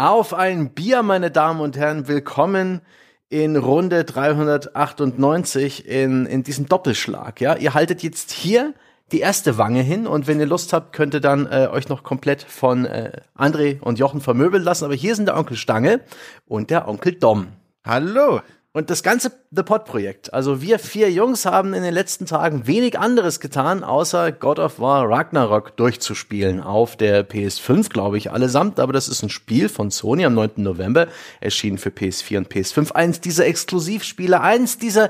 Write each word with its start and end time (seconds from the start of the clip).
Auf 0.00 0.32
ein 0.32 0.70
Bier, 0.74 1.02
meine 1.02 1.32
Damen 1.32 1.60
und 1.60 1.76
Herren, 1.76 2.06
willkommen 2.06 2.82
in 3.30 3.56
Runde 3.56 4.04
398 4.04 5.88
in, 5.88 6.24
in 6.24 6.44
diesem 6.44 6.66
Doppelschlag. 6.66 7.40
Ja, 7.40 7.56
ihr 7.56 7.74
haltet 7.74 8.04
jetzt 8.04 8.30
hier 8.30 8.74
die 9.10 9.18
erste 9.18 9.58
Wange 9.58 9.82
hin 9.82 10.06
und 10.06 10.28
wenn 10.28 10.38
ihr 10.38 10.46
Lust 10.46 10.72
habt, 10.72 10.92
könnt 10.92 11.14
ihr 11.14 11.20
dann 11.20 11.46
äh, 11.46 11.66
euch 11.66 11.88
noch 11.88 12.04
komplett 12.04 12.44
von 12.44 12.84
äh, 12.84 13.10
André 13.36 13.80
und 13.80 13.98
Jochen 13.98 14.20
vermöbeln 14.20 14.62
lassen. 14.62 14.84
Aber 14.84 14.94
hier 14.94 15.16
sind 15.16 15.26
der 15.26 15.36
Onkel 15.36 15.56
Stange 15.56 15.98
und 16.46 16.70
der 16.70 16.86
Onkel 16.86 17.14
Dom. 17.14 17.48
Hallo. 17.84 18.40
Und 18.74 18.90
das 18.90 19.02
ganze 19.02 19.32
The 19.50 19.62
Pod 19.62 19.86
Projekt, 19.86 20.34
also 20.34 20.60
wir 20.60 20.78
vier 20.78 21.10
Jungs 21.10 21.46
haben 21.46 21.72
in 21.72 21.82
den 21.82 21.94
letzten 21.94 22.26
Tagen 22.26 22.66
wenig 22.66 22.98
anderes 22.98 23.40
getan, 23.40 23.82
außer 23.82 24.30
God 24.30 24.58
of 24.58 24.78
War 24.78 25.08
Ragnarok 25.08 25.74
durchzuspielen 25.78 26.60
auf 26.60 26.94
der 26.94 27.26
PS5, 27.26 27.88
glaube 27.88 28.18
ich, 28.18 28.30
allesamt. 28.30 28.78
Aber 28.78 28.92
das 28.92 29.08
ist 29.08 29.22
ein 29.22 29.30
Spiel 29.30 29.70
von 29.70 29.90
Sony 29.90 30.26
am 30.26 30.34
9. 30.34 30.50
November, 30.56 31.08
erschienen 31.40 31.78
für 31.78 31.88
PS4 31.88 32.36
und 32.36 32.52
PS5. 32.52 32.92
Eins 32.92 33.22
dieser 33.22 33.46
Exklusivspiele, 33.46 34.42
eins 34.42 34.76
dieser 34.76 35.08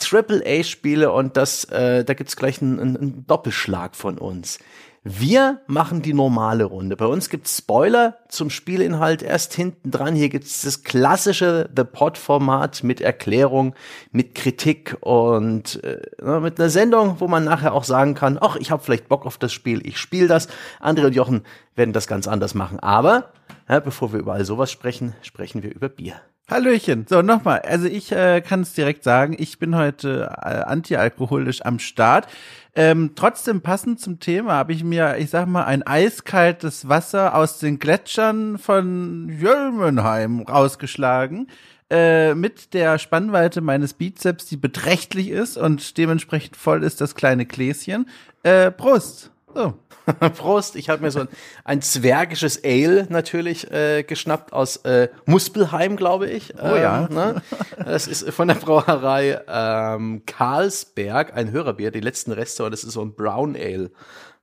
AAA-Spiele 0.00 1.10
und 1.10 1.38
das, 1.38 1.64
äh, 1.64 2.04
da 2.04 2.12
gibt's 2.12 2.36
gleich 2.36 2.60
einen, 2.60 2.78
einen 2.78 3.26
Doppelschlag 3.26 3.96
von 3.96 4.18
uns. 4.18 4.58
Wir 5.10 5.62
machen 5.66 6.02
die 6.02 6.12
normale 6.12 6.64
Runde. 6.64 6.94
Bei 6.94 7.06
uns 7.06 7.30
gibt's 7.30 7.56
Spoiler 7.56 8.18
zum 8.28 8.50
Spielinhalt 8.50 9.22
erst 9.22 9.54
hinten 9.54 9.90
dran. 9.90 10.14
Hier 10.14 10.28
gibt's 10.28 10.60
das 10.60 10.82
klassische 10.82 11.70
The 11.74 11.84
Pod-Format 11.84 12.84
mit 12.84 13.00
Erklärung, 13.00 13.74
mit 14.12 14.34
Kritik 14.34 14.98
und 15.00 15.82
äh, 15.82 16.40
mit 16.40 16.60
einer 16.60 16.68
Sendung, 16.68 17.20
wo 17.20 17.26
man 17.26 17.42
nachher 17.44 17.72
auch 17.72 17.84
sagen 17.84 18.14
kann, 18.14 18.36
ach, 18.38 18.56
ich 18.56 18.70
habe 18.70 18.82
vielleicht 18.82 19.08
Bock 19.08 19.24
auf 19.24 19.38
das 19.38 19.50
Spiel, 19.50 19.86
ich 19.86 19.96
spiele 19.96 20.28
das. 20.28 20.48
Andere 20.78 21.06
und 21.06 21.14
Jochen 21.14 21.42
werden 21.74 21.94
das 21.94 22.06
ganz 22.06 22.28
anders 22.28 22.52
machen. 22.52 22.78
Aber 22.78 23.32
ja, 23.66 23.80
bevor 23.80 24.12
wir 24.12 24.20
über 24.20 24.34
all 24.34 24.44
sowas 24.44 24.70
sprechen, 24.70 25.14
sprechen 25.22 25.62
wir 25.62 25.74
über 25.74 25.88
Bier. 25.88 26.20
Hallöchen. 26.50 27.04
So, 27.06 27.20
nochmal. 27.20 27.60
Also 27.60 27.86
ich 27.86 28.10
äh, 28.10 28.40
kann 28.40 28.62
es 28.62 28.72
direkt 28.72 29.04
sagen, 29.04 29.36
ich 29.38 29.58
bin 29.58 29.76
heute 29.76 30.34
äh, 30.40 30.62
antialkoholisch 30.62 31.60
am 31.62 31.78
Start. 31.78 32.26
Ähm, 32.74 33.10
trotzdem 33.14 33.60
passend 33.60 34.00
zum 34.00 34.18
Thema 34.18 34.54
habe 34.54 34.72
ich 34.72 34.82
mir, 34.82 35.18
ich 35.18 35.28
sag 35.28 35.46
mal, 35.46 35.64
ein 35.64 35.82
eiskaltes 35.86 36.88
Wasser 36.88 37.34
aus 37.34 37.58
den 37.58 37.78
Gletschern 37.78 38.56
von 38.56 39.28
Jölmenheim 39.28 40.40
rausgeschlagen. 40.40 41.48
Äh, 41.90 42.34
mit 42.34 42.72
der 42.72 42.98
Spannweite 42.98 43.60
meines 43.60 43.92
Bizeps, 43.92 44.46
die 44.46 44.56
beträchtlich 44.56 45.28
ist 45.28 45.58
und 45.58 45.98
dementsprechend 45.98 46.56
voll 46.56 46.82
ist 46.82 47.02
das 47.02 47.14
kleine 47.14 47.44
Gläschen. 47.44 48.08
Äh, 48.42 48.70
Prost. 48.70 49.32
So. 49.54 49.74
Prost, 50.36 50.76
ich 50.76 50.88
habe 50.88 51.02
mir 51.02 51.10
so 51.10 51.20
ein, 51.20 51.28
ein, 51.64 51.82
zwergisches 51.82 52.62
Ale 52.64 53.06
natürlich 53.08 53.70
äh, 53.70 54.02
geschnappt 54.02 54.52
aus 54.52 54.76
äh, 54.78 55.08
Muspelheim, 55.26 55.96
glaube 55.96 56.28
ich. 56.28 56.54
Oh 56.56 56.76
ja. 56.76 57.06
Ähm, 57.08 57.14
ne? 57.14 57.42
Das 57.84 58.06
ist 58.06 58.28
von 58.30 58.48
der 58.48 58.54
Brauerei 58.54 59.40
ähm, 59.48 60.22
Karlsberg, 60.26 61.34
ein 61.34 61.50
Hörerbier, 61.50 61.90
die 61.90 62.00
letzten 62.00 62.32
Reste, 62.32 62.64
und 62.64 62.70
das 62.70 62.84
ist 62.84 62.92
so 62.92 63.02
ein 63.02 63.14
Brown 63.14 63.56
Ale. 63.56 63.90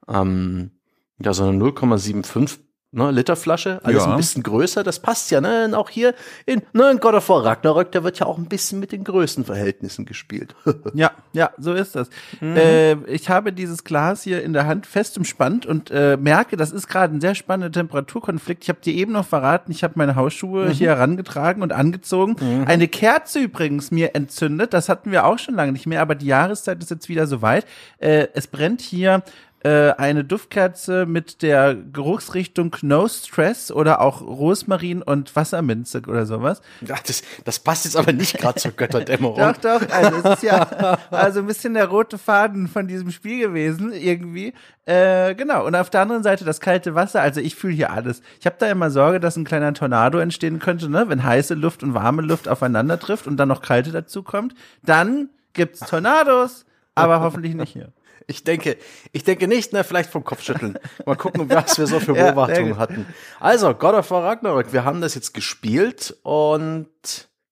Ähm, 0.07 0.71
ja, 1.19 1.33
so 1.33 1.43
eine 1.43 1.57
0,75 1.57 2.59
ne, 2.95 3.11
Literflasche, 3.11 3.79
alles 3.83 4.05
ja. 4.05 4.11
ein 4.11 4.17
bisschen 4.17 4.41
größer, 4.43 4.83
das 4.83 4.99
passt 4.99 5.29
ja, 5.31 5.41
ne? 5.41 5.65
Und 5.65 5.73
auch 5.73 5.89
hier 5.89 6.15
in, 6.45 6.61
ne, 6.73 6.89
in 6.91 6.99
God 6.99 7.13
of 7.13 7.29
War 7.29 7.45
Ragnarök, 7.45 7.91
da 7.91 8.03
wird 8.03 8.19
ja 8.19 8.25
auch 8.25 8.37
ein 8.37 8.45
bisschen 8.45 8.79
mit 8.79 8.91
den 8.91 9.03
Größenverhältnissen 9.03 10.05
gespielt. 10.05 10.55
ja, 10.93 11.11
ja, 11.33 11.51
so 11.57 11.73
ist 11.73 11.95
das. 11.95 12.09
Mhm. 12.39 12.55
Äh, 12.55 12.93
ich 13.05 13.29
habe 13.29 13.53
dieses 13.53 13.83
Glas 13.83 14.23
hier 14.23 14.41
in 14.43 14.53
der 14.53 14.65
Hand 14.65 14.87
fest 14.87 15.17
umspannt 15.17 15.65
und 15.65 15.91
äh, 15.91 16.17
merke, 16.17 16.57
das 16.57 16.71
ist 16.71 16.87
gerade 16.87 17.13
ein 17.13 17.21
sehr 17.21 17.35
spannender 17.35 17.71
Temperaturkonflikt. 17.71 18.63
Ich 18.63 18.69
habe 18.69 18.79
dir 18.79 18.93
eben 18.93 19.11
noch 19.11 19.25
verraten, 19.25 19.71
ich 19.71 19.83
habe 19.83 19.93
meine 19.97 20.15
Hausschuhe 20.15 20.67
mhm. 20.67 20.71
hier 20.71 20.89
herangetragen 20.89 21.61
und 21.61 21.73
angezogen. 21.73 22.37
Mhm. 22.39 22.65
Eine 22.67 22.87
Kerze 22.87 23.39
übrigens 23.39 23.91
mir 23.91 24.15
entzündet, 24.15 24.73
das 24.73 24.89
hatten 24.89 25.11
wir 25.11 25.25
auch 25.25 25.37
schon 25.37 25.55
lange 25.55 25.73
nicht 25.73 25.85
mehr, 25.85 26.01
aber 26.01 26.15
die 26.15 26.27
Jahreszeit 26.27 26.81
ist 26.81 26.89
jetzt 26.89 27.09
wieder 27.09 27.27
soweit. 27.27 27.65
Äh, 27.97 28.27
es 28.33 28.47
brennt 28.47 28.81
hier 28.81 29.23
äh, 29.65 29.95
eine 29.97 30.23
Duftkerze 30.23 31.07
mit 31.07 31.41
der 31.41 31.73
Geruchsrichtung 31.73 32.75
No 32.83 33.07
Stress 33.07 33.71
oder 33.71 33.99
auch 33.99 34.21
Rosmarin 34.21 35.01
und 35.01 35.35
Wasserminze 35.35 36.03
oder 36.07 36.27
sowas. 36.27 36.61
Ja, 36.81 36.97
das, 37.03 37.23
das 37.45 37.57
passt 37.57 37.85
jetzt 37.85 37.97
aber 37.97 38.13
nicht 38.13 38.37
gerade 38.37 38.59
zur 38.59 38.73
Götterdämmerung. 38.73 39.39
doch, 39.39 39.57
doch, 39.57 39.89
also 39.89 40.17
es 40.17 40.35
ist 40.35 40.43
ja 40.43 40.99
also 41.09 41.39
ein 41.39 41.47
bisschen 41.47 41.73
der 41.73 41.87
rote 41.87 42.19
Faden 42.19 42.67
von 42.67 42.87
diesem 42.87 43.09
Spiel 43.09 43.39
gewesen, 43.39 43.91
irgendwie. 43.91 44.53
Äh, 44.85 45.33
genau, 45.33 45.65
und 45.65 45.75
auf 45.75 45.89
der 45.89 46.01
anderen 46.01 46.21
Seite 46.21 46.45
das 46.45 46.59
kalte 46.59 46.93
Wasser, 46.93 47.23
also 47.23 47.41
ich 47.41 47.55
fühle 47.55 47.73
hier 47.73 47.91
alles. 47.91 48.21
Ich 48.39 48.45
habe 48.45 48.57
da 48.59 48.67
immer 48.67 48.91
Sorge, 48.91 49.19
dass 49.19 49.35
ein 49.35 49.45
kleiner 49.45 49.73
Tornado 49.73 50.19
entstehen 50.19 50.59
könnte, 50.59 50.91
ne? 50.91 51.09
wenn 51.09 51.23
heiße 51.23 51.55
Luft 51.55 51.81
und 51.81 51.95
warme 51.95 52.21
Luft 52.21 52.47
aufeinander 52.47 52.99
trifft 52.99 53.25
und 53.25 53.37
dann 53.37 53.49
noch 53.49 53.63
kalte 53.63 53.91
dazu 53.91 54.21
kommt. 54.21 54.53
Dann 54.83 55.29
gibt's 55.53 55.79
Tornados, 55.79 56.67
aber 56.93 57.21
hoffentlich 57.21 57.55
nicht 57.55 57.73
hier. 57.73 57.91
Ich 58.27 58.43
denke, 58.43 58.77
ich 59.11 59.23
denke 59.23 59.47
nicht, 59.47 59.73
ne, 59.73 59.83
vielleicht 59.83 60.09
vom 60.09 60.23
Kopfschütteln. 60.23 60.79
Mal 61.05 61.15
gucken, 61.15 61.49
was 61.49 61.77
wir 61.77 61.87
so 61.87 61.99
für 61.99 62.13
Beobachtungen 62.13 62.71
ja, 62.71 62.77
hatten. 62.77 63.05
Also, 63.39 63.73
God 63.73 63.93
of 63.93 64.09
War 64.11 64.23
Ragnarok, 64.23 64.73
wir 64.73 64.83
haben 64.83 65.01
das 65.01 65.15
jetzt 65.15 65.33
gespielt 65.33 66.17
und 66.23 66.87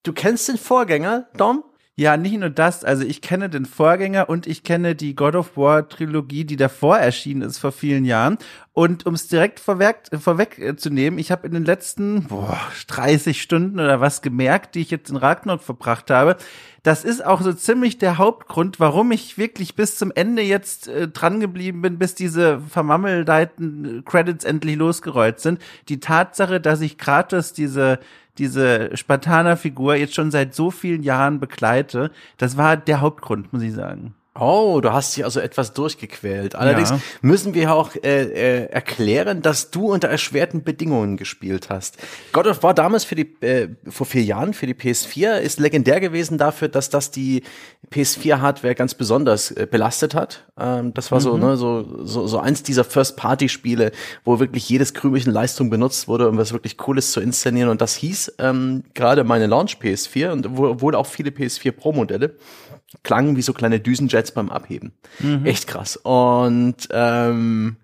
du 0.04 0.14
kennst 0.14 0.48
den 0.48 0.58
Vorgänger, 0.58 1.28
Dom? 1.36 1.64
Ja, 1.96 2.18
nicht 2.18 2.40
nur 2.40 2.50
das, 2.50 2.84
also 2.84 3.04
ich 3.04 3.22
kenne 3.22 3.52
den 3.52 3.68
Vorgänger 3.68 4.28
und 4.28 4.48
ich 4.48 4.64
kenne 4.64 4.96
die 4.96 5.14
God 5.16 5.36
of 5.36 5.56
War 5.56 5.88
Trilogie, 5.88 6.44
die 6.44 6.56
davor 6.56 6.98
erschienen 6.98 7.44
ist 7.44 7.60
vor 7.60 7.72
vielen 7.72 8.04
Jahren. 8.04 8.40
Und 8.72 9.06
um 9.06 9.14
es 9.14 9.28
direkt 9.28 9.60
vorweg, 9.60 10.10
vorwegzunehmen, 10.20 11.20
ich 11.20 11.32
habe 11.32 11.46
in 11.46 11.54
den 11.54 11.66
letzten 11.66 12.24
boah, 12.24 12.60
30 12.88 13.40
Stunden 13.40 13.80
oder 13.80 14.02
was 14.02 14.24
gemerkt, 14.24 14.74
die 14.74 14.80
ich 14.80 14.90
jetzt 14.90 15.12
in 15.12 15.18
Ragnarok 15.18 15.62
verbracht 15.62 16.10
habe. 16.10 16.38
Das 16.82 17.06
ist 17.06 17.24
auch 17.24 17.42
so 17.42 17.54
ziemlich 17.54 18.00
der 18.00 18.18
Hauptgrund, 18.18 18.80
warum 18.80 19.12
ich 19.12 19.38
wirklich 19.38 19.76
bis 19.76 19.96
zum 19.96 20.12
Ende 20.16 20.42
jetzt 20.42 20.88
äh, 20.88 21.08
dran 21.08 21.40
geblieben 21.40 21.84
bin, 21.84 22.00
bis 22.00 22.16
diese 22.16 22.60
vermammeldeiten 22.60 24.04
Credits 24.04 24.46
endlich 24.46 24.78
losgerollt 24.78 25.40
sind. 25.40 25.60
Die 25.90 26.00
Tatsache, 26.00 26.60
dass 26.60 26.82
ich 26.82 26.98
Kratos 26.98 27.54
diese 27.54 28.00
diese 28.38 28.96
Spartaner-Figur 28.96 29.96
jetzt 29.96 30.16
schon 30.16 30.32
seit 30.32 30.56
so 30.56 30.72
vielen 30.72 31.04
Jahren 31.04 31.40
begleite, 31.40 32.12
das 32.38 32.58
war 32.58 32.78
der 32.78 33.02
Hauptgrund, 33.02 33.54
muss 33.54 33.62
ich 33.62 33.74
sagen. 33.74 34.16
Oh, 34.36 34.80
du 34.82 34.92
hast 34.92 35.16
dich 35.16 35.24
also 35.24 35.40
etwas 35.40 35.74
durchgequält. 35.74 36.56
Allerdings 36.56 36.90
ja. 36.90 37.00
müssen 37.22 37.54
wir 37.54 37.72
auch 37.72 37.96
äh, 37.96 38.24
äh, 38.24 38.66
erklären, 38.66 39.44
dass 39.44 39.70
du 39.70 39.94
unter 39.94 40.08
erschwerten 40.08 40.64
Bedingungen 40.64 41.18
gespielt 41.18 41.70
hast. 41.70 41.98
God 42.32 42.48
of 42.48 42.64
War 42.64 42.74
damals 42.74 43.04
für 43.04 43.14
die 43.14 43.32
äh, 43.42 43.70
vor 43.88 44.08
vier 44.08 44.24
Jahren 44.24 44.56
für 44.56 44.66
die 44.66 44.74
PS4 44.74 45.38
ist 45.38 45.60
legendär 45.60 46.00
gewesen 46.00 46.40
dafür, 46.40 46.68
dass 46.68 46.90
das 46.90 47.12
die 47.12 47.44
PS4-Hardware 47.92 48.74
ganz 48.74 48.96
besonders 48.96 49.52
äh, 49.52 49.68
belastet 49.70 50.16
hat. 50.16 50.48
Ähm, 50.60 50.96
das 50.96 51.12
war 51.12 51.20
mhm. 51.20 51.24
so, 51.24 51.38
ne, 51.38 51.56
so, 51.56 52.04
so 52.04 52.26
so 52.26 52.40
eins 52.40 52.64
dieser 52.64 52.86
First-Party-Spiele, 52.86 53.92
wo 54.24 54.40
wirklich 54.40 54.68
jedes 54.68 54.96
Krümelchen 54.96 55.32
Leistung 55.32 55.70
benutzt 55.70 56.08
wurde, 56.08 56.28
um 56.28 56.38
was 56.38 56.54
wirklich 56.54 56.78
Cooles 56.78 57.12
zu 57.12 57.22
inszenieren. 57.22 57.70
Und 57.70 57.82
das 57.82 57.94
hieß 57.98 58.34
ähm, 58.40 58.84
gerade 58.96 59.24
meine 59.26 59.46
Launch 59.46 59.78
PS4 59.80 60.32
und 60.32 60.58
wohl 60.58 60.96
auch 60.96 61.06
viele 61.06 61.30
PS4 61.30 61.72
Pro-Modelle 61.72 62.36
klangen 63.04 63.36
wie 63.36 63.42
so 63.42 63.54
kleine 63.54 63.80
Düsenjets 63.80 64.32
beim 64.32 64.50
Abheben. 64.50 64.94
Mhm. 65.20 65.46
Echt 65.46 65.68
krass. 65.68 65.98
Und 65.98 66.88
ähm, 66.92 67.78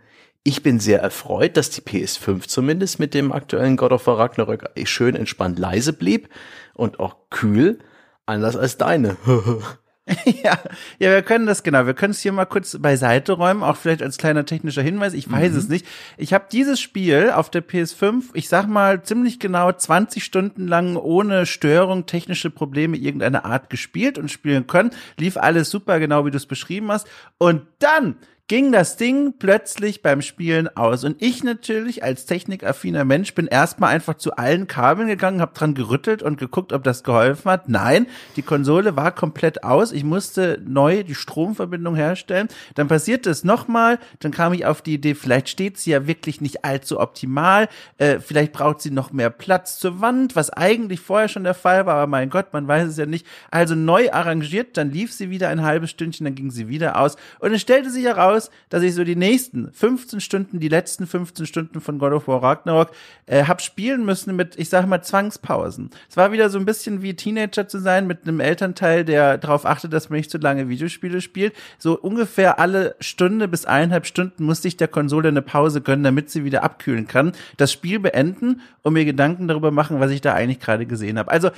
ich 0.43 0.63
bin 0.63 0.79
sehr 0.79 1.01
erfreut, 1.01 1.57
dass 1.57 1.69
die 1.69 1.81
PS5 1.81 2.47
zumindest 2.47 2.99
mit 2.99 3.13
dem 3.13 3.31
aktuellen 3.31 3.77
God 3.77 3.91
of 3.91 4.07
War 4.07 4.19
Ragnarök 4.19 4.69
schön 4.85 5.15
entspannt 5.15 5.59
leise 5.59 5.93
blieb 5.93 6.29
und 6.73 6.99
auch 6.99 7.29
kühl, 7.29 7.79
anders 8.25 8.55
als 8.55 8.77
deine. 8.77 9.17
ja, 10.43 10.57
ja, 10.99 11.11
wir 11.11 11.21
können 11.21 11.45
das 11.45 11.63
genau. 11.63 11.85
Wir 11.85 11.93
können 11.93 12.11
es 12.11 12.19
hier 12.19 12.31
mal 12.31 12.45
kurz 12.45 12.77
beiseite 12.79 13.33
räumen, 13.33 13.63
auch 13.63 13.77
vielleicht 13.77 14.01
als 14.01 14.17
kleiner 14.17 14.45
technischer 14.45 14.81
Hinweis. 14.81 15.13
Ich 15.13 15.31
weiß 15.31 15.53
mhm. 15.53 15.57
es 15.57 15.69
nicht. 15.69 15.85
Ich 16.17 16.33
habe 16.33 16.45
dieses 16.51 16.79
Spiel 16.79 17.31
auf 17.31 17.50
der 17.50 17.65
PS5, 17.65 18.25
ich 18.33 18.50
sag 18.50 18.67
mal 18.67 19.03
ziemlich 19.03 19.39
genau 19.39 19.71
20 19.71 20.23
Stunden 20.23 20.67
lang 20.67 20.95
ohne 20.95 21.45
Störung, 21.45 22.06
technische 22.06 22.50
Probleme 22.50 22.97
irgendeiner 22.97 23.45
Art 23.45 23.69
gespielt 23.69 24.17
und 24.17 24.31
spielen 24.31 24.67
können. 24.67 24.91
Lief 25.17 25.38
alles 25.38 25.69
super, 25.69 26.00
genau 26.00 26.25
wie 26.25 26.31
du 26.31 26.38
es 26.38 26.45
beschrieben 26.45 26.91
hast. 26.91 27.07
Und 27.38 27.63
dann 27.79 28.15
ging 28.50 28.72
das 28.72 28.98
Ding 28.98 29.36
plötzlich 29.38 30.01
beim 30.01 30.24
Spielen 30.24 30.75
aus. 30.75 31.04
Und 31.04 31.22
ich 31.22 31.44
natürlich 31.44 32.04
als 32.04 32.25
technikaffiner 32.25 33.06
Mensch 33.06 33.36
bin 33.36 33.46
erstmal 33.46 33.92
einfach 33.94 34.16
zu 34.16 34.36
allen 34.38 34.66
Kabeln 34.66 35.07
gegangen, 35.07 35.40
habe 35.40 35.54
dran 35.54 35.75
gerüttelt 35.75 36.24
und 36.24 36.40
geguckt, 36.40 36.74
ob 36.74 36.84
das 36.84 37.04
geholfen 37.04 37.50
hat. 37.51 37.69
Nein, 37.69 38.07
die 38.36 38.42
Konsole 38.42 38.96
war 38.96 39.12
komplett 39.12 39.63
aus. 39.63 39.92
Ich 39.92 40.04
musste 40.04 40.60
neu 40.66 41.04
die 41.04 41.13
Stromverbindung 41.13 41.96
herstellen. 41.96 42.48
Dann 42.74 42.88
passierte 42.88 43.30
es 43.30 43.44
nochmal. 43.44 44.00
Dann 44.19 44.31
kam 44.31 44.51
ich 44.54 44.66
auf 44.66 44.81
die 44.81 44.96
Idee, 44.96 45.13
vielleicht 45.13 45.50
steht 45.50 45.78
sie 45.78 45.92
ja 45.92 46.07
wirklich 46.07 46.42
nicht 46.42 46.66
allzu 46.66 47.00
optimal. 47.00 47.69
Äh, 48.00 48.19
vielleicht 48.19 48.54
braucht 48.54 48.81
sie 48.81 48.90
noch 48.90 49.12
mehr 49.13 49.30
Platz 49.30 49.78
zur 49.78 50.01
Wand, 50.01 50.36
was 50.36 50.50
eigentlich 50.50 51.01
vorher 51.01 51.28
schon 51.28 51.44
der 51.44 51.54
Fall 51.54 51.86
war. 51.86 51.98
Aber 51.98 52.07
mein 52.07 52.31
Gott, 52.31 52.51
man 52.51 52.68
weiß 52.68 52.88
es 52.88 52.98
ja 52.98 53.06
nicht. 53.06 53.28
Also 53.51 53.75
neu 53.75 54.12
arrangiert, 54.12 54.75
dann 54.75 54.90
lief 54.90 55.13
sie 55.13 55.30
wieder 55.30 55.50
ein 55.50 55.62
halbes 55.62 55.92
Stündchen, 55.92 56.24
dann 56.24 56.34
ging 56.34 56.50
sie 56.50 56.68
wieder 56.68 57.00
aus. 57.00 57.16
Und 57.38 57.54
es 57.54 57.62
stellte 57.62 57.92
sich 57.92 58.06
heraus, 58.06 58.38
aus, 58.39 58.50
dass 58.69 58.83
ich 58.83 58.94
so 58.94 59.03
die 59.03 59.15
nächsten 59.15 59.71
15 59.71 60.21
Stunden, 60.21 60.59
die 60.59 60.69
letzten 60.69 61.06
15 61.06 61.45
Stunden 61.45 61.81
von 61.81 62.00
God 62.00 62.13
of 62.13 62.27
War 62.27 62.41
Ragnarok 62.41 62.91
äh, 63.25 63.44
hab 63.45 63.62
spielen 63.62 64.06
müssen 64.06 64.36
mit, 64.36 64.57
ich 64.57 64.69
sag 64.69 64.88
mal, 64.88 65.01
Zwangspausen. 65.01 65.89
Es 66.09 66.18
war 66.18 66.31
wieder 66.31 66.50
so 66.50 66.57
ein 66.57 66.65
bisschen 66.65 67.01
wie 67.01 67.15
Teenager 67.15 67.68
zu 67.68 67.80
sein 67.80 68.07
mit 68.07 68.24
einem 68.24 68.39
Elternteil, 68.39 69.03
der 69.03 69.38
darauf 69.38 69.65
achtet, 69.65 69.94
dass 69.94 70.09
man 70.09 70.18
nicht 70.18 70.31
zu 70.31 70.38
lange 70.38 70.69
Videospiele 70.69 71.21
spielt. 71.21 71.53
So 71.77 72.00
ungefähr 72.00 72.59
alle 72.59 72.95
Stunde 73.00 73.47
bis 73.47 73.65
eineinhalb 73.65 74.06
Stunden 74.06 74.45
musste 74.45 74.68
ich 74.68 74.77
der 74.77 74.88
Konsole 74.88 75.30
eine 75.30 75.41
Pause 75.41 75.81
gönnen, 75.81 76.03
damit 76.03 76.30
sie 76.30 76.44
wieder 76.45 76.63
abkühlen 76.63 77.07
kann. 77.07 77.33
Das 77.57 77.71
Spiel 77.71 78.00
beenden 78.00 78.62
und 78.81 78.94
mir 78.94 79.06
Gedanken 79.06 79.47
darüber 79.47 79.71
machen, 79.71 80.00
was 80.00 80.12
ich 80.12 80.21
da 80.21 80.33
eigentlich 80.33 80.59
gerade 80.59 80.86
gesehen 80.86 81.19
habe. 81.19 81.31
Also 81.31 81.50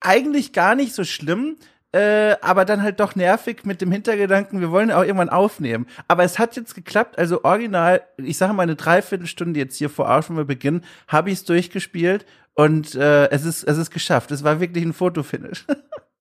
eigentlich 0.00 0.52
gar 0.52 0.76
nicht 0.76 0.94
so 0.94 1.02
schlimm, 1.02 1.56
äh, 1.92 2.36
aber 2.42 2.64
dann 2.64 2.82
halt 2.82 3.00
doch 3.00 3.16
nervig 3.16 3.64
mit 3.64 3.80
dem 3.80 3.90
Hintergedanken, 3.90 4.60
wir 4.60 4.70
wollen 4.70 4.90
auch 4.90 5.02
irgendwann 5.02 5.30
aufnehmen. 5.30 5.86
Aber 6.06 6.24
es 6.24 6.38
hat 6.38 6.56
jetzt 6.56 6.74
geklappt, 6.74 7.18
also 7.18 7.44
original, 7.44 8.02
ich 8.18 8.36
sage 8.36 8.52
mal 8.52 8.64
eine 8.64 8.76
Dreiviertelstunde 8.76 9.58
jetzt 9.58 9.76
hier 9.76 9.88
vor 9.88 10.08
Art, 10.08 10.28
wenn 10.28 10.36
wir 10.36 10.44
beginnen, 10.44 10.84
habe 11.06 11.30
ich 11.30 11.38
es 11.38 11.44
durchgespielt 11.44 12.26
und 12.54 12.94
äh, 12.94 13.30
es 13.30 13.44
ist 13.44 13.64
es 13.64 13.78
ist 13.78 13.90
geschafft. 13.90 14.30
Es 14.32 14.44
war 14.44 14.60
wirklich 14.60 14.84
ein 14.84 14.92
Fotofinish. 14.92 15.64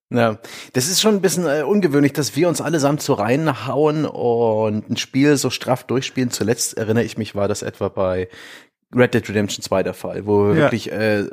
Ja, 0.10 0.40
das 0.72 0.88
ist 0.88 1.02
schon 1.02 1.16
ein 1.16 1.22
bisschen 1.22 1.48
äh, 1.48 1.64
ungewöhnlich, 1.64 2.14
dass 2.14 2.34
wir 2.38 2.48
uns 2.48 2.62
allesamt 2.62 3.02
so 3.02 3.14
reinhauen 3.14 4.06
und 4.06 4.90
ein 4.90 4.96
Spiel 4.96 5.36
so 5.36 5.50
straff 5.50 5.84
durchspielen. 5.84 6.32
Zuletzt 6.32 6.78
erinnere 6.78 7.04
ich 7.04 7.18
mich, 7.18 7.36
war 7.36 7.50
das 7.50 7.62
etwa 7.62 7.90
bei 7.90 8.30
Red 8.96 9.14
Dead 9.14 9.28
Redemption 9.28 9.62
2 9.62 9.84
der 9.84 9.94
Fall, 9.94 10.26
wo 10.26 10.52
ja. 10.52 10.56
wirklich 10.56 10.92
äh, 10.94 11.26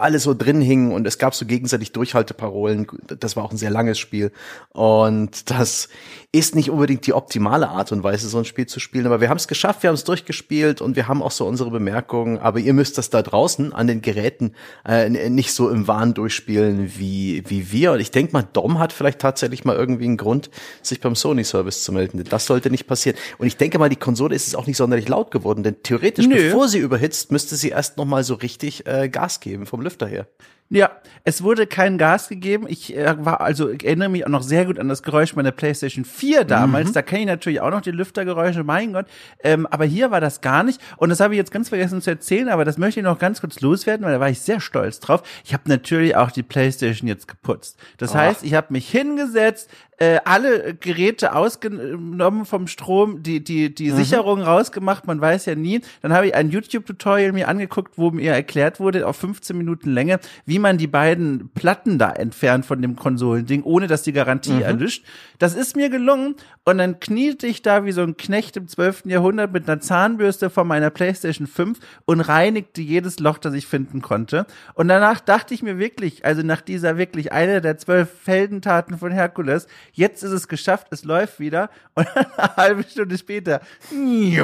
alle 0.00 0.18
so 0.18 0.34
drin 0.34 0.60
hingen 0.60 0.92
und 0.92 1.06
es 1.06 1.18
gab 1.18 1.34
so 1.34 1.46
gegenseitig 1.46 1.92
Durchhalteparolen. 1.92 2.86
Das 3.06 3.36
war 3.36 3.44
auch 3.44 3.52
ein 3.52 3.56
sehr 3.56 3.70
langes 3.70 3.98
Spiel. 3.98 4.32
Und 4.70 5.50
das 5.50 5.88
ist 6.32 6.54
nicht 6.54 6.70
unbedingt 6.70 7.06
die 7.06 7.12
optimale 7.12 7.68
Art 7.68 7.92
und 7.92 8.02
Weise, 8.02 8.28
so 8.28 8.38
ein 8.38 8.44
Spiel 8.44 8.66
zu 8.66 8.78
spielen. 8.78 9.06
Aber 9.06 9.20
wir 9.20 9.28
haben 9.28 9.36
es 9.36 9.48
geschafft, 9.48 9.82
wir 9.82 9.88
haben 9.88 9.94
es 9.94 10.04
durchgespielt 10.04 10.80
und 10.80 10.96
wir 10.96 11.08
haben 11.08 11.22
auch 11.22 11.32
so 11.32 11.46
unsere 11.46 11.70
Bemerkungen. 11.70 12.38
Aber 12.38 12.60
ihr 12.60 12.72
müsst 12.72 12.98
das 12.98 13.10
da 13.10 13.22
draußen 13.22 13.72
an 13.72 13.86
den 13.86 14.00
Geräten 14.00 14.54
äh, 14.86 15.08
nicht 15.08 15.52
so 15.52 15.70
im 15.70 15.88
Wahn 15.88 16.14
durchspielen 16.14 16.92
wie, 16.96 17.42
wie 17.46 17.72
wir. 17.72 17.92
Und 17.92 18.00
ich 18.00 18.10
denke 18.10 18.32
mal, 18.32 18.46
Dom 18.52 18.78
hat 18.78 18.92
vielleicht 18.92 19.18
tatsächlich 19.18 19.64
mal 19.64 19.76
irgendwie 19.76 20.04
einen 20.04 20.16
Grund, 20.16 20.50
sich 20.82 21.00
beim 21.00 21.16
Sony-Service 21.16 21.82
zu 21.82 21.92
melden. 21.92 22.22
Das 22.28 22.46
sollte 22.46 22.70
nicht 22.70 22.86
passieren. 22.86 23.18
Und 23.38 23.46
ich 23.46 23.56
denke 23.56 23.78
mal, 23.78 23.88
die 23.88 23.96
Konsole 23.96 24.34
ist 24.34 24.46
es 24.46 24.54
auch 24.54 24.66
nicht 24.66 24.76
sonderlich 24.76 25.08
laut 25.08 25.30
geworden, 25.30 25.62
denn 25.62 25.82
theoretisch, 25.82 26.26
Nö. 26.26 26.36
bevor 26.36 26.68
sie 26.68 26.78
überhitzt, 26.78 27.32
müsste 27.32 27.56
sie 27.56 27.70
erst 27.70 27.96
noch 27.96 28.04
mal 28.04 28.24
so 28.24 28.34
richtig 28.34 28.86
äh, 28.86 29.08
Gas 29.08 29.40
geben 29.40 29.66
vom 29.66 29.80
Lüfter 29.90 30.06
her. 30.06 30.26
Ja, 30.72 30.92
es 31.24 31.42
wurde 31.42 31.66
kein 31.66 31.98
Gas 31.98 32.28
gegeben. 32.28 32.66
Ich 32.68 32.96
äh, 32.96 33.16
war 33.24 33.40
also 33.40 33.70
ich 33.70 33.84
erinnere 33.84 34.08
mich 34.08 34.24
auch 34.24 34.30
noch 34.30 34.44
sehr 34.44 34.66
gut 34.66 34.78
an 34.78 34.88
das 34.88 35.02
Geräusch 35.02 35.34
meiner 35.34 35.50
PlayStation 35.50 36.04
4 36.04 36.44
damals. 36.44 36.90
Mhm. 36.90 36.92
Da 36.92 37.02
kenne 37.02 37.22
ich 37.22 37.26
natürlich 37.26 37.60
auch 37.60 37.72
noch 37.72 37.80
die 37.80 37.90
Lüftergeräusche, 37.90 38.62
mein 38.62 38.92
Gott. 38.92 39.06
Ähm, 39.42 39.66
aber 39.66 39.84
hier 39.84 40.12
war 40.12 40.20
das 40.20 40.42
gar 40.42 40.62
nicht. 40.62 40.80
Und 40.96 41.08
das 41.08 41.18
habe 41.18 41.34
ich 41.34 41.38
jetzt 41.38 41.50
ganz 41.50 41.70
vergessen 41.70 42.00
zu 42.00 42.10
erzählen, 42.10 42.48
aber 42.48 42.64
das 42.64 42.78
möchte 42.78 43.00
ich 43.00 43.04
noch 43.04 43.18
ganz 43.18 43.40
kurz 43.40 43.60
loswerden, 43.60 44.06
weil 44.06 44.12
da 44.12 44.20
war 44.20 44.30
ich 44.30 44.40
sehr 44.42 44.60
stolz 44.60 45.00
drauf. 45.00 45.24
Ich 45.44 45.52
habe 45.52 45.64
natürlich 45.66 46.14
auch 46.14 46.30
die 46.30 46.44
PlayStation 46.44 47.08
jetzt 47.08 47.26
geputzt. 47.26 47.76
Das 47.98 48.12
Ach. 48.12 48.20
heißt, 48.20 48.44
ich 48.44 48.54
habe 48.54 48.68
mich 48.70 48.88
hingesetzt, 48.88 49.68
äh, 50.00 50.18
alle 50.24 50.74
Geräte 50.74 51.34
ausgenommen 51.34 52.46
vom 52.46 52.66
Strom, 52.68 53.22
die 53.22 53.44
die 53.44 53.74
die 53.74 53.92
mhm. 53.92 53.96
Sicherung 53.96 54.40
rausgemacht, 54.40 55.06
man 55.06 55.20
weiß 55.20 55.44
ja 55.44 55.54
nie. 55.54 55.82
Dann 56.00 56.14
habe 56.14 56.28
ich 56.28 56.34
ein 56.34 56.50
YouTube 56.50 56.86
Tutorial 56.86 57.32
mir 57.32 57.48
angeguckt, 57.48 57.98
wo 57.98 58.10
mir 58.10 58.32
erklärt 58.32 58.80
wurde 58.80 59.06
auf 59.06 59.16
15 59.16 59.56
Minuten 59.56 59.90
Länge, 59.90 60.18
wie 60.46 60.58
man 60.58 60.78
die 60.78 60.86
beiden 60.86 61.50
Platten 61.50 61.98
da 61.98 62.10
entfernt 62.10 62.64
von 62.64 62.80
dem 62.80 62.96
Konsolending, 62.96 63.62
ohne 63.62 63.88
dass 63.88 64.02
die 64.02 64.14
Garantie 64.14 64.52
mhm. 64.52 64.62
erlischt. 64.62 65.04
Das 65.38 65.54
ist 65.54 65.76
mir 65.76 65.90
gelungen 65.90 66.36
und 66.64 66.78
dann 66.78 66.98
kniete 66.98 67.46
ich 67.46 67.60
da 67.60 67.84
wie 67.84 67.92
so 67.92 68.02
ein 68.02 68.16
Knecht 68.16 68.56
im 68.56 68.68
12. 68.68 69.02
Jahrhundert 69.04 69.52
mit 69.52 69.68
einer 69.68 69.80
Zahnbürste 69.80 70.48
von 70.48 70.66
meiner 70.66 70.88
PlayStation 70.88 71.46
5 71.46 71.78
und 72.06 72.20
reinigte 72.20 72.80
jedes 72.80 73.18
Loch, 73.18 73.36
das 73.36 73.52
ich 73.52 73.66
finden 73.66 74.00
konnte. 74.00 74.46
Und 74.74 74.88
danach 74.88 75.20
dachte 75.20 75.52
ich 75.52 75.62
mir 75.62 75.78
wirklich, 75.78 76.24
also 76.24 76.42
nach 76.42 76.62
dieser 76.62 76.96
wirklich 76.96 77.32
einer 77.32 77.60
der 77.60 77.76
zwölf 77.76 78.08
Feldentaten 78.10 78.96
von 78.96 79.12
Herkules, 79.12 79.66
Jetzt 79.92 80.22
ist 80.22 80.32
es 80.32 80.48
geschafft, 80.48 80.88
es 80.90 81.04
läuft 81.04 81.40
wieder 81.40 81.70
und 81.94 82.06
eine 82.16 82.56
halbe 82.56 82.84
Stunde 82.84 83.18
später. 83.18 83.60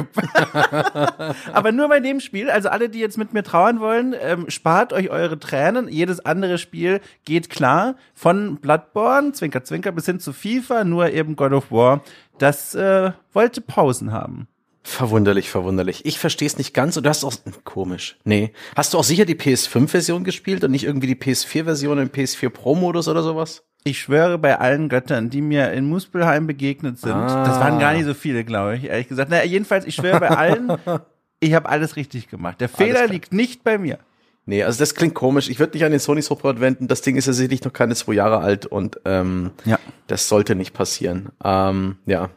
Aber 1.53 1.71
nur 1.71 1.89
bei 1.89 1.99
dem 1.99 2.19
Spiel, 2.19 2.49
also 2.49 2.69
alle, 2.69 2.89
die 2.89 2.99
jetzt 2.99 3.17
mit 3.17 3.33
mir 3.33 3.43
trauern 3.43 3.79
wollen, 3.79 4.15
ähm, 4.19 4.49
spart 4.49 4.93
euch 4.93 5.09
eure 5.09 5.39
Tränen. 5.39 5.87
Jedes 5.87 6.25
andere 6.25 6.57
Spiel 6.57 7.01
geht 7.25 7.49
klar. 7.49 7.95
Von 8.13 8.57
Bloodborne, 8.57 9.33
Zwinker, 9.33 9.63
Zwinker, 9.63 9.91
bis 9.91 10.05
hin 10.05 10.19
zu 10.19 10.33
FIFA, 10.33 10.83
nur 10.83 11.11
eben 11.11 11.35
God 11.35 11.53
of 11.53 11.71
War. 11.71 12.03
Das 12.37 12.75
äh, 12.75 13.11
wollte 13.33 13.61
Pausen 13.61 14.11
haben. 14.11 14.47
Verwunderlich, 14.87 15.49
verwunderlich. 15.49 16.05
Ich 16.05 16.17
verstehe 16.17 16.47
es 16.47 16.57
nicht 16.57 16.73
ganz 16.73 16.95
und 16.95 17.05
du 17.05 17.09
hast 17.09 17.25
auch 17.25 17.33
komisch. 17.65 18.17
Nee, 18.23 18.53
hast 18.73 18.93
du 18.93 18.97
auch 18.97 19.03
sicher 19.03 19.25
die 19.25 19.35
PS5 19.35 19.89
Version 19.89 20.23
gespielt 20.23 20.63
und 20.63 20.71
nicht 20.71 20.85
irgendwie 20.85 21.07
die 21.07 21.15
PS4 21.15 21.65
Version 21.65 21.99
im 21.99 22.07
PS4 22.07 22.49
Pro 22.49 22.73
Modus 22.73 23.09
oder 23.09 23.21
sowas? 23.21 23.66
Ich 23.87 24.01
schwöre 24.01 24.37
bei 24.37 24.59
allen 24.59 24.89
Göttern, 24.89 25.29
die 25.29 25.41
mir 25.41 25.71
in 25.71 25.85
Muspelheim 25.85 26.45
begegnet 26.45 26.99
sind, 26.99 27.13
ah. 27.13 27.45
das 27.45 27.57
waren 27.61 27.79
gar 27.79 27.93
nicht 27.93 28.03
so 28.03 28.13
viele, 28.13 28.43
glaube 28.43 28.75
ich, 28.75 28.83
ehrlich 28.83 29.07
gesagt. 29.07 29.31
Naja, 29.31 29.45
jedenfalls, 29.45 29.85
ich 29.85 29.95
schwöre 29.95 30.19
bei 30.19 30.29
allen, 30.29 30.73
ich 31.39 31.53
habe 31.53 31.69
alles 31.69 31.95
richtig 31.95 32.27
gemacht. 32.27 32.59
Der 32.59 32.67
Fehler 32.67 33.07
liegt 33.07 33.31
nicht 33.31 33.63
bei 33.63 33.77
mir. 33.77 33.97
Nee, 34.45 34.63
also 34.63 34.79
das 34.79 34.93
klingt 34.93 35.13
komisch. 35.13 35.49
Ich 35.49 35.59
würde 35.59 35.77
nicht 35.77 35.85
an 35.85 35.91
den 35.91 36.01
Sony 36.01 36.21
Support 36.21 36.59
wenden. 36.59 36.89
Das 36.89 37.01
Ding 37.01 37.15
ist 37.15 37.27
ja 37.27 37.33
sicherlich 37.33 37.63
noch 37.63 37.71
keine 37.71 37.95
zwei 37.95 38.13
Jahre 38.13 38.39
alt 38.39 38.65
und 38.65 38.99
ähm, 39.05 39.51
ja. 39.63 39.79
das 40.07 40.27
sollte 40.27 40.55
nicht 40.55 40.73
passieren. 40.73 41.29
Ähm, 41.41 41.95
ja. 42.05 42.29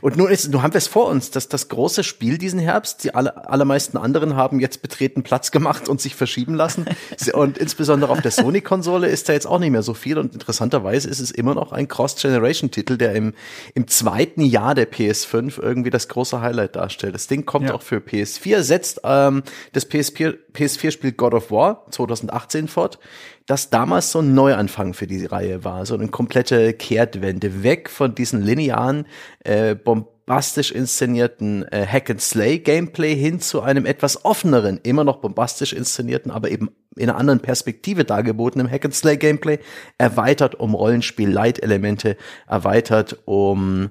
Und 0.00 0.16
nun 0.16 0.30
ist, 0.30 0.50
nun 0.50 0.62
haben 0.62 0.72
wir 0.72 0.78
es 0.78 0.86
vor 0.86 1.08
uns, 1.08 1.30
dass 1.30 1.48
das 1.48 1.68
große 1.68 2.04
Spiel 2.04 2.38
diesen 2.38 2.58
Herbst, 2.58 3.04
die 3.04 3.14
alle, 3.14 3.48
allermeisten 3.48 3.96
anderen 3.96 4.36
haben 4.36 4.60
jetzt 4.60 4.82
betreten 4.82 5.22
Platz 5.22 5.50
gemacht 5.50 5.88
und 5.88 6.00
sich 6.00 6.14
verschieben 6.14 6.54
lassen. 6.54 6.86
und 7.32 7.58
insbesondere 7.58 8.12
auf 8.12 8.20
der 8.20 8.30
Sony-Konsole 8.30 9.08
ist 9.08 9.28
da 9.28 9.32
jetzt 9.32 9.46
auch 9.46 9.58
nicht 9.58 9.70
mehr 9.70 9.82
so 9.82 9.94
viel. 9.94 10.18
Und 10.18 10.34
interessanterweise 10.34 11.08
ist 11.08 11.20
es 11.20 11.30
immer 11.30 11.54
noch 11.54 11.72
ein 11.72 11.88
Cross-Generation-Titel, 11.88 12.96
der 12.96 13.14
im, 13.14 13.34
im 13.74 13.88
zweiten 13.88 14.42
Jahr 14.42 14.74
der 14.74 14.90
PS5 14.90 15.60
irgendwie 15.60 15.90
das 15.90 16.08
große 16.08 16.40
Highlight 16.40 16.76
darstellt. 16.76 17.14
Das 17.14 17.26
Ding 17.26 17.46
kommt 17.46 17.68
ja. 17.68 17.74
auch 17.74 17.82
für 17.82 17.98
PS4, 17.98 18.62
setzt 18.62 19.00
ähm, 19.04 19.42
das 19.72 19.88
PS4, 19.90 20.36
PS4-Spiel 20.54 21.12
God 21.12 21.34
of 21.34 21.50
War 21.50 21.86
2018 21.90 22.68
fort 22.68 22.98
das 23.46 23.70
damals 23.70 24.12
so 24.12 24.20
ein 24.20 24.34
Neuanfang 24.34 24.94
für 24.94 25.06
die 25.06 25.24
Reihe 25.26 25.64
war, 25.64 25.86
so 25.86 25.94
eine 25.94 26.08
komplette 26.08 26.72
Kehrtwende 26.72 27.62
weg 27.62 27.90
von 27.90 28.14
diesen 28.14 28.42
linearen, 28.42 29.06
äh, 29.40 29.74
bombastisch 29.74 30.70
inszenierten 30.70 31.64
äh, 31.70 31.86
Hack-and-Slay-Gameplay 31.86 33.14
hin 33.14 33.40
zu 33.40 33.62
einem 33.62 33.86
etwas 33.86 34.24
offeneren, 34.24 34.78
immer 34.82 35.04
noch 35.04 35.16
bombastisch 35.16 35.72
inszenierten, 35.72 36.30
aber 36.30 36.50
eben 36.50 36.70
in 36.96 37.08
einer 37.08 37.18
anderen 37.18 37.40
Perspektive 37.40 38.04
dargebotenen 38.04 38.70
Hack-and-Slay-Gameplay, 38.70 39.58
erweitert 39.98 40.54
um 40.54 40.74
Rollenspiel-Light-Elemente, 40.74 42.16
erweitert 42.46 43.18
um 43.24 43.90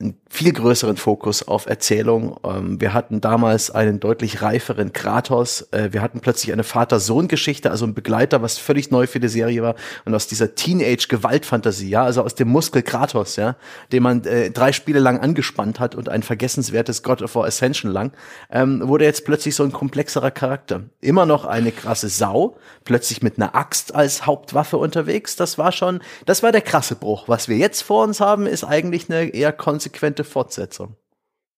einen 0.00 0.16
viel 0.30 0.52
größeren 0.52 0.96
Fokus 0.96 1.48
auf 1.48 1.66
Erzählung. 1.66 2.38
Ähm, 2.44 2.80
wir 2.80 2.94
hatten 2.94 3.20
damals 3.20 3.72
einen 3.72 3.98
deutlich 3.98 4.42
reiferen 4.42 4.92
Kratos. 4.92 5.66
Äh, 5.72 5.88
wir 5.92 6.02
hatten 6.02 6.20
plötzlich 6.20 6.52
eine 6.52 6.62
Vater-Sohn-Geschichte, 6.62 7.72
also 7.72 7.84
ein 7.84 7.94
Begleiter, 7.94 8.40
was 8.40 8.58
völlig 8.58 8.92
neu 8.92 9.08
für 9.08 9.18
die 9.18 9.26
Serie 9.26 9.60
war. 9.60 9.74
Und 10.04 10.14
aus 10.14 10.28
dieser 10.28 10.54
Teenage-Gewaltfantasie, 10.54 11.88
ja, 11.88 12.04
also 12.04 12.22
aus 12.22 12.36
dem 12.36 12.46
Muskel 12.46 12.82
Kratos, 12.82 13.34
ja, 13.34 13.56
den 13.90 14.04
man 14.04 14.24
äh, 14.24 14.52
drei 14.52 14.70
Spiele 14.70 15.00
lang 15.00 15.18
angespannt 15.18 15.80
hat 15.80 15.96
und 15.96 16.08
ein 16.08 16.22
vergessenswertes 16.22 17.02
God 17.02 17.20
of 17.20 17.34
War 17.34 17.46
Ascension 17.46 17.90
lang, 17.90 18.12
ähm, 18.52 18.86
wurde 18.86 19.04
jetzt 19.04 19.24
plötzlich 19.24 19.56
so 19.56 19.64
ein 19.64 19.72
komplexerer 19.72 20.30
Charakter. 20.30 20.82
Immer 21.00 21.26
noch 21.26 21.44
eine 21.44 21.72
krasse 21.72 22.08
Sau, 22.08 22.56
plötzlich 22.84 23.20
mit 23.22 23.36
einer 23.36 23.56
Axt 23.56 23.96
als 23.96 24.26
Hauptwaffe 24.26 24.76
unterwegs. 24.76 25.34
Das 25.34 25.58
war 25.58 25.72
schon, 25.72 26.00
das 26.24 26.44
war 26.44 26.52
der 26.52 26.60
krasse 26.60 26.94
Bruch. 26.94 27.26
Was 27.26 27.48
wir 27.48 27.56
jetzt 27.56 27.82
vor 27.82 28.04
uns 28.04 28.20
haben, 28.20 28.46
ist 28.46 28.62
eigentlich 28.62 29.10
eine 29.10 29.30
eher 29.30 29.52
konsequente 29.52 29.87
konsequente 29.88 30.24
Fortsetzung. 30.24 30.96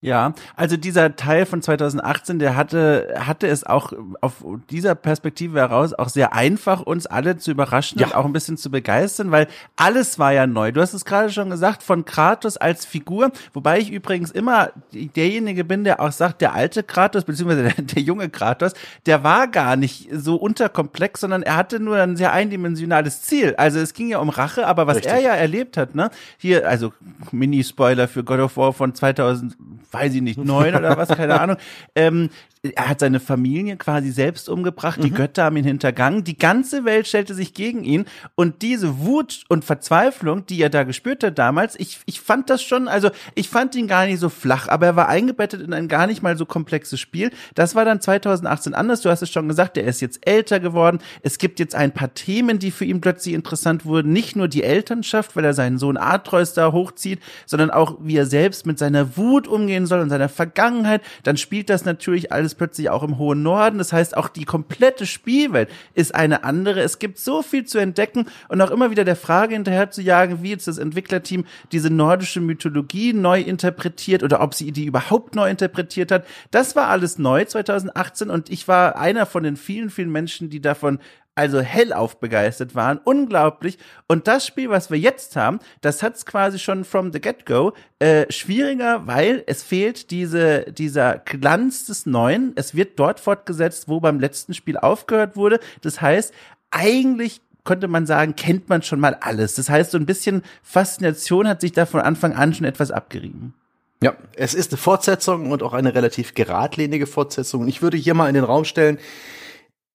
Ja, 0.03 0.33
also 0.57 0.79
dieser 0.79 1.15
Teil 1.15 1.45
von 1.45 1.61
2018, 1.61 2.39
der 2.39 2.57
hatte, 2.57 3.15
hatte 3.19 3.47
es 3.49 3.65
auch 3.65 3.93
auf 4.23 4.43
dieser 4.71 4.95
Perspektive 4.95 5.59
heraus 5.59 5.93
auch 5.93 6.09
sehr 6.09 6.33
einfach, 6.33 6.81
uns 6.81 7.05
alle 7.05 7.37
zu 7.37 7.51
überraschen 7.51 7.99
ja. 7.99 8.07
und 8.07 8.15
auch 8.15 8.25
ein 8.25 8.33
bisschen 8.33 8.57
zu 8.57 8.71
begeistern, 8.71 9.31
weil 9.31 9.47
alles 9.77 10.19
war 10.19 10.33
ja 10.33 10.47
neu. 10.47 10.73
Du 10.73 10.81
hast 10.81 10.95
es 10.95 11.05
gerade 11.05 11.31
schon 11.31 11.51
gesagt, 11.51 11.83
von 11.83 12.07
Kratos 12.07 12.57
als 12.57 12.87
Figur, 12.87 13.31
wobei 13.53 13.79
ich 13.79 13.91
übrigens 13.91 14.31
immer 14.31 14.71
derjenige 14.91 15.65
bin, 15.65 15.85
der 15.85 16.01
auch 16.01 16.13
sagt, 16.13 16.41
der 16.41 16.55
alte 16.55 16.83
Kratos, 16.83 17.25
beziehungsweise 17.25 17.65
der, 17.77 17.85
der 17.85 18.03
junge 18.03 18.31
Kratos, 18.31 18.73
der 19.05 19.23
war 19.23 19.49
gar 19.49 19.77
nicht 19.77 20.09
so 20.11 20.37
unterkomplex, 20.37 21.21
sondern 21.21 21.43
er 21.43 21.57
hatte 21.57 21.79
nur 21.79 21.99
ein 21.99 22.17
sehr 22.17 22.33
eindimensionales 22.33 23.21
Ziel. 23.21 23.55
Also 23.59 23.79
es 23.79 23.93
ging 23.93 24.09
ja 24.09 24.19
um 24.19 24.31
Rache, 24.31 24.67
aber 24.67 24.87
was 24.87 24.97
Richtig. 24.97 25.13
er 25.13 25.21
ja 25.21 25.35
erlebt 25.35 25.77
hat, 25.77 25.95
ne? 25.95 26.09
Hier, 26.39 26.67
also 26.67 26.95
Mini-Spoiler 27.33 28.09
für 28.09 28.25
God 28.25 28.41
of 28.41 28.57
War 28.57 28.73
von 28.73 28.95
2000 28.95 29.59
weiß 29.91 30.15
ich 30.15 30.23
nicht, 30.23 30.39
neun 30.39 30.75
oder 30.75 30.97
was, 30.97 31.09
keine 31.09 31.41
Ahnung. 31.41 31.57
Ähm, 31.97 32.31
er 32.63 32.91
hat 32.91 33.01
seine 33.01 33.21
Familie 33.21 33.77
quasi 33.79 34.11
selbst 34.11 34.51
umgebracht, 34.51 34.99
mhm. 34.99 35.05
die 35.05 35.11
Götter 35.13 35.45
haben 35.45 35.57
ihn 35.57 35.65
hintergangen, 35.65 36.25
die 36.25 36.37
ganze 36.37 36.85
Welt 36.85 37.07
stellte 37.09 37.35
sich 37.35 37.55
gegen 37.55 37.85
ihn 37.85 38.05
und 38.35 38.61
diese 38.61 38.99
Wut 38.99 39.45
und 39.49 39.65
Verzweiflung, 39.65 40.45
die 40.45 40.61
er 40.61 40.69
da 40.69 40.83
gespürt 40.83 41.25
hat 41.25 41.39
damals, 41.39 41.79
ich, 41.81 42.01
ich 42.05 42.21
fand 42.21 42.51
das 42.51 42.63
schon, 42.63 42.87
also 42.87 43.11
ich 43.35 43.49
fand 43.49 43.75
ihn 43.77 43.89
gar 43.89 44.05
nicht 44.05 44.21
so 44.21 44.29
flach, 44.29 44.69
aber 44.69 44.87
er 44.87 44.97
war 44.97 45.09
eingebettet 45.09 45.63
in 45.63 45.73
ein 45.73 45.89
gar 45.89 46.07
nicht 46.07 46.23
mal 46.23 46.37
so 46.37 46.45
komplexes 46.45 47.01
Spiel. 47.01 47.31
Das 47.55 47.75
war 47.75 47.87
dann 47.87 48.01
2018 48.01 48.75
anders, 48.75 49.01
du 49.01 49.09
hast 49.09 49.23
es 49.23 49.31
schon 49.31 49.49
gesagt, 49.49 49.79
er 49.79 49.85
ist 49.85 50.03
jetzt 50.03 50.27
älter 50.29 50.61
geworden, 50.61 50.99
es 51.23 51.39
gibt 51.39 51.61
jetzt 51.61 51.75
ein 51.75 51.93
paar 51.93 52.13
Themen, 52.13 52.59
die 52.59 52.71
für 52.71 52.85
ihn 52.85 53.01
plötzlich 53.01 53.35
interessant 53.35 53.87
wurden, 53.87 54.13
nicht 54.13 54.37
nur 54.37 54.49
die 54.49 54.65
Elternschaft, 54.65 55.35
weil 55.35 55.47
er 55.47 55.55
seinen 55.55 55.79
Sohn 55.79 55.97
Atreus 55.97 56.53
da 56.53 56.73
hochzieht, 56.73 57.21
sondern 57.47 57.71
auch 57.71 57.97
wie 58.01 58.17
er 58.17 58.27
selbst 58.27 58.67
mit 58.67 58.79
seiner 58.79 59.17
Wut 59.17 59.49
umgehen 59.49 59.80
soll 59.87 60.01
und 60.01 60.11
seiner 60.11 60.29
Vergangenheit, 60.29 61.01
dann 61.23 61.39
spielt 61.39 61.71
das 61.71 61.87
natürlich 61.87 62.31
alles 62.33 62.51
es 62.51 62.55
plötzlich 62.55 62.91
auch 62.91 63.03
im 63.03 63.19
hohen 63.19 63.43
Norden. 63.43 63.79
Das 63.79 63.93
heißt, 63.93 64.17
auch 64.17 64.29
die 64.29 64.45
komplette 64.45 65.07
Spielwelt 65.07 65.71
ist 65.95 66.15
eine 66.15 66.45
andere. 66.45 66.81
Es 66.81 66.99
gibt 66.99 67.19
so 67.19 67.43
viel 67.43 67.65
zu 67.65 67.79
entdecken 67.79 68.27
und 68.49 68.61
auch 68.61 68.71
immer 68.71 68.91
wieder 68.91 69.05
der 69.05 69.17
Frage 69.17 69.55
hinterher 69.55 69.91
zu 69.91 70.03
jagen, 70.03 70.43
wie 70.43 70.51
jetzt 70.51 70.69
das 70.69 70.79
Entwicklerteam 70.79 71.45
diese 71.73 71.91
nordische 71.91 72.41
Mythologie 72.41 73.13
neu 73.13 73.41
interpretiert 73.41 74.23
oder 74.23 74.41
ob 74.41 74.55
sie 74.55 74.73
die 74.73 74.85
überhaupt 74.85 75.35
neu 75.35 75.49
interpretiert 75.49 76.13
hat. 76.13 76.27
Das 76.51 76.77
war 76.77 76.89
alles 76.89 77.19
neu 77.19 77.45
2018 77.45 78.31
und 78.31 78.51
ich 78.51 78.69
war 78.69 78.97
einer 78.97 79.27
von 79.27 79.43
den 79.43 79.57
vielen, 79.57 79.91
vielen 79.91 80.11
Menschen, 80.11 80.51
die 80.51 80.61
davon 80.61 80.99
also 81.41 81.61
hellauf 81.61 82.21
begeistert 82.21 82.75
waren. 82.75 83.01
Unglaublich. 83.03 83.79
Und 84.07 84.29
das 84.29 84.47
Spiel, 84.47 84.69
was 84.69 84.91
wir 84.91 84.99
jetzt 84.99 85.37
haben, 85.37 85.59
das 85.81 86.03
hat's 86.03 86.27
quasi 86.27 86.59
schon 86.59 86.85
from 86.85 87.13
the 87.13 87.21
get-go 87.21 87.73
äh, 87.99 88.31
schwieriger, 88.31 89.07
weil 89.07 89.43
es 89.47 89.63
fehlt 89.63 90.11
diese, 90.11 90.67
dieser 90.71 91.19
Glanz 91.19 91.87
des 91.87 92.05
Neuen. 92.05 92.53
Es 92.57 92.75
wird 92.75 92.99
dort 92.99 93.21
fortgesetzt, 93.21 93.89
wo 93.89 94.01
beim 94.01 94.21
letzten 94.21 94.53
Spiel 94.53 94.77
aufgehört 94.77 95.35
wurde. 95.35 95.61
Das 95.81 96.03
heißt, 96.03 96.35
eigentlich 96.71 97.41
könnte 97.65 97.89
man 97.89 98.05
sagen, 98.05 98.37
kennt 98.37 98.69
man 98.69 98.83
schon 98.83 99.01
mal 99.01 99.17
alles. 99.21 99.55
Das 99.55 99.71
heißt, 99.71 99.93
so 99.93 99.99
ein 99.99 100.07
bisschen 100.07 100.43
Faszination 100.63 101.49
hat 101.49 101.63
sich 101.63 101.73
da 101.73 101.87
von 101.87 102.01
Anfang 102.01 102.35
an 102.35 102.53
schon 102.53 102.67
etwas 102.67 102.91
abgerieben. 102.91 103.55
Ja, 104.03 104.15
es 104.35 104.55
ist 104.55 104.73
eine 104.73 104.79
Fortsetzung 104.79 105.51
und 105.51 105.63
auch 105.63 105.73
eine 105.73 105.95
relativ 105.95 106.35
geradlinige 106.35 107.07
Fortsetzung. 107.07 107.67
Ich 107.69 107.83
würde 107.83 107.97
hier 107.97 108.15
mal 108.15 108.29
in 108.29 108.35
den 108.35 108.45
Raum 108.45 108.65
stellen, 108.65 108.99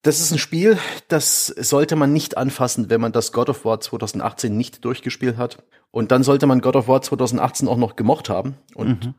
das 0.05 0.19
ist 0.19 0.31
ein 0.31 0.37
Spiel, 0.37 0.77
das 1.07 1.47
sollte 1.47 1.95
man 1.95 2.13
nicht 2.13 2.37
anfassen, 2.37 2.89
wenn 2.89 3.01
man 3.01 3.11
das 3.11 3.31
God 3.31 3.49
of 3.49 3.65
War 3.65 3.81
2018 3.81 4.55
nicht 4.55 4.85
durchgespielt 4.85 5.37
hat. 5.37 5.63
Und 5.89 6.11
dann 6.11 6.23
sollte 6.23 6.45
man 6.45 6.61
God 6.61 6.75
of 6.75 6.87
War 6.87 7.01
2018 7.01 7.67
auch 7.67 7.77
noch 7.77 7.95
gemocht 7.95 8.29
haben. 8.29 8.55
Und 8.75 9.05
mhm 9.05 9.13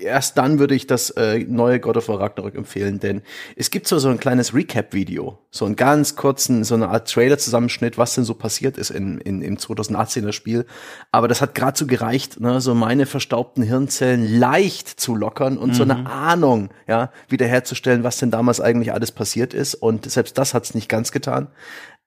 erst 0.00 0.38
dann 0.38 0.58
würde 0.58 0.74
ich 0.74 0.86
das 0.86 1.10
äh, 1.10 1.38
neue 1.38 1.78
God 1.78 1.96
of 1.96 2.08
War 2.08 2.20
Ragnarök 2.20 2.54
empfehlen, 2.54 2.98
denn 2.98 3.22
es 3.56 3.70
gibt 3.70 3.86
so, 3.86 3.98
so 3.98 4.08
ein 4.08 4.18
kleines 4.18 4.54
Recap-Video, 4.54 5.38
so 5.50 5.64
einen 5.64 5.76
ganz 5.76 6.16
kurzen, 6.16 6.64
so 6.64 6.74
eine 6.74 6.88
Art 6.88 7.10
Trailer-Zusammenschnitt, 7.10 7.96
was 7.96 8.14
denn 8.14 8.24
so 8.24 8.34
passiert 8.34 8.76
ist 8.76 8.90
in, 8.90 9.18
in, 9.18 9.42
im 9.42 9.56
2018er 9.56 10.32
Spiel. 10.32 10.66
Aber 11.12 11.28
das 11.28 11.40
hat 11.40 11.54
gerade 11.54 11.78
so 11.78 11.86
gereicht, 11.86 12.40
ne, 12.40 12.60
so 12.60 12.74
meine 12.74 13.06
verstaubten 13.06 13.62
Hirnzellen 13.62 14.38
leicht 14.38 14.88
zu 14.88 15.14
lockern 15.14 15.56
und 15.56 15.70
mhm. 15.70 15.74
so 15.74 15.82
eine 15.84 15.94
mhm. 15.94 16.06
Ahnung, 16.06 16.70
ja, 16.88 17.12
wiederherzustellen, 17.28 18.02
was 18.02 18.18
denn 18.18 18.30
damals 18.30 18.60
eigentlich 18.60 18.92
alles 18.92 19.12
passiert 19.12 19.54
ist. 19.54 19.74
Und 19.74 20.10
selbst 20.10 20.36
das 20.38 20.54
hat's 20.54 20.74
nicht 20.74 20.88
ganz 20.88 21.12
getan. 21.12 21.48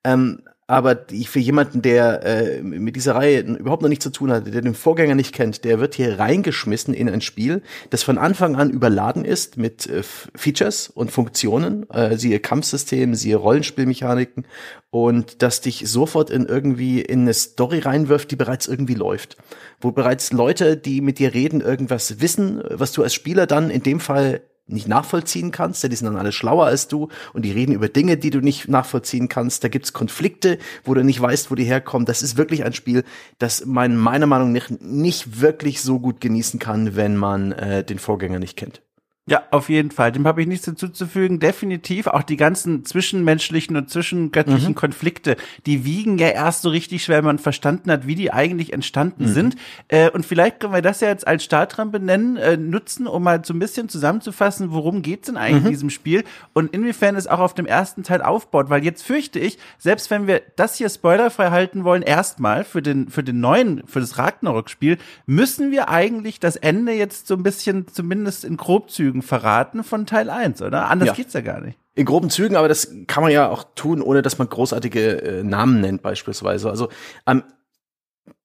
Ähm, 0.03 0.41
aber 0.67 1.05
für 1.25 1.39
jemanden, 1.39 1.81
der 1.81 2.23
äh, 2.25 2.61
mit 2.61 2.97
dieser 2.97 3.15
Reihe 3.15 3.39
überhaupt 3.39 3.81
noch 3.81 3.89
nichts 3.89 4.03
zu 4.03 4.11
tun 4.11 4.31
hat, 4.31 4.53
der 4.53 4.61
den 4.61 4.75
Vorgänger 4.75 5.15
nicht 5.15 5.33
kennt, 5.33 5.63
der 5.63 5.79
wird 5.79 5.95
hier 5.95 6.19
reingeschmissen 6.19 6.93
in 6.93 7.09
ein 7.09 7.21
Spiel, 7.21 7.61
das 7.89 8.03
von 8.03 8.17
Anfang 8.17 8.57
an 8.57 8.69
überladen 8.69 9.23
ist 9.23 9.55
mit 9.55 9.87
äh, 9.87 10.03
Features 10.03 10.89
und 10.89 11.09
Funktionen, 11.09 11.89
äh, 11.89 12.17
siehe 12.17 12.41
Kampfsystem, 12.41 13.15
siehe 13.15 13.37
Rollenspielmechaniken 13.37 14.45
und 14.89 15.41
das 15.41 15.61
dich 15.61 15.89
sofort 15.89 16.29
in 16.29 16.45
irgendwie 16.45 17.01
in 17.01 17.21
eine 17.21 17.33
Story 17.33 17.79
reinwirft, 17.79 18.29
die 18.31 18.35
bereits 18.35 18.67
irgendwie 18.67 18.95
läuft. 18.95 19.37
Wo 19.79 19.91
bereits 19.91 20.33
Leute, 20.33 20.75
die 20.75 20.99
mit 20.99 21.19
dir 21.19 21.33
reden, 21.33 21.61
irgendwas 21.61 22.19
wissen, 22.19 22.61
was 22.69 22.91
du 22.91 23.03
als 23.03 23.13
Spieler 23.13 23.47
dann 23.47 23.69
in 23.69 23.83
dem 23.83 24.01
Fall 24.01 24.41
nicht 24.67 24.87
nachvollziehen 24.87 25.51
kannst, 25.51 25.83
denn 25.83 25.89
die 25.89 25.95
sind 25.95 26.07
dann 26.07 26.17
alle 26.17 26.31
schlauer 26.31 26.65
als 26.65 26.87
du 26.87 27.09
und 27.33 27.43
die 27.43 27.51
reden 27.51 27.73
über 27.73 27.89
Dinge, 27.89 28.17
die 28.17 28.29
du 28.29 28.39
nicht 28.39 28.67
nachvollziehen 28.67 29.29
kannst. 29.29 29.63
Da 29.63 29.67
gibt's 29.67 29.93
Konflikte, 29.93 30.57
wo 30.83 30.93
du 30.93 31.03
nicht 31.03 31.21
weißt, 31.21 31.51
wo 31.51 31.55
die 31.55 31.63
herkommen. 31.63 32.05
Das 32.05 32.21
ist 32.21 32.37
wirklich 32.37 32.63
ein 32.63 32.73
Spiel, 32.73 33.03
das 33.39 33.65
man 33.65 33.97
meiner 33.97 34.27
Meinung 34.27 34.51
nach 34.51 34.69
nicht 34.79 35.41
wirklich 35.41 35.81
so 35.81 35.99
gut 35.99 36.21
genießen 36.21 36.59
kann, 36.59 36.95
wenn 36.95 37.17
man 37.17 37.51
äh, 37.51 37.83
den 37.83 37.99
Vorgänger 37.99 38.39
nicht 38.39 38.57
kennt. 38.57 38.81
Ja, 39.29 39.43
auf 39.51 39.67
jeden 39.67 39.91
Fall. 39.91 40.13
Dem 40.13 40.25
habe 40.25 40.41
ich 40.41 40.47
nichts 40.47 40.63
hinzuzufügen. 40.63 41.39
Definitiv 41.39 42.07
auch 42.07 42.23
die 42.23 42.37
ganzen 42.37 42.85
zwischenmenschlichen 42.85 43.75
und 43.75 43.89
zwischengöttlichen 43.89 44.69
mhm. 44.69 44.75
Konflikte, 44.75 45.35
die 45.65 45.83
wiegen 45.83 46.17
ja 46.17 46.29
erst 46.29 46.61
so 46.61 46.69
richtig 46.69 47.03
schwer, 47.03 47.17
wenn 47.17 47.25
man 47.25 47.39
verstanden 47.39 47.91
hat, 47.91 48.07
wie 48.07 48.15
die 48.15 48.31
eigentlich 48.31 48.71
entstanden 48.71 49.25
mhm. 49.25 49.33
sind. 49.33 49.55
Äh, 49.89 50.09
und 50.11 50.25
vielleicht 50.25 50.61
können 50.61 50.73
wir 50.73 50.81
das 50.81 51.01
ja 51.01 51.09
jetzt 51.09 51.27
als 51.27 51.43
Startrampe 51.43 51.99
benennen, 51.99 52.37
äh, 52.37 52.55
nutzen, 52.55 53.05
um 53.05 53.23
mal 53.23 53.43
so 53.43 53.53
ein 53.53 53.59
bisschen 53.59 53.89
zusammenzufassen, 53.89 54.71
worum 54.71 55.01
geht's 55.01 55.27
denn 55.27 55.35
eigentlich 55.35 55.61
mhm. 55.61 55.67
in 55.67 55.71
diesem 55.73 55.89
Spiel 55.89 56.23
und 56.53 56.73
inwiefern 56.73 57.17
es 57.17 57.27
auch 57.27 57.39
auf 57.39 57.53
dem 57.53 57.65
ersten 57.65 58.03
Teil 58.03 58.21
aufbaut. 58.21 58.69
Weil 58.69 58.85
jetzt 58.85 59.03
fürchte 59.03 59.39
ich, 59.39 59.57
selbst 59.77 60.09
wenn 60.09 60.27
wir 60.27 60.41
das 60.55 60.75
hier 60.75 60.87
spoilerfrei 60.87 61.49
halten 61.49 61.83
wollen, 61.83 62.01
erstmal 62.01 62.63
für 62.63 62.81
den, 62.81 63.09
für 63.09 63.23
den 63.23 63.41
neuen, 63.41 63.85
für 63.87 63.99
das 63.99 64.17
Ragnarok-Spiel, 64.17 64.97
müssen 65.25 65.71
wir 65.71 65.89
eigentlich 65.89 66.39
das 66.39 66.55
Ende 66.55 66.93
jetzt 66.93 67.27
so 67.27 67.33
ein 67.33 67.43
bisschen, 67.43 67.87
zumindest 67.89 68.45
in 68.45 68.55
Grobzügen 68.55 69.16
Zügen 69.17 69.21
verraten 69.21 69.83
von 69.83 70.05
Teil 70.05 70.29
1, 70.29 70.61
oder? 70.61 70.89
Anders 70.89 71.07
ja. 71.07 71.13
geht's 71.13 71.33
ja 71.33 71.41
gar 71.41 71.61
nicht. 71.61 71.77
In 71.95 72.05
groben 72.05 72.29
Zügen, 72.29 72.55
aber 72.55 72.67
das 72.67 72.91
kann 73.07 73.23
man 73.23 73.31
ja 73.31 73.49
auch 73.49 73.65
tun, 73.75 74.01
ohne 74.01 74.21
dass 74.21 74.37
man 74.37 74.49
großartige 74.49 75.21
äh, 75.21 75.43
Namen 75.43 75.81
nennt, 75.81 76.01
beispielsweise. 76.01 76.69
Also 76.69 76.89
ähm, 77.25 77.43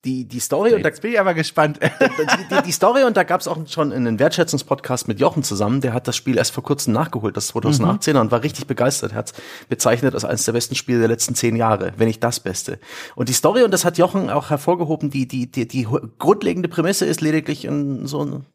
die, 0.04 0.26
die 0.26 0.40
Story 0.40 0.70
Jetzt 0.70 0.76
und 0.78 0.84
da 0.84 1.00
bin 1.00 1.12
ich 1.12 1.20
aber 1.20 1.34
gespannt. 1.34 1.78
Die, 2.00 2.56
die, 2.56 2.62
die 2.62 2.72
Story 2.72 3.04
und 3.04 3.16
da 3.16 3.22
gab 3.22 3.40
es 3.40 3.48
auch 3.48 3.56
schon 3.68 3.92
einen 3.92 4.18
Wertschätzungspodcast 4.18 5.06
mit 5.06 5.20
Jochen 5.20 5.42
zusammen, 5.42 5.80
der 5.80 5.92
hat 5.92 6.08
das 6.08 6.16
Spiel 6.16 6.36
erst 6.36 6.52
vor 6.52 6.62
kurzem 6.64 6.92
nachgeholt, 6.92 7.36
das 7.36 7.52
2018er 7.54 8.14
mhm. 8.14 8.20
und 8.20 8.30
war 8.30 8.42
richtig 8.42 8.66
begeistert. 8.66 9.12
Er 9.12 9.18
hat 9.18 9.32
bezeichnet 9.68 10.14
als 10.14 10.24
eines 10.24 10.44
der 10.44 10.52
besten 10.52 10.74
Spiele 10.74 10.98
der 11.00 11.08
letzten 11.08 11.34
zehn 11.34 11.56
Jahre, 11.56 11.92
wenn 11.96 12.08
nicht 12.08 12.22
das 12.22 12.40
Beste. 12.40 12.78
Und 13.14 13.28
die 13.28 13.32
Story, 13.32 13.62
und 13.62 13.72
das 13.72 13.84
hat 13.84 13.98
Jochen 13.98 14.30
auch 14.30 14.50
hervorgehoben, 14.50 15.10
die, 15.10 15.26
die, 15.28 15.50
die, 15.50 15.68
die 15.68 15.86
grundlegende 16.18 16.68
Prämisse 16.68 17.06
ist 17.06 17.20
lediglich 17.20 17.64
in 17.64 18.06
so 18.06 18.24
ein 18.24 18.46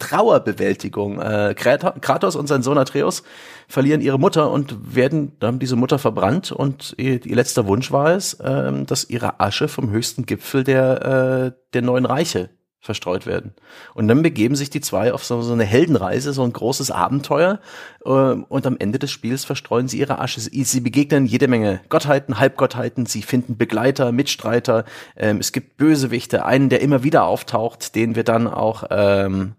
Trauerbewältigung. 0.00 1.20
Äh, 1.20 1.54
Kratos 1.54 2.34
und 2.34 2.48
sein 2.48 2.62
Sohn 2.62 2.78
Atreus 2.78 3.22
verlieren 3.68 4.00
ihre 4.00 4.18
Mutter 4.18 4.50
und 4.50 4.94
werden, 4.96 5.36
haben 5.40 5.60
diese 5.60 5.76
Mutter 5.76 6.00
verbrannt 6.00 6.50
und 6.50 6.94
ihr, 6.96 7.24
ihr 7.24 7.36
letzter 7.36 7.68
Wunsch 7.68 7.92
war 7.92 8.10
es, 8.10 8.34
äh, 8.34 8.72
dass 8.84 9.08
ihre 9.08 9.38
Asche 9.38 9.68
vom 9.68 9.90
höchsten 9.90 10.26
Gipfel 10.26 10.64
der, 10.64 11.52
äh, 11.54 11.60
der 11.72 11.82
neuen 11.82 12.06
Reiche 12.06 12.50
verstreut 12.80 13.26
werden. 13.26 13.52
Und 13.94 14.08
dann 14.08 14.22
begeben 14.22 14.56
sich 14.56 14.70
die 14.70 14.80
zwei 14.80 15.12
auf 15.12 15.22
so, 15.22 15.42
so 15.42 15.52
eine 15.52 15.64
Heldenreise, 15.64 16.32
so 16.32 16.42
ein 16.42 16.52
großes 16.52 16.90
Abenteuer. 16.90 17.60
Äh, 18.04 18.08
und 18.08 18.66
am 18.66 18.76
Ende 18.78 18.98
des 18.98 19.10
Spiels 19.10 19.44
verstreuen 19.44 19.86
sie 19.86 19.98
ihre 19.98 20.18
Asche. 20.18 20.40
Sie, 20.40 20.64
sie 20.64 20.80
begegnen 20.80 21.26
jede 21.26 21.46
Menge 21.46 21.80
Gottheiten, 21.90 22.38
Halbgottheiten. 22.38 23.04
Sie 23.04 23.22
finden 23.22 23.58
Begleiter, 23.58 24.12
Mitstreiter. 24.12 24.84
Ähm, 25.14 25.38
es 25.38 25.52
gibt 25.52 25.76
Bösewichte, 25.76 26.46
einen, 26.46 26.70
der 26.70 26.80
immer 26.80 27.02
wieder 27.02 27.24
auftaucht, 27.24 27.94
den 27.94 28.16
wir 28.16 28.24
dann 28.24 28.46
auch 28.46 28.84
ähm, 28.90 29.56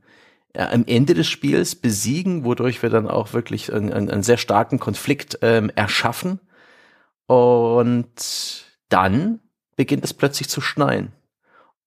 am 0.56 0.84
Ende 0.86 1.14
des 1.14 1.28
Spiels 1.28 1.76
besiegen, 1.76 2.44
wodurch 2.44 2.82
wir 2.82 2.90
dann 2.90 3.08
auch 3.08 3.34
wirklich 3.34 3.72
einen, 3.72 3.92
einen 3.92 4.24
sehr 4.24 4.38
starken 4.38 4.80
Konflikt 4.80 5.40
ähm, 5.42 5.72
erschaffen. 5.76 6.40
Und 7.28 8.66
dann 8.90 9.40
beginnt 9.76 10.04
es 10.04 10.14
plötzlich 10.14 10.50
zu 10.50 10.60
schneien. 10.62 11.14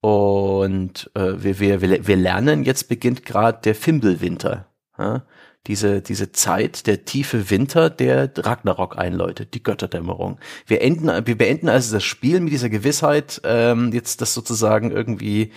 Und 0.01 1.11
äh, 1.15 1.43
wir, 1.43 1.61
wir, 1.61 1.81
wir 2.07 2.17
lernen, 2.17 2.65
jetzt 2.65 2.89
beginnt 2.89 3.25
gerade 3.25 3.61
der 3.63 3.75
Fimbelwinter. 3.75 4.67
Ja? 4.99 5.25
diese, 5.67 6.03
diese 6.03 6.31
Zeit, 6.33 6.87
der 6.87 7.05
tiefe 7.07 7.49
Winter, 7.49 7.89
der 7.89 8.31
Ragnarok 8.37 8.99
einläutet, 8.99 9.55
die 9.55 9.63
Götterdämmerung. 9.63 10.39
Wir 10.67 10.83
enden, 10.83 11.27
wir 11.27 11.39
beenden 11.39 11.71
also 11.71 11.95
das 11.95 12.05
Spiel 12.05 12.41
mit 12.41 12.53
dieser 12.53 12.69
Gewissheit, 12.69 13.41
ähm, 13.45 13.91
jetzt 13.93 14.21
das 14.21 14.35
sozusagen 14.35 14.91
irgendwie, 14.91 15.53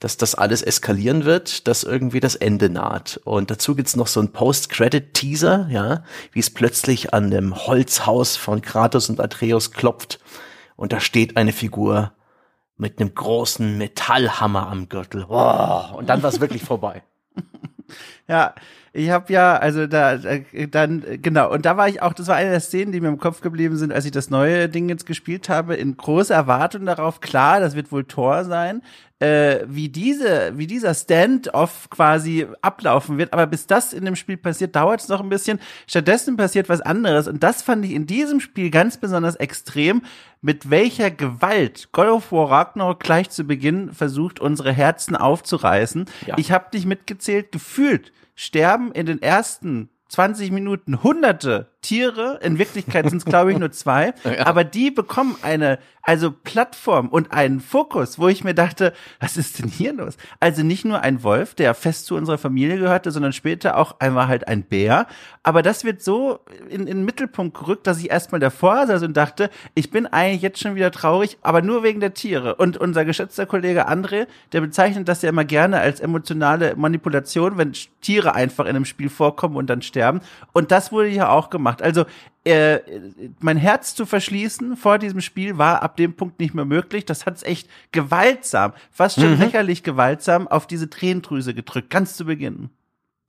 dass 0.00 0.16
das 0.16 0.34
alles 0.34 0.62
eskalieren 0.62 1.24
wird, 1.24 1.68
dass 1.68 1.84
irgendwie 1.84 2.18
das 2.18 2.34
Ende 2.34 2.70
naht. 2.70 3.20
Und 3.22 3.52
dazu 3.52 3.76
gibt's 3.76 3.94
noch 3.94 4.08
so 4.08 4.20
ein 4.20 4.32
Post-Credit-Teaser, 4.32 5.68
ja, 5.70 6.02
wie 6.32 6.40
es 6.40 6.50
plötzlich 6.50 7.14
an 7.14 7.30
dem 7.30 7.54
Holzhaus 7.54 8.36
von 8.36 8.62
Kratos 8.62 9.08
und 9.10 9.20
Atreus 9.20 9.70
klopft. 9.70 10.18
Und 10.74 10.92
da 10.92 10.98
steht 10.98 11.36
eine 11.36 11.52
Figur 11.52 12.12
mit 12.76 12.98
einem 12.98 13.14
großen 13.14 13.78
Metallhammer 13.78 14.66
am 14.66 14.88
Gürtel. 14.88 15.24
Oh, 15.28 15.82
und 15.96 16.08
dann 16.08 16.24
war's 16.24 16.40
wirklich 16.40 16.64
vorbei. 16.64 17.04
Ja, 18.28 18.54
Ich 18.94 19.08
habe 19.08 19.32
ja, 19.32 19.56
also 19.56 19.86
da, 19.86 20.18
dann, 20.18 21.04
genau, 21.22 21.50
und 21.50 21.64
da 21.64 21.78
war 21.78 21.88
ich 21.88 22.02
auch, 22.02 22.12
das 22.12 22.26
war 22.26 22.36
eine 22.36 22.50
der 22.50 22.60
Szenen, 22.60 22.92
die 22.92 23.00
mir 23.00 23.08
im 23.08 23.18
Kopf 23.18 23.40
geblieben 23.40 23.78
sind, 23.78 23.90
als 23.90 24.04
ich 24.04 24.10
das 24.10 24.28
neue 24.28 24.68
Ding 24.68 24.90
jetzt 24.90 25.06
gespielt 25.06 25.48
habe, 25.48 25.76
in 25.76 25.96
großer 25.96 26.34
Erwartung 26.34 26.84
darauf, 26.84 27.20
klar, 27.20 27.60
das 27.60 27.74
wird 27.74 27.90
wohl 27.90 28.04
Tor 28.04 28.44
sein, 28.44 28.82
äh, 29.22 29.64
wie 29.66 29.88
diese, 29.88 30.58
wie 30.58 30.66
dieser 30.66 30.92
Stand-off 30.92 31.88
quasi 31.88 32.46
ablaufen 32.60 33.16
wird. 33.16 33.32
Aber 33.32 33.46
bis 33.46 33.66
das 33.66 33.94
in 33.94 34.04
dem 34.04 34.16
Spiel 34.16 34.36
passiert, 34.36 34.76
dauert 34.76 35.00
es 35.00 35.08
noch 35.08 35.20
ein 35.20 35.28
bisschen. 35.30 35.58
Stattdessen 35.86 36.36
passiert 36.36 36.68
was 36.68 36.80
anderes. 36.80 37.28
Und 37.28 37.42
das 37.42 37.62
fand 37.62 37.84
ich 37.84 37.92
in 37.92 38.06
diesem 38.06 38.40
Spiel 38.40 38.70
ganz 38.70 38.98
besonders 38.98 39.36
extrem, 39.36 40.02
mit 40.42 40.68
welcher 40.70 41.10
Gewalt 41.10 41.90
God 41.92 42.08
of 42.08 42.32
War 42.32 42.50
Ragnarok 42.50 43.00
gleich 43.00 43.30
zu 43.30 43.44
Beginn 43.44 43.92
versucht, 43.92 44.40
unsere 44.40 44.72
Herzen 44.72 45.16
aufzureißen. 45.16 46.06
Ja. 46.26 46.36
Ich 46.36 46.50
habe 46.50 46.66
dich 46.74 46.84
mitgezählt, 46.84 47.52
gefühlt 47.52 48.12
sterben 48.34 48.92
in 48.92 49.06
den 49.06 49.20
ersten 49.22 49.90
20 50.08 50.50
Minuten 50.50 51.02
hunderte 51.02 51.71
Tiere. 51.82 52.38
In 52.42 52.58
Wirklichkeit 52.58 53.10
sind 53.10 53.18
es, 53.18 53.24
glaube 53.24 53.52
ich, 53.52 53.58
nur 53.58 53.70
zwei. 53.70 54.14
Ja. 54.32 54.46
Aber 54.46 54.64
die 54.64 54.90
bekommen 54.90 55.36
eine, 55.42 55.78
also 56.00 56.30
Plattform 56.30 57.08
und 57.08 57.32
einen 57.32 57.60
Fokus, 57.60 58.18
wo 58.18 58.28
ich 58.28 58.44
mir 58.44 58.54
dachte, 58.54 58.92
was 59.20 59.36
ist 59.36 59.58
denn 59.58 59.68
hier 59.68 59.92
los? 59.92 60.16
Also 60.40 60.62
nicht 60.62 60.84
nur 60.84 61.00
ein 61.00 61.22
Wolf, 61.22 61.54
der 61.54 61.74
fest 61.74 62.06
zu 62.06 62.14
unserer 62.14 62.38
Familie 62.38 62.78
gehörte, 62.78 63.10
sondern 63.10 63.32
später 63.32 63.76
auch 63.76 63.96
einmal 63.98 64.28
halt 64.28 64.48
ein 64.48 64.62
Bär. 64.62 65.06
Aber 65.42 65.62
das 65.62 65.84
wird 65.84 66.02
so 66.02 66.40
in, 66.68 66.82
in 66.82 66.86
den 66.86 67.04
Mittelpunkt 67.04 67.58
gerückt, 67.58 67.86
dass 67.86 67.98
ich 67.98 68.10
erstmal 68.10 68.40
davor 68.40 68.86
saß 68.86 69.02
und 69.02 69.16
dachte, 69.16 69.50
ich 69.74 69.90
bin 69.90 70.06
eigentlich 70.06 70.42
jetzt 70.42 70.60
schon 70.60 70.76
wieder 70.76 70.92
traurig, 70.92 71.36
aber 71.42 71.62
nur 71.62 71.82
wegen 71.82 72.00
der 72.00 72.14
Tiere. 72.14 72.54
Und 72.54 72.76
unser 72.76 73.04
geschätzter 73.04 73.44
Kollege 73.44 73.88
André, 73.88 74.28
der 74.52 74.60
bezeichnet 74.60 75.08
das 75.08 75.22
ja 75.22 75.28
immer 75.28 75.44
gerne 75.44 75.80
als 75.80 76.00
emotionale 76.00 76.74
Manipulation, 76.76 77.58
wenn 77.58 77.72
Tiere 78.00 78.34
einfach 78.34 78.64
in 78.64 78.76
einem 78.76 78.84
Spiel 78.84 79.10
vorkommen 79.10 79.56
und 79.56 79.68
dann 79.68 79.82
sterben. 79.82 80.20
Und 80.52 80.70
das 80.70 80.90
wurde 80.92 81.08
hier 81.08 81.30
auch 81.30 81.50
gemacht 81.50 81.71
gemacht. 81.72 81.82
Also 81.82 82.04
äh, 82.44 82.80
mein 83.40 83.56
Herz 83.56 83.94
zu 83.94 84.06
verschließen 84.06 84.76
vor 84.76 84.98
diesem 84.98 85.20
Spiel 85.20 85.58
war 85.58 85.82
ab 85.82 85.96
dem 85.96 86.14
Punkt 86.14 86.40
nicht 86.40 86.54
mehr 86.54 86.64
möglich. 86.64 87.04
Das 87.04 87.26
hat 87.26 87.36
es 87.36 87.42
echt 87.42 87.68
gewaltsam, 87.92 88.72
fast 88.90 89.16
schon 89.16 89.34
mhm. 89.34 89.40
lächerlich 89.40 89.82
gewaltsam 89.82 90.48
auf 90.48 90.66
diese 90.66 90.90
Tränendrüse 90.90 91.54
gedrückt, 91.54 91.90
ganz 91.90 92.16
zu 92.16 92.24
Beginn. 92.24 92.70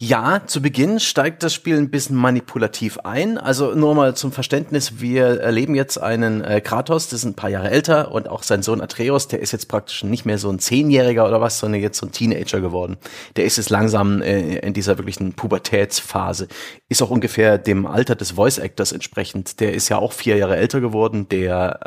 Ja, 0.05 0.41
zu 0.45 0.62
Beginn 0.62 1.00
steigt 1.00 1.43
das 1.43 1.53
Spiel 1.53 1.77
ein 1.77 1.89
bisschen 1.89 2.17
manipulativ 2.17 3.00
ein. 3.05 3.38
Also 3.38 3.74
nur 3.74 3.95
mal 3.95 4.17
zum 4.17 4.33
Verständnis, 4.33 5.00
wir 5.00 5.39
erleben 5.39 5.75
jetzt 5.75 5.98
einen 5.98 6.43
äh, 6.43 6.60
Kratos, 6.60 7.07
der 7.07 7.15
ist 7.15 7.24
ein 7.24 7.36
paar 7.36 7.50
Jahre 7.50 7.72
älter 7.72 8.12
und 8.12 8.27
auch 8.27 8.43
sein 8.43 8.63
Sohn 8.63 8.81
Atreus, 8.81 9.29
der 9.29 9.39
ist 9.39 9.53
jetzt 9.53 9.69
praktisch 9.69 10.03
nicht 10.03 10.25
mehr 10.25 10.38
so 10.38 10.50
ein 10.50 10.60
Zehnjähriger 10.60 11.25
oder 11.25 11.39
was, 11.39 11.57
sondern 11.57 11.81
jetzt 11.81 12.00
so 12.00 12.05
ein 12.05 12.12
Teenager 12.12 12.60
geworden. 12.60 12.98
Der 13.38 13.45
ist 13.45 13.55
jetzt 13.55 13.69
langsam 13.69 14.22
äh, 14.22 14.57
in 14.57 14.74
dieser 14.74 14.98
wirklichen 14.98 15.36
Pubertätsphase. 15.36 16.50
Ist 16.89 17.01
auch 17.01 17.10
ungefähr 17.10 17.57
dem 17.57 17.86
Alter 17.86 18.15
des 18.15 18.31
Voice 18.31 18.57
Actors 18.57 18.91
entsprechend. 18.91 19.62
Der 19.62 19.74
ist 19.74 19.88
ja 19.88 20.00
auch 20.00 20.12
vier 20.12 20.36
Jahre 20.36 20.57
älter 20.57 20.81
geworden. 20.81 21.29
Der 21.29 21.79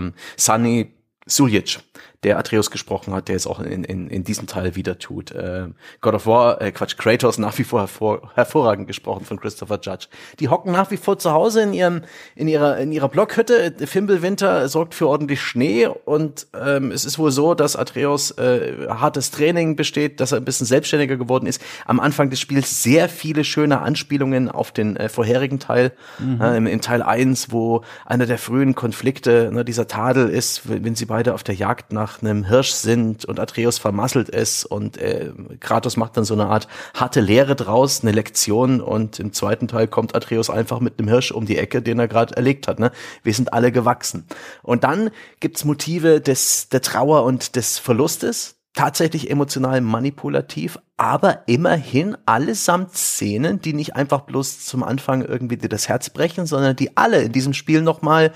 ähm, 0.00 0.14
Sunny 0.38 0.94
Suljic, 1.26 1.80
der 2.24 2.38
Atreus 2.38 2.70
gesprochen 2.72 3.14
hat, 3.14 3.28
der 3.28 3.36
es 3.36 3.46
auch 3.46 3.60
in, 3.60 3.84
in, 3.84 4.08
in 4.08 4.24
diesem 4.24 4.48
Teil 4.48 4.74
wieder 4.74 4.98
tut. 4.98 5.30
Äh, 5.30 5.68
God 6.00 6.14
of 6.14 6.26
War, 6.26 6.60
äh, 6.60 6.72
Quatsch, 6.72 6.96
Kratos 6.96 7.38
nach 7.38 7.56
wie 7.58 7.64
vor 7.64 7.80
hervor, 7.80 8.32
hervorragend 8.34 8.88
gesprochen 8.88 9.24
von 9.24 9.38
Christopher 9.38 9.78
Judge. 9.80 10.08
Die 10.40 10.48
hocken 10.48 10.72
nach 10.72 10.90
wie 10.90 10.96
vor 10.96 11.18
zu 11.18 11.30
Hause 11.30 11.62
in 11.62 11.72
ihrem 11.72 12.02
in 12.34 12.48
ihrer 12.48 12.78
in 12.78 12.90
ihrer 12.90 13.08
Blockhütte. 13.08 13.74
Fimbelwinter 13.86 14.68
sorgt 14.68 14.94
für 14.94 15.06
ordentlich 15.08 15.40
Schnee 15.40 15.86
und 15.86 16.48
ähm, 16.60 16.90
es 16.90 17.04
ist 17.04 17.20
wohl 17.20 17.30
so, 17.30 17.54
dass 17.54 17.76
Atreus 17.76 18.32
äh, 18.32 18.88
hartes 18.88 19.30
Training 19.30 19.76
besteht, 19.76 20.18
dass 20.18 20.32
er 20.32 20.38
ein 20.38 20.44
bisschen 20.44 20.66
selbstständiger 20.66 21.16
geworden 21.16 21.46
ist. 21.46 21.62
Am 21.86 22.00
Anfang 22.00 22.30
des 22.30 22.40
Spiels 22.40 22.82
sehr 22.82 23.08
viele 23.08 23.44
schöne 23.44 23.80
Anspielungen 23.80 24.50
auf 24.50 24.72
den 24.72 24.96
äh, 24.96 25.08
vorherigen 25.08 25.60
Teil. 25.60 25.92
Mhm. 26.18 26.40
Äh, 26.40 26.56
im, 26.56 26.66
in 26.66 26.80
Teil 26.80 27.02
1, 27.02 27.52
wo 27.52 27.82
einer 28.04 28.26
der 28.26 28.38
frühen 28.38 28.74
Konflikte, 28.74 29.50
ne, 29.52 29.64
dieser 29.64 29.86
Tadel 29.86 30.28
ist, 30.28 30.62
wenn 30.64 30.94
sie 30.94 31.06
beide 31.06 31.34
auf 31.34 31.44
der 31.44 31.54
Jagd 31.54 31.92
nach 31.92 32.07
nach 32.08 32.22
einem 32.22 32.44
Hirsch 32.44 32.70
sind 32.70 33.24
und 33.26 33.38
Atreus 33.38 33.78
vermasselt 33.78 34.32
es 34.32 34.64
und 34.64 34.96
äh, 34.96 35.30
Kratos 35.60 35.96
macht 35.96 36.16
dann 36.16 36.24
so 36.24 36.34
eine 36.34 36.46
Art 36.46 36.66
harte 36.94 37.20
Lehre 37.20 37.54
draus, 37.54 38.00
eine 38.02 38.12
Lektion 38.12 38.80
und 38.80 39.20
im 39.20 39.32
zweiten 39.32 39.68
Teil 39.68 39.88
kommt 39.88 40.14
Atreus 40.14 40.48
einfach 40.48 40.80
mit 40.80 40.98
einem 40.98 41.08
Hirsch 41.08 41.32
um 41.32 41.44
die 41.44 41.58
Ecke, 41.58 41.82
den 41.82 41.98
er 41.98 42.08
gerade 42.08 42.34
erlegt 42.34 42.66
hat. 42.66 42.78
Ne? 42.78 42.92
Wir 43.22 43.34
sind 43.34 43.52
alle 43.52 43.72
gewachsen. 43.72 44.26
Und 44.62 44.84
dann 44.84 45.10
gibt's 45.40 45.64
Motive 45.64 46.20
des, 46.20 46.70
der 46.70 46.80
Trauer 46.80 47.24
und 47.24 47.56
des 47.56 47.78
Verlustes, 47.78 48.56
tatsächlich 48.72 49.30
emotional 49.30 49.80
manipulativ, 49.80 50.78
aber 50.96 51.42
immerhin 51.46 52.16
allesamt 52.26 52.94
Szenen, 52.94 53.60
die 53.60 53.74
nicht 53.74 53.96
einfach 53.96 54.22
bloß 54.22 54.64
zum 54.64 54.82
Anfang 54.82 55.22
irgendwie 55.22 55.56
dir 55.56 55.68
das 55.68 55.88
Herz 55.88 56.10
brechen, 56.10 56.46
sondern 56.46 56.76
die 56.76 56.96
alle 56.96 57.20
in 57.22 57.32
diesem 57.32 57.54
Spiel 57.54 57.82
nochmal 57.82 58.32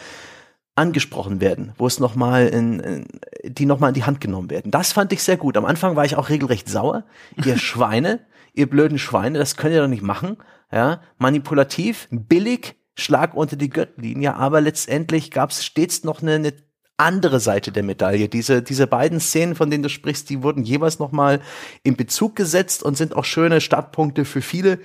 angesprochen 0.75 1.41
werden, 1.41 1.73
wo 1.77 1.87
es 1.87 2.01
nochmal 2.01 2.49
in, 2.49 2.81
in, 2.81 3.07
die 3.45 3.67
nochmal 3.67 3.91
in 3.91 3.95
die 3.95 4.05
Hand 4.05 4.21
genommen 4.21 4.51
werden. 4.51 4.71
Das 4.71 4.93
fand 4.93 5.13
ich 5.13 5.23
sehr 5.23 5.37
gut. 5.37 5.57
Am 5.57 5.67
Anfang 5.67 5.97
war 5.97 6.05
ich 6.05 6.17
auch 6.17 6.31
regelrecht 6.31 6.69
sauer. 6.69 7.05
Ihr 7.45 7.59
Schweine, 7.59 8.21
ihr 8.55 8.69
blöden 8.69 8.99
Schweine, 8.99 9.39
das 9.39 9.57
könnt 9.57 9.75
ihr 9.75 9.83
doch 9.83 9.89
nicht 9.89 10.03
machen. 10.03 10.39
Ja, 10.73 11.03
manipulativ, 11.19 12.09
billig, 12.11 12.77
Schlag 12.95 13.35
unter 13.35 13.57
die 13.57 13.71
Gürtellinie, 13.71 14.35
aber 14.35 14.61
letztendlich 14.61 15.31
gab 15.31 15.51
es 15.51 15.65
stets 15.65 16.05
noch 16.05 16.23
eine, 16.23 16.35
eine 16.35 16.53
andere 16.99 17.41
Seite 17.41 17.73
der 17.73 17.83
Medaille. 17.83 18.29
Diese, 18.29 18.63
diese 18.63 18.87
beiden 18.87 19.21
Szenen, 19.21 19.55
von 19.55 19.71
denen 19.71 19.83
du 19.83 19.89
sprichst, 19.89 20.31
die 20.31 20.43
wurden 20.43 20.63
jeweils 20.63 20.99
nochmal 20.99 21.41
in 21.83 21.97
Bezug 21.97 22.37
gesetzt 22.37 22.83
und 22.83 22.97
sind 22.97 23.17
auch 23.17 23.25
schöne 23.25 23.61
Startpunkte 23.61 24.25
für 24.25 24.43
viele 24.43 24.79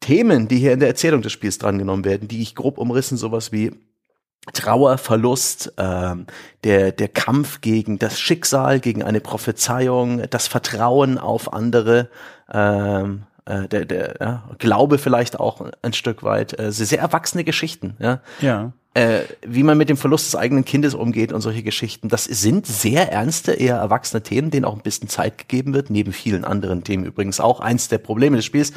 Themen, 0.00 0.48
die 0.48 0.58
hier 0.58 0.72
in 0.72 0.80
der 0.80 0.88
Erzählung 0.88 1.22
des 1.22 1.32
Spiels 1.32 1.58
drangenommen 1.58 2.04
werden, 2.04 2.28
die 2.28 2.42
ich 2.42 2.54
grob 2.54 2.78
umrissen, 2.78 3.16
sowas 3.16 3.52
wie 3.52 3.72
Trauer, 4.52 4.98
Verlust, 4.98 5.72
ähm, 5.76 6.26
der, 6.64 6.92
der 6.92 7.08
Kampf 7.08 7.60
gegen 7.60 7.98
das 7.98 8.20
Schicksal, 8.20 8.80
gegen 8.80 9.02
eine 9.02 9.20
Prophezeiung, 9.20 10.22
das 10.30 10.46
Vertrauen 10.46 11.18
auf 11.18 11.52
andere, 11.52 12.08
ähm, 12.52 13.24
äh, 13.44 13.68
der, 13.68 13.84
der 13.84 14.14
ja, 14.20 14.44
Glaube 14.58 14.98
vielleicht 14.98 15.38
auch 15.40 15.64
ein 15.82 15.92
Stück 15.92 16.22
weit, 16.22 16.58
äh, 16.58 16.72
sehr, 16.72 16.86
sehr 16.86 17.00
erwachsene 17.00 17.44
Geschichten, 17.44 17.96
ja. 17.98 18.20
Ja. 18.40 18.72
Äh, 18.94 19.24
wie 19.46 19.62
man 19.62 19.76
mit 19.76 19.90
dem 19.90 19.98
Verlust 19.98 20.26
des 20.26 20.36
eigenen 20.36 20.64
Kindes 20.64 20.94
umgeht 20.94 21.30
und 21.30 21.42
solche 21.42 21.62
Geschichten. 21.62 22.08
Das 22.08 22.24
sind 22.24 22.66
sehr 22.66 23.12
ernste, 23.12 23.52
eher 23.52 23.76
erwachsene 23.76 24.22
Themen, 24.22 24.50
denen 24.50 24.64
auch 24.64 24.72
ein 24.72 24.80
bisschen 24.80 25.10
Zeit 25.10 25.36
gegeben 25.36 25.74
wird, 25.74 25.90
neben 25.90 26.14
vielen 26.14 26.46
anderen 26.46 26.82
Themen 26.82 27.04
übrigens 27.04 27.38
auch 27.38 27.60
eins 27.60 27.88
der 27.88 27.98
Probleme 27.98 28.36
des 28.36 28.46
Spiels. 28.46 28.72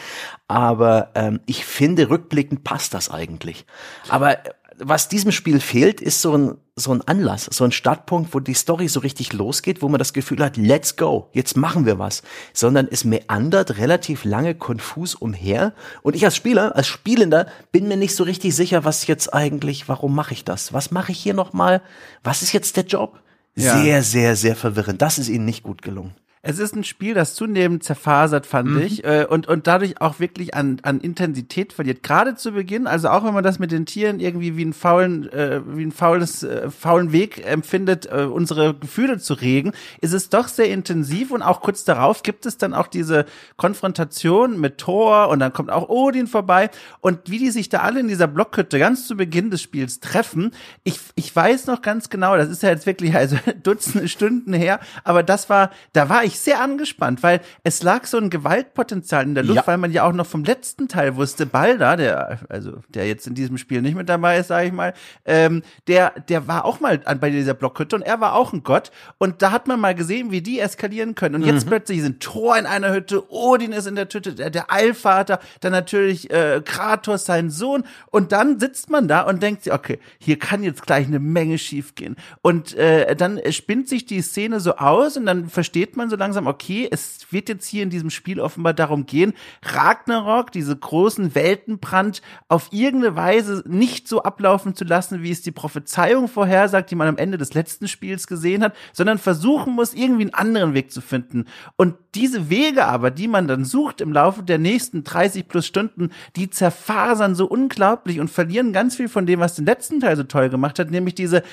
Aber 0.49 1.11
ähm, 1.15 1.39
ich 1.45 1.63
finde, 1.63 2.09
rückblickend 2.09 2.65
passt 2.65 2.93
das 2.93 3.09
eigentlich. 3.09 3.65
Aber 4.09 4.37
was 4.81 5.09
diesem 5.09 5.31
Spiel 5.31 5.59
fehlt, 5.59 6.01
ist 6.01 6.21
so 6.21 6.35
ein, 6.35 6.57
so 6.75 6.93
ein 6.93 7.01
Anlass, 7.07 7.45
so 7.45 7.63
ein 7.63 7.71
Startpunkt, 7.71 8.33
wo 8.33 8.39
die 8.39 8.53
Story 8.53 8.87
so 8.87 9.01
richtig 9.01 9.33
losgeht, 9.33 9.81
wo 9.81 9.89
man 9.89 9.99
das 9.99 10.13
Gefühl 10.13 10.43
hat, 10.43 10.57
let's 10.57 10.95
go, 10.95 11.29
jetzt 11.33 11.57
machen 11.57 11.85
wir 11.85 11.99
was. 11.99 12.23
Sondern 12.53 12.87
es 12.89 13.03
meandert 13.03 13.77
relativ 13.77 14.23
lange 14.23 14.55
konfus 14.55 15.15
umher. 15.15 15.73
Und 16.01 16.15
ich 16.15 16.25
als 16.25 16.35
Spieler, 16.35 16.75
als 16.75 16.87
Spielender, 16.87 17.47
bin 17.71 17.87
mir 17.87 17.97
nicht 17.97 18.15
so 18.15 18.23
richtig 18.23 18.55
sicher, 18.55 18.85
was 18.85 19.07
jetzt 19.07 19.33
eigentlich, 19.33 19.89
warum 19.89 20.15
mache 20.15 20.33
ich 20.33 20.45
das? 20.45 20.73
Was 20.73 20.91
mache 20.91 21.11
ich 21.11 21.19
hier 21.19 21.33
nochmal? 21.33 21.81
Was 22.23 22.41
ist 22.41 22.53
jetzt 22.53 22.77
der 22.77 22.85
Job? 22.85 23.19
Ja. 23.55 23.81
Sehr, 23.81 24.03
sehr, 24.03 24.35
sehr 24.35 24.55
verwirrend. 24.55 25.01
Das 25.01 25.17
ist 25.17 25.27
ihnen 25.27 25.45
nicht 25.45 25.63
gut 25.63 25.81
gelungen. 25.81 26.15
Es 26.41 26.57
ist 26.57 26.73
ein 26.73 26.85
Spiel, 26.85 27.13
das 27.13 27.35
zunehmend 27.35 27.83
zerfasert, 27.83 28.45
fand 28.45 28.69
mhm. 28.69 28.81
ich, 28.81 29.03
äh, 29.03 29.25
und, 29.29 29.49
und 29.49 29.67
dadurch 29.67 29.99
auch 29.99 30.21
wirklich 30.21 30.53
an, 30.53 30.79
an 30.83 31.01
Intensität 31.01 31.73
verliert. 31.73 32.01
Gerade 32.01 32.35
zu 32.35 32.53
Beginn, 32.53 32.87
also 32.87 33.09
auch 33.09 33.25
wenn 33.25 33.33
man 33.33 33.43
das 33.43 33.59
mit 33.59 33.71
den 33.71 33.85
Tieren 33.85 34.21
irgendwie 34.21 34.55
wie 34.55 34.61
einen 34.61 34.71
faulen, 34.71 35.29
äh, 35.33 35.59
wie 35.65 35.83
ein 35.83 35.91
faules, 35.91 36.43
äh, 36.43 36.69
faulen 36.69 37.11
Weg 37.11 37.45
empfindet, 37.45 38.05
äh, 38.05 38.23
unsere 38.23 38.73
Gefühle 38.73 39.19
zu 39.19 39.33
regen, 39.33 39.73
ist 39.99 40.13
es 40.13 40.29
doch 40.29 40.47
sehr 40.47 40.69
intensiv 40.69 41.31
und 41.31 41.41
auch 41.41 41.59
kurz 41.59 41.83
darauf 41.83 42.23
gibt 42.23 42.45
es 42.45 42.57
dann 42.57 42.73
auch 42.73 42.87
diese 42.87 43.25
Konfrontation 43.57 44.61
mit 44.61 44.77
Thor 44.77 45.27
und 45.27 45.39
dann 45.39 45.51
kommt 45.51 45.69
auch 45.69 45.89
Odin 45.89 46.27
vorbei 46.27 46.69
und 47.01 47.29
wie 47.29 47.39
die 47.39 47.51
sich 47.51 47.67
da 47.67 47.79
alle 47.79 47.99
in 47.99 48.07
dieser 48.07 48.27
Blockhütte 48.27 48.79
ganz 48.79 49.07
zu 49.07 49.17
Beginn 49.17 49.51
des 49.51 49.61
Spiels 49.61 49.99
treffen. 49.99 50.51
Ich, 50.85 51.01
ich 51.15 51.35
weiß 51.35 51.67
noch 51.67 51.81
ganz 51.81 52.09
genau, 52.09 52.37
das 52.37 52.47
ist 52.47 52.63
ja 52.63 52.69
jetzt 52.69 52.85
wirklich 52.85 53.13
also 53.13 53.35
Dutzende 53.63 54.07
Stunden 54.07 54.53
her, 54.53 54.79
aber 55.03 55.21
das 55.21 55.49
war, 55.49 55.71
da 55.91 56.07
war 56.07 56.23
ich 56.23 56.28
ich 56.29 56.39
sehr 56.39 56.61
angespannt, 56.61 57.21
weil 57.23 57.41
es 57.63 57.83
lag 57.83 58.05
so 58.05 58.17
ein 58.17 58.29
Gewaltpotenzial 58.29 59.23
in 59.23 59.35
der 59.35 59.43
Luft, 59.43 59.57
ja. 59.57 59.67
weil 59.67 59.77
man 59.77 59.91
ja 59.91 60.03
auch 60.07 60.13
noch 60.13 60.25
vom 60.25 60.43
letzten 60.43 60.87
Teil 60.87 61.15
wusste, 61.15 61.45
Balda, 61.45 61.95
der, 61.95 62.39
also 62.49 62.79
der 62.89 63.07
jetzt 63.07 63.27
in 63.27 63.35
diesem 63.35 63.57
Spiel 63.57 63.81
nicht 63.81 63.95
mit 63.95 64.09
dabei 64.09 64.37
ist, 64.37 64.47
sage 64.47 64.67
ich 64.67 64.73
mal, 64.73 64.93
ähm, 65.25 65.63
der, 65.87 66.13
der 66.29 66.47
war 66.47 66.65
auch 66.65 66.79
mal 66.79 67.01
an, 67.05 67.19
bei 67.19 67.29
dieser 67.29 67.53
Blockhütte 67.53 67.95
und 67.95 68.01
er 68.01 68.21
war 68.21 68.35
auch 68.35 68.53
ein 68.53 68.63
Gott. 68.63 68.91
Und 69.17 69.41
da 69.41 69.51
hat 69.51 69.67
man 69.67 69.79
mal 69.79 69.95
gesehen, 69.95 70.31
wie 70.31 70.41
die 70.41 70.59
eskalieren 70.59 71.15
können. 71.15 71.35
Und 71.35 71.45
jetzt 71.45 71.65
mhm. 71.65 71.69
plötzlich 71.69 72.01
sind 72.01 72.21
Thor 72.21 72.57
in 72.57 72.65
einer 72.65 72.93
Hütte, 72.93 73.29
Odin 73.31 73.71
ist 73.71 73.87
in 73.87 73.95
der 73.95 74.05
Hütte, 74.05 74.33
der, 74.33 74.49
der 74.49 74.71
Allvater, 74.71 75.39
dann 75.61 75.71
natürlich 75.71 76.31
äh, 76.31 76.61
Kratos, 76.63 77.25
sein 77.25 77.49
Sohn. 77.49 77.83
Und 78.11 78.31
dann 78.31 78.59
sitzt 78.59 78.89
man 78.89 79.07
da 79.07 79.21
und 79.21 79.43
denkt 79.43 79.63
sich, 79.63 79.73
okay, 79.73 79.99
hier 80.19 80.39
kann 80.39 80.63
jetzt 80.63 80.85
gleich 80.85 81.07
eine 81.07 81.19
Menge 81.19 81.57
schiefgehen. 81.57 82.15
Und 82.41 82.75
äh, 82.75 83.15
dann 83.15 83.39
spinnt 83.51 83.89
sich 83.89 84.05
die 84.05 84.21
Szene 84.21 84.59
so 84.59 84.75
aus 84.75 85.17
und 85.17 85.25
dann 85.25 85.49
versteht 85.49 85.97
man 85.97 86.09
so 86.09 86.15
langsam, 86.19 86.47
okay, 86.47 86.87
es 86.91 87.25
wird 87.31 87.49
jetzt 87.49 87.67
hier 87.67 87.83
in 87.83 87.89
diesem 87.89 88.09
Spiel 88.09 88.39
offenbar 88.39 88.73
darum 88.73 89.05
gehen, 89.05 89.33
Ragnarok, 89.63 90.51
diese 90.51 90.75
großen 90.75 91.35
Weltenbrand 91.35 92.21
auf 92.47 92.69
irgendeine 92.71 93.15
Weise 93.15 93.63
nicht 93.67 94.07
so 94.07 94.23
ablaufen 94.23 94.75
zu 94.75 94.83
lassen, 94.83 95.23
wie 95.23 95.31
es 95.31 95.41
die 95.41 95.51
Prophezeiung 95.51 96.27
vorhersagt, 96.27 96.91
die 96.91 96.95
man 96.95 97.07
am 97.07 97.17
Ende 97.17 97.37
des 97.37 97.53
letzten 97.53 97.87
Spiels 97.87 98.27
gesehen 98.27 98.63
hat, 98.63 98.75
sondern 98.93 99.17
versuchen 99.17 99.73
muss, 99.73 99.93
irgendwie 99.93 100.23
einen 100.23 100.33
anderen 100.33 100.73
Weg 100.73 100.91
zu 100.91 101.01
finden. 101.01 101.45
Und 101.75 101.95
diese 102.15 102.49
Wege 102.49 102.85
aber, 102.85 103.11
die 103.11 103.27
man 103.27 103.47
dann 103.47 103.65
sucht 103.65 104.01
im 104.01 104.11
Laufe 104.11 104.43
der 104.43 104.57
nächsten 104.57 105.03
30 105.03 105.47
plus 105.47 105.65
Stunden, 105.65 106.09
die 106.35 106.49
zerfasern 106.49 107.35
so 107.35 107.45
unglaublich 107.45 108.19
und 108.19 108.29
verlieren 108.29 108.73
ganz 108.73 108.95
viel 108.95 109.09
von 109.09 109.25
dem, 109.25 109.39
was 109.39 109.55
den 109.55 109.65
letzten 109.65 109.99
Teil 109.99 110.17
so 110.17 110.23
toll 110.23 110.49
gemacht 110.49 110.79
hat, 110.79 110.91
nämlich 110.91 111.15
diese, 111.15 111.43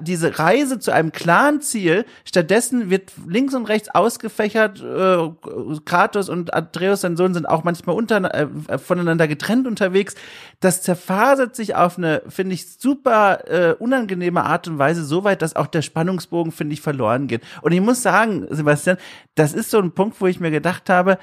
diese 0.00 0.38
Reise 0.38 0.78
zu 0.78 0.92
einem 0.92 1.12
klaren 1.12 1.60
Ziel. 1.60 2.04
Stattdessen 2.24 2.90
wird 2.90 3.12
links 3.26 3.54
und 3.54 3.66
rechts 3.66 3.88
ausgefächert, 4.08 4.82
äh, 4.82 5.78
Kratos 5.84 6.30
und 6.30 6.54
Atreus, 6.54 7.02
sein 7.02 7.18
Sohn, 7.18 7.34
sind 7.34 7.46
auch 7.46 7.62
manchmal 7.62 7.94
unter, 7.94 8.34
äh, 8.34 8.78
voneinander 8.78 9.28
getrennt 9.28 9.66
unterwegs. 9.66 10.14
Das 10.60 10.80
zerfasert 10.80 11.54
sich 11.54 11.74
auf 11.74 11.98
eine, 11.98 12.22
finde 12.28 12.54
ich, 12.54 12.78
super 12.78 13.46
äh, 13.48 13.74
unangenehme 13.74 14.44
Art 14.44 14.66
und 14.66 14.78
Weise, 14.78 15.04
so 15.04 15.24
weit, 15.24 15.42
dass 15.42 15.56
auch 15.56 15.66
der 15.66 15.82
Spannungsbogen, 15.82 16.52
finde 16.52 16.72
ich, 16.72 16.80
verloren 16.80 17.26
geht. 17.26 17.42
Und 17.60 17.72
ich 17.72 17.82
muss 17.82 18.02
sagen, 18.02 18.46
Sebastian, 18.48 18.96
das 19.34 19.52
ist 19.52 19.70
so 19.70 19.78
ein 19.78 19.92
Punkt, 19.92 20.18
wo 20.22 20.26
ich 20.26 20.40
mir 20.40 20.50
gedacht 20.50 20.88
habe, 20.88 21.18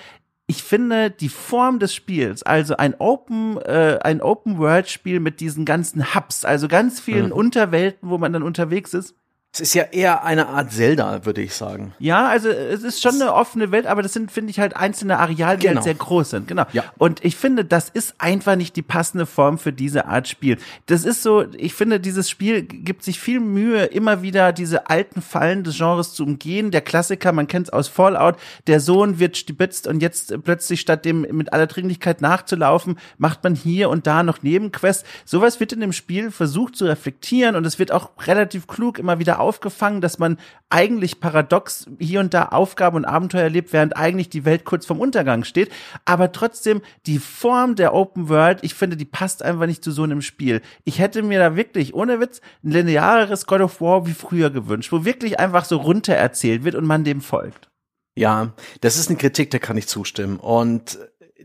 ich 0.48 0.62
finde 0.62 1.10
die 1.10 1.30
Form 1.30 1.80
des 1.80 1.96
Spiels, 1.96 2.44
also 2.44 2.78
ein 2.78 2.94
Open, 3.00 3.58
äh, 3.58 3.98
ein 4.04 4.22
Open 4.22 4.60
World 4.60 4.88
Spiel 4.90 5.20
mit 5.20 5.40
diesen 5.40 5.66
ganzen 5.66 6.14
Hubs, 6.14 6.46
also 6.46 6.68
ganz 6.68 7.00
vielen 7.00 7.28
mhm. 7.28 7.32
Unterwelten, 7.32 8.10
wo 8.10 8.20
man 8.20 8.32
dann 8.32 8.44
unterwegs 8.44 8.94
ist, 8.94 9.16
es 9.56 9.62
ist 9.62 9.74
ja 9.74 9.84
eher 9.84 10.26
eine 10.26 10.50
Art 10.50 10.74
Zelda, 10.74 11.26
würde 11.26 11.42
ich 11.42 11.54
sagen. 11.54 11.94
Ja, 11.98 12.28
also 12.28 12.50
es 12.50 12.84
ist 12.84 13.02
schon 13.02 13.16
eine 13.22 13.34
offene 13.34 13.72
Welt, 13.72 13.88
aber 13.88 14.02
das 14.02 14.12
sind, 14.12 14.30
finde 14.30 14.52
ich, 14.52 14.60
halt 14.60 14.76
einzelne 14.76 15.18
Areale, 15.18 15.36
die 15.36 15.46
halt 15.46 15.62
genau. 15.62 15.76
halt 15.76 15.84
sehr 15.86 15.94
groß 15.94 16.30
sind. 16.32 16.50
Genau. 16.50 16.66
Ja. 16.74 16.84
Und 16.98 17.24
ich 17.24 17.38
finde, 17.38 17.64
das 17.64 17.88
ist 17.88 18.16
einfach 18.18 18.58
nicht 18.58 18.76
die 18.76 18.82
passende 18.82 19.26
Form 19.26 19.58
für 19.58 19.72
diese 19.72 20.08
Art 20.08 20.28
Spiel. 20.28 20.58
Das 20.88 21.06
ist 21.06 21.24
so, 21.24 21.46
ich 21.56 21.74
finde, 21.74 22.02
dieses 22.02 22.30
Spiel 22.30 22.64
gibt 22.64 23.04
sich 23.04 23.18
viel 23.18 23.40
Mühe, 23.40 23.86
immer 23.86 24.22
wieder 24.22 24.52
diese 24.52 24.90
alten 24.90 25.22
Fallen 25.22 25.64
des 25.64 25.78
Genres 25.78 26.14
zu 26.14 26.26
umgehen. 26.26 26.72
Der 26.72 26.82
Klassiker, 26.82 27.32
man 27.32 27.48
kennt 27.48 27.68
es 27.68 27.74
aus 27.74 27.88
Fallout, 27.88 28.36
der 28.68 28.82
Sohn 28.82 29.20
wird 29.20 29.38
stibitzt 29.38 29.88
und 29.88 30.02
jetzt 30.02 30.36
plötzlich 30.44 30.82
statt 30.82 31.06
dem 31.06 31.22
mit 31.32 31.54
aller 31.54 31.68
Dringlichkeit 31.68 32.20
nachzulaufen, 32.20 33.00
macht 33.18 33.46
man 33.46 33.56
hier 33.56 33.90
und 33.90 34.06
da 34.06 34.22
noch 34.22 34.44
Nebenquests. 34.44 35.06
Sowas 35.24 35.62
wird 35.62 35.72
in 35.72 35.80
dem 35.80 35.94
Spiel 35.94 36.30
versucht 36.30 36.76
zu 36.76 36.84
reflektieren 36.84 37.56
und 37.56 37.66
es 37.66 37.80
wird 37.80 37.94
auch 37.94 38.10
relativ 38.28 38.68
klug 38.68 39.00
immer 39.00 39.18
wieder 39.18 39.45
aufgefangen, 39.46 40.02
dass 40.02 40.20
man 40.20 40.38
eigentlich 40.70 41.20
paradox 41.20 41.88
hier 42.00 42.20
und 42.20 42.34
da 42.34 42.48
Aufgaben 42.48 42.98
und 42.98 43.06
Abenteuer 43.06 43.44
erlebt, 43.44 43.72
während 43.72 43.96
eigentlich 43.96 44.30
die 44.30 44.46
Welt 44.46 44.66
kurz 44.66 44.86
vorm 44.86 45.00
Untergang 45.00 45.44
steht. 45.44 45.72
Aber 46.04 46.32
trotzdem 46.32 46.82
die 47.06 47.20
Form 47.20 47.76
der 47.76 47.94
Open 47.94 48.28
World, 48.30 48.60
ich 48.64 48.74
finde, 48.74 48.98
die 48.98 49.06
passt 49.06 49.44
einfach 49.44 49.68
nicht 49.68 49.84
zu 49.84 49.92
so 49.92 50.04
einem 50.04 50.22
Spiel. 50.22 50.62
Ich 50.84 51.00
hätte 51.00 51.24
mir 51.24 51.40
da 51.40 51.56
wirklich, 51.56 51.94
ohne 51.94 52.20
Witz, 52.20 52.42
ein 52.64 52.72
lineareres 52.72 53.46
God 53.46 53.62
of 53.62 53.82
War 53.82 54.06
wie 54.08 54.14
früher 54.14 54.50
gewünscht, 54.50 54.92
wo 54.92 55.06
wirklich 55.06 55.40
einfach 55.40 55.66
so 55.66 55.78
runter 55.78 56.14
erzählt 56.14 56.64
wird 56.64 56.76
und 56.76 56.86
man 56.86 57.04
dem 57.04 57.22
folgt. 57.22 57.70
Ja, 58.18 58.54
das 58.80 58.98
ist 58.98 59.10
eine 59.10 59.18
Kritik, 59.18 59.52
der 59.52 59.60
kann 59.60 59.78
ich 59.78 59.88
zustimmen. 59.88 60.40
Und 60.40 60.98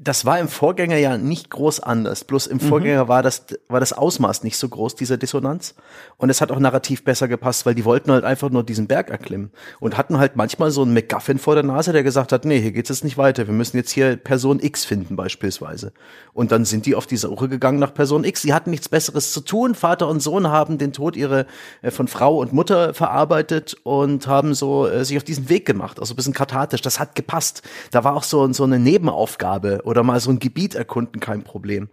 das 0.02 0.24
war 0.24 0.38
im 0.38 0.48
Vorgänger 0.48 0.96
ja 0.96 1.18
nicht 1.18 1.50
groß 1.50 1.80
anders. 1.80 2.24
Bloß 2.24 2.46
im 2.46 2.56
mhm. 2.56 2.60
Vorgänger 2.62 3.04
mhm. 3.04 3.08
war 3.08 3.22
das, 3.22 3.44
war 3.68 3.80
das 3.80 3.92
Ausmaß 3.92 4.44
nicht 4.44 4.56
so 4.56 4.66
groß, 4.66 4.94
dieser 4.94 5.18
Dissonanz. 5.18 5.74
Und 6.16 6.30
es 6.30 6.40
hat 6.40 6.50
auch 6.50 6.58
narrativ 6.58 7.04
besser 7.04 7.28
gepasst, 7.28 7.66
weil 7.66 7.74
die 7.74 7.84
wollten 7.84 8.10
halt 8.10 8.24
einfach 8.24 8.48
nur 8.48 8.64
diesen 8.64 8.86
Berg 8.86 9.10
erklimmen 9.10 9.50
und 9.78 9.98
hatten 9.98 10.16
halt 10.16 10.36
manchmal 10.36 10.70
so 10.70 10.82
einen 10.82 10.94
McGuffin 10.94 11.38
vor 11.38 11.54
der 11.54 11.64
Nase, 11.64 11.92
der 11.92 12.02
gesagt 12.02 12.32
hat, 12.32 12.46
nee, 12.46 12.62
hier 12.62 12.72
geht's 12.72 12.88
jetzt 12.88 13.04
nicht 13.04 13.18
weiter. 13.18 13.46
Wir 13.46 13.52
müssen 13.52 13.76
jetzt 13.76 13.90
hier 13.90 14.16
Person 14.16 14.58
X 14.58 14.86
finden, 14.86 15.16
beispielsweise. 15.16 15.92
Und 16.32 16.50
dann 16.50 16.64
sind 16.64 16.86
die 16.86 16.94
auf 16.94 17.06
die 17.06 17.18
Suche 17.18 17.50
gegangen 17.50 17.78
nach 17.78 17.92
Person 17.92 18.24
X. 18.24 18.40
Sie 18.40 18.54
hatten 18.54 18.70
nichts 18.70 18.88
Besseres 18.88 19.32
zu 19.32 19.42
tun. 19.42 19.74
Vater 19.74 20.08
und 20.08 20.20
Sohn 20.20 20.48
haben 20.48 20.78
den 20.78 20.94
Tod 20.94 21.14
ihre, 21.14 21.44
äh, 21.82 21.90
von 21.90 22.08
Frau 22.08 22.38
und 22.38 22.54
Mutter 22.54 22.94
verarbeitet 22.94 23.76
und 23.82 24.26
haben 24.26 24.54
so 24.54 24.86
äh, 24.86 25.04
sich 25.04 25.18
auf 25.18 25.24
diesen 25.24 25.50
Weg 25.50 25.66
gemacht. 25.66 26.00
Also 26.00 26.14
ein 26.14 26.16
bisschen 26.16 26.32
kathartisch. 26.32 26.80
Das 26.80 26.98
hat 26.98 27.14
gepasst. 27.14 27.60
Da 27.90 28.02
war 28.02 28.16
auch 28.16 28.22
so, 28.22 28.50
so 28.54 28.64
eine 28.64 28.78
Nebenaufgabe 28.78 29.82
oder 29.90 30.02
mal 30.02 30.20
so 30.20 30.30
ein 30.30 30.38
Gebiet 30.38 30.74
erkunden, 30.74 31.20
kein 31.20 31.42
Problem. 31.42 31.88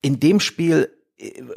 In 0.00 0.18
dem 0.18 0.40
Spiel 0.40 0.88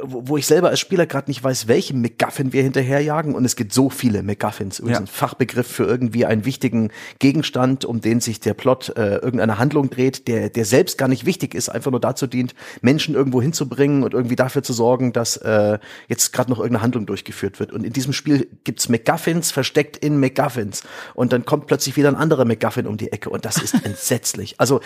wo 0.01 0.37
ich 0.37 0.47
selber 0.47 0.69
als 0.69 0.79
Spieler 0.79 1.05
gerade 1.05 1.29
nicht 1.29 1.43
weiß, 1.43 1.67
welchen 1.67 2.01
MacGuffin 2.01 2.51
wir 2.51 2.63
hinterherjagen. 2.63 3.35
Und 3.35 3.45
es 3.45 3.55
gibt 3.55 3.73
so 3.73 3.91
viele 3.91 4.23
MacGuffins. 4.23 4.81
Ja. 4.83 4.97
Ein 4.97 5.05
Fachbegriff 5.05 5.67
für 5.67 5.83
irgendwie 5.83 6.25
einen 6.25 6.45
wichtigen 6.45 6.89
Gegenstand, 7.19 7.85
um 7.85 8.01
den 8.01 8.21
sich 8.21 8.39
der 8.39 8.55
Plot 8.55 8.93
äh, 8.97 9.17
irgendeine 9.17 9.59
Handlung 9.59 9.91
dreht, 9.91 10.27
der, 10.27 10.49
der 10.49 10.65
selbst 10.65 10.97
gar 10.97 11.07
nicht 11.07 11.27
wichtig 11.27 11.53
ist, 11.53 11.69
einfach 11.69 11.91
nur 11.91 11.99
dazu 11.99 12.25
dient, 12.25 12.55
Menschen 12.81 13.13
irgendwo 13.13 13.39
hinzubringen 13.39 14.01
und 14.01 14.15
irgendwie 14.15 14.35
dafür 14.35 14.63
zu 14.63 14.73
sorgen, 14.73 15.13
dass 15.13 15.37
äh, 15.37 15.77
jetzt 16.07 16.33
gerade 16.33 16.49
noch 16.49 16.57
irgendeine 16.57 16.81
Handlung 16.81 17.05
durchgeführt 17.05 17.59
wird. 17.59 17.71
Und 17.71 17.83
in 17.83 17.93
diesem 17.93 18.13
Spiel 18.13 18.47
gibt's 18.63 18.89
MacGuffins 18.89 19.51
versteckt 19.51 19.95
in 19.95 20.19
MacGuffins. 20.19 20.81
Und 21.13 21.33
dann 21.33 21.45
kommt 21.45 21.67
plötzlich 21.67 21.95
wieder 21.97 22.09
ein 22.09 22.15
anderer 22.15 22.45
MacGuffin 22.45 22.87
um 22.87 22.97
die 22.97 23.11
Ecke. 23.11 23.29
Und 23.29 23.45
das 23.45 23.61
ist 23.61 23.75
entsetzlich. 23.85 24.59
Also 24.59 24.81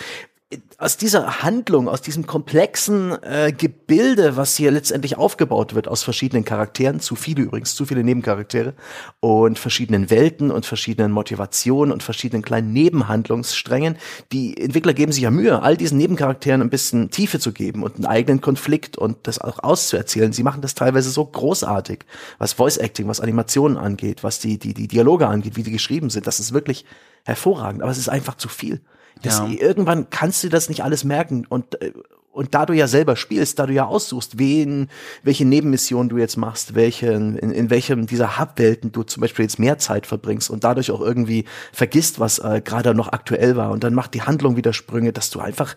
aus 0.78 0.96
dieser 0.96 1.42
Handlung, 1.42 1.88
aus 1.88 2.02
diesem 2.02 2.24
komplexen 2.28 3.20
äh, 3.24 3.52
Gebilde, 3.52 4.36
was 4.36 4.54
hier 4.54 4.70
letztendlich 4.70 5.16
aufgebaut 5.16 5.74
wird 5.74 5.88
aus 5.88 6.04
verschiedenen 6.04 6.44
Charakteren, 6.44 7.00
zu 7.00 7.16
viele 7.16 7.42
übrigens, 7.42 7.74
zu 7.74 7.84
viele 7.84 8.04
Nebencharaktere 8.04 8.74
und 9.18 9.58
verschiedenen 9.58 10.08
Welten 10.08 10.52
und 10.52 10.64
verschiedenen 10.64 11.10
Motivationen 11.10 11.92
und 11.92 12.04
verschiedenen 12.04 12.42
kleinen 12.42 12.72
Nebenhandlungssträngen. 12.72 13.96
Die 14.30 14.56
Entwickler 14.56 14.94
geben 14.94 15.10
sich 15.10 15.24
ja 15.24 15.32
Mühe, 15.32 15.62
all 15.62 15.76
diesen 15.76 15.98
Nebencharakteren 15.98 16.60
ein 16.60 16.70
bisschen 16.70 17.10
Tiefe 17.10 17.40
zu 17.40 17.52
geben 17.52 17.82
und 17.82 17.96
einen 17.96 18.06
eigenen 18.06 18.40
Konflikt 18.40 18.96
und 18.96 19.26
das 19.26 19.40
auch 19.40 19.64
auszuerzählen. 19.64 20.32
Sie 20.32 20.44
machen 20.44 20.62
das 20.62 20.76
teilweise 20.76 21.10
so 21.10 21.24
großartig, 21.24 22.04
was 22.38 22.52
Voice 22.52 22.76
Acting, 22.76 23.08
was 23.08 23.18
Animationen 23.18 23.76
angeht, 23.76 24.22
was 24.22 24.38
die, 24.38 24.60
die, 24.60 24.74
die 24.74 24.86
Dialoge 24.86 25.26
angeht, 25.26 25.56
wie 25.56 25.64
die 25.64 25.72
geschrieben 25.72 26.08
sind. 26.08 26.28
Das 26.28 26.38
ist 26.38 26.52
wirklich 26.52 26.84
hervorragend, 27.24 27.82
aber 27.82 27.90
es 27.90 27.98
ist 27.98 28.08
einfach 28.08 28.36
zu 28.36 28.48
viel. 28.48 28.80
Das, 29.22 29.38
ja. 29.38 29.48
Irgendwann 29.48 30.10
kannst 30.10 30.44
du 30.44 30.48
das 30.48 30.68
nicht 30.68 30.84
alles 30.84 31.04
merken 31.04 31.46
und 31.48 31.80
äh, 31.80 31.92
und 32.36 32.54
da 32.54 32.66
du 32.66 32.74
ja 32.74 32.86
selber 32.86 33.16
spielst, 33.16 33.58
da 33.58 33.64
du 33.64 33.72
ja 33.72 33.86
aussuchst, 33.86 34.38
wen, 34.38 34.90
welche 35.22 35.46
Nebenmission 35.46 36.10
du 36.10 36.18
jetzt 36.18 36.36
machst, 36.36 36.74
welchen, 36.74 37.38
in, 37.38 37.50
in 37.50 37.70
welchem 37.70 38.06
dieser 38.06 38.38
Hubwelten 38.38 38.92
du 38.92 39.04
zum 39.04 39.22
Beispiel 39.22 39.46
jetzt 39.46 39.58
mehr 39.58 39.78
Zeit 39.78 40.06
verbringst 40.06 40.50
und 40.50 40.62
dadurch 40.62 40.90
auch 40.90 41.00
irgendwie 41.00 41.46
vergisst, 41.72 42.20
was 42.20 42.38
äh, 42.38 42.60
gerade 42.62 42.94
noch 42.94 43.10
aktuell 43.10 43.56
war 43.56 43.70
und 43.70 43.84
dann 43.84 43.94
macht 43.94 44.12
die 44.12 44.20
Handlung 44.20 44.56
wieder 44.56 44.74
Sprünge, 44.74 45.14
dass 45.14 45.30
du 45.30 45.40
einfach, 45.40 45.76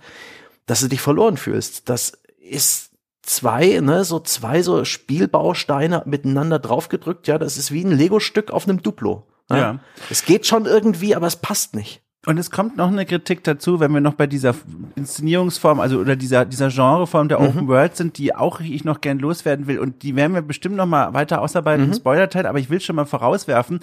dass 0.65 0.81
du 0.81 0.89
dich 0.89 0.99
verloren 0.99 1.37
fühlst. 1.37 1.87
Das 1.87 2.11
ist 2.41 2.91
zwei, 3.21 3.79
ne, 3.79 4.03
so 4.03 4.19
zwei 4.19 4.61
so 4.61 4.83
Spielbausteine 4.83 6.03
miteinander 6.07 6.59
draufgedrückt, 6.59 7.27
ja, 7.27 7.37
das 7.37 7.55
ist 7.55 7.71
wie 7.71 7.85
ein 7.85 7.91
Lego-Stück 7.91 8.51
auf 8.51 8.67
einem 8.67 8.83
Duplo. 8.83 9.25
Ja. 9.49 9.57
ja. 9.57 9.79
Es 10.09 10.25
geht 10.25 10.45
schon 10.45 10.65
irgendwie, 10.65 11.15
aber 11.15 11.27
es 11.27 11.37
passt 11.37 11.73
nicht. 11.73 12.01
Und 12.25 12.37
es 12.37 12.51
kommt 12.51 12.75
noch 12.75 12.89
eine 12.89 13.05
Kritik 13.05 13.45
dazu, 13.45 13.79
wenn 13.79 13.93
wir 13.93 14.01
noch 14.01 14.13
bei 14.13 14.27
dieser 14.27 14.53
Inszenierungsform, 14.97 15.79
also 15.79 15.99
oder 15.99 16.17
dieser 16.17 16.43
dieser 16.43 16.67
Genreform 16.67 17.29
der 17.29 17.39
Open 17.39 17.63
mhm. 17.63 17.67
World 17.69 17.95
sind, 17.95 18.17
die 18.17 18.35
auch 18.35 18.59
ich 18.59 18.83
noch 18.83 18.99
gern 18.99 19.19
loswerden 19.19 19.67
will 19.67 19.79
und 19.79 20.03
die 20.03 20.17
werden 20.17 20.33
wir 20.33 20.41
bestimmt 20.41 20.75
noch 20.75 20.85
mal 20.85 21.13
weiter 21.13 21.41
ausarbeiten 21.41 21.85
mhm. 21.85 21.93
im 21.93 21.97
Spoiler-Teil, 21.97 22.45
aber 22.45 22.59
ich 22.59 22.69
will 22.69 22.81
schon 22.81 22.97
mal 22.97 23.05
vorauswerfen, 23.05 23.79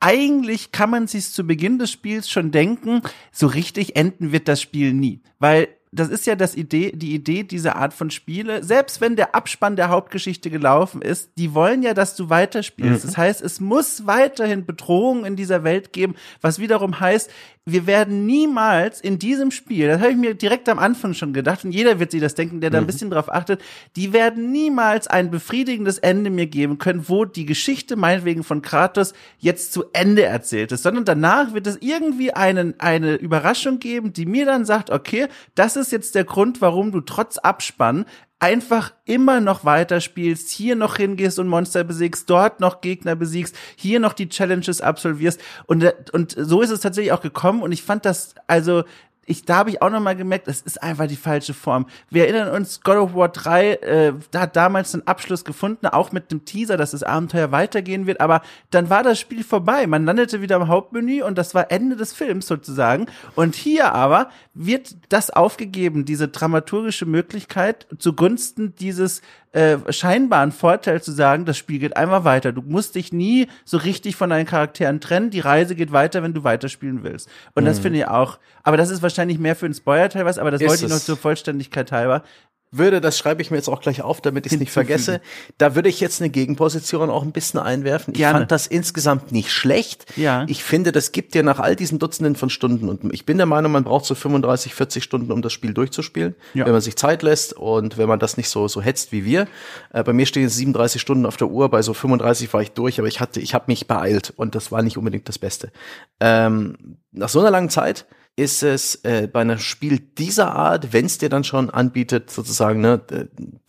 eigentlich 0.00 0.70
kann 0.70 0.90
man 0.90 1.06
sich 1.06 1.30
zu 1.30 1.44
Beginn 1.44 1.78
des 1.78 1.90
Spiels 1.90 2.28
schon 2.28 2.50
denken, 2.50 3.00
so 3.32 3.46
richtig 3.46 3.96
enden 3.96 4.32
wird 4.32 4.48
das 4.48 4.60
Spiel 4.60 4.92
nie, 4.92 5.22
weil 5.38 5.68
das 5.92 6.08
ist 6.08 6.26
ja 6.26 6.34
das 6.34 6.54
Idee, 6.54 6.92
die 6.94 7.14
Idee 7.14 7.44
dieser 7.44 7.76
Art 7.76 7.94
von 7.94 8.10
Spiele. 8.10 8.62
Selbst 8.62 9.00
wenn 9.00 9.16
der 9.16 9.34
Abspann 9.34 9.76
der 9.76 9.88
Hauptgeschichte 9.88 10.50
gelaufen 10.50 11.02
ist, 11.02 11.30
die 11.38 11.54
wollen 11.54 11.82
ja, 11.82 11.94
dass 11.94 12.14
du 12.14 12.28
weiterspielst. 12.28 13.04
Mhm. 13.04 13.08
Das 13.08 13.16
heißt, 13.16 13.42
es 13.42 13.60
muss 13.60 14.06
weiterhin 14.06 14.66
Bedrohungen 14.66 15.24
in 15.24 15.36
dieser 15.36 15.64
Welt 15.64 15.92
geben, 15.92 16.14
was 16.40 16.58
wiederum 16.58 17.00
heißt, 17.00 17.30
wir 17.72 17.86
werden 17.86 18.26
niemals 18.26 19.00
in 19.00 19.18
diesem 19.18 19.50
Spiel, 19.50 19.88
das 19.88 20.00
habe 20.00 20.12
ich 20.12 20.16
mir 20.16 20.34
direkt 20.34 20.68
am 20.68 20.78
Anfang 20.78 21.14
schon 21.14 21.32
gedacht, 21.32 21.64
und 21.64 21.72
jeder 21.72 22.00
wird 22.00 22.10
sich 22.10 22.20
das 22.20 22.34
denken, 22.34 22.60
der 22.60 22.70
da 22.70 22.78
ein 22.78 22.84
mhm. 22.84 22.88
bisschen 22.88 23.10
drauf 23.10 23.32
achtet, 23.32 23.62
die 23.96 24.12
werden 24.12 24.50
niemals 24.50 25.06
ein 25.06 25.30
befriedigendes 25.30 25.98
Ende 25.98 26.30
mir 26.30 26.46
geben 26.46 26.78
können, 26.78 27.08
wo 27.08 27.24
die 27.24 27.46
Geschichte 27.46 27.96
meinetwegen 27.96 28.44
von 28.44 28.62
Kratos 28.62 29.12
jetzt 29.38 29.72
zu 29.72 29.84
Ende 29.92 30.24
erzählt 30.24 30.72
ist, 30.72 30.82
sondern 30.82 31.04
danach 31.04 31.52
wird 31.52 31.66
es 31.66 31.78
irgendwie 31.80 32.32
einen, 32.32 32.78
eine 32.80 33.14
Überraschung 33.14 33.78
geben, 33.78 34.12
die 34.12 34.26
mir 34.26 34.46
dann 34.46 34.64
sagt, 34.64 34.90
okay, 34.90 35.28
das 35.54 35.76
ist 35.76 35.92
jetzt 35.92 36.14
der 36.14 36.24
Grund, 36.24 36.60
warum 36.60 36.92
du 36.92 37.00
trotz 37.00 37.38
Abspann 37.38 38.04
einfach 38.40 38.92
immer 39.04 39.40
noch 39.40 39.64
weiterspielst, 39.64 40.48
hier 40.50 40.76
noch 40.76 40.96
hingehst 40.96 41.38
und 41.38 41.48
Monster 41.48 41.82
besiegst, 41.82 42.30
dort 42.30 42.60
noch 42.60 42.80
Gegner 42.80 43.16
besiegst, 43.16 43.56
hier 43.76 43.98
noch 43.98 44.12
die 44.12 44.28
Challenges 44.28 44.80
absolvierst. 44.80 45.40
Und 45.66 46.12
und 46.12 46.36
so 46.38 46.62
ist 46.62 46.70
es 46.70 46.80
tatsächlich 46.80 47.12
auch 47.12 47.20
gekommen 47.20 47.62
und 47.62 47.72
ich 47.72 47.82
fand 47.82 48.04
das 48.04 48.34
also 48.46 48.84
ich, 49.28 49.44
da 49.44 49.56
habe 49.56 49.70
ich 49.70 49.82
auch 49.82 49.90
nochmal 49.90 50.16
gemerkt, 50.16 50.48
es 50.48 50.62
ist 50.62 50.82
einfach 50.82 51.06
die 51.06 51.16
falsche 51.16 51.52
Form. 51.52 51.86
Wir 52.08 52.24
erinnern 52.24 52.54
uns, 52.54 52.80
God 52.80 52.96
of 52.96 53.14
War 53.14 53.28
3 53.28 53.72
äh, 53.72 54.12
da 54.30 54.40
hat 54.40 54.56
damals 54.56 54.94
einen 54.94 55.06
Abschluss 55.06 55.44
gefunden, 55.44 55.86
auch 55.86 56.12
mit 56.12 56.32
dem 56.32 56.44
Teaser, 56.44 56.76
dass 56.76 56.92
das 56.92 57.02
Abenteuer 57.02 57.52
weitergehen 57.52 58.06
wird, 58.06 58.20
aber 58.20 58.42
dann 58.70 58.88
war 58.88 59.02
das 59.02 59.20
Spiel 59.20 59.44
vorbei. 59.44 59.86
Man 59.86 60.04
landete 60.04 60.40
wieder 60.40 60.56
im 60.56 60.68
Hauptmenü 60.68 61.22
und 61.22 61.36
das 61.36 61.54
war 61.54 61.70
Ende 61.70 61.96
des 61.96 62.12
Films 62.12 62.46
sozusagen. 62.46 63.06
Und 63.34 63.54
hier 63.54 63.92
aber 63.92 64.30
wird 64.54 64.96
das 65.10 65.30
aufgegeben, 65.30 66.04
diese 66.04 66.28
dramaturgische 66.28 67.06
Möglichkeit 67.06 67.86
zugunsten 67.98 68.74
dieses 68.76 69.20
äh, 69.52 69.78
scheinbaren 69.92 70.52
Vorteil 70.52 71.00
zu 71.02 71.10
sagen, 71.10 71.44
das 71.44 71.56
Spiel 71.56 71.78
geht 71.78 71.96
einmal 71.96 72.24
weiter. 72.24 72.52
Du 72.52 72.62
musst 72.62 72.94
dich 72.94 73.12
nie 73.12 73.46
so 73.64 73.78
richtig 73.78 74.16
von 74.16 74.30
deinen 74.30 74.46
Charakteren 74.46 75.00
trennen. 75.00 75.30
Die 75.30 75.40
Reise 75.40 75.74
geht 75.74 75.90
weiter, 75.90 76.22
wenn 76.22 76.34
du 76.34 76.44
weiterspielen 76.44 77.02
willst. 77.02 77.30
Und 77.54 77.64
mhm. 77.64 77.68
das 77.68 77.78
finde 77.78 78.00
ich 78.00 78.06
auch. 78.06 78.38
Aber 78.62 78.76
das 78.76 78.90
ist 78.90 79.02
wahrscheinlich 79.02 79.38
mehr 79.38 79.56
für 79.56 79.66
den 79.66 79.74
Spoiler-Teil 79.74 80.24
was, 80.24 80.38
aber 80.38 80.50
das 80.50 80.60
ist 80.60 80.68
wollte 80.68 80.84
ich 80.84 80.90
noch 80.90 80.98
zur 80.98 81.16
Vollständigkeit 81.16 81.90
halber 81.92 82.22
würde, 82.70 83.00
das 83.00 83.18
schreibe 83.18 83.42
ich 83.42 83.50
mir 83.50 83.56
jetzt 83.56 83.68
auch 83.68 83.80
gleich 83.80 84.02
auf, 84.02 84.20
damit 84.20 84.46
ich 84.46 84.52
es 84.52 84.58
nicht 84.58 84.72
vergesse, 84.72 85.20
da 85.56 85.74
würde 85.74 85.88
ich 85.88 86.00
jetzt 86.00 86.20
eine 86.20 86.30
Gegenposition 86.30 87.10
auch 87.10 87.22
ein 87.22 87.32
bisschen 87.32 87.60
einwerfen. 87.60 88.14
Ich 88.14 88.18
Gerne. 88.18 88.40
fand 88.40 88.52
das 88.52 88.66
insgesamt 88.66 89.32
nicht 89.32 89.50
schlecht. 89.50 90.06
Ja. 90.16 90.44
Ich 90.48 90.62
finde, 90.62 90.92
das 90.92 91.12
gibt 91.12 91.34
dir 91.34 91.42
nach 91.42 91.58
all 91.58 91.76
diesen 91.76 91.98
Dutzenden 91.98 92.36
von 92.36 92.50
Stunden 92.50 92.88
und 92.88 93.12
ich 93.12 93.26
bin 93.26 93.36
der 93.36 93.46
Meinung, 93.46 93.72
man 93.72 93.84
braucht 93.84 94.04
so 94.04 94.14
35, 94.14 94.74
40 94.74 95.02
Stunden, 95.02 95.32
um 95.32 95.42
das 95.42 95.52
Spiel 95.52 95.74
durchzuspielen, 95.74 96.34
ja. 96.54 96.66
wenn 96.66 96.72
man 96.72 96.80
sich 96.80 96.96
Zeit 96.96 97.22
lässt 97.22 97.54
und 97.54 97.98
wenn 97.98 98.08
man 98.08 98.18
das 98.18 98.36
nicht 98.36 98.48
so 98.48 98.68
so 98.68 98.82
hetzt 98.82 99.12
wie 99.12 99.24
wir. 99.24 99.46
Äh, 99.92 100.02
bei 100.02 100.12
mir 100.12 100.26
stehen 100.26 100.48
37 100.48 101.00
Stunden 101.00 101.26
auf 101.26 101.36
der 101.36 101.48
Uhr, 101.48 101.68
bei 101.70 101.82
so 101.82 101.94
35 101.94 102.52
war 102.52 102.62
ich 102.62 102.72
durch, 102.72 102.98
aber 102.98 103.08
ich 103.08 103.20
hatte, 103.20 103.40
ich 103.40 103.54
habe 103.54 103.64
mich 103.68 103.86
beeilt 103.86 104.32
und 104.36 104.54
das 104.54 104.70
war 104.72 104.82
nicht 104.82 104.96
unbedingt 104.96 105.28
das 105.28 105.38
Beste. 105.38 105.72
Ähm, 106.20 106.98
nach 107.12 107.28
so 107.28 107.40
einer 107.40 107.50
langen 107.50 107.70
Zeit 107.70 108.06
ist 108.38 108.62
es 108.62 108.94
äh, 109.04 109.26
bei 109.26 109.40
einem 109.40 109.58
Spiel 109.58 109.98
dieser 109.98 110.54
Art, 110.54 110.92
wenn 110.92 111.06
es 111.06 111.18
dir 111.18 111.28
dann 111.28 111.42
schon 111.42 111.70
anbietet, 111.70 112.30
sozusagen 112.30 112.80
ne, 112.80 113.00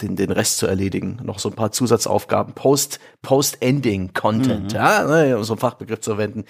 den, 0.01 0.15
den 0.15 0.31
Rest 0.31 0.59
zu 0.59 0.67
erledigen, 0.67 1.19
noch 1.23 1.39
so 1.39 1.49
ein 1.49 1.55
paar 1.55 1.71
Zusatzaufgaben, 1.71 2.53
Post 2.53 2.99
Post-Ending 3.23 4.13
Content, 4.13 4.71
mhm. 4.71 4.75
ja, 4.77 5.03
ne, 5.05 5.37
um 5.37 5.43
so 5.43 5.53
einen 5.53 5.59
Fachbegriff 5.59 6.01
zu 6.01 6.11
verwenden, 6.11 6.45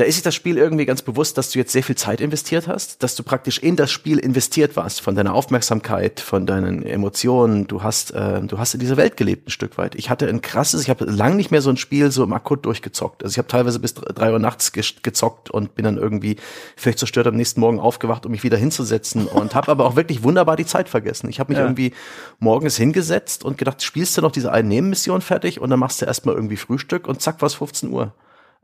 da 0.00 0.06
ist 0.06 0.14
sich 0.14 0.24
das 0.24 0.34
Spiel 0.34 0.56
irgendwie 0.56 0.86
ganz 0.86 1.02
bewusst, 1.02 1.36
dass 1.36 1.50
du 1.50 1.58
jetzt 1.58 1.72
sehr 1.72 1.82
viel 1.82 1.94
Zeit 1.94 2.22
investiert 2.22 2.66
hast, 2.66 3.02
dass 3.02 3.16
du 3.16 3.22
praktisch 3.22 3.58
in 3.58 3.76
das 3.76 3.90
Spiel 3.90 4.18
investiert 4.18 4.74
warst, 4.74 5.02
von 5.02 5.14
deiner 5.14 5.34
Aufmerksamkeit, 5.34 6.20
von 6.20 6.46
deinen 6.46 6.82
Emotionen. 6.82 7.66
Du 7.66 7.82
hast, 7.82 8.12
äh, 8.12 8.40
du 8.40 8.58
hast 8.58 8.72
in 8.72 8.80
dieser 8.80 8.96
Welt 8.96 9.18
gelebt 9.18 9.48
ein 9.48 9.50
Stück 9.50 9.76
weit. 9.76 9.94
Ich 9.96 10.08
hatte 10.08 10.26
ein 10.26 10.40
krasses, 10.40 10.80
ich 10.80 10.88
habe 10.88 11.04
lang 11.04 11.36
nicht 11.36 11.50
mehr 11.50 11.60
so 11.60 11.68
ein 11.68 11.76
Spiel 11.76 12.10
so 12.10 12.24
im 12.24 12.32
Akut 12.32 12.64
durchgezockt. 12.64 13.22
Also 13.22 13.34
ich 13.34 13.38
habe 13.38 13.48
teilweise 13.48 13.78
bis 13.78 13.92
drei 13.92 14.32
Uhr 14.32 14.38
nachts 14.38 14.72
ge 14.72 14.82
gezockt 15.02 15.50
und 15.50 15.74
bin 15.74 15.84
dann 15.84 15.98
irgendwie 15.98 16.36
vielleicht 16.76 16.98
zerstört 16.98 17.26
am 17.26 17.36
nächsten 17.36 17.60
Morgen 17.60 17.78
aufgewacht, 17.78 18.24
um 18.24 18.32
mich 18.32 18.42
wieder 18.42 18.56
hinzusetzen 18.56 19.26
und 19.26 19.54
habe 19.54 19.70
aber 19.70 19.84
auch 19.84 19.96
wirklich 19.96 20.22
wunderbar 20.22 20.56
die 20.56 20.64
Zeit 20.64 20.88
vergessen. 20.88 21.28
Ich 21.28 21.40
habe 21.40 21.52
mich 21.52 21.58
ja. 21.58 21.64
irgendwie 21.64 21.92
morgens 22.38 22.78
hingesetzt 22.78 23.44
und 23.44 23.58
gedacht, 23.58 23.82
spielst 23.82 24.16
du 24.16 24.22
noch 24.22 24.32
diese 24.32 24.50
eine 24.50 24.66
Nebenmission 24.66 25.20
fertig 25.20 25.60
und 25.60 25.68
dann 25.68 25.78
machst 25.78 26.00
du 26.00 26.06
erstmal 26.06 26.36
irgendwie 26.36 26.56
Frühstück 26.56 27.06
und 27.06 27.20
zack, 27.20 27.42
war 27.42 27.48
es 27.48 27.54
15 27.54 27.90
Uhr. 27.90 28.14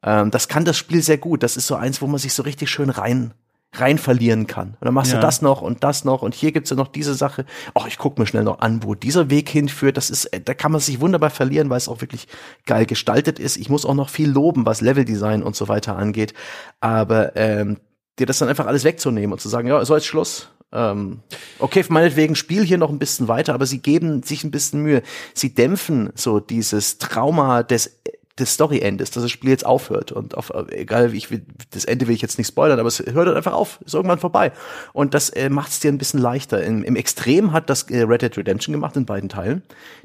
Ähm, 0.02 0.30
das 0.30 0.48
kann 0.48 0.64
das 0.64 0.76
Spiel 0.76 1.02
sehr 1.02 1.18
gut. 1.18 1.42
Das 1.42 1.56
ist 1.56 1.66
so 1.66 1.74
eins, 1.74 2.02
wo 2.02 2.06
man 2.06 2.18
sich 2.18 2.35
so 2.35 2.42
richtig 2.42 2.70
schön 2.70 2.90
rein 2.90 3.35
rein 3.80 3.98
verlieren 3.98 4.46
kann. 4.46 4.68
Und 4.80 4.85
dann 4.85 4.94
machst 4.94 5.12
ja. 5.12 5.18
du 5.18 5.26
das 5.26 5.42
noch 5.42 5.62
und 5.62 5.85
das 5.85 6.04
noch 6.04 6.22
und 6.22 6.35
hier 6.35 6.52
gibt's 6.52 6.70
ja 6.70 6.76
noch 6.76 6.88
diese 6.88 7.14
Sache. 7.14 7.44
Ach, 7.74 7.87
ich 7.87 7.98
guck 7.98 8.18
mir 8.18 8.26
schnell 8.26 8.44
noch 8.44 8.61
an, 8.61 8.82
wo 8.82 8.94
dieser 8.94 9.30
Weg 9.30 9.48
hinführt. 9.48 9.96
Das 9.96 10.11
ist, 10.11 10.30
da 10.44 10.54
kann 10.54 10.72
man 10.72 10.80
sich 10.80 11.00
wunderbar 11.00 11.30
verlieren, 11.30 11.70
weil 11.70 11.78
es 11.78 11.88
auch 11.88 12.00
wirklich 12.00 12.26
geil 12.64 12.87
gestaltet 12.87 13.38
ist. 13.38 13.56
Ich 13.56 13.68
muss 13.68 13.85
auch 13.85 13.94
noch 13.94 14.09
viel 14.09 14.30
loben, 14.30 14.66
was 14.66 14.80
Leveldesign 14.80 15.42
und 15.42 15.56
so 15.56 15.68
weiter 15.68 15.96
angeht. 15.96 16.35
Aber 16.80 17.37
ähm, 17.37 17.78
dir 18.18 18.26
das 18.26 18.38
dann 18.38 18.48
einfach 18.48 18.66
alles 18.66 18.85
wegzunehmen 18.85 19.32
und 19.32 19.40
zu 19.40 19.48
sagen, 19.48 19.68
ja, 19.68 19.85
so 19.85 19.94
ist 19.94 20.06
Schluss. 20.06 20.48
Ähm, 20.72 21.20
okay, 21.59 21.85
meinetwegen 21.88 22.35
spiel 22.35 22.64
hier 22.64 22.78
noch 22.78 22.90
ein 22.90 22.98
bisschen 22.98 23.28
weiter, 23.28 23.54
aber 23.54 23.66
sie 23.66 23.78
geben 23.78 24.22
sich 24.22 24.42
ein 24.42 24.50
bisschen 24.50 24.82
Mühe. 24.82 25.02
Sie 25.32 25.54
dämpfen 25.54 26.11
so 26.14 26.40
dieses 26.40 26.98
Trauma 26.98 27.62
des 27.62 28.00
des 28.38 28.55
Story-Endes, 28.55 29.11
dass 29.11 29.22
das 29.22 29.31
Spiel 29.31 29.51
jetzt 29.51 29.64
aufhört 29.64 30.12
und 30.12 30.37
auf, 30.37 30.53
egal 30.68 31.12
wie 31.12 31.16
ich 31.16 31.31
will, 31.31 31.42
das 31.70 31.85
Ende 31.85 32.07
will 32.07 32.14
ich 32.14 32.22
jetzt 32.22 32.38
nicht 32.38 32.49
spoilern, 32.49 32.79
aber 32.79 32.88
es 32.88 33.01
hört 33.01 33.35
einfach 33.35 33.55
auf, 33.55 33.81
ist 33.85 33.94
irgendwann 33.94 34.18
vorbei 34.18 34.53
und 34.92 35.14
das 35.14 35.31
äh, 35.31 35.49
macht 35.49 35.70
es 35.70 35.81
dir 35.81 35.90
ein 35.90 35.99
bisschen 35.99 36.20
leichter. 36.20 36.62
Im, 36.62 36.83
Im 36.83 36.96
Extrem 36.96 37.53
hat 37.53 37.70
das 37.70 37.85
äh, 37.85 38.03
Red 38.03 38.22
Dead 38.22 38.37
Redemption 38.37 38.72
gemacht 38.72 38.96
in 38.96 39.07
beiden 39.07 39.29
Teilen, 39.29 39.62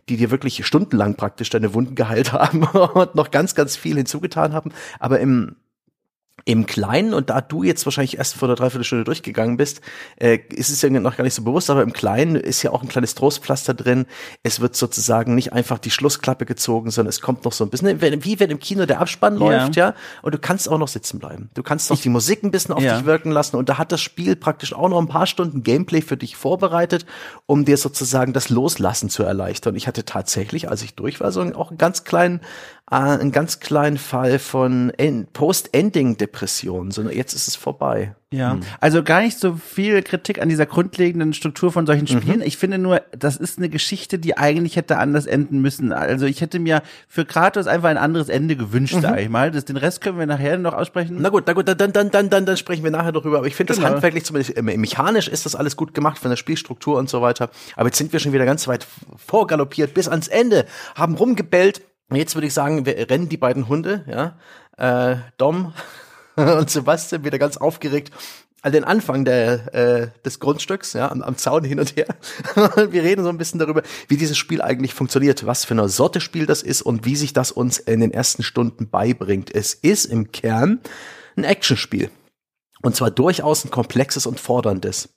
die 0.08 0.18
dir 0.18 0.32
wirklich 0.32 0.66
stundenlang 0.66 1.16
praktisch 1.16 1.50
deine 1.50 1.74
Wunden 1.74 1.96
geheilt 1.96 2.32
haben 2.34 2.64
und 2.64 3.16
noch 3.16 3.32
ganz, 3.32 3.56
ganz 3.56 3.76
viel 3.76 3.98
hinzugetan 3.98 4.54
haben, 4.54 4.72
aber 5.00 5.20
im 5.20 5.56
im 6.46 6.66
Kleinen, 6.66 7.14
und 7.14 7.30
da 7.30 7.42
du 7.42 7.64
jetzt 7.64 7.86
wahrscheinlich 7.86 8.18
erst 8.18 8.36
vor 8.36 8.48
der 8.48 8.58
Dreiviertelstunde 8.58 9.04
durchgegangen 9.04 9.58
bist, 9.58 9.82
äh, 10.18 10.40
ist 10.50 10.70
es 10.70 10.82
ja 10.82 10.90
noch 10.90 11.18
gar 11.18 11.24
nicht 11.24 11.34
so 11.34 11.44
bewusst, 11.44 11.70
aber 11.70 11.84
im 11.84 11.94
Kleinen 11.94 12.36
ist 12.36 12.64
ja 12.64 12.72
auch 12.72 12.82
ein 12.82 12.88
kleines 12.88 13.16
Trostpflaster 13.16 13.74
drin. 13.74 14.06
Es 14.44 14.60
wird 14.60 14.76
sozusagen 14.76 15.36
nicht 15.36 15.54
einfach 15.54 15.80
die 15.80 15.92
Schlussklappe 15.92 16.46
gezogen, 16.46 16.92
sondern 16.92 17.10
es 17.10 17.22
kommt 17.22 17.46
noch 17.46 17.52
so 17.52 17.64
ein 17.64 17.70
bisschen, 17.70 18.02
wie 18.02 18.40
wenn 18.40 18.50
im 18.50 18.60
Kino 18.60 18.86
der 18.86 19.02
Abspann 19.02 19.40
ja. 19.40 19.40
läuft, 19.40 19.76
ja, 19.76 19.94
und 20.22 20.34
du 20.34 20.40
kannst 20.40 20.70
auch 20.70 20.78
noch 20.78 20.88
sitzen 20.88 21.20
bleiben. 21.20 21.50
Du 21.54 21.64
kannst 21.64 21.90
noch 21.90 21.98
ich, 21.98 22.04
die 22.04 22.10
Musik 22.10 22.44
ein 22.44 22.52
bisschen 22.52 22.74
auf 22.74 22.84
ja. 22.84 22.98
dich 22.98 23.06
wirken 23.06 23.32
lassen 23.32 23.56
und 23.56 23.70
da 23.70 23.78
hat 23.78 23.92
das 23.92 24.02
Spiel 24.02 24.36
praktisch 24.36 24.74
auch 24.74 24.90
noch 24.90 25.00
ein 25.00 25.08
paar 25.08 25.28
Stunden 25.28 25.64
Gameplay 25.64 26.02
für 26.02 26.18
dich 26.18 26.36
vorbereitet, 26.36 27.06
um 27.46 27.66
dir 27.66 27.78
sozusagen 27.78 28.34
das 28.34 28.50
Loslassen 28.50 29.10
zu 29.10 29.24
erleichtern. 29.24 29.76
Ich 29.76 29.88
hatte 29.88 30.06
tatsächlich, 30.06 30.70
als 30.70 30.82
ich 30.82 30.96
durch 30.96 31.20
war, 31.20 31.32
so 31.32 31.42
auch 31.42 31.70
einen 31.70 31.78
ganz 31.78 32.04
kleinen 32.04 32.42
äh, 32.92 32.96
einen 32.96 33.32
ganz 33.32 33.60
kleinen 33.60 33.98
Fall 33.98 34.38
von 34.38 34.92
Post-Ending-Depression, 35.34 36.92
sondern 36.92 37.16
jetzt 37.16 37.34
ist 37.34 37.48
es 37.48 37.56
vorbei. 37.56 38.16
Ja, 38.34 38.54
mhm. 38.54 38.62
also 38.80 39.04
gar 39.04 39.22
nicht 39.22 39.38
so 39.38 39.56
viel 39.56 40.02
Kritik 40.04 40.42
an 40.42 40.48
dieser 40.48 40.66
grundlegenden 40.66 41.34
Struktur 41.34 41.72
von 41.74 41.86
solchen 41.86 42.08
Spielen. 42.08 42.38
Mhm. 42.38 42.46
Ich 42.46 42.58
finde 42.58 42.78
nur, 42.78 43.02
das 43.12 43.36
ist 43.36 43.58
eine 43.58 43.68
Geschichte, 43.68 44.20
die 44.20 44.38
eigentlich 44.38 44.78
hätte 44.78 44.98
anders 45.00 45.26
enden 45.26 45.60
müssen. 45.60 45.92
Also 45.92 46.26
ich 46.26 46.40
hätte 46.40 46.60
mir 46.60 46.82
für 47.10 47.26
Kratos 47.26 47.68
einfach 47.68 47.90
ein 47.90 47.98
anderes 47.98 48.30
Ende 48.30 48.56
gewünscht, 48.56 48.96
mhm. 48.96 49.02
sag 49.02 49.20
ich 49.20 49.28
mal. 49.28 49.52
Das, 49.52 49.66
den 49.66 49.76
Rest 49.76 50.00
können 50.00 50.18
wir 50.18 50.26
nachher 50.26 50.58
noch 50.58 50.74
aussprechen. 50.74 51.18
Na 51.20 51.28
gut, 51.28 51.44
na 51.46 51.52
gut, 51.52 51.68
dann, 51.68 51.78
dann, 51.78 52.10
dann, 52.10 52.30
dann, 52.30 52.46
dann 52.46 52.58
sprechen 52.58 52.86
wir 52.86 52.92
nachher 52.92 53.12
darüber. 53.12 53.40
Aber 53.40 53.48
ich 53.48 53.56
finde 53.56 53.74
genau. 53.74 53.86
das 53.86 53.94
handwerklich 53.94 54.24
zumindest, 54.24 54.56
äh, 54.56 54.62
mechanisch 54.62 55.28
ist 55.28 55.46
das 55.46 55.56
alles 55.56 55.76
gut 55.76 55.94
gemacht 55.94 56.18
von 56.18 56.30
der 56.30 56.38
Spielstruktur 56.38 56.98
und 56.98 57.10
so 57.10 57.22
weiter. 57.22 57.50
Aber 57.76 57.88
jetzt 57.88 57.98
sind 57.98 58.14
wir 58.14 58.22
schon 58.22 58.32
wieder 58.32 58.46
ganz 58.46 58.66
weit 58.66 58.88
vorgaloppiert 59.18 59.94
bis 59.94 60.08
ans 60.08 60.30
Ende, 60.30 60.66
haben 60.96 61.16
rumgebellt 61.16 61.82
Jetzt 62.12 62.36
würde 62.36 62.48
ich 62.48 62.54
sagen, 62.54 62.86
wir 62.86 63.10
rennen 63.10 63.30
die 63.30 63.38
beiden 63.38 63.68
Hunde, 63.68 64.04
ja, 64.08 64.38
äh, 64.78 65.18
Dom 65.38 65.74
und 66.36 66.70
Sebastian 66.70 67.24
wieder 67.24 67.40
ganz 67.40 67.58
aufgeregt 67.58 68.12
an 68.64 68.72
den 68.72 68.84
Anfang 68.84 69.26
der, 69.26 69.74
äh, 69.74 70.08
des 70.24 70.40
Grundstücks, 70.40 70.94
ja, 70.94 71.10
am, 71.10 71.22
am 71.22 71.36
Zaun 71.38 71.64
hin 71.64 71.80
und 71.80 71.96
her. 71.96 72.08
wir 72.90 73.04
reden 73.04 73.24
so 73.24 73.30
ein 73.30 73.38
bisschen 73.38 73.60
darüber, 73.60 73.82
wie 74.08 74.18
dieses 74.18 74.38
Spiel 74.38 74.62
eigentlich 74.62 74.94
funktioniert, 74.94 75.46
was 75.46 75.66
für 75.66 75.74
eine 75.74 75.90
Sorte 75.90 76.22
Spiel 76.22 76.46
das 76.46 76.62
ist 76.62 76.82
und 76.82 77.06
wie 77.06 77.16
sich 77.16 77.34
das 77.34 77.52
uns 77.52 77.80
in 77.80 78.02
den 78.02 78.12
ersten 78.12 78.44
Stunden 78.44 78.90
beibringt. 78.90 79.54
Es 79.54 79.74
ist 79.74 80.06
im 80.06 80.32
Kern 80.32 80.80
ein 81.36 81.44
Actionspiel. 81.44 82.12
Und 82.82 82.96
zwar 82.96 83.12
durchaus 83.12 83.64
ein 83.64 83.72
komplexes 83.72 84.26
und 84.26 84.40
forderndes. 84.40 85.10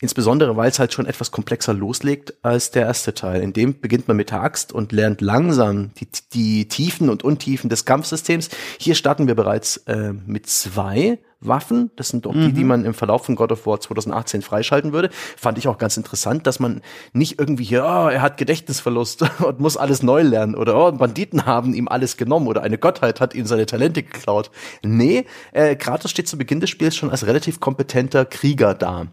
Insbesondere, 0.00 0.56
weil 0.56 0.70
es 0.70 0.78
halt 0.78 0.92
schon 0.92 1.06
etwas 1.06 1.30
komplexer 1.30 1.72
loslegt 1.72 2.34
als 2.42 2.70
der 2.72 2.82
erste 2.86 3.14
Teil. 3.14 3.42
In 3.42 3.52
dem 3.52 3.80
beginnt 3.80 4.08
man 4.08 4.16
mit 4.16 4.30
der 4.30 4.42
Axt 4.42 4.72
und 4.72 4.92
lernt 4.92 5.20
langsam 5.20 5.90
die, 5.98 6.08
die 6.32 6.68
Tiefen 6.68 7.08
und 7.08 7.22
Untiefen 7.22 7.70
des 7.70 7.84
Kampfsystems. 7.84 8.50
Hier 8.78 8.94
starten 8.94 9.28
wir 9.28 9.34
bereits 9.34 9.76
äh, 9.86 10.12
mit 10.12 10.48
zwei 10.48 11.18
Waffen. 11.46 11.90
Das 11.96 12.08
sind 12.08 12.26
doch 12.26 12.34
mhm. 12.34 12.46
die, 12.46 12.52
die 12.52 12.62
mhm. 12.62 12.68
man 12.68 12.84
im 12.84 12.94
Verlauf 12.94 13.26
von 13.26 13.36
God 13.36 13.52
of 13.52 13.66
War 13.66 13.80
2018 13.80 14.42
freischalten 14.42 14.92
würde. 14.92 15.10
Fand 15.36 15.58
ich 15.58 15.68
auch 15.68 15.78
ganz 15.78 15.96
interessant, 15.96 16.46
dass 16.46 16.60
man 16.60 16.82
nicht 17.12 17.38
irgendwie 17.38 17.64
hier, 17.64 17.84
oh, 17.84 18.08
er 18.08 18.22
hat 18.22 18.36
Gedächtnisverlust 18.36 19.24
und 19.44 19.60
muss 19.60 19.76
alles 19.76 20.02
neu 20.02 20.22
lernen 20.22 20.54
oder 20.54 20.76
oh, 20.76 20.92
Banditen 20.92 21.46
haben 21.46 21.74
ihm 21.74 21.88
alles 21.88 22.16
genommen 22.16 22.46
oder 22.46 22.62
eine 22.62 22.78
Gottheit 22.78 23.20
hat 23.20 23.34
ihm 23.34 23.46
seine 23.46 23.66
Talente 23.66 24.02
geklaut. 24.02 24.50
Nee, 24.82 25.26
äh, 25.52 25.76
Kratos 25.76 26.10
steht 26.10 26.28
zu 26.28 26.38
Beginn 26.38 26.60
des 26.60 26.70
Spiels 26.70 26.96
schon 26.96 27.10
als 27.10 27.26
relativ 27.26 27.60
kompetenter 27.60 28.24
Krieger 28.24 28.74
da. 28.74 29.06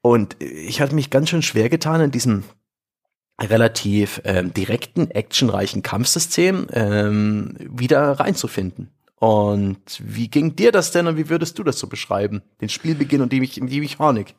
Und 0.00 0.36
ich 0.40 0.80
hatte 0.80 0.94
mich 0.94 1.10
ganz 1.10 1.28
schön 1.28 1.42
schwer 1.42 1.68
getan 1.68 2.00
in 2.00 2.10
diesem 2.10 2.44
relativ 3.40 4.20
ähm, 4.24 4.52
direkten, 4.52 5.10
actionreichen 5.10 5.82
Kampfsystem 5.82 6.66
ähm, 6.72 7.56
wieder 7.58 8.12
reinzufinden. 8.12 8.90
Und 9.22 10.02
wie 10.04 10.26
ging 10.26 10.56
dir 10.56 10.72
das 10.72 10.90
denn 10.90 11.06
und 11.06 11.16
wie 11.16 11.28
würdest 11.28 11.56
du 11.56 11.62
das 11.62 11.78
so 11.78 11.86
beschreiben? 11.86 12.42
Den 12.60 12.68
Spielbeginn 12.68 13.20
und 13.20 13.32
die, 13.32 13.38
die 13.38 13.78
Mechanik? 13.78 14.34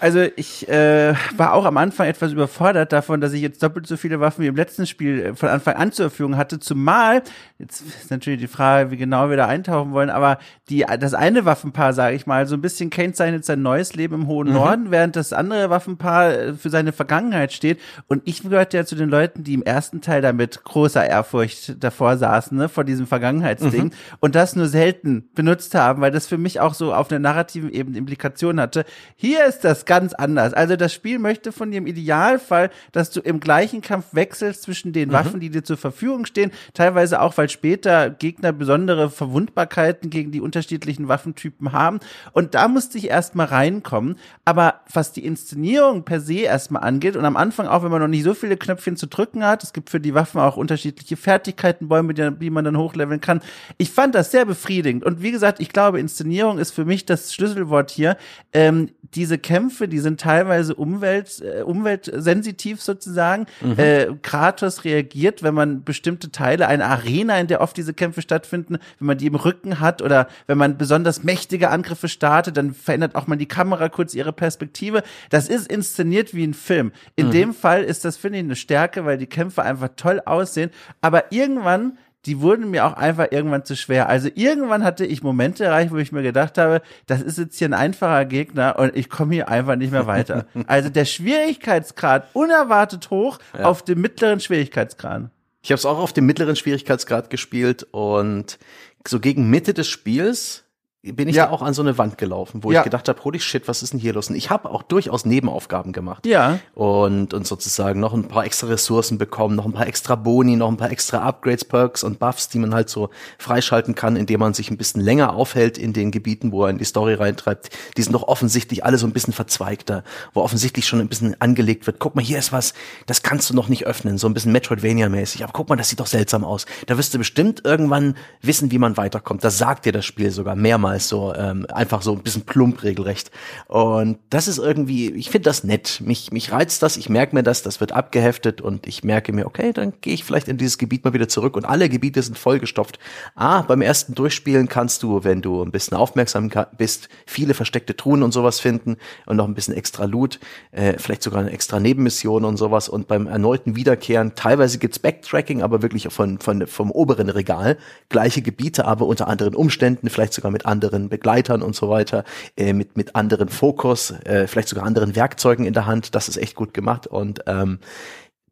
Also 0.00 0.20
ich 0.36 0.66
äh, 0.68 1.14
war 1.36 1.52
auch 1.52 1.66
am 1.66 1.76
Anfang 1.76 2.06
etwas 2.06 2.32
überfordert 2.32 2.90
davon, 2.92 3.20
dass 3.20 3.34
ich 3.34 3.42
jetzt 3.42 3.62
doppelt 3.62 3.86
so 3.86 3.98
viele 3.98 4.18
Waffen 4.18 4.42
wie 4.42 4.46
im 4.46 4.56
letzten 4.56 4.86
Spiel 4.86 5.20
äh, 5.20 5.34
von 5.34 5.50
Anfang 5.50 5.74
an 5.74 5.92
zur 5.92 6.08
Verfügung 6.08 6.38
hatte. 6.38 6.58
Zumal, 6.58 7.22
jetzt 7.58 7.82
ist 7.82 8.10
natürlich 8.10 8.40
die 8.40 8.46
Frage, 8.46 8.90
wie 8.90 8.96
genau 8.96 9.28
wir 9.28 9.36
da 9.36 9.46
eintauchen 9.46 9.92
wollen, 9.92 10.08
aber 10.08 10.38
die, 10.70 10.86
das 11.00 11.12
eine 11.12 11.44
Waffenpaar, 11.44 11.92
sage 11.92 12.16
ich 12.16 12.26
mal, 12.26 12.46
so 12.46 12.54
ein 12.54 12.62
bisschen 12.62 12.88
kennzeichnet 12.88 13.44
sein 13.44 13.60
neues 13.60 13.94
Leben 13.94 14.14
im 14.14 14.26
hohen 14.26 14.48
mhm. 14.48 14.54
Norden, 14.54 14.90
während 14.90 15.16
das 15.16 15.34
andere 15.34 15.68
Waffenpaar 15.68 16.32
äh, 16.32 16.54
für 16.54 16.70
seine 16.70 16.92
Vergangenheit 16.92 17.52
steht. 17.52 17.78
Und 18.08 18.22
ich 18.24 18.42
gehörte 18.42 18.78
ja 18.78 18.86
zu 18.86 18.96
den 18.96 19.10
Leuten, 19.10 19.44
die 19.44 19.52
im 19.52 19.62
ersten 19.62 20.00
Teil 20.00 20.22
da 20.22 20.32
mit 20.32 20.64
großer 20.64 21.06
Ehrfurcht 21.06 21.84
davor 21.84 22.16
saßen, 22.16 22.56
ne, 22.56 22.70
vor 22.70 22.84
diesem 22.84 23.06
Vergangenheitsding 23.06 23.84
mhm. 23.84 23.92
und 24.20 24.34
das 24.34 24.56
nur 24.56 24.66
selten 24.66 25.28
benutzt 25.34 25.74
haben, 25.74 26.00
weil 26.00 26.10
das 26.10 26.26
für 26.26 26.38
mich 26.38 26.60
auch 26.60 26.72
so 26.72 26.94
auf 26.94 27.10
einer 27.10 27.18
narrativen 27.18 27.70
Ebene 27.70 27.98
Implikationen 27.98 28.62
hatte. 28.62 28.86
Hier 29.16 29.44
ist 29.44 29.62
das 29.62 29.73
das 29.74 29.84
ganz 29.84 30.12
anders. 30.14 30.54
Also 30.54 30.76
das 30.76 30.92
Spiel 30.92 31.18
möchte 31.18 31.52
von 31.52 31.70
dir 31.70 31.78
im 31.78 31.86
Idealfall, 31.86 32.70
dass 32.92 33.10
du 33.10 33.20
im 33.20 33.40
gleichen 33.40 33.80
Kampf 33.80 34.06
wechselst 34.12 34.62
zwischen 34.62 34.92
den 34.92 35.08
mhm. 35.08 35.12
Waffen, 35.12 35.40
die 35.40 35.50
dir 35.50 35.64
zur 35.64 35.76
Verfügung 35.76 36.26
stehen, 36.26 36.52
teilweise 36.74 37.20
auch, 37.20 37.36
weil 37.36 37.48
später 37.48 38.10
Gegner 38.10 38.52
besondere 38.52 39.10
Verwundbarkeiten 39.10 40.10
gegen 40.10 40.30
die 40.30 40.40
unterschiedlichen 40.40 41.08
Waffentypen 41.08 41.72
haben. 41.72 41.98
Und 42.32 42.54
da 42.54 42.68
musste 42.68 42.98
ich 42.98 43.08
erstmal 43.08 43.46
reinkommen. 43.46 44.16
Aber 44.44 44.80
was 44.92 45.12
die 45.12 45.24
Inszenierung 45.24 46.04
per 46.04 46.20
se 46.20 46.40
erstmal 46.40 46.82
angeht 46.82 47.16
und 47.16 47.24
am 47.24 47.36
Anfang 47.36 47.66
auch, 47.66 47.82
wenn 47.82 47.90
man 47.90 48.00
noch 48.00 48.08
nicht 48.08 48.24
so 48.24 48.34
viele 48.34 48.56
Knöpfchen 48.56 48.96
zu 48.96 49.06
drücken 49.06 49.44
hat, 49.44 49.64
es 49.64 49.72
gibt 49.72 49.90
für 49.90 50.00
die 50.00 50.14
Waffen 50.14 50.40
auch 50.40 50.56
unterschiedliche 50.56 51.16
Fertigkeitenbäume, 51.16 52.14
die, 52.14 52.30
die 52.38 52.50
man 52.50 52.64
dann 52.64 52.78
hochleveln 52.78 53.20
kann. 53.20 53.40
Ich 53.78 53.90
fand 53.90 54.14
das 54.14 54.30
sehr 54.30 54.44
befriedigend. 54.44 55.04
Und 55.04 55.22
wie 55.22 55.32
gesagt, 55.32 55.58
ich 55.60 55.70
glaube, 55.70 55.98
Inszenierung 55.98 56.58
ist 56.58 56.70
für 56.70 56.84
mich 56.84 57.06
das 57.06 57.34
Schlüsselwort 57.34 57.90
hier. 57.90 58.16
Ähm, 58.52 58.90
diese 59.14 59.38
Kämpfe, 59.38 59.88
die 59.88 59.98
sind 59.98 60.20
teilweise 60.20 60.74
umwelt, 60.74 61.40
äh, 61.40 61.62
umweltsensitiv 61.62 62.82
sozusagen. 62.82 63.46
Mhm. 63.60 63.78
Äh, 63.78 64.06
Kratos 64.22 64.84
reagiert, 64.84 65.42
wenn 65.42 65.54
man 65.54 65.84
bestimmte 65.84 66.30
Teile, 66.30 66.68
eine 66.68 66.86
Arena, 66.86 67.38
in 67.38 67.46
der 67.46 67.60
oft 67.60 67.76
diese 67.76 67.94
Kämpfe 67.94 68.22
stattfinden, 68.22 68.78
wenn 68.98 69.06
man 69.06 69.18
die 69.18 69.26
im 69.26 69.34
Rücken 69.34 69.80
hat 69.80 70.02
oder 70.02 70.28
wenn 70.46 70.58
man 70.58 70.76
besonders 70.78 71.22
mächtige 71.22 71.70
Angriffe 71.70 72.08
startet, 72.08 72.56
dann 72.56 72.74
verändert 72.74 73.14
auch 73.14 73.26
mal 73.26 73.36
die 73.36 73.46
Kamera 73.46 73.88
kurz 73.88 74.14
ihre 74.14 74.32
Perspektive. 74.32 75.02
Das 75.30 75.48
ist 75.48 75.70
inszeniert 75.70 76.34
wie 76.34 76.46
ein 76.46 76.54
Film. 76.54 76.92
In 77.16 77.28
mhm. 77.28 77.32
dem 77.32 77.54
Fall 77.54 77.84
ist 77.84 78.04
das, 78.04 78.16
finde 78.16 78.38
ich, 78.38 78.44
eine 78.44 78.56
Stärke, 78.56 79.04
weil 79.04 79.18
die 79.18 79.26
Kämpfe 79.26 79.62
einfach 79.62 79.90
toll 79.96 80.20
aussehen. 80.24 80.70
Aber 81.00 81.32
irgendwann 81.32 81.98
die 82.26 82.40
wurden 82.40 82.70
mir 82.70 82.86
auch 82.86 82.94
einfach 82.94 83.28
irgendwann 83.30 83.64
zu 83.64 83.76
schwer. 83.76 84.08
Also 84.08 84.28
irgendwann 84.34 84.84
hatte 84.84 85.04
ich 85.04 85.22
Momente 85.22 85.64
erreicht, 85.64 85.92
wo 85.92 85.96
ich 85.96 86.12
mir 86.12 86.22
gedacht 86.22 86.58
habe, 86.58 86.82
das 87.06 87.22
ist 87.22 87.38
jetzt 87.38 87.58
hier 87.58 87.68
ein 87.68 87.74
einfacher 87.74 88.24
Gegner 88.24 88.78
und 88.78 88.96
ich 88.96 89.10
komme 89.10 89.34
hier 89.34 89.48
einfach 89.48 89.76
nicht 89.76 89.92
mehr 89.92 90.06
weiter. 90.06 90.46
also 90.66 90.88
der 90.88 91.04
Schwierigkeitsgrad 91.04 92.28
unerwartet 92.32 93.10
hoch 93.10 93.38
ja. 93.56 93.64
auf 93.64 93.82
dem 93.82 94.00
mittleren 94.00 94.40
Schwierigkeitsgrad. 94.40 95.30
Ich 95.62 95.70
habe 95.70 95.78
es 95.78 95.86
auch 95.86 95.98
auf 95.98 96.12
dem 96.12 96.26
mittleren 96.26 96.56
Schwierigkeitsgrad 96.56 97.30
gespielt 97.30 97.86
und 97.90 98.58
so 99.06 99.20
gegen 99.20 99.48
Mitte 99.48 99.74
des 99.74 99.88
Spiels 99.88 100.63
bin 101.12 101.28
ich 101.28 101.36
ja. 101.36 101.46
da 101.46 101.52
auch 101.52 101.60
an 101.60 101.74
so 101.74 101.82
eine 101.82 101.98
Wand 101.98 102.16
gelaufen, 102.16 102.64
wo 102.64 102.72
ja. 102.72 102.80
ich 102.80 102.84
gedacht 102.84 103.08
habe, 103.08 103.22
holy 103.24 103.38
shit, 103.38 103.68
was 103.68 103.82
ist 103.82 103.92
denn 103.92 104.00
hier 104.00 104.14
los? 104.14 104.30
Und 104.30 104.36
ich 104.36 104.48
habe 104.48 104.70
auch 104.70 104.82
durchaus 104.82 105.26
Nebenaufgaben 105.26 105.92
gemacht. 105.92 106.24
Ja. 106.24 106.60
Und, 106.74 107.34
und 107.34 107.46
sozusagen 107.46 108.00
noch 108.00 108.14
ein 108.14 108.26
paar 108.26 108.46
extra 108.46 108.68
Ressourcen 108.68 109.18
bekommen, 109.18 109.54
noch 109.54 109.66
ein 109.66 109.72
paar 109.72 109.86
extra 109.86 110.14
Boni, 110.14 110.56
noch 110.56 110.70
ein 110.70 110.78
paar 110.78 110.90
extra 110.90 111.18
Upgrades, 111.18 111.66
Perks 111.66 112.04
und 112.04 112.18
Buffs, 112.18 112.48
die 112.48 112.58
man 112.58 112.74
halt 112.74 112.88
so 112.88 113.10
freischalten 113.38 113.94
kann, 113.94 114.16
indem 114.16 114.40
man 114.40 114.54
sich 114.54 114.70
ein 114.70 114.78
bisschen 114.78 115.02
länger 115.02 115.34
aufhält 115.34 115.76
in 115.76 115.92
den 115.92 116.10
Gebieten, 116.10 116.52
wo 116.52 116.64
er 116.64 116.70
in 116.70 116.78
die 116.78 116.84
Story 116.84 117.14
reintreibt. 117.14 117.68
Die 117.98 118.02
sind 118.02 118.14
doch 118.14 118.22
offensichtlich 118.22 118.84
alle 118.84 118.96
so 118.96 119.06
ein 119.06 119.12
bisschen 119.12 119.34
verzweigter, 119.34 120.04
wo 120.32 120.40
offensichtlich 120.40 120.86
schon 120.86 121.00
ein 121.00 121.08
bisschen 121.08 121.38
angelegt 121.38 121.86
wird. 121.86 121.98
Guck 121.98 122.14
mal, 122.14 122.24
hier 122.24 122.38
ist 122.38 122.50
was, 122.50 122.72
das 123.06 123.22
kannst 123.22 123.50
du 123.50 123.54
noch 123.54 123.68
nicht 123.68 123.86
öffnen, 123.86 124.16
so 124.16 124.26
ein 124.26 124.32
bisschen 124.32 124.52
Metroidvania-mäßig. 124.52 125.42
Aber 125.42 125.52
guck 125.52 125.68
mal, 125.68 125.76
das 125.76 125.90
sieht 125.90 126.00
doch 126.00 126.06
seltsam 126.06 126.44
aus. 126.44 126.64
Da 126.86 126.96
wirst 126.96 127.12
du 127.12 127.18
bestimmt 127.18 127.62
irgendwann 127.64 128.16
wissen, 128.40 128.70
wie 128.70 128.78
man 128.78 128.96
weiterkommt. 128.96 129.44
Das 129.44 129.58
sagt 129.58 129.84
dir 129.84 129.92
das 129.92 130.06
Spiel 130.06 130.30
sogar 130.30 130.56
mehrmals 130.56 130.93
als 130.94 131.08
so 131.08 131.34
ähm, 131.34 131.66
einfach 131.72 132.02
so 132.02 132.12
ein 132.12 132.22
bisschen 132.22 132.42
plump 132.42 132.82
regelrecht. 132.82 133.30
Und 133.66 134.18
das 134.30 134.48
ist 134.48 134.58
irgendwie, 134.58 135.10
ich 135.10 135.28
finde 135.28 135.44
das 135.50 135.64
nett. 135.64 136.00
Mich, 136.04 136.32
mich 136.32 136.52
reizt 136.52 136.82
das, 136.82 136.96
ich 136.96 137.08
merke 137.08 137.34
mir 137.34 137.42
das, 137.42 137.62
das 137.62 137.80
wird 137.80 137.92
abgeheftet 137.92 138.60
und 138.60 138.86
ich 138.86 139.04
merke 139.04 139.32
mir, 139.32 139.46
okay, 139.46 139.72
dann 139.72 139.92
gehe 140.00 140.14
ich 140.14 140.24
vielleicht 140.24 140.48
in 140.48 140.56
dieses 140.56 140.78
Gebiet 140.78 141.04
mal 141.04 141.12
wieder 141.12 141.28
zurück 141.28 141.56
und 141.56 141.64
alle 141.64 141.88
Gebiete 141.88 142.22
sind 142.22 142.38
vollgestopft. 142.38 142.98
Ah, 143.34 143.62
beim 143.62 143.82
ersten 143.82 144.14
Durchspielen 144.14 144.68
kannst 144.68 145.02
du, 145.02 145.24
wenn 145.24 145.42
du 145.42 145.62
ein 145.62 145.72
bisschen 145.72 145.96
aufmerksam 145.96 146.50
bist, 146.78 147.08
viele 147.26 147.54
versteckte 147.54 147.96
Truhen 147.96 148.22
und 148.22 148.32
sowas 148.32 148.60
finden 148.60 148.96
und 149.26 149.36
noch 149.36 149.48
ein 149.48 149.54
bisschen 149.54 149.74
extra 149.74 150.04
Loot, 150.04 150.38
äh, 150.70 150.94
vielleicht 150.98 151.22
sogar 151.22 151.40
eine 151.40 151.50
extra 151.50 151.80
Nebenmission 151.80 152.44
und 152.44 152.56
sowas. 152.56 152.88
Und 152.88 153.08
beim 153.08 153.26
erneuten 153.26 153.74
Wiederkehren, 153.74 154.36
teilweise 154.36 154.78
gibt's 154.78 155.00
Backtracking, 155.00 155.62
aber 155.62 155.82
wirklich 155.82 156.06
von, 156.12 156.38
von, 156.38 156.68
vom 156.68 156.92
oberen 156.92 157.28
Regal, 157.28 157.78
gleiche 158.08 158.42
Gebiete, 158.42 158.84
aber 158.84 159.06
unter 159.06 159.26
anderen 159.26 159.56
Umständen, 159.56 160.08
vielleicht 160.08 160.34
sogar 160.34 160.52
mit 160.52 160.66
anderen 160.66 160.83
anderen 160.84 161.08
Begleitern 161.08 161.62
und 161.62 161.74
so 161.74 161.88
weiter, 161.88 162.24
äh, 162.56 162.72
mit, 162.72 162.96
mit 162.96 163.16
anderen 163.16 163.48
Fokus, 163.48 164.10
äh, 164.24 164.46
vielleicht 164.46 164.68
sogar 164.68 164.84
anderen 164.84 165.16
Werkzeugen 165.16 165.64
in 165.64 165.72
der 165.72 165.86
Hand. 165.86 166.14
Das 166.14 166.28
ist 166.28 166.36
echt 166.36 166.54
gut 166.54 166.74
gemacht. 166.74 167.06
Und 167.06 167.40
ähm, 167.46 167.78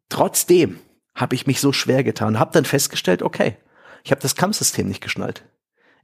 trotzdem 0.09 0.79
habe 1.15 1.35
ich 1.35 1.45
mich 1.45 1.61
so 1.61 1.71
schwer 1.71 2.03
getan, 2.03 2.39
habe 2.39 2.51
dann 2.53 2.65
festgestellt, 2.65 3.21
okay, 3.21 3.55
ich 4.03 4.11
habe 4.11 4.21
das 4.21 4.35
Kampfsystem 4.35 4.87
nicht 4.87 5.01
geschnallt. 5.01 5.43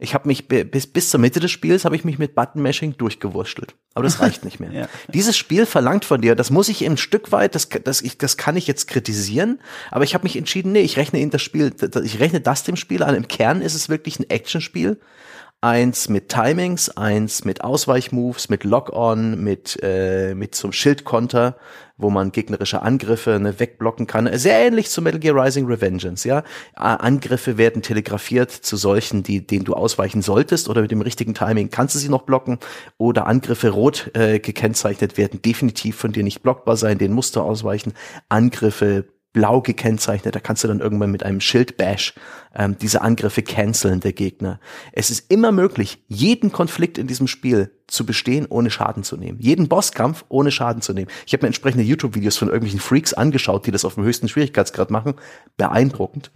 Ich 0.01 0.13
habe 0.13 0.29
mich 0.29 0.47
bis 0.47 0.87
bis 0.87 1.09
zur 1.09 1.19
Mitte 1.19 1.41
des 1.41 1.51
Spiels 1.51 1.83
habe 1.83 1.93
ich 1.93 2.05
mich 2.05 2.17
mit 2.17 2.33
Button 2.33 2.61
Mashing 2.61 2.95
durchgewurstelt, 2.97 3.75
aber 3.95 4.03
das 4.03 4.19
reicht 4.21 4.45
nicht 4.45 4.61
mehr. 4.61 4.71
ja. 4.71 4.89
Dieses 5.13 5.35
Spiel 5.35 5.65
verlangt 5.65 6.05
von 6.05 6.21
dir, 6.21 6.35
das 6.35 6.51
muss 6.51 6.69
ich 6.69 6.85
ein 6.85 6.95
Stück 6.95 7.33
weit, 7.33 7.53
das 7.53 7.67
das 7.67 8.01
ich 8.01 8.17
das 8.17 8.37
kann 8.37 8.55
ich 8.55 8.65
jetzt 8.65 8.87
kritisieren, 8.87 9.59
aber 9.91 10.05
ich 10.05 10.13
habe 10.13 10.23
mich 10.23 10.37
entschieden, 10.37 10.71
nee, 10.71 10.83
ich 10.83 10.95
rechne 10.95 11.19
in 11.19 11.31
das 11.31 11.41
Spiel, 11.41 11.75
ich 12.01 12.19
rechne 12.21 12.39
das 12.39 12.63
dem 12.63 12.77
Spiel 12.77 13.03
an. 13.03 13.13
Im 13.13 13.27
Kern 13.27 13.61
ist 13.61 13.75
es 13.75 13.89
wirklich 13.89 14.19
ein 14.19 14.29
Actionspiel 14.29 15.01
Eins 15.61 16.07
mit 16.07 16.29
Timings, 16.29 16.89
eins 16.89 17.43
mit 17.43 17.65
Ausweichmoves, 17.65 18.47
mit 18.47 18.63
Lock-on, 18.63 19.43
mit, 19.43 19.77
äh, 19.83 20.33
mit 20.33 20.55
zum 20.55 20.71
Schildkonter, 20.71 21.57
wo 21.97 22.09
man 22.09 22.31
gegnerische 22.31 22.81
Angriffe 22.81 23.37
ne, 23.41 23.59
wegblocken 23.59 24.07
kann. 24.07 24.29
Sehr 24.37 24.57
ähnlich 24.57 24.89
zu 24.89 25.01
Metal 25.01 25.19
Gear 25.19 25.35
Rising 25.35 25.65
Revengeance, 25.65 26.25
ja. 26.25 26.43
Angriffe 26.75 27.57
werden 27.57 27.81
telegrafiert 27.81 28.51
zu 28.51 28.77
solchen, 28.77 29.21
die, 29.21 29.45
denen 29.45 29.65
du 29.65 29.73
ausweichen 29.73 30.21
solltest 30.21 30.69
oder 30.69 30.81
mit 30.81 30.91
dem 30.91 31.01
richtigen 31.01 31.33
Timing 31.33 31.69
kannst 31.69 31.93
du 31.93 31.99
sie 31.99 32.07
noch 32.07 32.21
blocken 32.21 32.59
oder 32.97 33.27
Angriffe 33.27 33.71
rot 33.71 34.11
äh, 34.13 34.39
gekennzeichnet 34.39 35.17
werden 35.17 35.41
definitiv 35.41 35.97
von 35.97 36.13
dir 36.13 36.23
nicht 36.23 36.41
blockbar 36.41 36.77
sein, 36.77 36.99
denen 36.99 37.13
musst 37.13 37.35
du 37.35 37.41
ausweichen. 37.41 37.91
Angriffe 38.29 39.09
blau 39.33 39.61
gekennzeichnet. 39.61 40.35
Da 40.35 40.39
kannst 40.39 40.63
du 40.63 40.67
dann 40.67 40.79
irgendwann 40.79 41.11
mit 41.11 41.23
einem 41.23 41.41
Schildbash 41.41 42.13
ähm, 42.55 42.77
diese 42.79 43.01
Angriffe 43.01 43.43
canceln 43.43 43.99
der 43.99 44.13
Gegner. 44.13 44.59
Es 44.91 45.09
ist 45.09 45.31
immer 45.31 45.51
möglich, 45.51 46.03
jeden 46.07 46.51
Konflikt 46.51 46.97
in 46.97 47.07
diesem 47.07 47.27
Spiel 47.27 47.71
zu 47.87 48.05
bestehen, 48.05 48.47
ohne 48.49 48.71
Schaden 48.71 49.03
zu 49.03 49.17
nehmen. 49.17 49.39
Jeden 49.39 49.67
Bosskampf 49.67 50.25
ohne 50.29 50.51
Schaden 50.51 50.81
zu 50.81 50.93
nehmen. 50.93 51.11
Ich 51.25 51.33
habe 51.33 51.43
mir 51.43 51.47
entsprechende 51.47 51.83
YouTube-Videos 51.83 52.37
von 52.37 52.47
irgendwelchen 52.47 52.79
Freaks 52.79 53.13
angeschaut, 53.13 53.65
die 53.65 53.71
das 53.71 53.85
auf 53.85 53.95
dem 53.95 54.03
höchsten 54.03 54.27
Schwierigkeitsgrad 54.27 54.89
machen. 54.91 55.13
Beeindruckend. 55.57 56.31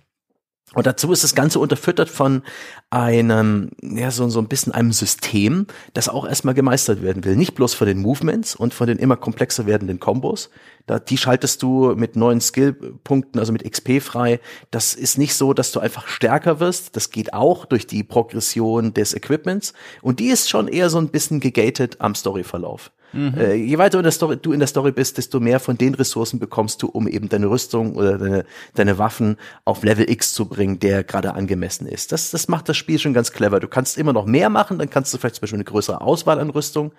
Und 0.74 0.88
dazu 0.88 1.12
ist 1.12 1.24
das 1.24 1.36
Ganze 1.36 1.60
unterfüttert 1.60 2.10
von 2.10 2.42
einem, 2.90 3.70
ja, 3.82 4.10
so, 4.10 4.28
so 4.30 4.40
ein 4.40 4.48
bisschen 4.48 4.74
einem 4.74 4.92
System, 4.92 5.68
das 5.94 6.10
auch 6.10 6.28
erstmal 6.28 6.56
gemeistert 6.56 7.04
werden 7.04 7.24
will. 7.24 7.36
Nicht 7.36 7.54
bloß 7.54 7.76
von 7.76 7.86
den 7.86 8.00
Movements 8.00 8.56
und 8.56 8.74
von 8.74 8.88
den 8.88 8.98
immer 8.98 9.16
komplexer 9.16 9.68
werdenden 9.68 10.00
Kombos. 10.00 10.50
Da, 10.88 10.98
die 10.98 11.18
schaltest 11.18 11.62
du 11.62 11.94
mit 11.96 12.16
neuen 12.16 12.42
Skillpunkten, 12.42 13.40
also 13.40 13.54
mit 13.54 13.70
XP 13.70 14.02
frei. 14.02 14.40
Das 14.72 14.96
ist 14.96 15.18
nicht 15.18 15.36
so, 15.36 15.54
dass 15.54 15.72
du 15.72 15.80
einfach 15.80 16.08
stärker 16.08 16.60
wirst. 16.60 16.96
Das 16.96 17.12
geht 17.12 17.34
auch 17.34 17.66
durch 17.66 17.86
die 17.86 18.04
Progression 18.04 18.94
des 18.96 19.14
Equipments. 19.14 19.74
Und 20.02 20.20
die 20.20 20.28
ist 20.28 20.50
schon 20.50 20.68
eher 20.68 20.90
so 20.90 20.98
ein 20.98 21.10
bisschen 21.10 21.40
gegated 21.40 22.02
am 22.02 22.16
Storyverlauf. 22.16 22.92
Mhm. 23.14 23.34
Äh, 23.38 23.54
je 23.54 23.78
weiter 23.78 24.00
in 24.00 24.12
Story, 24.12 24.38
du 24.38 24.52
in 24.52 24.60
der 24.60 24.68
Story 24.68 24.92
bist, 24.92 25.18
desto 25.18 25.40
mehr 25.40 25.60
von 25.60 25.78
den 25.78 25.94
Ressourcen 25.94 26.40
bekommst 26.40 26.82
du, 26.82 26.88
um 26.88 27.08
eben 27.08 27.30
deine 27.30 27.50
Rüstung 27.50 27.96
oder 27.96 28.18
deine, 28.18 28.46
deine 28.74 28.98
Waffen 28.98 29.38
auf 29.66 29.84
Level 29.84 30.10
X 30.10 30.34
zu 30.34 30.46
bringen, 30.46 30.80
der 30.80 31.04
gerade 31.04 31.34
angemessen 31.34 31.88
ist. 31.88 32.12
Das, 32.12 32.32
das 32.32 32.48
macht 32.48 32.68
das 32.70 32.78
Spiel 32.78 33.00
schon 33.00 33.14
ganz 33.14 33.32
clever. 33.32 33.60
Du 33.60 33.68
kannst 33.68 33.98
immer 33.98 34.14
noch 34.14 34.26
mehr 34.26 34.50
machen, 34.50 34.80
dann 34.80 34.90
kannst 34.90 35.14
du 35.14 35.18
vielleicht 35.18 35.36
zum 35.36 35.42
Beispiel 35.42 35.58
eine 35.58 35.66
größere 35.66 36.02
Auswahl 36.02 36.40
an 36.40 36.50
Rüstung 36.50 36.92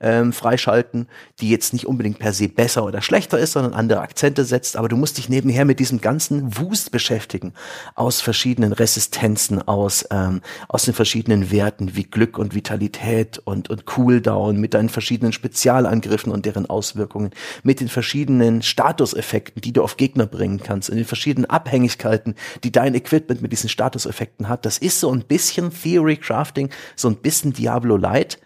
ähm, 0.00 0.32
freischalten, 0.32 1.08
die 1.40 1.50
jetzt 1.50 1.72
nicht 1.72 1.86
unbedingt 1.86 2.18
per 2.18 2.32
se 2.32 2.48
besser 2.48 2.84
oder 2.84 3.02
schlechter 3.02 3.38
ist, 3.38 3.52
sondern 3.52 3.74
andere 3.74 4.00
Akzente 4.00 4.44
setzt. 4.44 4.76
Aber 4.76 4.88
du 4.88 4.96
musst 4.96 5.18
dich 5.18 5.28
nebenher 5.28 5.64
mit 5.64 5.78
diesem 5.78 6.00
ganzen 6.00 6.56
Wust 6.58 6.90
beschäftigen 6.90 7.52
aus 7.94 8.20
verschiedenen 8.20 8.72
Resistenzen, 8.72 9.66
aus 9.66 10.06
ähm, 10.10 10.40
aus 10.68 10.84
den 10.84 10.94
verschiedenen 10.94 11.50
Werten 11.50 11.96
wie 11.96 12.04
Glück 12.04 12.38
und 12.38 12.54
Vitalität 12.54 13.38
und 13.44 13.68
und 13.70 13.86
Cooldown 13.86 14.56
mit 14.56 14.74
deinen 14.74 14.88
verschiedenen 14.88 15.32
Spezialangriffen 15.32 16.32
und 16.32 16.46
deren 16.46 16.66
Auswirkungen, 16.66 17.30
mit 17.62 17.80
den 17.80 17.88
verschiedenen 17.88 18.62
Statuseffekten, 18.62 19.60
die 19.60 19.72
du 19.72 19.82
auf 19.82 19.96
Gegner 19.96 20.26
bringen 20.26 20.60
kannst, 20.62 20.88
in 20.88 20.96
den 20.96 21.04
verschiedenen 21.04 21.48
Abhängigkeiten, 21.48 22.34
die 22.64 22.72
dein 22.72 22.94
Equipment 22.94 23.42
mit 23.42 23.52
diesen 23.52 23.68
Statuseffekten 23.68 24.48
hat. 24.48 24.64
Das 24.64 24.78
ist 24.78 25.00
so 25.00 25.12
ein 25.12 25.24
bisschen 25.24 25.70
Theory 25.70 26.16
Crafting, 26.16 26.70
so 26.96 27.08
ein 27.08 27.16
bisschen 27.16 27.52
Diablo 27.52 27.96
Light 27.96 28.38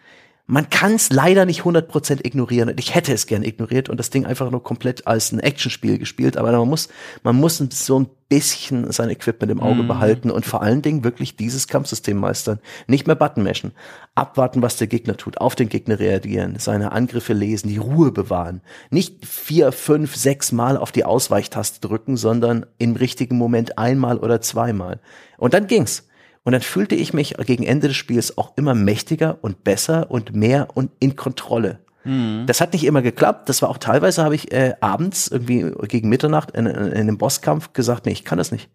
man 0.46 0.68
kann 0.68 0.94
es 0.94 1.10
leider 1.10 1.46
nicht 1.46 1.62
100% 1.62 2.22
ignorieren. 2.22 2.70
Ich 2.78 2.94
hätte 2.94 3.14
es 3.14 3.26
gern 3.26 3.42
ignoriert 3.42 3.88
und 3.88 3.98
das 3.98 4.10
Ding 4.10 4.26
einfach 4.26 4.50
nur 4.50 4.62
komplett 4.62 5.06
als 5.06 5.32
ein 5.32 5.40
Actionspiel 5.40 5.98
gespielt. 5.98 6.36
Aber 6.36 6.52
man 6.52 6.68
muss, 6.68 6.88
man 7.22 7.36
muss 7.36 7.56
so 7.56 8.00
ein 8.00 8.10
bisschen 8.28 8.92
sein 8.92 9.08
Equipment 9.08 9.50
im 9.50 9.60
Auge 9.60 9.84
mm. 9.84 9.88
behalten 9.88 10.30
und 10.30 10.44
vor 10.44 10.60
allen 10.60 10.82
Dingen 10.82 11.02
wirklich 11.02 11.36
dieses 11.36 11.66
Kampfsystem 11.66 12.18
meistern. 12.18 12.58
Nicht 12.86 13.06
mehr 13.06 13.16
Button 13.16 13.42
mashen. 13.42 13.72
Abwarten, 14.14 14.60
was 14.60 14.76
der 14.76 14.86
Gegner 14.86 15.16
tut. 15.16 15.38
Auf 15.38 15.54
den 15.54 15.70
Gegner 15.70 15.98
reagieren. 15.98 16.56
Seine 16.58 16.92
Angriffe 16.92 17.32
lesen. 17.32 17.68
Die 17.68 17.78
Ruhe 17.78 18.12
bewahren. 18.12 18.60
Nicht 18.90 19.24
vier, 19.24 19.72
fünf, 19.72 20.14
sechs 20.14 20.52
Mal 20.52 20.76
auf 20.76 20.92
die 20.92 21.06
Ausweichtaste 21.06 21.80
drücken, 21.80 22.18
sondern 22.18 22.66
im 22.76 22.96
richtigen 22.96 23.38
Moment 23.38 23.78
einmal 23.78 24.18
oder 24.18 24.42
zweimal. 24.42 25.00
Und 25.38 25.54
dann 25.54 25.68
ging's. 25.68 26.06
Und 26.44 26.52
dann 26.52 26.60
fühlte 26.60 26.94
ich 26.94 27.14
mich 27.14 27.34
gegen 27.38 27.64
Ende 27.64 27.88
des 27.88 27.96
Spiels 27.96 28.36
auch 28.36 28.52
immer 28.56 28.74
mächtiger 28.74 29.38
und 29.40 29.64
besser 29.64 30.10
und 30.10 30.34
mehr 30.36 30.68
und 30.74 30.90
in 31.00 31.16
Kontrolle. 31.16 31.80
Mhm. 32.04 32.44
Das 32.46 32.60
hat 32.60 32.74
nicht 32.74 32.84
immer 32.84 33.02
geklappt. 33.02 33.48
Das 33.48 33.62
war 33.62 33.70
auch 33.70 33.78
teilweise 33.78 34.22
habe 34.22 34.34
ich 34.34 34.52
äh, 34.52 34.74
abends 34.80 35.28
irgendwie 35.28 35.72
gegen 35.88 36.10
Mitternacht 36.10 36.50
in, 36.50 36.66
in, 36.66 36.76
in 36.76 36.92
einem 36.92 37.18
Bosskampf 37.18 37.72
gesagt, 37.72 38.04
nee, 38.06 38.12
ich 38.12 38.24
kann 38.24 38.38
das 38.38 38.52
nicht. 38.52 38.68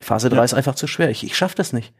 Phase 0.00 0.30
3 0.30 0.36
ja. 0.36 0.44
ist 0.44 0.54
einfach 0.54 0.76
zu 0.76 0.86
schwer. 0.86 1.10
Ich, 1.10 1.24
ich 1.24 1.36
schaff 1.36 1.54
das 1.54 1.72
nicht. 1.72 1.92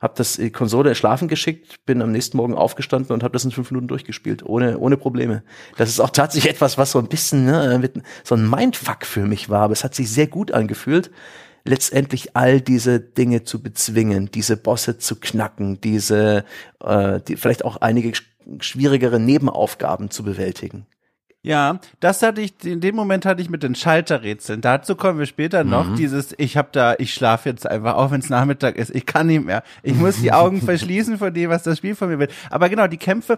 Hab 0.00 0.16
das 0.16 0.36
die 0.36 0.50
Konsole 0.50 0.94
schlafen 0.94 1.28
geschickt, 1.28 1.84
bin 1.86 2.02
am 2.02 2.10
nächsten 2.10 2.36
Morgen 2.36 2.54
aufgestanden 2.54 3.12
und 3.12 3.22
habe 3.22 3.32
das 3.32 3.44
in 3.44 3.52
fünf 3.52 3.70
Minuten 3.70 3.88
durchgespielt, 3.88 4.44
ohne 4.44 4.78
ohne 4.78 4.96
Probleme. 4.96 5.44
Das 5.76 5.88
ist 5.88 6.00
auch 6.00 6.10
tatsächlich 6.10 6.52
etwas, 6.52 6.76
was 6.78 6.90
so 6.90 6.98
ein 6.98 7.06
bisschen 7.06 7.44
ne, 7.46 7.78
mit, 7.78 8.02
so 8.24 8.34
ein 8.34 8.48
Mindfuck 8.48 9.06
für 9.06 9.24
mich 9.24 9.50
war, 9.50 9.62
aber 9.62 9.72
es 9.72 9.84
hat 9.84 9.94
sich 9.94 10.10
sehr 10.10 10.26
gut 10.26 10.52
angefühlt 10.52 11.10
letztendlich 11.64 12.36
all 12.36 12.60
diese 12.60 13.00
Dinge 13.00 13.44
zu 13.44 13.62
bezwingen, 13.62 14.30
diese 14.30 14.56
Bosse 14.56 14.98
zu 14.98 15.16
knacken, 15.16 15.80
diese 15.80 16.44
äh, 16.80 17.20
die, 17.20 17.36
vielleicht 17.36 17.64
auch 17.64 17.76
einige 17.76 18.12
schwierigere 18.60 19.18
Nebenaufgaben 19.18 20.10
zu 20.10 20.22
bewältigen. 20.22 20.86
Ja, 21.44 21.78
das 22.00 22.22
hatte 22.22 22.40
ich, 22.40 22.54
in 22.64 22.80
dem 22.80 22.96
Moment 22.96 23.26
hatte 23.26 23.42
ich 23.42 23.50
mit 23.50 23.62
den 23.62 23.74
Schalterrätseln. 23.74 24.62
Dazu 24.62 24.96
kommen 24.96 25.18
wir 25.18 25.26
später 25.26 25.62
noch. 25.62 25.88
Mhm. 25.88 25.96
Dieses, 25.96 26.34
ich 26.38 26.56
habe 26.56 26.70
da, 26.72 26.94
ich 26.96 27.12
schlafe 27.12 27.50
jetzt 27.50 27.66
einfach, 27.66 27.96
auch 27.96 28.10
wenn 28.10 28.20
es 28.20 28.30
Nachmittag 28.30 28.76
ist, 28.76 28.94
ich 28.94 29.04
kann 29.04 29.26
nicht 29.26 29.44
mehr. 29.44 29.62
Ich 29.82 29.94
muss 29.94 30.22
die 30.22 30.32
Augen 30.32 30.62
verschließen 30.62 31.18
vor 31.18 31.30
dem, 31.30 31.50
was 31.50 31.62
das 31.62 31.76
Spiel 31.76 31.94
von 31.94 32.08
mir 32.08 32.18
will. 32.18 32.28
Aber 32.48 32.70
genau, 32.70 32.86
die 32.86 32.96
Kämpfe, 32.96 33.36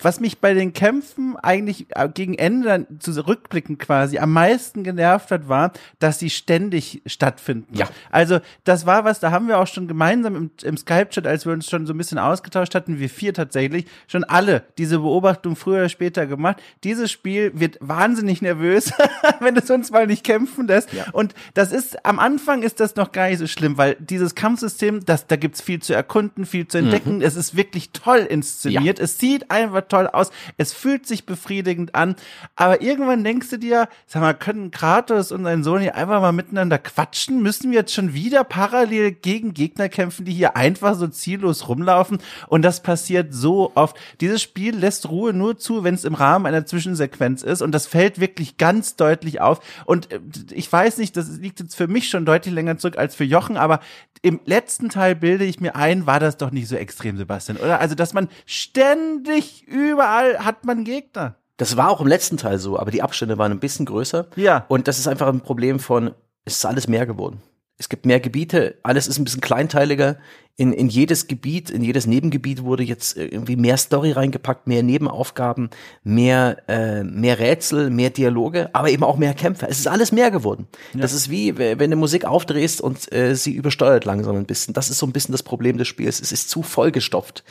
was 0.00 0.20
mich 0.20 0.38
bei 0.38 0.54
den 0.54 0.72
Kämpfen 0.72 1.36
eigentlich 1.38 1.86
äh, 1.90 2.08
gegen 2.08 2.34
Ende 2.34 2.68
dann 2.68 2.86
zurückblicken 3.00 3.78
quasi 3.78 4.18
am 4.20 4.32
meisten 4.32 4.84
genervt 4.84 5.32
hat, 5.32 5.48
war, 5.48 5.72
dass 5.98 6.20
sie 6.20 6.30
ständig 6.30 7.02
stattfinden. 7.06 7.76
Ja. 7.76 7.88
Also, 8.12 8.38
das 8.62 8.86
war 8.86 9.04
was, 9.04 9.18
da 9.18 9.32
haben 9.32 9.48
wir 9.48 9.58
auch 9.58 9.66
schon 9.66 9.88
gemeinsam 9.88 10.36
im, 10.36 10.50
im 10.62 10.76
Skype-Chat, 10.76 11.26
als 11.26 11.46
wir 11.46 11.52
uns 11.52 11.68
schon 11.68 11.84
so 11.84 11.94
ein 11.94 11.98
bisschen 11.98 12.18
ausgetauscht 12.18 12.76
hatten, 12.76 13.00
wir 13.00 13.10
vier 13.10 13.34
tatsächlich, 13.34 13.86
schon 14.06 14.22
alle 14.22 14.62
diese 14.78 15.00
Beobachtung 15.00 15.56
früher 15.56 15.78
oder 15.78 15.88
später 15.88 16.28
gemacht. 16.28 16.62
Dieses 16.84 17.10
Spiel 17.10 17.39
Spiel 17.40 17.58
wird 17.58 17.78
wahnsinnig 17.80 18.42
nervös, 18.42 18.92
wenn 19.40 19.56
es 19.56 19.70
uns 19.70 19.90
mal 19.90 20.06
nicht 20.06 20.24
kämpfen 20.24 20.66
lässt. 20.66 20.92
Ja. 20.92 21.06
Und 21.12 21.34
das 21.54 21.72
ist, 21.72 22.04
am 22.04 22.18
Anfang 22.18 22.62
ist 22.62 22.80
das 22.80 22.96
noch 22.96 23.12
gar 23.12 23.28
nicht 23.28 23.38
so 23.38 23.46
schlimm, 23.46 23.78
weil 23.78 23.96
dieses 23.98 24.34
Kampfsystem, 24.34 25.04
das, 25.04 25.26
da 25.26 25.36
gibt's 25.36 25.60
viel 25.60 25.80
zu 25.80 25.94
erkunden, 25.94 26.46
viel 26.46 26.66
zu 26.66 26.78
entdecken. 26.78 27.16
Mhm. 27.16 27.22
Es 27.22 27.36
ist 27.36 27.56
wirklich 27.56 27.90
toll 27.92 28.20
inszeniert. 28.20 28.98
Ja. 28.98 29.04
Es 29.04 29.18
sieht 29.18 29.50
einfach 29.50 29.82
toll 29.88 30.06
aus. 30.06 30.30
Es 30.56 30.72
fühlt 30.72 31.06
sich 31.06 31.26
befriedigend 31.26 31.94
an. 31.94 32.16
Aber 32.56 32.82
irgendwann 32.82 33.24
denkst 33.24 33.50
du 33.50 33.58
dir, 33.58 33.88
sag 34.06 34.22
mal, 34.22 34.34
können 34.34 34.70
Kratos 34.70 35.32
und 35.32 35.44
sein 35.44 35.64
Sohn 35.64 35.80
hier 35.80 35.94
einfach 35.94 36.20
mal 36.20 36.32
miteinander 36.32 36.78
quatschen? 36.78 37.42
Müssen 37.42 37.70
wir 37.70 37.80
jetzt 37.80 37.94
schon 37.94 38.14
wieder 38.14 38.44
parallel 38.44 39.12
gegen 39.12 39.54
Gegner 39.54 39.88
kämpfen, 39.88 40.24
die 40.24 40.32
hier 40.32 40.56
einfach 40.56 40.94
so 40.94 41.06
ziellos 41.08 41.68
rumlaufen? 41.68 42.18
Und 42.48 42.62
das 42.62 42.82
passiert 42.82 43.32
so 43.32 43.72
oft. 43.74 43.96
Dieses 44.20 44.42
Spiel 44.42 44.76
lässt 44.76 45.08
Ruhe 45.08 45.32
nur 45.32 45.58
zu, 45.58 45.84
wenn 45.84 45.94
es 45.94 46.04
im 46.04 46.14
Rahmen 46.14 46.46
einer 46.46 46.66
Zwischensequenz 46.66 47.29
Sequenz 47.30 47.42
ist 47.42 47.62
und 47.62 47.72
das 47.72 47.86
fällt 47.86 48.20
wirklich 48.20 48.56
ganz 48.56 48.96
deutlich 48.96 49.40
auf. 49.40 49.60
Und 49.84 50.12
äh, 50.12 50.20
ich 50.52 50.70
weiß 50.70 50.98
nicht, 50.98 51.16
das 51.16 51.28
liegt 51.38 51.60
jetzt 51.60 51.76
für 51.76 51.88
mich 51.88 52.08
schon 52.08 52.24
deutlich 52.24 52.54
länger 52.54 52.78
zurück 52.78 52.98
als 52.98 53.14
für 53.14 53.24
Jochen, 53.24 53.56
aber 53.56 53.80
im 54.22 54.40
letzten 54.44 54.88
Teil 54.88 55.14
bilde 55.14 55.44
ich 55.44 55.60
mir 55.60 55.76
ein, 55.76 56.06
war 56.06 56.20
das 56.20 56.36
doch 56.36 56.50
nicht 56.50 56.68
so 56.68 56.76
extrem, 56.76 57.16
Sebastian, 57.16 57.58
oder? 57.58 57.80
Also, 57.80 57.94
dass 57.94 58.12
man 58.12 58.28
ständig 58.46 59.66
überall 59.66 60.44
hat 60.44 60.64
man 60.64 60.84
Gegner. 60.84 61.36
Das 61.56 61.76
war 61.76 61.90
auch 61.90 62.00
im 62.00 62.06
letzten 62.06 62.36
Teil 62.36 62.58
so, 62.58 62.78
aber 62.78 62.90
die 62.90 63.02
Abstände 63.02 63.38
waren 63.38 63.52
ein 63.52 63.60
bisschen 63.60 63.86
größer. 63.86 64.28
Ja. 64.36 64.64
Und 64.68 64.88
das 64.88 64.98
ist 64.98 65.08
einfach 65.08 65.28
ein 65.28 65.40
Problem 65.40 65.78
von, 65.78 66.12
es 66.44 66.56
ist 66.56 66.64
alles 66.64 66.88
mehr 66.88 67.06
geworden. 67.06 67.42
Es 67.76 67.88
gibt 67.88 68.04
mehr 68.04 68.20
Gebiete, 68.20 68.78
alles 68.82 69.06
ist 69.06 69.18
ein 69.18 69.24
bisschen 69.24 69.40
kleinteiliger 69.40 70.18
in, 70.60 70.74
in 70.74 70.90
jedes 70.90 71.26
Gebiet, 71.26 71.70
in 71.70 71.82
jedes 71.82 72.06
Nebengebiet 72.06 72.62
wurde 72.62 72.82
jetzt 72.82 73.16
irgendwie 73.16 73.56
mehr 73.56 73.78
Story 73.78 74.12
reingepackt, 74.12 74.66
mehr 74.66 74.82
Nebenaufgaben, 74.82 75.70
mehr, 76.04 76.58
äh, 76.68 77.02
mehr 77.02 77.38
Rätsel, 77.38 77.88
mehr 77.88 78.10
Dialoge, 78.10 78.68
aber 78.74 78.90
eben 78.90 79.02
auch 79.02 79.16
mehr 79.16 79.32
Kämpfe. 79.32 79.66
Es 79.70 79.78
ist 79.78 79.88
alles 79.88 80.12
mehr 80.12 80.30
geworden. 80.30 80.66
Ja. 80.92 81.00
Das 81.00 81.14
ist 81.14 81.30
wie, 81.30 81.56
wenn 81.56 81.90
du 81.90 81.96
Musik 81.96 82.26
aufdrehst 82.26 82.82
und 82.82 83.10
äh, 83.10 83.34
sie 83.36 83.54
übersteuert 83.54 84.04
langsam 84.04 84.36
ein 84.36 84.44
bisschen. 84.44 84.74
Das 84.74 84.90
ist 84.90 84.98
so 84.98 85.06
ein 85.06 85.12
bisschen 85.12 85.32
das 85.32 85.42
Problem 85.42 85.78
des 85.78 85.88
Spiels. 85.88 86.20
Es 86.20 86.30
ist 86.30 86.50
zu 86.50 86.62
vollgestopft. 86.62 87.42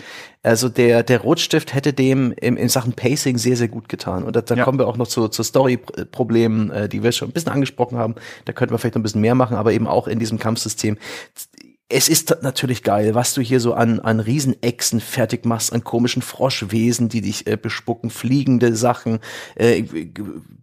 Also 0.44 0.70
der, 0.70 1.02
der 1.02 1.22
Rotstift 1.22 1.74
hätte 1.74 1.94
dem 1.94 2.32
im, 2.40 2.58
in 2.58 2.70
Sachen 2.70 2.94
Pacing 2.94 3.40
sehr, 3.40 3.58
sehr 3.58 3.70
gut 3.70 3.90
getan. 3.90 4.24
Und 4.24 4.36
da, 4.36 4.42
da 4.42 4.54
ja. 4.54 4.64
kommen 4.64 4.78
wir 4.78 4.88
auch 4.88 4.98
noch 4.98 5.08
zu, 5.08 5.30
zu 5.30 5.42
Story-Problemen, 5.42 6.70
äh, 6.70 6.88
die 6.88 7.02
wir 7.02 7.12
schon 7.12 7.30
ein 7.30 7.34
bisschen 7.34 7.52
angesprochen 7.52 7.98
haben. 7.98 8.14
Da 8.46 8.54
könnten 8.54 8.72
wir 8.72 8.78
vielleicht 8.78 8.94
noch 8.94 9.00
ein 9.00 9.04
bisschen 9.04 9.22
mehr 9.22 9.34
machen, 9.34 9.58
aber 9.58 9.74
eben 9.74 9.88
auch 9.88 10.08
in 10.08 10.20
diesem 10.20 10.38
Kampfsystem 10.38 11.00
es 11.92 12.08
ist 12.08 12.38
natürlich 12.44 12.84
geil, 12.84 13.16
was 13.16 13.34
du 13.34 13.42
hier 13.42 13.60
so 13.60 13.74
an, 13.74 14.00
an 14.00 14.20
Riesenechsen 14.20 15.00
fertig 15.00 15.46
machst, 15.46 15.74
an 15.74 15.84
komischen 15.84 16.22
Froschwesen, 16.22 17.10
die 17.10 17.22
dich 17.22 17.48
äh, 17.48 17.58
bespucken, 17.58 18.12
fliegende 18.12 18.76
Sachen, 18.76 19.20
äh, 19.56 19.84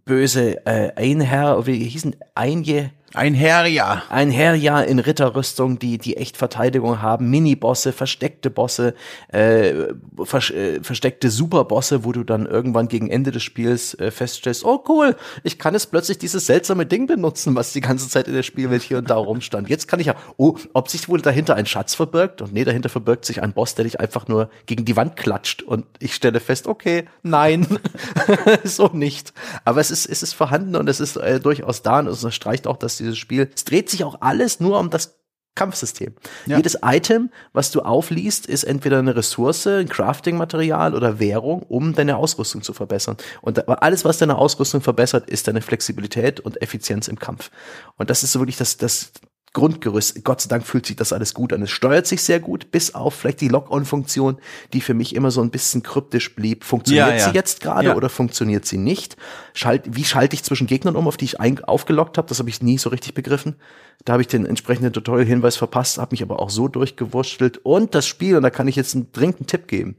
böse 0.05 0.65
äh, 0.65 0.93
Einherr, 0.95 1.67
wie 1.67 1.83
hießen 1.83 2.15
Einje, 2.33 2.91
ein 3.13 3.33
Herja. 3.33 4.03
Ein 4.09 4.29
Herja 4.29 4.81
in 4.81 4.99
Ritterrüstung, 4.99 5.79
die, 5.79 5.97
die 5.97 6.17
echt 6.17 6.35
Verteidigung 6.35 7.01
haben. 7.01 7.29
Mini-Bosse, 7.29 7.93
versteckte 7.93 8.49
Bosse, 8.49 8.95
äh, 9.29 9.73
vers 10.23 10.51
äh, 10.51 10.83
versteckte 10.83 11.29
Superbosse, 11.29 12.03
wo 12.03 12.11
du 12.11 12.25
dann 12.25 12.45
irgendwann 12.45 12.89
gegen 12.89 13.09
Ende 13.09 13.31
des 13.31 13.43
Spiels 13.43 13.93
äh, 13.93 14.11
feststellst, 14.11 14.65
oh 14.65 14.83
cool, 14.89 15.15
ich 15.43 15.57
kann 15.57 15.73
jetzt 15.73 15.89
plötzlich 15.89 16.17
dieses 16.17 16.45
seltsame 16.45 16.85
Ding 16.85 17.07
benutzen, 17.07 17.55
was 17.55 17.71
die 17.71 17.79
ganze 17.79 18.09
Zeit 18.09 18.27
in 18.27 18.33
der 18.33 18.43
Spielwelt 18.43 18.83
hier 18.83 18.97
und 18.97 19.09
da 19.09 19.15
rumstand. 19.15 19.69
Jetzt 19.69 19.87
kann 19.87 20.01
ich 20.01 20.07
ja, 20.07 20.15
oh, 20.35 20.57
ob 20.73 20.89
sich 20.89 21.07
wohl 21.07 21.21
dahinter 21.21 21.55
ein 21.55 21.65
Schatz 21.65 21.95
verbirgt? 21.95 22.41
Und 22.41 22.53
nee, 22.53 22.65
dahinter 22.65 22.89
verbirgt 22.89 23.23
sich 23.23 23.41
ein 23.41 23.53
Boss, 23.53 23.73
der 23.75 23.85
dich 23.85 24.01
einfach 24.01 24.27
nur 24.27 24.49
gegen 24.65 24.83
die 24.83 24.97
Wand 24.97 25.15
klatscht. 25.15 25.61
Und 25.61 25.85
ich 25.99 26.13
stelle 26.13 26.41
fest, 26.41 26.67
okay, 26.67 27.05
nein, 27.23 27.65
so 28.65 28.89
nicht. 28.91 29.33
Aber 29.63 29.79
es 29.79 29.91
ist, 29.91 30.07
es 30.07 30.23
ist 30.23 30.33
vorhanden 30.33 30.75
und 30.75 30.89
es 30.89 30.99
ist 30.99 31.15
äh, 31.15 31.39
durchaus 31.39 31.81
da 31.83 31.99
und 31.99 32.07
es 32.07 32.21
unterstreicht 32.21 32.67
auch, 32.67 32.75
dass 32.75 32.96
die 32.97 33.03
dieses 33.03 33.17
Spiel. 33.17 33.49
Es 33.53 33.65
dreht 33.65 33.89
sich 33.89 34.03
auch 34.03 34.21
alles 34.21 34.59
nur 34.59 34.79
um 34.79 34.89
das 34.89 35.17
Kampfsystem. 35.57 36.13
Ja. 36.45 36.57
Jedes 36.57 36.77
Item, 36.83 37.31
was 37.51 37.71
du 37.71 37.81
aufliest, 37.81 38.45
ist 38.45 38.63
entweder 38.63 38.99
eine 38.99 39.15
Ressource, 39.15 39.67
ein 39.67 39.89
Crafting-Material 39.89 40.93
oder 40.93 41.19
Währung, 41.19 41.63
um 41.63 41.93
deine 41.93 42.17
Ausrüstung 42.17 42.61
zu 42.61 42.73
verbessern. 42.73 43.17
Und 43.41 43.67
alles, 43.67 44.05
was 44.05 44.19
deine 44.19 44.37
Ausrüstung 44.37 44.81
verbessert, 44.81 45.29
ist 45.29 45.47
deine 45.47 45.61
Flexibilität 45.61 46.39
und 46.39 46.61
Effizienz 46.61 47.07
im 47.07 47.17
Kampf. 47.17 47.49
Und 47.97 48.09
das 48.09 48.23
ist 48.23 48.33
so 48.33 48.39
wirklich 48.39 48.57
das, 48.57 48.77
das 48.77 49.11
Grundgerüst. 49.57 50.23
Gott 50.23 50.39
sei 50.39 50.49
Dank 50.49 50.67
fühlt 50.67 50.85
sich 50.85 50.97
das 50.97 51.11
alles 51.11 51.33
gut 51.33 51.51
an. 51.51 51.63
Es 51.63 51.71
steuert 51.71 52.05
sich 52.05 52.21
sehr 52.21 52.39
gut, 52.39 52.69
bis 52.69 52.93
auf 52.93 53.15
vielleicht 53.15 53.41
die 53.41 53.47
Lock-on-Funktion, 53.47 54.37
die 54.71 54.81
für 54.81 54.93
mich 54.93 55.15
immer 55.15 55.31
so 55.31 55.41
ein 55.41 55.49
bisschen 55.49 55.81
kryptisch 55.81 56.35
blieb. 56.35 56.63
Funktioniert 56.63 57.07
ja, 57.07 57.15
ja. 57.15 57.29
sie 57.29 57.31
jetzt 57.31 57.61
gerade 57.61 57.87
ja. 57.87 57.95
oder 57.95 58.09
funktioniert 58.09 58.65
sie 58.65 58.77
nicht? 58.77 59.17
Schalt, 59.55 59.81
wie 59.87 60.03
schalte 60.03 60.35
ich 60.35 60.43
zwischen 60.43 60.67
Gegnern 60.67 60.95
um, 60.95 61.07
auf 61.07 61.17
die 61.17 61.25
ich 61.25 61.39
ein, 61.39 61.63
aufgelockt 61.63 62.19
habe? 62.19 62.27
Das 62.27 62.37
habe 62.37 62.49
ich 62.49 62.61
nie 62.61 62.77
so 62.77 62.91
richtig 62.91 63.15
begriffen. 63.15 63.55
Da 64.05 64.13
habe 64.13 64.21
ich 64.21 64.27
den 64.27 64.45
entsprechenden 64.45 64.93
Tutorial-Hinweis 64.93 65.55
verpasst, 65.55 65.97
habe 65.97 66.13
mich 66.13 66.21
aber 66.21 66.39
auch 66.39 66.51
so 66.51 66.67
durchgewurschtelt. 66.67 67.57
Und 67.57 67.95
das 67.95 68.05
Spiel, 68.05 68.37
und 68.37 68.43
da 68.43 68.51
kann 68.51 68.67
ich 68.67 68.75
jetzt 68.75 68.93
einen 68.93 69.11
dringenden 69.11 69.47
Tipp 69.47 69.67
geben. 69.67 69.95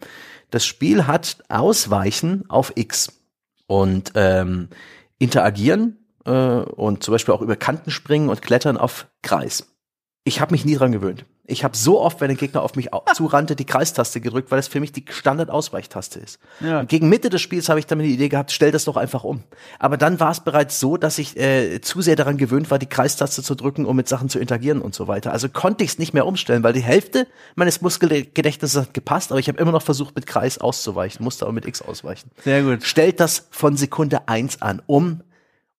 Das 0.52 0.64
Spiel 0.64 1.08
hat 1.08 1.38
Ausweichen 1.48 2.44
auf 2.48 2.70
X 2.76 3.08
und 3.66 4.12
ähm, 4.14 4.68
interagieren 5.18 5.96
äh, 6.24 6.30
und 6.30 7.02
zum 7.02 7.12
Beispiel 7.12 7.34
auch 7.34 7.42
über 7.42 7.56
Kanten 7.56 7.90
springen 7.90 8.28
und 8.28 8.42
klettern 8.42 8.76
auf 8.76 9.06
Kreis. 9.22 9.66
Ich 10.24 10.40
habe 10.40 10.52
mich 10.52 10.64
nie 10.64 10.74
dran 10.74 10.92
gewöhnt. 10.92 11.24
Ich 11.50 11.64
habe 11.64 11.74
so 11.74 11.98
oft, 11.98 12.20
wenn 12.20 12.30
ein 12.30 12.36
Gegner 12.36 12.62
auf 12.62 12.76
mich 12.76 12.90
zurannte, 13.14 13.56
die 13.56 13.64
Kreistaste 13.64 14.20
gedrückt, 14.20 14.50
weil 14.50 14.58
das 14.58 14.68
für 14.68 14.80
mich 14.80 14.92
die 14.92 15.06
Standard-Ausweichtaste 15.08 16.18
ist. 16.18 16.38
Ja. 16.60 16.82
gegen 16.82 17.08
Mitte 17.08 17.30
des 17.30 17.40
Spiels 17.40 17.70
habe 17.70 17.80
ich 17.80 17.86
dann 17.86 17.98
die 18.00 18.12
Idee 18.12 18.28
gehabt, 18.28 18.52
stell 18.52 18.70
das 18.70 18.84
doch 18.84 18.98
einfach 18.98 19.24
um. 19.24 19.42
Aber 19.78 19.96
dann 19.96 20.20
war 20.20 20.30
es 20.30 20.40
bereits 20.40 20.78
so, 20.78 20.98
dass 20.98 21.16
ich 21.16 21.38
äh, 21.38 21.80
zu 21.80 22.02
sehr 22.02 22.16
daran 22.16 22.36
gewöhnt 22.36 22.70
war, 22.70 22.78
die 22.78 22.86
Kreistaste 22.86 23.42
zu 23.42 23.54
drücken, 23.54 23.86
um 23.86 23.96
mit 23.96 24.06
Sachen 24.06 24.28
zu 24.28 24.38
interagieren 24.38 24.82
und 24.82 24.94
so 24.94 25.08
weiter. 25.08 25.32
Also 25.32 25.48
konnte 25.48 25.82
ich 25.82 25.90
es 25.92 25.98
nicht 25.98 26.12
mehr 26.12 26.26
umstellen, 26.26 26.62
weil 26.62 26.74
die 26.74 26.82
Hälfte 26.82 27.26
meines 27.54 27.80
Muskelgedächtnisses 27.80 28.78
hat 28.78 28.92
gepasst, 28.92 29.30
aber 29.30 29.40
ich 29.40 29.48
habe 29.48 29.58
immer 29.58 29.72
noch 29.72 29.82
versucht, 29.82 30.14
mit 30.14 30.26
Kreis 30.26 30.58
auszuweichen, 30.58 31.24
musste 31.24 31.46
aber 31.46 31.54
mit 31.54 31.64
X 31.64 31.80
ausweichen. 31.80 32.30
Sehr 32.44 32.62
gut. 32.62 32.82
Stellt 32.82 33.20
das 33.20 33.48
von 33.50 33.78
Sekunde 33.78 34.28
eins 34.28 34.60
an 34.60 34.82
um 34.84 35.22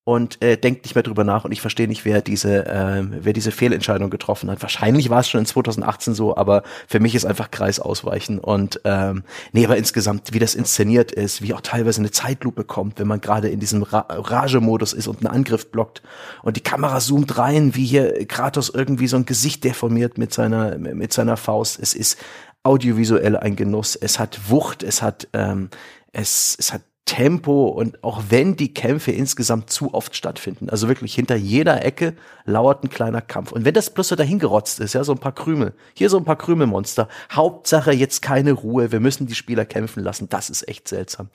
und 0.04 0.41
äh, 0.41 0.58
denkt 0.58 0.86
nicht 0.86 0.95
mehr 0.95 1.04
drüber 1.04 1.24
nach 1.24 1.45
und 1.45 1.52
ich 1.52 1.62
verstehe 1.62 1.88
nicht, 1.88 2.04
wer 2.04 2.22
diese, 2.22 2.66
äh, 2.66 3.04
wer 3.10 3.34
diese 3.34 3.52
Fehlentscheidung 3.52 4.10
getroffen 4.10 4.50
hat. 4.50 4.62
Wahrscheinlich 4.62 5.10
war 5.10 5.20
es 5.20 5.30
schon 5.30 5.41
in 5.41 5.45
2018 5.45 6.14
so, 6.14 6.36
aber 6.36 6.64
für 6.88 7.00
mich 7.00 7.16
ist 7.16 7.26
einfach 7.26 7.52
Kreis 7.52 7.80
ausweichen 7.80 8.39
und 8.39 8.82
ähm, 8.86 9.24
nee, 9.52 9.66
aber 9.66 9.78
insgesamt, 9.78 10.34
wie 10.34 10.39
das 10.39 10.56
inszeniert 10.56 11.12
ist, 11.12 11.41
wie 11.41 11.54
auch 11.54 11.62
teilweise 11.62 12.02
eine 12.02 12.12
Zeitlupe 12.12 12.64
kommt, 12.64 13.00
wenn 13.00 13.08
man 13.08 13.22
gerade 13.22 13.50
in 13.50 13.60
diesem 13.60 13.84
Ra 13.84 14.06
Rage-Modus 14.10 14.93
ist 14.93 15.08
und 15.08 15.20
einen 15.20 15.36
Angriff 15.36 15.72
blockt 15.72 16.02
und 16.41 16.58
die 16.58 16.64
Kamera 16.64 17.00
zoomt 17.00 17.38
rein, 17.38 17.76
wie 17.76 17.86
hier 17.86 18.26
Kratos 18.28 18.70
irgendwie 18.70 19.08
so 19.08 19.18
ein 19.18 19.26
Gesicht 19.26 19.64
deformiert 19.64 20.18
mit 20.18 20.34
seiner 20.34 20.78
mit 20.78 21.14
seiner 21.14 21.38
Faust. 21.38 21.80
Es 21.80 21.93
ist 21.93 22.18
audiovisuell 22.64 23.38
ein 23.38 23.56
Genuss. 23.56 23.95
Es 23.95 24.20
hat 24.20 24.50
Wucht, 24.50 24.84
es 24.84 25.02
hat 25.02 25.28
ähm, 25.34 25.70
es, 26.12 26.56
es 26.58 26.74
hat 26.74 26.82
Tempo 27.10 27.70
und 27.70 28.03
auch 28.03 28.22
wenn 28.30 28.55
die 28.55 28.72
Kämpfe 28.72 29.12
insgesamt 29.12 29.72
zu 29.72 29.95
oft 29.95 30.16
stattfinden, 30.16 30.70
also 30.70 30.88
wirklich 30.88 31.16
hinter 31.16 31.36
jeder 31.36 31.84
Ecke 31.84 32.14
lauert 32.45 32.84
ein 32.84 32.91
kleiner 32.91 33.20
Kampf. 33.20 33.51
Und 33.51 33.66
wenn 33.66 33.74
das 33.74 33.89
bloß 33.89 34.10
so 34.10 34.16
dahingerotzt 34.16 34.80
ist, 34.80 34.93
ja, 34.93 35.03
so 35.03 35.14
ein 35.14 35.18
paar 35.18 35.34
Krümel, 35.34 35.74
hier 35.95 36.12
so 36.12 36.18
ein 36.20 36.24
paar 36.24 36.36
Krümelmonster, 36.36 37.10
Hauptsache 37.32 37.93
jetzt 37.93 38.22
keine 38.22 38.51
Ruhe, 38.51 38.91
wir 38.91 38.99
müssen 38.99 39.26
die 39.26 39.34
Spieler 39.34 39.66
kämpfen 39.66 40.03
lassen, 40.03 40.30
das 40.30 40.51
ist 40.51 40.68
echt 40.68 40.88
seltsam. 40.88 41.32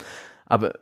Aber 0.46 0.74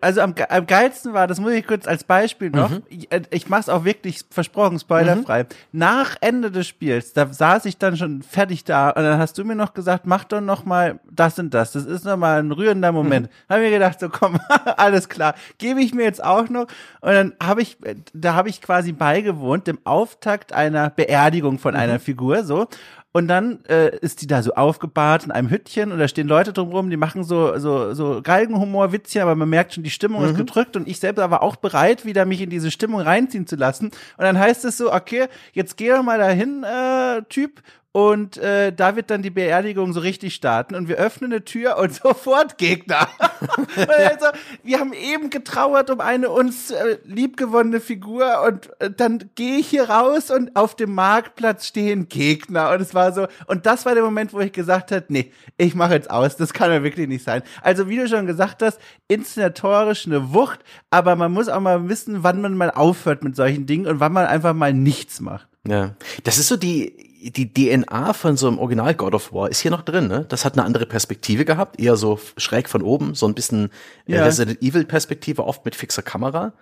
also 0.00 0.20
am, 0.20 0.34
am 0.48 0.66
geilsten 0.66 1.12
war, 1.12 1.26
das 1.26 1.40
muss 1.40 1.52
ich 1.52 1.66
kurz 1.66 1.86
als 1.86 2.04
Beispiel 2.04 2.50
noch, 2.50 2.70
mhm. 2.70 2.82
ich, 2.88 3.10
äh, 3.10 3.22
ich 3.30 3.48
mach's 3.48 3.68
auch 3.68 3.84
wirklich 3.84 4.24
versprochen, 4.30 4.78
spoilerfrei. 4.78 5.44
Mhm. 5.44 5.48
Nach 5.72 6.16
Ende 6.20 6.50
des 6.50 6.66
Spiels, 6.66 7.12
da 7.12 7.26
saß 7.26 7.64
ich 7.64 7.78
dann 7.78 7.96
schon 7.96 8.22
fertig 8.22 8.64
da 8.64 8.90
und 8.90 9.02
dann 9.02 9.18
hast 9.18 9.38
du 9.38 9.44
mir 9.44 9.54
noch 9.54 9.74
gesagt, 9.74 10.06
mach 10.06 10.24
doch 10.24 10.40
noch 10.40 10.64
mal 10.64 11.00
das 11.10 11.38
und 11.38 11.54
das. 11.54 11.72
Das 11.72 11.86
ist 11.86 12.04
noch 12.04 12.16
mal 12.16 12.40
ein 12.40 12.52
rührender 12.52 12.92
Moment. 12.92 13.26
Mhm. 13.26 13.54
Hab 13.54 13.60
mir 13.60 13.70
gedacht, 13.70 14.00
so 14.00 14.08
komm, 14.08 14.38
alles 14.76 15.08
klar, 15.08 15.34
gebe 15.58 15.80
ich 15.80 15.94
mir 15.94 16.04
jetzt 16.04 16.22
auch 16.22 16.48
noch. 16.48 16.66
Und 17.00 17.12
dann 17.12 17.32
habe 17.42 17.62
ich, 17.62 17.78
da 18.12 18.34
habe 18.34 18.48
ich 18.48 18.60
quasi 18.60 18.92
beigewohnt, 18.92 19.66
dem 19.66 19.78
Auftakt 19.84 20.52
einer 20.52 20.90
Beerdigung 20.90 21.58
von 21.58 21.74
einer 21.74 21.94
mhm. 21.94 22.00
Figur, 22.00 22.44
so. 22.44 22.68
Und 23.12 23.26
dann 23.26 23.64
äh, 23.64 23.96
ist 23.98 24.22
die 24.22 24.28
da 24.28 24.40
so 24.40 24.52
aufgebahrt 24.54 25.24
in 25.24 25.32
einem 25.32 25.50
Hüttchen 25.50 25.90
und 25.90 25.98
da 25.98 26.06
stehen 26.06 26.28
Leute 26.28 26.52
drumherum, 26.52 26.90
die 26.90 26.96
machen 26.96 27.24
so 27.24 27.58
so 27.58 27.92
so 27.92 28.22
Galgenhumor-Witzchen, 28.22 29.22
aber 29.22 29.34
man 29.34 29.48
merkt 29.48 29.74
schon, 29.74 29.82
die 29.82 29.90
Stimmung 29.90 30.22
mhm. 30.22 30.28
ist 30.28 30.36
gedrückt 30.36 30.76
und 30.76 30.86
ich 30.86 31.00
selbst 31.00 31.18
war 31.18 31.42
auch 31.42 31.56
bereit, 31.56 32.04
wieder 32.04 32.24
mich 32.24 32.40
in 32.40 32.50
diese 32.50 32.70
Stimmung 32.70 33.00
reinziehen 33.00 33.48
zu 33.48 33.56
lassen. 33.56 33.86
Und 33.86 33.94
dann 34.24 34.38
heißt 34.38 34.64
es 34.64 34.76
so, 34.76 34.92
okay, 34.92 35.26
jetzt 35.52 35.76
geh 35.76 35.88
doch 35.88 36.04
mal 36.04 36.18
dahin, 36.18 36.62
äh, 36.62 37.22
Typ, 37.28 37.62
und 37.92 38.36
äh, 38.36 38.72
da 38.72 38.94
wird 38.94 39.10
dann 39.10 39.22
die 39.22 39.30
Beerdigung 39.30 39.92
so 39.92 39.98
richtig 39.98 40.34
starten 40.34 40.76
und 40.76 40.88
wir 40.88 40.96
öffnen 40.96 41.32
eine 41.32 41.44
Tür 41.44 41.76
und 41.76 41.92
sofort 42.02 42.56
Gegner. 42.56 43.08
also, 43.76 44.26
wir 44.62 44.78
haben 44.78 44.92
eben 44.92 45.28
getrauert 45.28 45.90
um 45.90 46.00
eine 46.00 46.30
uns 46.30 46.70
äh, 46.70 46.98
liebgewonnene 47.04 47.80
Figur 47.80 48.42
und 48.46 48.70
äh, 48.80 48.90
dann 48.90 49.30
gehe 49.34 49.58
ich 49.58 49.68
hier 49.68 49.90
raus 49.90 50.30
und 50.30 50.54
auf 50.54 50.76
dem 50.76 50.94
Marktplatz 50.94 51.66
stehen 51.66 52.08
Gegner 52.08 52.70
und 52.70 52.80
es 52.80 52.94
war 52.94 53.12
so 53.12 53.26
und 53.48 53.66
das 53.66 53.84
war 53.86 53.94
der 53.94 54.04
Moment, 54.04 54.32
wo 54.32 54.38
ich 54.38 54.52
gesagt 54.52 54.92
habe, 54.92 55.06
nee, 55.08 55.32
ich 55.56 55.74
mache 55.74 55.94
jetzt 55.94 56.10
aus, 56.10 56.36
das 56.36 56.52
kann 56.52 56.70
ja 56.70 56.84
wirklich 56.84 57.08
nicht 57.08 57.24
sein. 57.24 57.42
Also 57.60 57.88
wie 57.88 57.96
du 57.96 58.06
schon 58.06 58.26
gesagt 58.26 58.62
hast, 58.62 58.78
inszenatorisch 59.08 60.06
eine 60.06 60.32
Wucht, 60.32 60.60
aber 60.90 61.16
man 61.16 61.32
muss 61.32 61.48
auch 61.48 61.60
mal 61.60 61.88
wissen, 61.88 62.22
wann 62.22 62.40
man 62.40 62.56
mal 62.56 62.70
aufhört 62.70 63.24
mit 63.24 63.34
solchen 63.34 63.66
Dingen 63.66 63.88
und 63.88 63.98
wann 63.98 64.12
man 64.12 64.26
einfach 64.26 64.54
mal 64.54 64.72
nichts 64.72 65.20
macht. 65.20 65.49
Ja, 65.66 65.94
das 66.24 66.38
ist 66.38 66.48
so 66.48 66.56
die 66.56 67.10
die 67.22 67.52
DNA 67.52 68.14
von 68.14 68.38
so 68.38 68.48
einem 68.48 68.58
Original 68.58 68.94
God 68.94 69.14
of 69.14 69.32
War 69.32 69.50
ist 69.50 69.60
hier 69.60 69.70
noch 69.70 69.82
drin, 69.82 70.08
ne? 70.08 70.24
Das 70.28 70.46
hat 70.46 70.54
eine 70.54 70.64
andere 70.64 70.86
Perspektive 70.86 71.44
gehabt, 71.44 71.78
eher 71.78 71.96
so 71.96 72.18
schräg 72.38 72.68
von 72.68 72.82
oben, 72.82 73.14
so 73.14 73.26
ein 73.26 73.34
bisschen 73.34 73.70
ja. 74.06 74.24
Resident 74.24 74.62
Evil 74.62 74.86
Perspektive, 74.86 75.44
oft 75.44 75.64
mit 75.66 75.74
fixer 75.74 76.02
Kamera. 76.02 76.54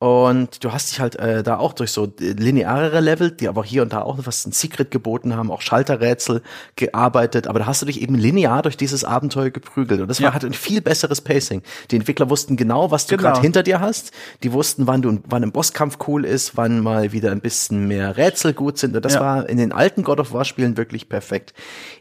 Und 0.00 0.62
du 0.62 0.72
hast 0.72 0.92
dich 0.92 1.00
halt 1.00 1.16
äh, 1.16 1.42
da 1.42 1.58
auch 1.58 1.72
durch 1.72 1.90
so 1.90 2.06
linearere 2.18 3.00
Level, 3.00 3.32
die 3.32 3.48
aber 3.48 3.64
hier 3.64 3.82
und 3.82 3.92
da 3.92 4.02
auch 4.02 4.16
was 4.22 4.46
ein 4.46 4.52
Secret 4.52 4.92
geboten 4.92 5.34
haben, 5.34 5.50
auch 5.50 5.60
Schalterrätsel 5.60 6.42
gearbeitet, 6.76 7.48
aber 7.48 7.58
da 7.58 7.66
hast 7.66 7.82
du 7.82 7.86
dich 7.86 8.00
eben 8.00 8.14
linear 8.14 8.62
durch 8.62 8.76
dieses 8.76 9.02
Abenteuer 9.02 9.50
geprügelt. 9.50 10.00
Und 10.00 10.06
das 10.06 10.20
ja. 10.20 10.26
war 10.26 10.34
halt 10.34 10.44
ein 10.44 10.52
viel 10.52 10.80
besseres 10.80 11.20
Pacing. 11.20 11.62
Die 11.90 11.96
Entwickler 11.96 12.30
wussten 12.30 12.56
genau, 12.56 12.92
was 12.92 13.06
du 13.06 13.16
genau. 13.16 13.30
gerade 13.30 13.40
hinter 13.40 13.64
dir 13.64 13.80
hast. 13.80 14.12
Die 14.44 14.52
wussten, 14.52 14.86
wann 14.86 15.02
du 15.02 15.18
wann 15.26 15.42
ein 15.42 15.50
Bosskampf 15.50 15.98
cool 16.06 16.24
ist, 16.24 16.56
wann 16.56 16.78
mal 16.78 17.10
wieder 17.10 17.32
ein 17.32 17.40
bisschen 17.40 17.88
mehr 17.88 18.16
Rätsel 18.16 18.52
gut 18.52 18.78
sind. 18.78 18.94
Und 18.94 19.04
das 19.04 19.14
ja. 19.14 19.20
war 19.20 19.48
in 19.48 19.58
den 19.58 19.72
alten 19.72 20.04
God 20.04 20.20
of 20.20 20.32
War 20.32 20.44
Spielen 20.44 20.76
wirklich 20.76 21.08
perfekt. 21.08 21.54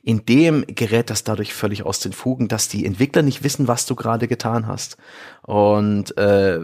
In 0.03 0.23
dem 0.23 0.63
gerät 0.67 1.09
das 1.09 1.23
dadurch 1.23 1.51
völlig 1.51 1.83
aus 1.83 1.99
den 1.99 2.13
Fugen, 2.13 2.47
dass 2.47 2.67
die 2.67 2.85
Entwickler 2.85 3.23
nicht 3.23 3.43
wissen, 3.43 3.67
was 3.67 3.87
du 3.87 3.95
gerade 3.95 4.27
getan 4.27 4.67
hast. 4.67 4.97
Und 5.41 6.15
äh, 6.17 6.59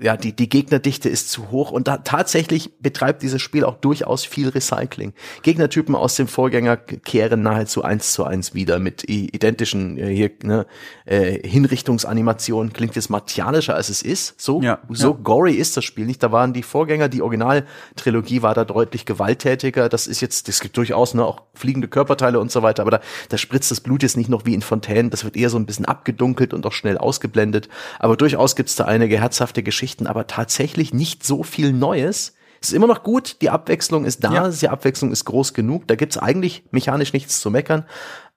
ja, 0.00 0.16
die, 0.16 0.32
die 0.32 0.48
Gegnerdichte 0.48 1.08
ist 1.08 1.30
zu 1.30 1.50
hoch 1.50 1.70
und 1.70 1.86
da 1.86 1.98
tatsächlich 1.98 2.78
betreibt 2.80 3.22
dieses 3.22 3.42
Spiel 3.42 3.64
auch 3.64 3.76
durchaus 3.76 4.24
viel 4.24 4.48
Recycling. 4.48 5.12
Gegnertypen 5.42 5.94
aus 5.94 6.16
dem 6.16 6.26
Vorgänger 6.26 6.78
kehren 6.78 7.42
nahezu 7.42 7.82
eins 7.82 8.12
zu 8.12 8.24
eins 8.24 8.54
wieder 8.54 8.78
mit 8.78 9.08
identischen 9.08 9.98
äh, 9.98 10.06
hier, 10.06 10.30
ne, 10.42 10.66
äh, 11.04 11.46
Hinrichtungsanimationen. 11.46 12.72
Klingt 12.72 12.96
jetzt 12.96 13.10
martialischer 13.10 13.74
als 13.74 13.90
es 13.90 14.00
ist. 14.00 14.40
So, 14.40 14.62
ja, 14.62 14.78
so 14.88 15.10
ja. 15.10 15.18
gory 15.22 15.52
ist 15.52 15.76
das 15.76 15.84
Spiel 15.84 16.06
nicht. 16.06 16.22
Da 16.22 16.32
waren 16.32 16.54
die 16.54 16.62
Vorgänger, 16.62 17.08
die 17.08 17.20
Originaltrilogie 17.20 18.42
war 18.42 18.54
da 18.54 18.64
deutlich 18.64 19.04
gewalttätiger. 19.04 19.90
Das 19.90 20.06
ist 20.06 20.20
jetzt, 20.20 20.48
das 20.48 20.60
gibt 20.60 20.78
durchaus 20.78 21.12
ne, 21.12 21.24
auch 21.26 21.42
fliegende 21.52 21.88
Körperteile 21.88 22.40
und 22.40 22.50
so 22.50 22.62
weiter, 22.62 22.82
aber 22.82 22.92
da, 22.92 23.00
da 23.28 23.36
spritzt 23.36 23.70
das 23.70 23.80
Blut 23.80 24.02
jetzt 24.02 24.16
nicht 24.16 24.30
noch 24.30 24.46
wie 24.46 24.54
in 24.54 24.62
Fontänen. 24.62 25.10
Das 25.10 25.24
wird 25.24 25.36
eher 25.36 25.50
so 25.50 25.58
ein 25.58 25.66
bisschen 25.66 25.84
abgedunkelt 25.84 26.54
und 26.54 26.64
auch 26.64 26.72
schnell 26.72 26.96
ausgeblendet. 26.96 27.68
Aber 27.98 28.16
durchaus 28.16 28.56
gibt's 28.56 28.76
da 28.76 28.86
einige 28.86 29.20
herzhafte 29.20 29.62
Geschichten 29.62 29.89
Geschichten, 29.90 30.06
aber 30.06 30.26
tatsächlich 30.26 30.94
nicht 30.94 31.24
so 31.24 31.42
viel 31.42 31.72
Neues. 31.72 32.34
Es 32.60 32.68
ist 32.68 32.74
immer 32.74 32.86
noch 32.86 33.02
gut, 33.02 33.40
die 33.40 33.50
Abwechslung 33.50 34.04
ist 34.04 34.22
da, 34.22 34.32
ja. 34.32 34.48
die 34.48 34.68
Abwechslung 34.68 35.10
ist 35.10 35.24
groß 35.24 35.52
genug, 35.54 35.88
da 35.88 35.96
gibt's 35.96 36.16
eigentlich 36.16 36.62
mechanisch 36.70 37.12
nichts 37.12 37.40
zu 37.40 37.50
meckern, 37.50 37.84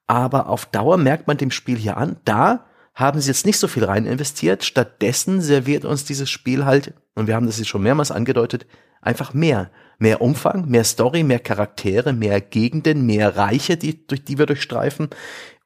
aber 0.06 0.48
auf 0.48 0.66
Dauer 0.66 0.96
merkt 0.96 1.28
man 1.28 1.36
dem 1.36 1.50
Spiel 1.50 1.76
hier 1.76 1.96
an, 1.96 2.16
da 2.24 2.66
haben 2.94 3.20
sie 3.20 3.28
jetzt 3.28 3.46
nicht 3.46 3.58
so 3.58 3.68
viel 3.68 3.84
rein 3.84 4.06
investiert, 4.06 4.64
stattdessen 4.64 5.40
serviert 5.40 5.84
uns 5.84 6.04
dieses 6.04 6.28
Spiel 6.28 6.64
halt, 6.64 6.94
und 7.14 7.26
wir 7.28 7.34
haben 7.36 7.46
das 7.46 7.58
jetzt 7.58 7.68
schon 7.68 7.82
mehrmals 7.82 8.10
angedeutet, 8.10 8.66
einfach 9.00 9.34
mehr. 9.34 9.70
Mehr 9.98 10.20
Umfang, 10.20 10.68
mehr 10.68 10.84
Story, 10.84 11.22
mehr 11.22 11.38
Charaktere, 11.38 12.12
mehr 12.12 12.40
Gegenden, 12.40 13.06
mehr 13.06 13.36
Reiche, 13.36 13.76
die, 13.76 14.06
durch 14.06 14.24
die 14.24 14.38
wir 14.38 14.46
durchstreifen. 14.46 15.08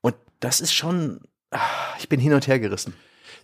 Und 0.03 0.17
das 0.41 0.61
ist 0.61 0.75
schon, 0.75 1.21
ah, 1.51 1.61
ich 1.99 2.11
bin 2.11 2.21
hin 2.21 2.35
und 2.35 2.47
her 2.47 2.59
gerissen. 2.59 2.93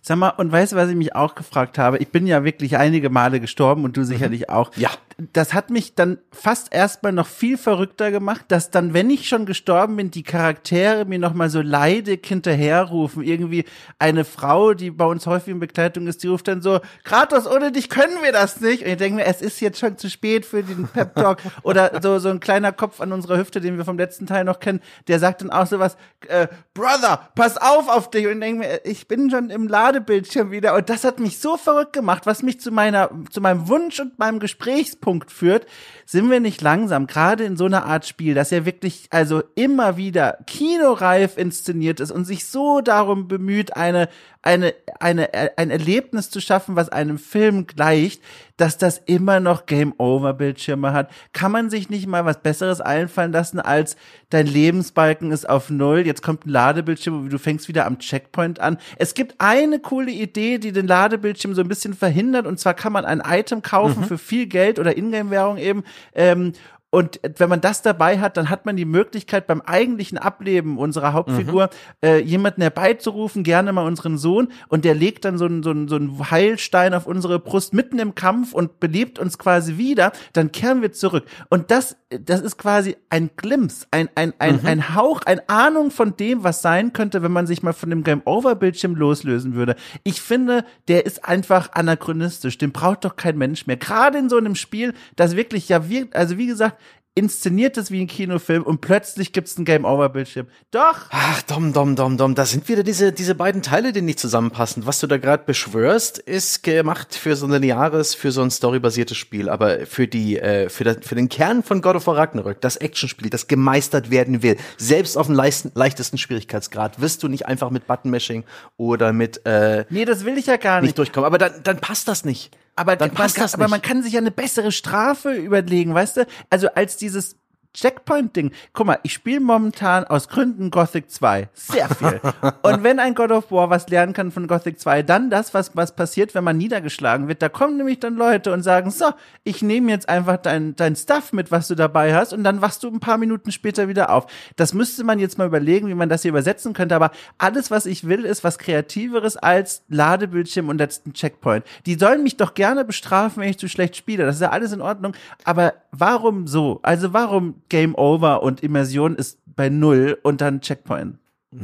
Sag 0.07 0.19
mal, 0.19 0.29
und 0.29 0.51
weißt 0.51 0.73
du, 0.73 0.75
was 0.75 0.87
ich 0.87 0.95
mich 0.95 1.15
auch 1.15 1.33
gefragt 1.33 1.79
habe? 1.79 1.97
Ich 1.97 2.09
bin 2.09 2.27
ja 2.27 2.43
wirklich 2.43 2.77
einige 2.77 3.09
Male 3.09 3.39
gestorben 3.39 3.85
und 3.85 3.97
du 3.97 4.03
sicherlich 4.03 4.41
mhm. 4.41 4.49
auch. 4.53 4.71
Ja. 4.75 4.91
Das 5.31 5.53
hat 5.53 5.69
mich 5.69 5.95
dann 5.95 6.17
fast 6.33 6.73
erstmal 6.73 7.13
noch 7.13 7.27
viel 7.27 7.57
verrückter 7.57 8.11
gemacht, 8.11 8.45
dass 8.49 8.69
dann, 8.69 8.93
wenn 8.93 9.09
ich 9.09 9.29
schon 9.29 9.45
gestorben 9.45 9.95
bin, 9.95 10.11
die 10.11 10.23
Charaktere 10.23 11.05
mir 11.05 11.19
nochmal 11.19 11.49
so 11.49 11.61
leidig 11.61 12.27
hinterherrufen. 12.27 13.23
Irgendwie 13.23 13.63
eine 13.97 14.25
Frau, 14.25 14.73
die 14.73 14.91
bei 14.91 15.05
uns 15.05 15.25
häufig 15.25 15.53
in 15.53 15.61
Begleitung 15.61 16.07
ist, 16.07 16.21
die 16.21 16.27
ruft 16.27 16.49
dann 16.49 16.61
so, 16.61 16.81
Kratos, 17.05 17.47
ohne 17.47 17.71
dich 17.71 17.89
können 17.89 18.23
wir 18.23 18.33
das 18.33 18.59
nicht. 18.59 18.83
Und 18.83 18.89
ich 18.89 18.97
denke 18.97 19.15
mir, 19.15 19.25
es 19.25 19.41
ist 19.41 19.61
jetzt 19.61 19.79
schon 19.79 19.97
zu 19.97 20.09
spät 20.09 20.45
für 20.45 20.63
den 20.63 20.85
Pep 20.89 21.15
Talk. 21.15 21.37
Oder 21.63 22.01
so, 22.01 22.19
so 22.19 22.27
ein 22.27 22.41
kleiner 22.41 22.73
Kopf 22.73 22.99
an 22.99 23.13
unserer 23.13 23.37
Hüfte, 23.37 23.61
den 23.61 23.77
wir 23.77 23.85
vom 23.85 23.97
letzten 23.97 24.27
Teil 24.27 24.43
noch 24.43 24.59
kennen, 24.59 24.81
der 25.07 25.19
sagt 25.19 25.39
dann 25.39 25.49
auch 25.49 25.65
sowas, 25.65 25.95
äh, 26.27 26.49
Brother, 26.73 27.29
pass 27.35 27.55
auf 27.55 27.87
auf 27.87 28.09
dich. 28.09 28.27
Und 28.27 28.33
ich 28.33 28.39
denke 28.39 28.67
mir, 28.67 28.81
ich 28.83 29.07
bin 29.07 29.29
schon 29.29 29.49
im 29.49 29.69
Ladebildschirm 29.69 30.51
wieder. 30.51 30.75
Und 30.75 30.89
das 30.89 31.05
hat 31.05 31.21
mich 31.21 31.39
so 31.39 31.55
verrückt 31.55 31.93
gemacht, 31.93 32.25
was 32.25 32.43
mich 32.43 32.59
zu 32.59 32.71
meiner, 32.71 33.09
zu 33.29 33.39
meinem 33.39 33.69
Wunsch 33.69 34.01
und 34.01 34.19
meinem 34.19 34.39
Gesprächspunkt 34.39 35.04
führt. 35.27 35.65
Sind 36.05 36.29
wir 36.29 36.39
nicht 36.39 36.61
langsam, 36.61 37.07
gerade 37.07 37.43
in 37.45 37.57
so 37.57 37.65
einer 37.65 37.85
Art 37.85 38.05
Spiel, 38.05 38.35
das 38.35 38.51
ja 38.51 38.65
wirklich, 38.65 39.07
also 39.09 39.41
immer 39.55 39.97
wieder 39.97 40.37
kinoreif 40.45 41.37
inszeniert 41.37 41.99
ist 41.99 42.11
und 42.11 42.25
sich 42.25 42.45
so 42.45 42.81
darum 42.81 43.27
bemüht, 43.27 43.75
eine, 43.75 44.09
eine, 44.43 44.75
eine, 44.99 45.29
ein 45.57 45.71
Erlebnis 45.71 46.29
zu 46.29 46.39
schaffen, 46.39 46.75
was 46.75 46.89
einem 46.89 47.17
Film 47.17 47.65
gleicht, 47.65 48.21
dass 48.57 48.77
das 48.77 49.01
immer 49.05 49.39
noch 49.39 49.65
Game-Over-Bildschirme 49.65 50.93
hat. 50.93 51.09
Kann 51.33 51.51
man 51.51 51.69
sich 51.69 51.89
nicht 51.89 52.07
mal 52.07 52.25
was 52.25 52.41
Besseres 52.41 52.79
einfallen 52.79 53.31
lassen, 53.31 53.59
als 53.59 53.97
dein 54.29 54.47
Lebensbalken 54.47 55.31
ist 55.31 55.49
auf 55.49 55.69
Null, 55.69 56.05
jetzt 56.05 56.21
kommt 56.21 56.45
ein 56.45 56.49
Ladebildschirm, 56.49 57.29
du 57.29 57.37
fängst 57.39 57.67
wieder 57.67 57.85
am 57.85 57.99
Checkpoint 57.99 58.59
an. 58.59 58.77
Es 58.97 59.13
gibt 59.15 59.35
eine 59.39 59.79
coole 59.79 60.11
Idee, 60.11 60.59
die 60.59 60.71
den 60.71 60.87
Ladebildschirm 60.87 61.55
so 61.55 61.61
ein 61.61 61.67
bisschen 61.67 61.93
verhindert, 61.93 62.45
und 62.45 62.59
zwar 62.59 62.75
kann 62.75 62.93
man 62.93 63.05
ein 63.05 63.23
Item 63.25 63.61
kaufen 63.61 64.01
mhm. 64.01 64.05
für 64.05 64.17
viel 64.17 64.45
Geld 64.45 64.77
oder 64.77 64.94
Ingame-Währung 64.95 65.57
eben, 65.57 65.83
ähm, 66.13 66.53
Und 66.95 67.19
wenn 67.39 67.49
man 67.49 67.59
das 67.59 67.81
dabei 67.81 68.21
hat, 68.21 68.37
dann 68.37 68.49
hat 68.49 68.65
man 68.65 68.77
die 68.77 68.85
Möglichkeit, 68.85 69.47
beim 69.47 69.59
eigentlichen 69.59 70.17
Ableben 70.17 70.77
unserer 70.77 71.11
Hauptfigur 71.11 71.65
mhm. 71.65 72.07
äh, 72.07 72.19
jemanden 72.19 72.61
herbeizurufen, 72.61 73.43
gerne 73.43 73.73
mal 73.73 73.85
unseren 73.85 74.17
Sohn, 74.17 74.47
und 74.69 74.85
der 74.85 74.95
legt 74.95 75.25
dann 75.25 75.37
so 75.37 75.43
einen, 75.43 75.61
so, 75.61 75.71
einen, 75.71 75.89
so 75.89 75.97
einen 75.97 76.31
Heilstein 76.31 76.93
auf 76.93 77.05
unsere 77.05 77.37
Brust 77.39 77.73
mitten 77.73 77.99
im 77.99 78.15
Kampf 78.15 78.53
und 78.53 78.79
belebt 78.79 79.19
uns 79.19 79.37
quasi 79.37 79.75
wieder, 79.75 80.13
dann 80.31 80.53
kehren 80.53 80.81
wir 80.81 80.93
zurück. 80.93 81.25
Und 81.49 81.69
das, 81.69 81.97
das 82.07 82.39
ist 82.39 82.57
quasi 82.57 82.95
ein 83.09 83.29
Glimpse, 83.35 83.87
ein, 83.91 84.07
ein, 84.15 84.33
ein, 84.39 84.61
mhm. 84.61 84.65
ein 84.65 84.95
Hauch, 84.95 85.19
eine 85.25 85.49
Ahnung 85.49 85.91
von 85.91 86.15
dem, 86.15 86.45
was 86.45 86.61
sein 86.61 86.93
könnte, 86.93 87.21
wenn 87.21 87.33
man 87.33 87.45
sich 87.45 87.61
mal 87.61 87.73
von 87.73 87.89
dem 87.89 88.05
Game-Over-Bildschirm 88.05 88.95
loslösen 88.95 89.53
würde. 89.55 89.75
Ich 90.03 90.21
finde, 90.21 90.63
der 90.87 91.05
ist 91.05 91.25
einfach 91.25 91.73
anachronistisch. 91.73 92.57
Den 92.57 92.71
braucht 92.71 93.03
doch 93.03 93.17
kein 93.17 93.37
Mensch 93.37 93.67
mehr. 93.67 93.75
Gerade 93.75 94.17
in 94.17 94.29
so 94.29 94.37
einem 94.37 94.55
Spiel, 94.55 94.93
das 95.17 95.35
wirklich 95.35 95.67
ja 95.67 95.89
wirkt, 95.89 96.15
also 96.15 96.37
wie 96.37 96.47
gesagt, 96.47 96.77
inszeniert 97.15 97.77
es 97.77 97.91
wie 97.91 98.01
ein 98.01 98.07
Kinofilm 98.07 98.63
und 98.63 98.81
plötzlich 98.81 99.31
gibt's 99.31 99.55
einen 99.55 99.63
Game-Over-Bildschirm. 99.63 100.47
Doch! 100.71 101.07
Ach, 101.11 101.41
Dom, 101.43 101.71
Dom, 101.71 101.95
Dom, 101.95 102.17
Dom, 102.17 102.35
da 102.35 102.45
sind 102.45 102.67
wieder 102.67 102.83
diese, 102.83 103.13
diese 103.13 103.35
beiden 103.35 103.61
Teile, 103.61 103.93
die 103.93 104.01
nicht 104.01 104.19
zusammenpassen. 104.19 104.85
Was 104.85 104.99
du 104.99 105.07
da 105.07 105.17
gerade 105.17 105.43
beschwörst, 105.45 106.19
ist 106.19 106.61
gemacht 106.63 107.15
für 107.15 107.37
so 107.37 107.45
ein 107.45 107.53
lineares, 107.53 108.15
für 108.15 108.33
so 108.33 108.41
ein 108.41 108.51
storybasiertes 108.51 109.15
Spiel. 109.15 109.47
Aber 109.47 109.85
für 109.85 110.09
die, 110.09 110.37
äh, 110.37 110.67
für, 110.67 110.83
das, 110.83 110.97
für 111.03 111.15
den 111.15 111.29
Kern 111.29 111.63
von 111.63 111.81
God 111.81 111.95
of 111.95 112.07
War 112.07 112.17
Ragnarök, 112.17 112.59
das 112.59 112.75
Actionspiel, 112.75 113.29
das 113.29 113.47
gemeistert 113.47 114.11
werden 114.11 114.43
will, 114.43 114.57
selbst 114.77 115.17
auf 115.17 115.27
dem 115.27 115.35
leichtesten 115.35 116.17
Schwierigkeitsgrad, 116.17 116.99
wirst 116.99 117.23
du 117.23 117.29
nicht 117.29 117.45
einfach 117.45 117.69
mit 117.69 117.87
Button-Mashing 117.87 118.43
oder 118.75 119.13
mit, 119.13 119.45
äh, 119.45 119.85
Nee, 119.89 120.03
das 120.03 120.25
will 120.25 120.37
ich 120.37 120.47
ja 120.47 120.57
gar 120.57 120.81
nicht. 120.81 120.89
Nicht 120.89 120.97
durchkommen. 120.97 121.25
Aber 121.25 121.37
dann, 121.37 121.63
dann 121.63 121.77
passt 121.77 122.09
das 122.09 122.25
nicht. 122.25 122.51
Aber, 122.75 122.95
dann 122.95 123.11
passt 123.11 123.35
man 123.35 123.39
kann, 123.39 123.43
das 123.43 123.51
nicht. 123.53 123.61
aber 123.61 123.69
man 123.69 123.81
kann 123.81 124.03
sich 124.03 124.13
ja 124.13 124.19
eine 124.19 124.31
bessere 124.31 124.71
Strafe 124.71 125.33
überlegen, 125.33 125.93
weißt 125.93 126.17
du? 126.17 126.27
Also 126.49 126.67
als 126.69 126.97
dieses 126.97 127.37
Checkpoint-Ding. 127.75 128.51
Guck 128.73 128.87
mal, 128.87 128.99
ich 129.03 129.13
spiele 129.13 129.39
momentan 129.39 130.05
aus 130.05 130.29
Gründen 130.29 130.71
Gothic 130.71 131.11
2. 131.11 131.49
Sehr 131.53 131.89
viel. 131.89 132.21
Und 132.63 132.83
wenn 132.83 132.99
ein 132.99 133.13
God 133.13 133.31
of 133.31 133.51
War 133.51 133.69
was 133.69 133.87
lernen 133.89 134.13
kann 134.13 134.31
von 134.31 134.47
Gothic 134.47 134.79
2, 134.79 135.03
dann 135.03 135.29
das, 135.29 135.53
was, 135.53 135.75
was 135.75 135.95
passiert, 135.95 136.33
wenn 136.33 136.43
man 136.43 136.57
niedergeschlagen 136.57 137.27
wird. 137.27 137.41
Da 137.41 137.49
kommen 137.49 137.77
nämlich 137.77 137.99
dann 137.99 138.15
Leute 138.15 138.51
und 138.53 138.63
sagen, 138.63 138.91
so, 138.91 139.11
ich 139.43 139.61
nehme 139.61 139.91
jetzt 139.91 140.09
einfach 140.09 140.37
dein, 140.37 140.75
dein 140.75 140.95
Stuff 140.95 141.33
mit, 141.33 141.51
was 141.51 141.67
du 141.67 141.75
dabei 141.75 142.15
hast, 142.15 142.33
und 142.33 142.43
dann 142.43 142.61
wachst 142.61 142.83
du 142.83 142.87
ein 142.87 142.99
paar 142.99 143.17
Minuten 143.17 143.51
später 143.51 143.87
wieder 143.87 144.09
auf. 144.09 144.27
Das 144.55 144.73
müsste 144.73 145.03
man 145.03 145.19
jetzt 145.19 145.37
mal 145.37 145.47
überlegen, 145.47 145.87
wie 145.87 145.95
man 145.95 146.09
das 146.09 146.21
hier 146.21 146.29
übersetzen 146.29 146.73
könnte. 146.73 146.95
Aber 146.95 147.11
alles, 147.37 147.71
was 147.71 147.85
ich 147.85 148.07
will, 148.07 148.25
ist 148.25 148.43
was 148.43 148.57
Kreativeres 148.57 149.37
als 149.37 149.83
Ladebildschirm 149.89 150.69
und 150.69 150.77
letzten 150.77 151.13
Checkpoint. 151.13 151.65
Die 151.85 151.95
sollen 151.95 152.23
mich 152.23 152.37
doch 152.37 152.53
gerne 152.53 152.85
bestrafen, 152.85 153.41
wenn 153.41 153.49
ich 153.49 153.59
zu 153.59 153.67
schlecht 153.67 153.95
spiele. 153.95 154.25
Das 154.25 154.35
ist 154.35 154.41
ja 154.41 154.49
alles 154.49 154.71
in 154.71 154.81
Ordnung. 154.81 155.13
Aber 155.43 155.73
warum 155.91 156.47
so? 156.47 156.79
Also 156.83 157.13
warum 157.13 157.55
Game 157.69 157.95
Over 157.95 158.43
und 158.43 158.61
Immersion 158.61 159.15
ist 159.15 159.39
bei 159.45 159.69
null 159.69 160.17
und 160.23 160.41
dann 160.41 160.61
Checkpoint. 160.61 161.17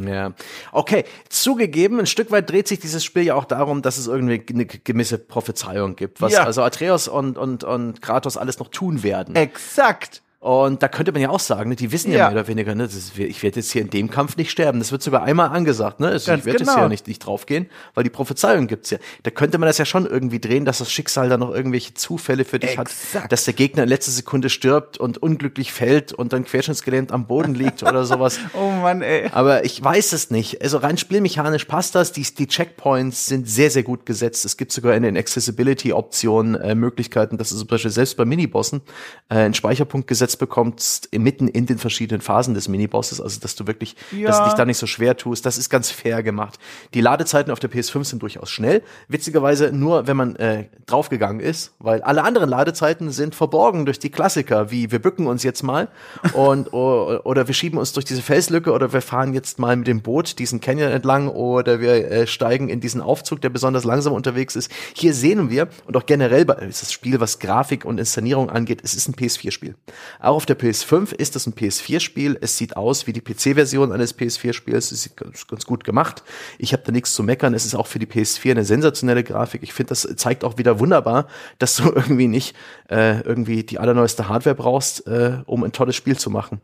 Ja, 0.05 0.33
okay. 0.71 1.03
Zugegeben, 1.29 1.99
ein 1.99 2.05
Stück 2.05 2.31
weit 2.31 2.49
dreht 2.49 2.67
sich 2.67 2.79
dieses 2.79 3.03
Spiel 3.03 3.23
ja 3.23 3.35
auch 3.35 3.45
darum, 3.45 3.81
dass 3.81 3.97
es 3.97 4.07
irgendwie 4.07 4.41
eine 4.49 4.65
gewisse 4.65 5.17
Prophezeiung 5.17 5.95
gibt, 5.95 6.21
was 6.21 6.33
ja. 6.33 6.43
also 6.43 6.61
Atreus 6.61 7.07
und, 7.07 7.37
und, 7.37 7.63
und 7.63 8.01
Kratos 8.01 8.37
alles 8.37 8.59
noch 8.59 8.69
tun 8.69 9.03
werden. 9.03 9.35
Exakt. 9.35 10.21
Und 10.41 10.81
da 10.81 10.87
könnte 10.87 11.11
man 11.11 11.21
ja 11.21 11.29
auch 11.29 11.39
sagen, 11.39 11.69
ne, 11.69 11.75
die 11.75 11.91
wissen 11.91 12.11
ja, 12.11 12.17
ja 12.17 12.23
mehr 12.31 12.39
oder 12.39 12.47
weniger, 12.47 12.73
ne, 12.73 12.85
ist, 12.85 13.15
ich 13.15 13.43
werde 13.43 13.59
jetzt 13.59 13.71
hier 13.71 13.83
in 13.83 13.91
dem 13.91 14.09
Kampf 14.09 14.37
nicht 14.37 14.49
sterben. 14.49 14.79
Das 14.79 14.91
wird 14.91 15.03
sogar 15.03 15.21
einmal 15.21 15.49
angesagt, 15.49 15.99
ne? 15.99 16.07
Also 16.07 16.33
ich 16.33 16.45
werde 16.45 16.57
genau. 16.57 16.71
jetzt 16.71 16.79
hier 16.79 16.89
nicht, 16.89 17.07
nicht 17.07 17.19
draufgehen, 17.19 17.69
weil 17.93 18.03
die 18.03 18.09
Prophezeiung 18.09 18.65
gibt's 18.65 18.89
ja. 18.89 18.97
Da 19.21 19.29
könnte 19.29 19.59
man 19.59 19.67
das 19.67 19.77
ja 19.77 19.85
schon 19.85 20.07
irgendwie 20.07 20.39
drehen, 20.39 20.65
dass 20.65 20.79
das 20.79 20.91
Schicksal 20.91 21.29
da 21.29 21.37
noch 21.37 21.53
irgendwelche 21.53 21.93
Zufälle 21.93 22.43
für 22.43 22.57
dich 22.57 22.71
Exakt. 22.71 22.91
hat, 23.13 23.31
dass 23.31 23.45
der 23.45 23.53
Gegner 23.53 23.83
in 23.83 23.89
letzter 23.89 24.11
Sekunde 24.11 24.49
stirbt 24.49 24.97
und 24.97 25.19
unglücklich 25.19 25.71
fällt 25.71 26.11
und 26.11 26.33
dann 26.33 26.43
querschnittsgelähmt 26.43 27.11
am 27.11 27.27
Boden 27.27 27.53
liegt 27.53 27.83
oder 27.83 28.03
sowas. 28.05 28.39
oh 28.55 28.71
Mann, 28.71 29.03
ey. 29.03 29.29
Aber 29.33 29.63
ich 29.63 29.83
weiß 29.83 30.11
es 30.13 30.31
nicht. 30.31 30.63
Also 30.63 30.79
rein 30.79 30.97
spielmechanisch 30.97 31.65
passt 31.65 31.93
das. 31.93 32.13
Die, 32.13 32.23
die 32.23 32.47
Checkpoints 32.47 33.27
sind 33.27 33.47
sehr, 33.47 33.69
sehr 33.69 33.83
gut 33.83 34.07
gesetzt. 34.07 34.43
Es 34.45 34.57
gibt 34.57 34.71
sogar 34.71 34.95
in 34.95 35.03
den 35.03 35.17
Accessibility-Optionen 35.17 36.55
äh, 36.55 36.73
Möglichkeiten, 36.73 37.37
dass 37.37 37.49
du 37.49 37.57
zum 37.57 37.67
Beispiel 37.67 37.91
selbst 37.91 38.17
bei 38.17 38.25
Minibossen 38.25 38.81
äh, 39.29 39.35
einen 39.35 39.53
Speicherpunkt 39.53 40.07
gesetzt 40.07 40.30
bekommst, 40.37 41.09
mitten 41.17 41.47
in 41.47 41.65
den 41.65 41.77
verschiedenen 41.77 42.21
Phasen 42.21 42.53
des 42.53 42.67
Minibosses, 42.67 43.21
also 43.21 43.39
dass 43.39 43.55
du 43.55 43.67
wirklich, 43.67 43.95
ja. 44.11 44.27
dass 44.27 44.39
du 44.39 44.45
dich 44.45 44.53
da 44.53 44.65
nicht 44.65 44.77
so 44.77 44.87
schwer 44.87 45.17
tust. 45.17 45.45
Das 45.45 45.57
ist 45.57 45.69
ganz 45.69 45.91
fair 45.91 46.23
gemacht. 46.23 46.59
Die 46.93 47.01
Ladezeiten 47.01 47.51
auf 47.51 47.59
der 47.59 47.71
PS5 47.71 48.03
sind 48.05 48.21
durchaus 48.21 48.49
schnell. 48.49 48.83
Witzigerweise 49.07 49.71
nur, 49.71 50.07
wenn 50.07 50.17
man 50.17 50.35
äh, 50.35 50.65
draufgegangen 50.85 51.39
ist, 51.39 51.73
weil 51.79 52.01
alle 52.01 52.23
anderen 52.23 52.49
Ladezeiten 52.49 53.11
sind 53.11 53.35
verborgen 53.35 53.85
durch 53.85 53.99
die 53.99 54.09
Klassiker, 54.09 54.71
wie 54.71 54.91
wir 54.91 54.99
bücken 54.99 55.27
uns 55.27 55.43
jetzt 55.43 55.63
mal 55.63 55.89
und 56.33 56.73
oder, 56.73 57.25
oder 57.25 57.47
wir 57.47 57.53
schieben 57.53 57.79
uns 57.79 57.93
durch 57.93 58.05
diese 58.05 58.21
Felslücke 58.21 58.71
oder 58.71 58.93
wir 58.93 59.01
fahren 59.01 59.33
jetzt 59.33 59.59
mal 59.59 59.75
mit 59.75 59.87
dem 59.87 60.01
Boot 60.01 60.39
diesen 60.39 60.61
Canyon 60.61 60.91
entlang 60.91 61.27
oder 61.27 61.79
wir 61.79 62.11
äh, 62.11 62.27
steigen 62.27 62.69
in 62.69 62.79
diesen 62.79 63.01
Aufzug, 63.01 63.41
der 63.41 63.49
besonders 63.49 63.83
langsam 63.83 64.13
unterwegs 64.13 64.55
ist. 64.55 64.71
Hier 64.93 65.13
sehen 65.13 65.49
wir 65.49 65.67
und 65.85 65.97
auch 65.97 66.05
generell 66.05 66.45
ist 66.67 66.81
das 66.81 66.91
Spiel, 66.91 67.19
was 67.19 67.39
Grafik 67.39 67.85
und 67.85 67.99
Inszenierung 67.99 68.49
angeht, 68.49 68.81
es 68.83 68.93
ist 68.93 69.07
ein 69.07 69.15
PS4-Spiel. 69.15 69.75
Auch 70.21 70.35
auf 70.35 70.45
der 70.45 70.57
PS5 70.57 71.13
ist 71.15 71.35
es 71.35 71.47
ein 71.47 71.53
PS4-Spiel. 71.53 72.37
Es 72.41 72.55
sieht 72.55 72.77
aus 72.77 73.07
wie 73.07 73.13
die 73.13 73.21
PC-Version 73.21 73.91
eines 73.91 74.17
PS4-Spiels. 74.17 74.91
Es 74.91 75.05
ist 75.07 75.17
ganz, 75.17 75.65
gut 75.65 75.83
gemacht. 75.83 76.23
Ich 76.59 76.73
habe 76.73 76.83
da 76.85 76.91
nichts 76.91 77.13
zu 77.13 77.23
meckern. 77.23 77.55
Es 77.55 77.65
ist 77.65 77.73
auch 77.73 77.87
für 77.87 77.97
die 77.97 78.05
PS4 78.05 78.51
eine 78.51 78.63
sensationelle 78.63 79.23
Grafik. 79.23 79.63
Ich 79.63 79.73
finde, 79.73 79.89
das 79.89 80.07
zeigt 80.17 80.43
auch 80.43 80.59
wieder 80.59 80.79
wunderbar, 80.79 81.27
dass 81.57 81.75
du 81.75 81.83
irgendwie 81.95 82.27
nicht 82.27 82.55
äh, 82.89 83.21
irgendwie 83.21 83.63
die 83.63 83.79
allerneueste 83.79 84.29
Hardware 84.29 84.55
brauchst, 84.55 85.07
äh, 85.07 85.39
um 85.45 85.63
ein 85.63 85.71
tolles 85.71 85.95
Spiel 85.95 86.17
zu 86.17 86.29
machen 86.29 86.61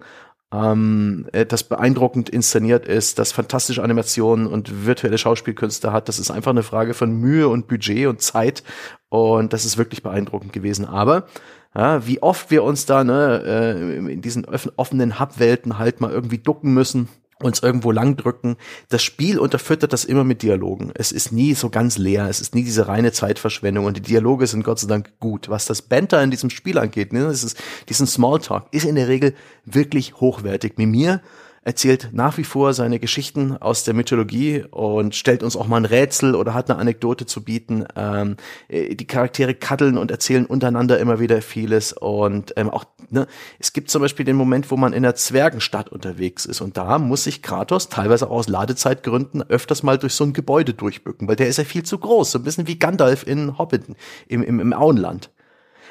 ähm, 0.53 1.27
äh, 1.33 1.45
das 1.45 1.63
beeindruckend 1.63 2.29
inszeniert 2.29 2.87
ist, 2.87 3.19
das 3.19 3.31
fantastische 3.31 3.83
Animationen 3.83 4.47
und 4.47 4.85
virtuelle 4.85 5.17
Schauspielkünste 5.17 5.91
hat. 5.91 6.07
Das 6.07 6.19
ist 6.19 6.31
einfach 6.31 6.51
eine 6.51 6.63
Frage 6.63 6.93
von 6.93 7.11
Mühe 7.11 7.47
und 7.47 7.67
Budget 7.67 8.07
und 8.07 8.21
Zeit 8.21 8.63
und 9.09 9.53
das 9.53 9.65
ist 9.65 9.77
wirklich 9.77 10.03
beeindruckend 10.03 10.53
gewesen. 10.53 10.85
Aber 10.85 11.27
ja, 11.75 12.07
wie 12.07 12.21
oft 12.21 12.49
wir 12.49 12.63
uns 12.63 12.85
da 12.85 13.03
ne, 13.03 13.43
äh, 13.45 13.97
in 14.11 14.21
diesen 14.21 14.45
offenen 14.45 15.19
Hubwelten 15.19 15.77
halt 15.77 16.01
mal 16.01 16.11
irgendwie 16.11 16.39
ducken 16.39 16.73
müssen 16.73 17.09
uns 17.41 17.61
irgendwo 17.61 17.91
langdrücken. 17.91 18.57
Das 18.89 19.03
Spiel 19.03 19.39
unterfüttert 19.39 19.93
das 19.93 20.05
immer 20.05 20.23
mit 20.23 20.41
Dialogen. 20.41 20.91
Es 20.95 21.11
ist 21.11 21.31
nie 21.31 21.53
so 21.53 21.69
ganz 21.69 21.97
leer. 21.97 22.27
Es 22.29 22.41
ist 22.41 22.55
nie 22.55 22.63
diese 22.63 22.87
reine 22.87 23.11
Zeitverschwendung. 23.11 23.85
Und 23.85 23.97
die 23.97 24.01
Dialoge 24.01 24.47
sind 24.47 24.63
Gott 24.63 24.79
sei 24.79 24.87
Dank 24.87 25.19
gut. 25.19 25.49
Was 25.49 25.65
das 25.65 25.81
Banter 25.81 26.21
in 26.23 26.31
diesem 26.31 26.49
Spiel 26.49 26.77
angeht, 26.77 27.13
ne, 27.13 27.25
ist, 27.25 27.57
diesen 27.89 28.07
Smalltalk, 28.07 28.67
ist 28.71 28.85
in 28.85 28.95
der 28.95 29.07
Regel 29.07 29.33
wirklich 29.65 30.15
hochwertig. 30.15 30.77
Mit 30.77 30.89
mir 30.89 31.21
erzählt 31.67 32.11
nach 32.13 32.37
wie 32.37 32.45
vor 32.45 32.73
seine 32.73 32.97
Geschichten 32.97 33.57
aus 33.57 33.83
der 33.83 33.93
Mythologie 33.93 34.63
und 34.71 35.15
stellt 35.15 35.43
uns 35.43 35.57
auch 35.57 35.67
mal 35.67 35.75
ein 35.75 35.85
Rätsel 35.85 36.33
oder 36.33 36.53
hat 36.53 36.71
eine 36.71 36.79
Anekdote 36.79 37.25
zu 37.25 37.43
bieten. 37.43 37.83
Ähm, 37.97 38.37
äh, 38.69 38.95
die 38.95 39.05
Charaktere 39.05 39.53
kaddeln 39.53 39.97
und 39.97 40.09
erzählen 40.09 40.45
untereinander 40.45 40.97
immer 40.97 41.19
wieder 41.19 41.41
vieles 41.41 41.91
und 41.91 42.53
ähm, 42.55 42.69
auch 42.69 42.85
ne, 43.09 43.27
es 43.59 43.73
gibt 43.73 43.91
zum 43.91 44.01
Beispiel 44.01 44.25
den 44.25 44.37
Moment, 44.37 44.71
wo 44.71 44.77
man 44.77 44.93
in 44.93 45.03
der 45.03 45.15
Zwergenstadt 45.15 45.89
unterwegs 45.89 46.45
ist 46.45 46.61
und 46.61 46.77
da 46.77 46.99
muss 46.99 47.25
sich 47.25 47.41
Kratos 47.41 47.89
teilweise 47.89 48.27
auch 48.27 48.37
aus 48.37 48.47
Ladezeitgründen 48.47 49.43
öfters 49.49 49.83
mal 49.83 49.97
durch 49.97 50.13
so 50.13 50.23
ein 50.23 50.31
Gebäude 50.31 50.73
durchbücken, 50.73 51.27
weil 51.27 51.35
der 51.35 51.49
ist 51.49 51.57
ja 51.57 51.65
viel 51.65 51.83
zu 51.83 51.97
groß, 51.97 52.31
so 52.31 52.39
ein 52.39 52.43
bisschen 52.43 52.67
wie 52.67 52.79
Gandalf 52.79 53.27
in 53.27 53.57
Hobbit 53.57 53.83
im, 54.29 54.41
im, 54.41 54.61
im 54.61 54.71
Auenland. 54.71 55.31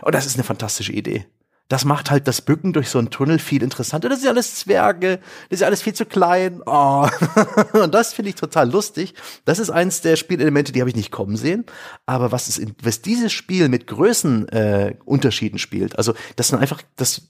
Und 0.00 0.14
das 0.14 0.24
ist 0.24 0.36
eine 0.36 0.44
fantastische 0.44 0.92
Idee. 0.92 1.26
Das 1.68 1.84
macht 1.84 2.10
halt 2.10 2.28
das 2.28 2.42
Bücken 2.42 2.72
durch 2.72 2.88
so 2.88 2.98
einen 2.98 3.10
Tunnel 3.10 3.38
viel 3.38 3.62
interessanter. 3.62 4.08
Das 4.08 4.18
ist 4.18 4.24
ja 4.24 4.30
alles 4.30 4.54
Zwerge, 4.54 5.18
das 5.48 5.56
ist 5.56 5.60
ja 5.60 5.66
alles 5.66 5.82
viel 5.82 5.94
zu 5.94 6.06
klein. 6.06 6.62
Oh. 6.64 7.08
Und 7.72 7.94
das 7.94 8.12
finde 8.12 8.30
ich 8.30 8.36
total 8.36 8.70
lustig. 8.70 9.14
Das 9.44 9.58
ist 9.58 9.70
eins 9.70 10.00
der 10.00 10.16
Spielelemente, 10.16 10.72
die 10.72 10.80
habe 10.80 10.90
ich 10.90 10.96
nicht 10.96 11.10
kommen 11.10 11.36
sehen. 11.36 11.64
Aber 12.06 12.32
was, 12.32 12.48
ist, 12.48 12.60
was 12.82 13.02
dieses 13.02 13.32
Spiel 13.32 13.68
mit 13.68 13.86
Größenunterschieden 13.86 15.56
äh, 15.56 15.60
spielt, 15.60 15.98
also 15.98 16.14
das 16.36 16.48
sind 16.48 16.60
einfach, 16.60 16.82
das 16.96 17.22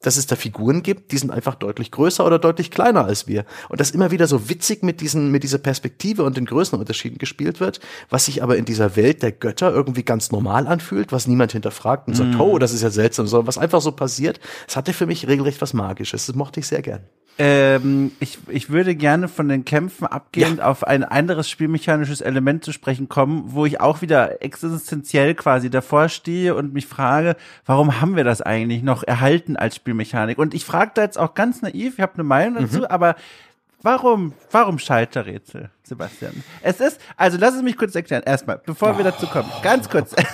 dass 0.00 0.16
es 0.16 0.26
da 0.26 0.36
Figuren 0.36 0.82
gibt, 0.82 1.12
die 1.12 1.18
sind 1.18 1.30
einfach 1.30 1.54
deutlich 1.54 1.90
größer 1.90 2.24
oder 2.24 2.38
deutlich 2.38 2.70
kleiner 2.70 3.04
als 3.04 3.26
wir. 3.26 3.44
Und 3.68 3.80
das 3.80 3.90
immer 3.90 4.10
wieder 4.10 4.26
so 4.26 4.48
witzig 4.48 4.82
mit 4.82 5.00
diesen, 5.00 5.30
mit 5.30 5.42
dieser 5.42 5.58
Perspektive 5.58 6.22
und 6.22 6.36
den 6.36 6.46
Größenunterschieden 6.46 7.18
gespielt 7.18 7.60
wird, 7.60 7.80
was 8.08 8.26
sich 8.26 8.42
aber 8.42 8.56
in 8.56 8.64
dieser 8.64 8.96
Welt 8.96 9.22
der 9.22 9.32
Götter 9.32 9.72
irgendwie 9.72 10.04
ganz 10.04 10.30
normal 10.30 10.66
anfühlt, 10.66 11.12
was 11.12 11.26
niemand 11.26 11.52
hinterfragt 11.52 12.08
und 12.08 12.14
sagt, 12.14 12.34
mm. 12.34 12.40
oh, 12.40 12.58
das 12.58 12.72
ist 12.72 12.82
ja 12.82 12.90
seltsam, 12.90 13.26
sondern 13.26 13.48
was 13.48 13.58
einfach 13.58 13.80
so 13.80 13.92
passiert. 13.92 14.40
Es 14.68 14.76
hatte 14.76 14.92
für 14.92 15.06
mich 15.06 15.26
regelrecht 15.26 15.60
was 15.60 15.74
Magisches. 15.74 16.26
Das 16.26 16.36
mochte 16.36 16.60
ich 16.60 16.66
sehr 16.66 16.82
gern. 16.82 17.00
Ähm, 17.40 18.10
ich, 18.18 18.38
ich 18.48 18.68
würde 18.68 18.96
gerne 18.96 19.28
von 19.28 19.48
den 19.48 19.64
Kämpfen 19.64 20.06
abgehend 20.08 20.58
ja. 20.58 20.64
auf 20.64 20.84
ein 20.84 21.04
anderes 21.04 21.48
spielmechanisches 21.48 22.20
Element 22.20 22.64
zu 22.64 22.72
sprechen 22.72 23.08
kommen, 23.08 23.44
wo 23.46 23.64
ich 23.64 23.80
auch 23.80 24.02
wieder 24.02 24.42
existenziell 24.42 25.36
quasi 25.36 25.70
davor 25.70 26.08
stehe 26.08 26.56
und 26.56 26.74
mich 26.74 26.88
frage, 26.88 27.36
warum 27.64 28.00
haben 28.00 28.16
wir 28.16 28.24
das 28.24 28.42
eigentlich 28.42 28.82
noch 28.82 29.04
erhalten 29.04 29.56
als 29.56 29.76
Spielmechanik? 29.88 30.38
Und 30.38 30.54
ich 30.54 30.64
frage 30.64 30.92
da 30.94 31.02
jetzt 31.02 31.18
auch 31.18 31.34
ganz 31.34 31.62
naiv, 31.62 31.94
ich 31.94 32.00
habe 32.00 32.14
eine 32.14 32.24
Meinung 32.24 32.62
dazu, 32.64 32.78
mhm. 32.78 32.86
aber 32.86 33.16
Warum, 33.80 34.34
warum 34.50 34.80
Schalterrätsel, 34.80 35.70
Sebastian? 35.84 36.42
Es 36.62 36.80
ist, 36.80 37.00
also 37.16 37.38
lass 37.38 37.54
es 37.54 37.62
mich 37.62 37.76
kurz 37.76 37.94
erklären. 37.94 38.24
Erstmal, 38.26 38.60
bevor 38.66 38.94
oh. 38.94 38.96
wir 38.98 39.04
dazu 39.04 39.28
kommen, 39.28 39.48
ganz 39.62 39.88
kurz. 39.88 40.16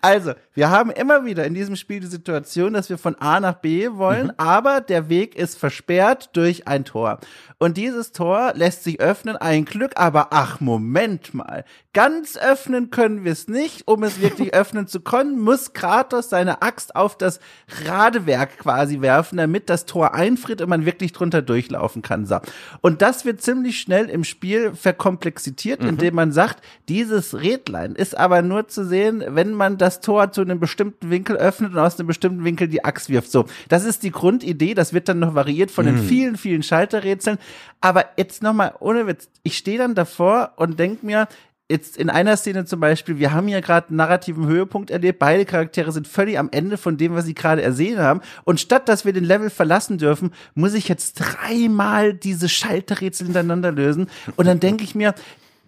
Also, 0.00 0.34
wir 0.54 0.70
haben 0.70 0.90
immer 0.90 1.24
wieder 1.24 1.44
in 1.44 1.54
diesem 1.54 1.74
Spiel 1.74 2.00
die 2.00 2.06
Situation, 2.06 2.72
dass 2.72 2.88
wir 2.88 2.98
von 2.98 3.16
A 3.16 3.40
nach 3.40 3.54
B 3.54 3.90
wollen, 3.92 4.28
mhm. 4.28 4.32
aber 4.36 4.80
der 4.80 5.08
Weg 5.08 5.34
ist 5.34 5.58
versperrt 5.58 6.30
durch 6.34 6.68
ein 6.68 6.84
Tor. 6.84 7.18
Und 7.60 7.76
dieses 7.76 8.12
Tor 8.12 8.52
lässt 8.54 8.84
sich 8.84 9.00
öffnen, 9.00 9.36
ein 9.36 9.64
Glück, 9.64 9.92
aber 9.96 10.28
ach, 10.30 10.60
Moment 10.60 11.34
mal. 11.34 11.64
Ganz 11.92 12.36
öffnen 12.36 12.90
können 12.90 13.24
wir 13.24 13.32
es 13.32 13.48
nicht. 13.48 13.82
Um 13.86 14.04
es 14.04 14.20
wirklich 14.20 14.54
öffnen 14.54 14.86
zu 14.86 15.00
können, 15.00 15.40
muss 15.40 15.72
Kratos 15.72 16.30
seine 16.30 16.62
Axt 16.62 16.94
auf 16.94 17.18
das 17.18 17.40
Radewerk 17.84 18.58
quasi 18.58 19.00
werfen, 19.00 19.38
damit 19.38 19.68
das 19.68 19.86
Tor 19.86 20.14
einfriert 20.14 20.60
und 20.60 20.68
man 20.68 20.86
wirklich 20.86 21.12
drunter 21.12 21.42
durchlaufen 21.42 22.00
kann. 22.00 22.26
So. 22.26 22.38
Und 22.80 23.02
das 23.02 23.24
wird 23.24 23.42
ziemlich 23.42 23.80
schnell 23.80 24.08
im 24.08 24.22
Spiel 24.22 24.72
verkomplexiert, 24.74 25.82
mhm. 25.82 25.88
indem 25.88 26.14
man 26.14 26.30
sagt, 26.30 26.62
dieses 26.88 27.40
Rädlein 27.40 27.96
ist 27.96 28.16
aber 28.16 28.42
nur 28.42 28.68
zu 28.68 28.84
sehen, 28.84 29.24
wenn 29.26 29.52
man 29.52 29.78
das 29.78 30.00
Tor 30.00 30.30
zu 30.30 30.42
einem 30.42 30.60
bestimmten 30.60 31.10
Winkel 31.10 31.36
öffnet 31.36 31.72
und 31.72 31.78
aus 31.78 31.98
einem 31.98 32.06
bestimmten 32.06 32.44
Winkel 32.44 32.68
die 32.68 32.84
Axt 32.84 33.10
wirft. 33.10 33.32
So, 33.32 33.46
das 33.68 33.84
ist 33.84 34.04
die 34.04 34.12
Grundidee. 34.12 34.74
Das 34.74 34.92
wird 34.92 35.08
dann 35.08 35.18
noch 35.18 35.34
variiert 35.34 35.72
von 35.72 35.86
mhm. 35.86 35.96
den 35.96 36.04
vielen, 36.04 36.36
vielen 36.36 36.62
Schalterrätseln. 36.62 37.38
Aber 37.80 38.06
jetzt 38.16 38.42
nochmal, 38.42 38.74
ohne 38.80 39.06
Witz, 39.06 39.28
ich 39.42 39.56
stehe 39.56 39.78
dann 39.78 39.94
davor 39.94 40.52
und 40.56 40.78
denk 40.78 41.02
mir, 41.02 41.28
jetzt 41.70 41.98
in 41.98 42.08
einer 42.08 42.36
Szene 42.36 42.64
zum 42.64 42.80
Beispiel, 42.80 43.18
wir 43.18 43.32
haben 43.32 43.46
hier 43.46 43.60
gerade 43.60 43.88
einen 43.88 43.96
narrativen 43.96 44.46
Höhepunkt 44.46 44.90
erlebt, 44.90 45.18
beide 45.18 45.44
Charaktere 45.44 45.92
sind 45.92 46.08
völlig 46.08 46.38
am 46.38 46.48
Ende 46.50 46.78
von 46.78 46.96
dem, 46.96 47.14
was 47.14 47.26
sie 47.26 47.34
gerade 47.34 47.62
ersehen 47.62 47.98
haben. 47.98 48.20
Und 48.44 48.60
statt 48.60 48.88
dass 48.88 49.04
wir 49.04 49.12
den 49.12 49.24
Level 49.24 49.50
verlassen 49.50 49.98
dürfen, 49.98 50.32
muss 50.54 50.74
ich 50.74 50.88
jetzt 50.88 51.14
dreimal 51.14 52.14
diese 52.14 52.48
Schalterrätsel 52.48 53.26
hintereinander 53.26 53.70
lösen. 53.70 54.08
Und 54.36 54.46
dann 54.46 54.60
denke 54.60 54.82
ich 54.82 54.94
mir, 54.94 55.14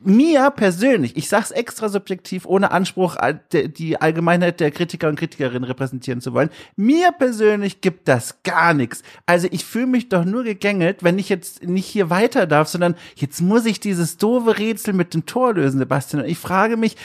mir 0.03 0.51
persönlich, 0.51 1.17
ich 1.17 1.29
sag's 1.29 1.51
extra 1.51 1.89
subjektiv, 1.89 2.47
ohne 2.47 2.71
Anspruch, 2.71 3.17
die 3.53 4.01
Allgemeinheit 4.01 4.61
der 4.61 4.71
Kritiker 4.71 5.09
und 5.09 5.19
Kritikerinnen 5.19 5.65
repräsentieren 5.65 6.21
zu 6.21 6.33
wollen, 6.33 6.51
mir 6.77 7.13
persönlich 7.13 7.81
gibt 7.81 8.09
das 8.09 8.43
gar 8.43 8.73
nichts. 8.73 9.03
Also 9.27 9.49
ich 9.51 9.65
fühle 9.65 9.87
mich 9.87 10.09
doch 10.09 10.25
nur 10.25 10.45
gegängelt, 10.45 11.03
wenn 11.03 11.19
ich 11.19 11.29
jetzt 11.29 11.65
nicht 11.65 11.87
hier 11.87 12.09
weiter 12.09 12.47
darf, 12.47 12.69
sondern 12.69 12.95
jetzt 13.15 13.41
muss 13.41 13.67
ich 13.67 13.81
dieses 13.81 14.17
doofe 14.17 14.59
Rätsel 14.59 14.95
mit 14.95 15.13
dem 15.13 15.27
Tor 15.27 15.55
lösen, 15.55 15.79
Sebastian. 15.79 16.23
Und 16.23 16.29
ich 16.29 16.39
frage 16.39 16.77
mich, 16.77 16.97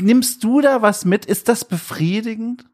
nimmst 0.00 0.44
du 0.44 0.60
da 0.60 0.82
was 0.82 1.04
mit? 1.04 1.26
Ist 1.26 1.48
das 1.48 1.64
befriedigend? 1.64 2.64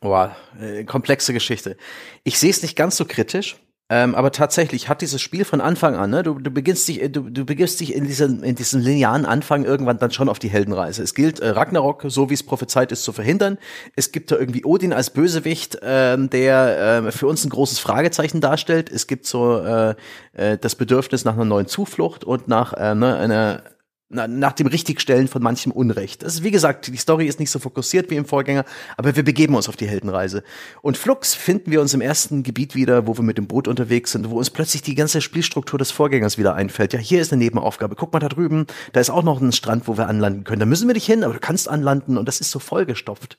Boah, 0.00 0.36
äh, 0.60 0.84
komplexe 0.84 1.32
Geschichte. 1.32 1.76
Ich 2.24 2.38
sehe 2.38 2.50
es 2.50 2.62
nicht 2.62 2.76
ganz 2.76 2.96
so 2.96 3.06
kritisch. 3.06 3.56
Ähm, 3.88 4.16
aber 4.16 4.32
tatsächlich 4.32 4.88
hat 4.88 5.00
dieses 5.00 5.22
Spiel 5.22 5.44
von 5.44 5.60
Anfang 5.60 5.94
an, 5.94 6.10
ne, 6.10 6.24
du, 6.24 6.34
du 6.40 6.50
beginnst 6.50 6.88
dich, 6.88 7.00
du, 7.12 7.30
du 7.30 7.44
begibst 7.44 7.78
dich 7.78 7.94
in 7.94 8.04
diesem, 8.04 8.42
in 8.42 8.56
diesem 8.56 8.80
linearen 8.80 9.24
Anfang 9.24 9.64
irgendwann 9.64 9.98
dann 9.98 10.10
schon 10.10 10.28
auf 10.28 10.40
die 10.40 10.48
Heldenreise. 10.48 11.04
Es 11.04 11.14
gilt, 11.14 11.38
äh, 11.38 11.50
Ragnarok, 11.50 12.04
so 12.08 12.28
wie 12.28 12.34
es 12.34 12.42
prophezeit 12.42 12.90
ist, 12.90 13.04
zu 13.04 13.12
verhindern. 13.12 13.58
Es 13.94 14.10
gibt 14.10 14.32
da 14.32 14.36
irgendwie 14.36 14.64
Odin 14.64 14.92
als 14.92 15.10
Bösewicht, 15.10 15.78
ähm, 15.82 16.28
der 16.30 17.04
äh, 17.06 17.12
für 17.12 17.28
uns 17.28 17.44
ein 17.44 17.50
großes 17.50 17.78
Fragezeichen 17.78 18.40
darstellt. 18.40 18.90
Es 18.90 19.06
gibt 19.06 19.24
so 19.24 19.60
äh, 19.60 19.94
äh, 20.32 20.58
das 20.58 20.74
Bedürfnis 20.74 21.24
nach 21.24 21.34
einer 21.34 21.44
neuen 21.44 21.68
Zuflucht 21.68 22.24
und 22.24 22.48
nach 22.48 22.72
äh, 22.72 22.96
ne, 22.96 23.16
einer 23.16 23.62
na, 24.08 24.28
nach 24.28 24.52
dem 24.52 24.68
Richtigstellen 24.68 25.26
von 25.26 25.42
manchem 25.42 25.72
Unrecht. 25.72 26.22
Das 26.22 26.34
ist, 26.34 26.44
wie 26.44 26.52
gesagt, 26.52 26.86
die 26.86 26.96
Story 26.96 27.26
ist 27.26 27.40
nicht 27.40 27.50
so 27.50 27.58
fokussiert 27.58 28.08
wie 28.08 28.14
im 28.14 28.24
Vorgänger, 28.24 28.64
aber 28.96 29.16
wir 29.16 29.24
begeben 29.24 29.56
uns 29.56 29.68
auf 29.68 29.74
die 29.74 29.88
Heldenreise. 29.88 30.44
Und 30.80 30.96
Flux 30.96 31.34
finden 31.34 31.72
wir 31.72 31.80
uns 31.80 31.92
im 31.92 32.00
ersten 32.00 32.44
Gebiet 32.44 32.76
wieder, 32.76 33.08
wo 33.08 33.16
wir 33.16 33.24
mit 33.24 33.36
dem 33.36 33.48
Boot 33.48 33.66
unterwegs 33.66 34.12
sind, 34.12 34.30
wo 34.30 34.38
uns 34.38 34.50
plötzlich 34.50 34.82
die 34.82 34.94
ganze 34.94 35.20
Spielstruktur 35.20 35.78
des 35.78 35.90
Vorgängers 35.90 36.38
wieder 36.38 36.54
einfällt. 36.54 36.92
Ja, 36.92 37.00
hier 37.00 37.20
ist 37.20 37.32
eine 37.32 37.42
Nebenaufgabe. 37.42 37.96
Guck 37.96 38.12
mal 38.12 38.20
da 38.20 38.28
drüben, 38.28 38.66
da 38.92 39.00
ist 39.00 39.10
auch 39.10 39.24
noch 39.24 39.40
ein 39.40 39.50
Strand, 39.50 39.88
wo 39.88 39.98
wir 39.98 40.06
anlanden 40.06 40.44
können. 40.44 40.60
Da 40.60 40.66
müssen 40.66 40.86
wir 40.86 40.94
nicht 40.94 41.06
hin, 41.06 41.24
aber 41.24 41.34
du 41.34 41.40
kannst 41.40 41.68
anlanden 41.68 42.16
und 42.16 42.28
das 42.28 42.40
ist 42.40 42.52
so 42.52 42.60
vollgestopft. 42.60 43.38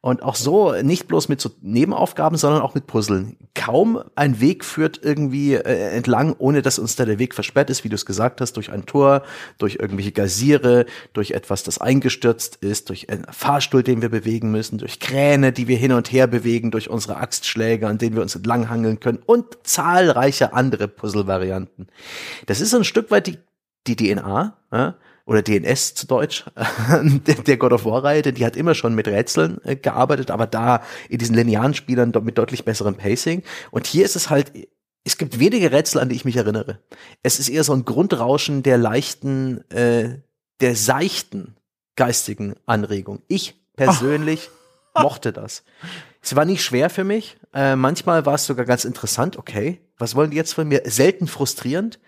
Und 0.00 0.22
auch 0.22 0.36
so 0.36 0.72
nicht 0.80 1.08
bloß 1.08 1.28
mit 1.28 1.40
so 1.40 1.50
Nebenaufgaben, 1.60 2.38
sondern 2.38 2.62
auch 2.62 2.76
mit 2.76 2.86
Puzzeln. 2.86 3.36
Kaum 3.54 4.00
ein 4.14 4.40
Weg 4.40 4.64
führt 4.64 5.00
irgendwie 5.02 5.54
äh, 5.54 5.90
entlang, 5.90 6.36
ohne 6.38 6.62
dass 6.62 6.78
uns 6.78 6.94
da 6.94 7.04
der 7.04 7.18
Weg 7.18 7.34
versperrt 7.34 7.68
ist, 7.68 7.82
wie 7.82 7.88
du 7.88 7.96
es 7.96 8.06
gesagt 8.06 8.40
hast, 8.40 8.52
durch 8.52 8.70
ein 8.70 8.86
Tor, 8.86 9.24
durch 9.58 9.78
irgendwelche 9.80 10.12
Geysire, 10.12 10.86
durch 11.14 11.32
etwas, 11.32 11.64
das 11.64 11.78
eingestürzt 11.78 12.56
ist, 12.56 12.90
durch 12.90 13.10
einen 13.10 13.26
Fahrstuhl, 13.32 13.82
den 13.82 14.00
wir 14.00 14.08
bewegen 14.08 14.52
müssen, 14.52 14.78
durch 14.78 15.00
Kräne, 15.00 15.50
die 15.50 15.66
wir 15.66 15.76
hin 15.76 15.90
und 15.90 16.12
her 16.12 16.28
bewegen, 16.28 16.70
durch 16.70 16.88
unsere 16.88 17.16
Axtschläge, 17.16 17.88
an 17.88 17.98
denen 17.98 18.14
wir 18.14 18.22
uns 18.22 18.36
entlanghangeln 18.36 19.00
können 19.00 19.18
und 19.26 19.58
zahlreiche 19.64 20.52
andere 20.52 20.86
Puzzle-Varianten. 20.86 21.88
Das 22.46 22.60
ist 22.60 22.72
ein 22.72 22.84
Stück 22.84 23.10
weit 23.10 23.26
die, 23.26 23.38
die 23.88 23.96
DNA. 23.96 24.56
Ja? 24.70 24.94
Oder 25.28 25.42
DNS 25.42 25.94
zu 25.94 26.06
Deutsch, 26.06 26.46
der 27.46 27.56
God 27.58 27.74
of 27.74 27.84
War-Reihe, 27.84 28.22
denn 28.22 28.34
die 28.34 28.46
hat 28.46 28.56
immer 28.56 28.74
schon 28.74 28.94
mit 28.94 29.06
Rätseln 29.06 29.60
äh, 29.62 29.76
gearbeitet, 29.76 30.30
aber 30.30 30.46
da 30.46 30.82
in 31.10 31.18
diesen 31.18 31.36
linearen 31.36 31.74
Spielern 31.74 32.14
mit 32.22 32.38
deutlich 32.38 32.64
besserem 32.64 32.94
Pacing. 32.94 33.42
Und 33.70 33.86
hier 33.86 34.06
ist 34.06 34.16
es 34.16 34.30
halt, 34.30 34.50
es 35.04 35.18
gibt 35.18 35.38
wenige 35.38 35.70
Rätsel, 35.70 36.00
an 36.00 36.08
die 36.08 36.16
ich 36.16 36.24
mich 36.24 36.36
erinnere. 36.36 36.78
Es 37.22 37.38
ist 37.38 37.50
eher 37.50 37.62
so 37.62 37.74
ein 37.74 37.84
Grundrauschen 37.84 38.62
der 38.62 38.78
leichten, 38.78 39.70
äh, 39.70 40.20
der 40.60 40.74
seichten 40.74 41.56
geistigen 41.94 42.54
Anregung. 42.64 43.20
Ich 43.28 43.54
persönlich 43.76 44.48
oh. 44.94 45.00
mochte 45.02 45.34
das. 45.34 45.62
Es 46.22 46.36
war 46.36 46.46
nicht 46.46 46.64
schwer 46.64 46.88
für 46.88 47.04
mich. 47.04 47.36
Äh, 47.52 47.76
manchmal 47.76 48.24
war 48.24 48.34
es 48.34 48.46
sogar 48.46 48.64
ganz 48.64 48.86
interessant. 48.86 49.36
Okay, 49.36 49.82
was 49.98 50.14
wollen 50.14 50.30
die 50.30 50.38
jetzt 50.38 50.54
von 50.54 50.66
mir? 50.66 50.80
Selten 50.86 51.26
frustrierend. 51.26 51.98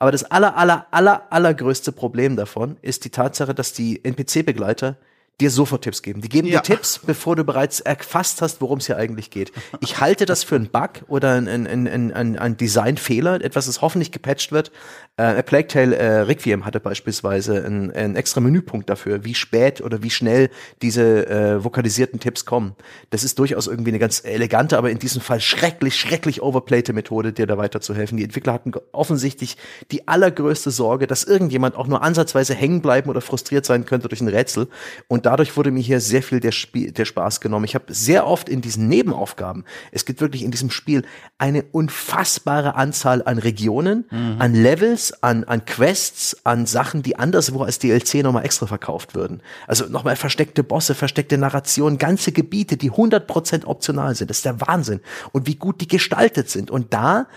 Aber 0.00 0.10
das 0.12 0.24
aller, 0.24 0.56
aller, 0.56 0.86
aller, 0.90 1.30
allergrößte 1.30 1.92
Problem 1.92 2.34
davon 2.34 2.78
ist 2.80 3.04
die 3.04 3.10
Tatsache, 3.10 3.54
dass 3.54 3.74
die 3.74 4.02
NPC-Begleiter 4.02 4.96
dir 5.40 5.50
sofort 5.50 5.82
Tipps 5.82 6.02
geben. 6.02 6.20
Die 6.20 6.28
geben 6.28 6.48
ja. 6.48 6.60
dir 6.60 6.74
Tipps, 6.74 6.98
bevor 6.98 7.36
du 7.36 7.44
bereits 7.44 7.80
erfasst 7.80 8.42
hast, 8.42 8.60
worum 8.60 8.78
es 8.78 8.86
hier 8.86 8.96
eigentlich 8.96 9.30
geht. 9.30 9.52
Ich 9.80 10.00
halte 10.00 10.26
das 10.26 10.44
für 10.44 10.56
einen 10.56 10.68
Bug 10.68 10.90
oder 11.08 11.34
ein, 11.34 11.48
ein, 11.48 11.66
ein, 11.66 12.12
ein, 12.12 12.38
ein 12.38 12.56
Designfehler, 12.56 13.42
etwas, 13.42 13.66
das 13.66 13.80
hoffentlich 13.80 14.12
gepatcht 14.12 14.52
wird. 14.52 14.70
Äh, 15.16 15.42
Plague 15.42 15.66
Tale 15.68 15.96
äh, 15.96 16.20
Requiem 16.20 16.64
hatte 16.64 16.80
beispielsweise 16.80 17.64
einen, 17.64 17.90
einen 17.90 18.16
extra 18.16 18.40
Menüpunkt 18.40 18.88
dafür, 18.88 19.24
wie 19.24 19.34
spät 19.34 19.80
oder 19.80 20.02
wie 20.02 20.10
schnell 20.10 20.50
diese 20.80 21.26
äh, 21.26 21.62
vokalisierten 21.62 22.20
Tipps 22.20 22.46
kommen. 22.46 22.74
Das 23.10 23.24
ist 23.24 23.38
durchaus 23.38 23.66
irgendwie 23.66 23.90
eine 23.90 23.98
ganz 23.98 24.24
elegante, 24.24 24.78
aber 24.78 24.90
in 24.90 24.98
diesem 24.98 25.20
Fall 25.20 25.40
schrecklich, 25.40 25.96
schrecklich 25.96 26.40
overplayte 26.42 26.92
Methode, 26.92 27.32
dir 27.32 27.46
da 27.46 27.58
weiterzuhelfen. 27.58 28.16
Die 28.16 28.24
Entwickler 28.24 28.52
hatten 28.52 28.72
offensichtlich 28.92 29.56
die 29.90 30.08
allergrößte 30.08 30.70
Sorge, 30.70 31.06
dass 31.06 31.24
irgendjemand 31.24 31.76
auch 31.76 31.86
nur 31.86 32.02
ansatzweise 32.02 32.54
hängen 32.54 32.80
bleiben 32.80 33.10
oder 33.10 33.20
frustriert 33.20 33.66
sein 33.66 33.84
könnte 33.84 34.08
durch 34.08 34.20
ein 34.20 34.28
Rätsel. 34.28 34.68
Und 35.06 35.26
dadurch 35.30 35.56
wurde 35.56 35.70
mir 35.70 35.80
hier 35.80 36.00
sehr 36.00 36.24
viel 36.24 36.40
der, 36.40 36.50
Spiel, 36.50 36.90
der 36.90 37.04
Spaß 37.04 37.40
genommen. 37.40 37.64
Ich 37.64 37.76
habe 37.76 37.84
sehr 37.94 38.26
oft 38.26 38.48
in 38.48 38.62
diesen 38.62 38.88
Nebenaufgaben, 38.88 39.64
es 39.92 40.04
gibt 40.04 40.20
wirklich 40.20 40.42
in 40.42 40.50
diesem 40.50 40.70
Spiel 40.70 41.04
eine 41.38 41.62
unfassbare 41.70 42.74
Anzahl 42.74 43.22
an 43.24 43.38
Regionen, 43.38 44.06
mhm. 44.10 44.36
an 44.40 44.54
Levels, 44.54 45.22
an, 45.22 45.44
an 45.44 45.64
Quests, 45.66 46.38
an 46.42 46.66
Sachen, 46.66 47.02
die 47.02 47.16
anderswo 47.16 47.62
als 47.62 47.78
DLC 47.78 48.24
nochmal 48.24 48.44
extra 48.44 48.66
verkauft 48.66 49.14
würden. 49.14 49.40
Also 49.68 49.86
nochmal 49.86 50.16
versteckte 50.16 50.64
Bosse, 50.64 50.96
versteckte 50.96 51.38
Narration, 51.38 51.98
ganze 51.98 52.32
Gebiete, 52.32 52.76
die 52.76 52.90
100% 52.90 53.66
optional 53.66 54.16
sind. 54.16 54.30
Das 54.30 54.38
ist 54.38 54.46
der 54.46 54.60
Wahnsinn. 54.60 55.00
Und 55.30 55.46
wie 55.46 55.54
gut 55.54 55.80
die 55.80 55.88
gestaltet 55.88 56.50
sind. 56.50 56.72
Und 56.72 56.92
da 56.92 57.28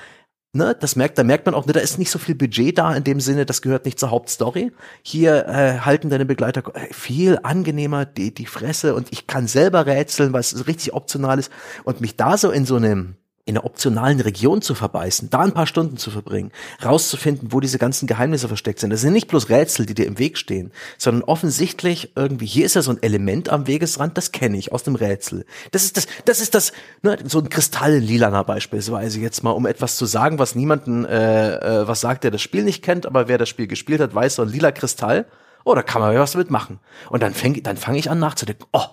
ne, 0.53 0.75
das 0.79 0.95
merkt, 0.95 1.17
da 1.17 1.23
merkt 1.23 1.45
man 1.45 1.55
auch, 1.55 1.65
ne, 1.65 1.73
da 1.73 1.79
ist 1.79 1.99
nicht 1.99 2.11
so 2.11 2.19
viel 2.19 2.35
Budget 2.35 2.77
da 2.77 2.95
in 2.95 3.03
dem 3.03 3.19
Sinne, 3.19 3.45
das 3.45 3.61
gehört 3.61 3.85
nicht 3.85 3.99
zur 3.99 4.11
Hauptstory. 4.11 4.71
Hier 5.01 5.47
äh, 5.47 5.79
halten 5.79 6.09
deine 6.09 6.25
Begleiter 6.25 6.63
äh, 6.75 6.93
viel 6.93 7.39
angenehmer 7.43 8.05
die, 8.05 8.33
die 8.33 8.45
Fresse 8.45 8.95
und 8.95 9.11
ich 9.11 9.27
kann 9.27 9.47
selber 9.47 9.85
rätseln, 9.85 10.33
was 10.33 10.67
richtig 10.67 10.93
optional 10.93 11.39
ist 11.39 11.51
und 11.83 12.01
mich 12.01 12.15
da 12.15 12.37
so 12.37 12.51
in 12.51 12.65
so 12.65 12.75
einem 12.75 13.15
in 13.45 13.57
einer 13.57 13.65
optionalen 13.65 14.21
Region 14.21 14.61
zu 14.61 14.73
verbeißen, 14.73 15.29
da 15.29 15.39
ein 15.39 15.53
paar 15.53 15.67
Stunden 15.67 15.97
zu 15.97 16.11
verbringen, 16.11 16.51
rauszufinden, 16.83 17.51
wo 17.51 17.59
diese 17.59 17.77
ganzen 17.77 18.07
Geheimnisse 18.07 18.47
versteckt 18.47 18.79
sind. 18.79 18.89
Das 18.89 19.01
sind 19.01 19.11
nicht 19.11 19.27
bloß 19.27 19.49
Rätsel, 19.49 19.85
die 19.85 19.93
dir 19.93 20.05
im 20.05 20.17
Weg 20.17 20.37
stehen, 20.37 20.71
sondern 20.97 21.23
offensichtlich 21.23 22.13
irgendwie, 22.15 22.45
hier 22.45 22.65
ist 22.65 22.75
ja 22.75 22.81
so 22.81 22.91
ein 22.91 23.03
Element 23.03 23.49
am 23.49 23.67
Wegesrand, 23.67 24.17
das 24.17 24.31
kenne 24.31 24.57
ich 24.57 24.71
aus 24.71 24.83
dem 24.83 24.95
Rätsel. 24.95 25.45
Das 25.71 25.83
ist 25.83 25.97
das, 25.97 26.07
das 26.23 26.39
ist 26.39 26.55
das, 26.55 26.71
ne, 27.01 27.17
so 27.25 27.39
ein 27.39 27.49
Kristall-Lilaner 27.49 28.45
beispielsweise 28.45 29.19
jetzt 29.19 29.43
mal, 29.43 29.51
um 29.51 29.65
etwas 29.65 29.97
zu 29.97 30.05
sagen, 30.05 30.39
was 30.39 30.55
niemanden, 30.55 31.03
äh, 31.03 31.81
äh, 31.81 31.87
was 31.87 31.99
sagt, 31.99 32.23
der 32.23 32.31
das 32.31 32.41
Spiel 32.41 32.63
nicht 32.63 32.81
kennt, 32.81 33.05
aber 33.05 33.27
wer 33.27 33.37
das 33.37 33.49
Spiel 33.49 33.67
gespielt 33.67 33.99
hat, 33.99 34.15
weiß, 34.15 34.35
so 34.35 34.43
ein 34.43 34.49
lila 34.49 34.71
Kristall, 34.71 35.25
oh, 35.65 35.75
da 35.75 35.81
kann 35.81 36.01
man 36.01 36.13
ja 36.13 36.21
was 36.21 36.35
mitmachen. 36.35 36.79
Und 37.09 37.21
dann 37.21 37.33
fange 37.33 37.61
dann 37.61 37.75
fang 37.75 37.95
ich 37.95 38.09
an 38.09 38.19
nachzudenken, 38.19 38.65
oh, 38.71 38.85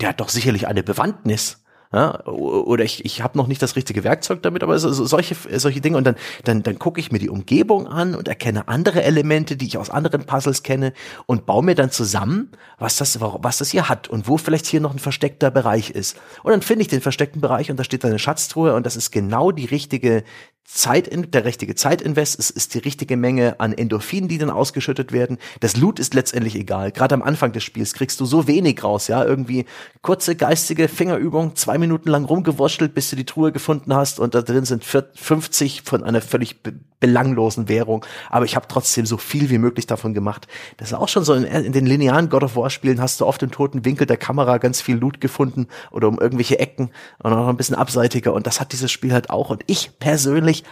der 0.00 0.10
hat 0.10 0.20
doch 0.20 0.28
sicherlich 0.28 0.68
eine 0.68 0.84
Bewandtnis 0.84 1.58
ja, 1.92 2.24
oder 2.26 2.84
ich, 2.84 3.04
ich 3.04 3.22
habe 3.22 3.38
noch 3.38 3.46
nicht 3.46 3.62
das 3.62 3.76
richtige 3.76 4.04
Werkzeug 4.04 4.42
damit, 4.42 4.62
aber 4.62 4.78
so, 4.78 4.92
solche, 4.92 5.36
solche 5.58 5.80
Dinge. 5.80 5.96
Und 5.96 6.04
dann, 6.04 6.16
dann, 6.44 6.62
dann 6.62 6.78
gucke 6.78 7.00
ich 7.00 7.12
mir 7.12 7.18
die 7.18 7.30
Umgebung 7.30 7.86
an 7.86 8.14
und 8.14 8.28
erkenne 8.28 8.68
andere 8.68 9.02
Elemente, 9.02 9.56
die 9.56 9.66
ich 9.66 9.78
aus 9.78 9.90
anderen 9.90 10.24
Puzzles 10.24 10.62
kenne 10.62 10.92
und 11.26 11.46
baue 11.46 11.64
mir 11.64 11.74
dann 11.74 11.90
zusammen, 11.90 12.50
was 12.78 12.96
das, 12.96 13.20
was 13.20 13.58
das 13.58 13.70
hier 13.70 13.88
hat 13.88 14.08
und 14.08 14.28
wo 14.28 14.36
vielleicht 14.36 14.66
hier 14.66 14.80
noch 14.80 14.92
ein 14.92 14.98
versteckter 14.98 15.50
Bereich 15.50 15.90
ist. 15.90 16.16
Und 16.42 16.50
dann 16.50 16.62
finde 16.62 16.82
ich 16.82 16.88
den 16.88 17.00
versteckten 17.00 17.40
Bereich 17.40 17.70
und 17.70 17.78
da 17.78 17.84
steht 17.84 18.04
eine 18.04 18.18
Schatztruhe 18.18 18.74
und 18.74 18.84
das 18.84 18.96
ist 18.96 19.10
genau 19.10 19.52
die 19.52 19.66
richtige 19.66 20.24
Zeit, 20.66 21.08
der 21.32 21.44
richtige 21.44 21.76
Zeitinvest, 21.76 22.38
es 22.38 22.50
ist 22.50 22.74
die 22.74 22.78
richtige 22.78 23.16
Menge 23.16 23.60
an 23.60 23.72
Endorphinen, 23.72 24.28
die 24.28 24.38
dann 24.38 24.50
ausgeschüttet 24.50 25.12
werden. 25.12 25.38
Das 25.60 25.76
Loot 25.76 26.00
ist 26.00 26.12
letztendlich 26.12 26.56
egal. 26.56 26.90
Gerade 26.90 27.14
am 27.14 27.22
Anfang 27.22 27.52
des 27.52 27.62
Spiels 27.62 27.94
kriegst 27.94 28.18
du 28.20 28.26
so 28.26 28.48
wenig 28.48 28.82
raus, 28.82 29.06
ja, 29.06 29.24
irgendwie 29.24 29.64
kurze 30.02 30.34
geistige 30.34 30.88
Fingerübung, 30.88 31.54
zwei 31.54 31.75
Minuten 31.78 32.08
lang 32.08 32.24
rumgewurschtelt, 32.24 32.94
bis 32.94 33.10
du 33.10 33.16
die 33.16 33.26
Truhe 33.26 33.52
gefunden 33.52 33.94
hast 33.94 34.20
und 34.20 34.34
da 34.34 34.42
drin 34.42 34.64
sind 34.64 34.84
50 34.84 35.82
von 35.82 36.02
einer 36.02 36.20
völlig 36.20 36.56
belanglosen 37.00 37.68
Währung. 37.68 38.04
Aber 38.30 38.44
ich 38.44 38.56
habe 38.56 38.66
trotzdem 38.68 39.06
so 39.06 39.16
viel 39.16 39.50
wie 39.50 39.58
möglich 39.58 39.86
davon 39.86 40.14
gemacht. 40.14 40.46
Das 40.76 40.88
ist 40.88 40.94
auch 40.94 41.08
schon 41.08 41.24
so 41.24 41.34
in, 41.34 41.44
in 41.44 41.72
den 41.72 41.86
linearen 41.86 42.28
God 42.28 42.44
of 42.44 42.56
War 42.56 42.70
Spielen 42.70 43.00
hast 43.00 43.20
du 43.20 43.26
oft 43.26 43.42
im 43.42 43.50
toten 43.50 43.84
Winkel 43.84 44.06
der 44.06 44.16
Kamera 44.16 44.58
ganz 44.58 44.80
viel 44.80 44.96
Loot 44.96 45.20
gefunden 45.20 45.68
oder 45.90 46.08
um 46.08 46.18
irgendwelche 46.18 46.58
Ecken 46.58 46.90
und 47.22 47.32
auch 47.32 47.48
ein 47.48 47.56
bisschen 47.56 47.76
abseitiger 47.76 48.32
und 48.32 48.46
das 48.46 48.60
hat 48.60 48.72
dieses 48.72 48.90
Spiel 48.90 49.12
halt 49.12 49.30
auch 49.30 49.50
und 49.50 49.64
ich 49.66 49.98
persönlich 49.98 50.64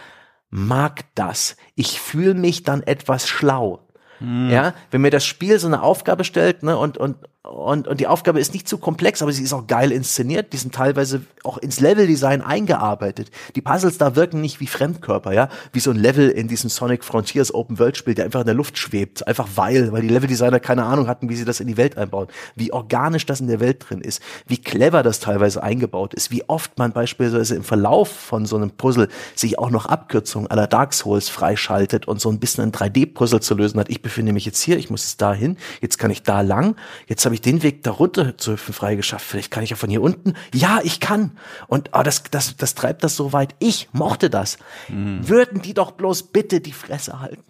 mag 0.49 1.05
das. 1.15 1.57
Ich 1.75 1.99
fühle 1.99 2.33
mich 2.33 2.63
dann 2.63 2.83
etwas 2.83 3.27
schlau. 3.27 3.85
Mhm. 4.19 4.49
Ja, 4.49 4.73
wenn 4.91 5.01
mir 5.01 5.11
das 5.11 5.25
Spiel 5.25 5.59
so 5.59 5.67
eine 5.67 5.83
Aufgabe 5.83 6.23
stellt, 6.23 6.63
ne, 6.63 6.77
und, 6.77 6.97
und, 6.97 7.17
und, 7.45 7.87
und 7.87 7.99
die 7.99 8.07
Aufgabe 8.07 8.39
ist 8.39 8.53
nicht 8.53 8.67
zu 8.67 8.77
komplex, 8.77 9.21
aber 9.21 9.31
sie 9.31 9.43
ist 9.43 9.53
auch 9.53 9.67
geil 9.67 9.91
inszeniert. 9.91 10.53
Die 10.53 10.57
sind 10.57 10.73
teilweise 10.73 11.21
auch 11.43 11.57
ins 11.57 11.79
Leveldesign 11.79 12.41
eingearbeitet. 12.41 13.29
Die 13.55 13.61
Puzzles 13.61 13.97
da 13.97 14.15
wirken 14.15 14.41
nicht 14.41 14.59
wie 14.59 14.67
Fremdkörper, 14.67 15.31
ja, 15.33 15.49
wie 15.71 15.79
so 15.79 15.91
ein 15.91 15.97
Level 15.97 16.29
in 16.29 16.47
diesem 16.47 16.69
Sonic 16.69 17.03
Frontiers 17.03 17.53
Open 17.53 17.77
World 17.77 17.97
Spiel, 17.97 18.15
der 18.15 18.25
einfach 18.25 18.41
in 18.41 18.47
der 18.47 18.55
Luft 18.55 18.77
schwebt, 18.77 19.27
einfach 19.27 19.47
weil, 19.55 19.91
weil 19.91 20.01
die 20.01 20.09
Leveldesigner 20.09 20.59
keine 20.59 20.85
Ahnung 20.85 21.07
hatten, 21.07 21.29
wie 21.29 21.35
sie 21.35 21.45
das 21.45 21.59
in 21.59 21.67
die 21.67 21.77
Welt 21.77 21.97
einbauen. 21.97 22.27
Wie 22.55 22.73
organisch 22.73 23.25
das 23.25 23.41
in 23.41 23.47
der 23.47 23.59
Welt 23.59 23.85
drin 23.87 24.01
ist, 24.01 24.21
wie 24.47 24.57
clever 24.57 25.03
das 25.03 25.19
teilweise 25.19 25.61
eingebaut 25.61 26.13
ist, 26.13 26.31
wie 26.31 26.47
oft 26.49 26.77
man 26.77 26.93
beispielsweise 26.93 27.55
im 27.55 27.63
Verlauf 27.63 28.09
von 28.09 28.45
so 28.45 28.55
einem 28.55 28.71
Puzzle 28.71 29.07
sich 29.35 29.59
auch 29.59 29.69
noch 29.69 29.85
Abkürzungen 29.85 30.49
aller 30.49 30.67
Dark 30.67 30.93
Souls 30.93 31.29
freischaltet 31.29 32.07
und 32.07 32.19
so 32.19 32.29
ein 32.29 32.39
bisschen 32.39 32.63
ein 32.63 32.71
3D-Puzzle 32.71 33.41
zu 33.41 33.53
lösen 33.53 33.79
hat. 33.79 33.89
Ich 33.89 34.01
befinde 34.01 34.33
mich 34.33 34.45
jetzt 34.45 34.61
hier, 34.61 34.77
ich 34.77 34.89
muss 34.89 35.03
jetzt 35.03 35.21
dahin, 35.21 35.57
jetzt 35.81 35.99
kann 35.99 36.09
ich 36.09 36.23
da 36.23 36.41
lang, 36.41 36.75
jetzt 37.07 37.25
habe 37.25 37.34
ich 37.35 37.41
den 37.41 37.63
Weg 37.63 37.83
darunter 37.83 38.37
zu 38.37 38.53
hüpfen 38.53 38.73
freigeschafft. 38.73 39.25
Vielleicht 39.25 39.51
kann 39.51 39.63
ich 39.63 39.69
ja 39.69 39.75
von 39.75 39.89
hier 39.89 40.01
unten. 40.01 40.33
Ja, 40.53 40.79
ich 40.83 40.99
kann. 40.99 41.37
Und 41.67 41.91
oh, 41.93 42.03
das, 42.03 42.23
das, 42.31 42.57
das 42.57 42.75
treibt 42.75 43.03
das 43.03 43.15
so 43.15 43.33
weit. 43.33 43.55
Ich 43.59 43.89
mochte 43.91 44.29
das. 44.29 44.57
Mhm. 44.89 45.27
Würden 45.27 45.61
die 45.61 45.73
doch 45.73 45.91
bloß 45.91 46.23
bitte 46.23 46.61
die 46.61 46.71
Fresse 46.71 47.19
halten. 47.19 47.43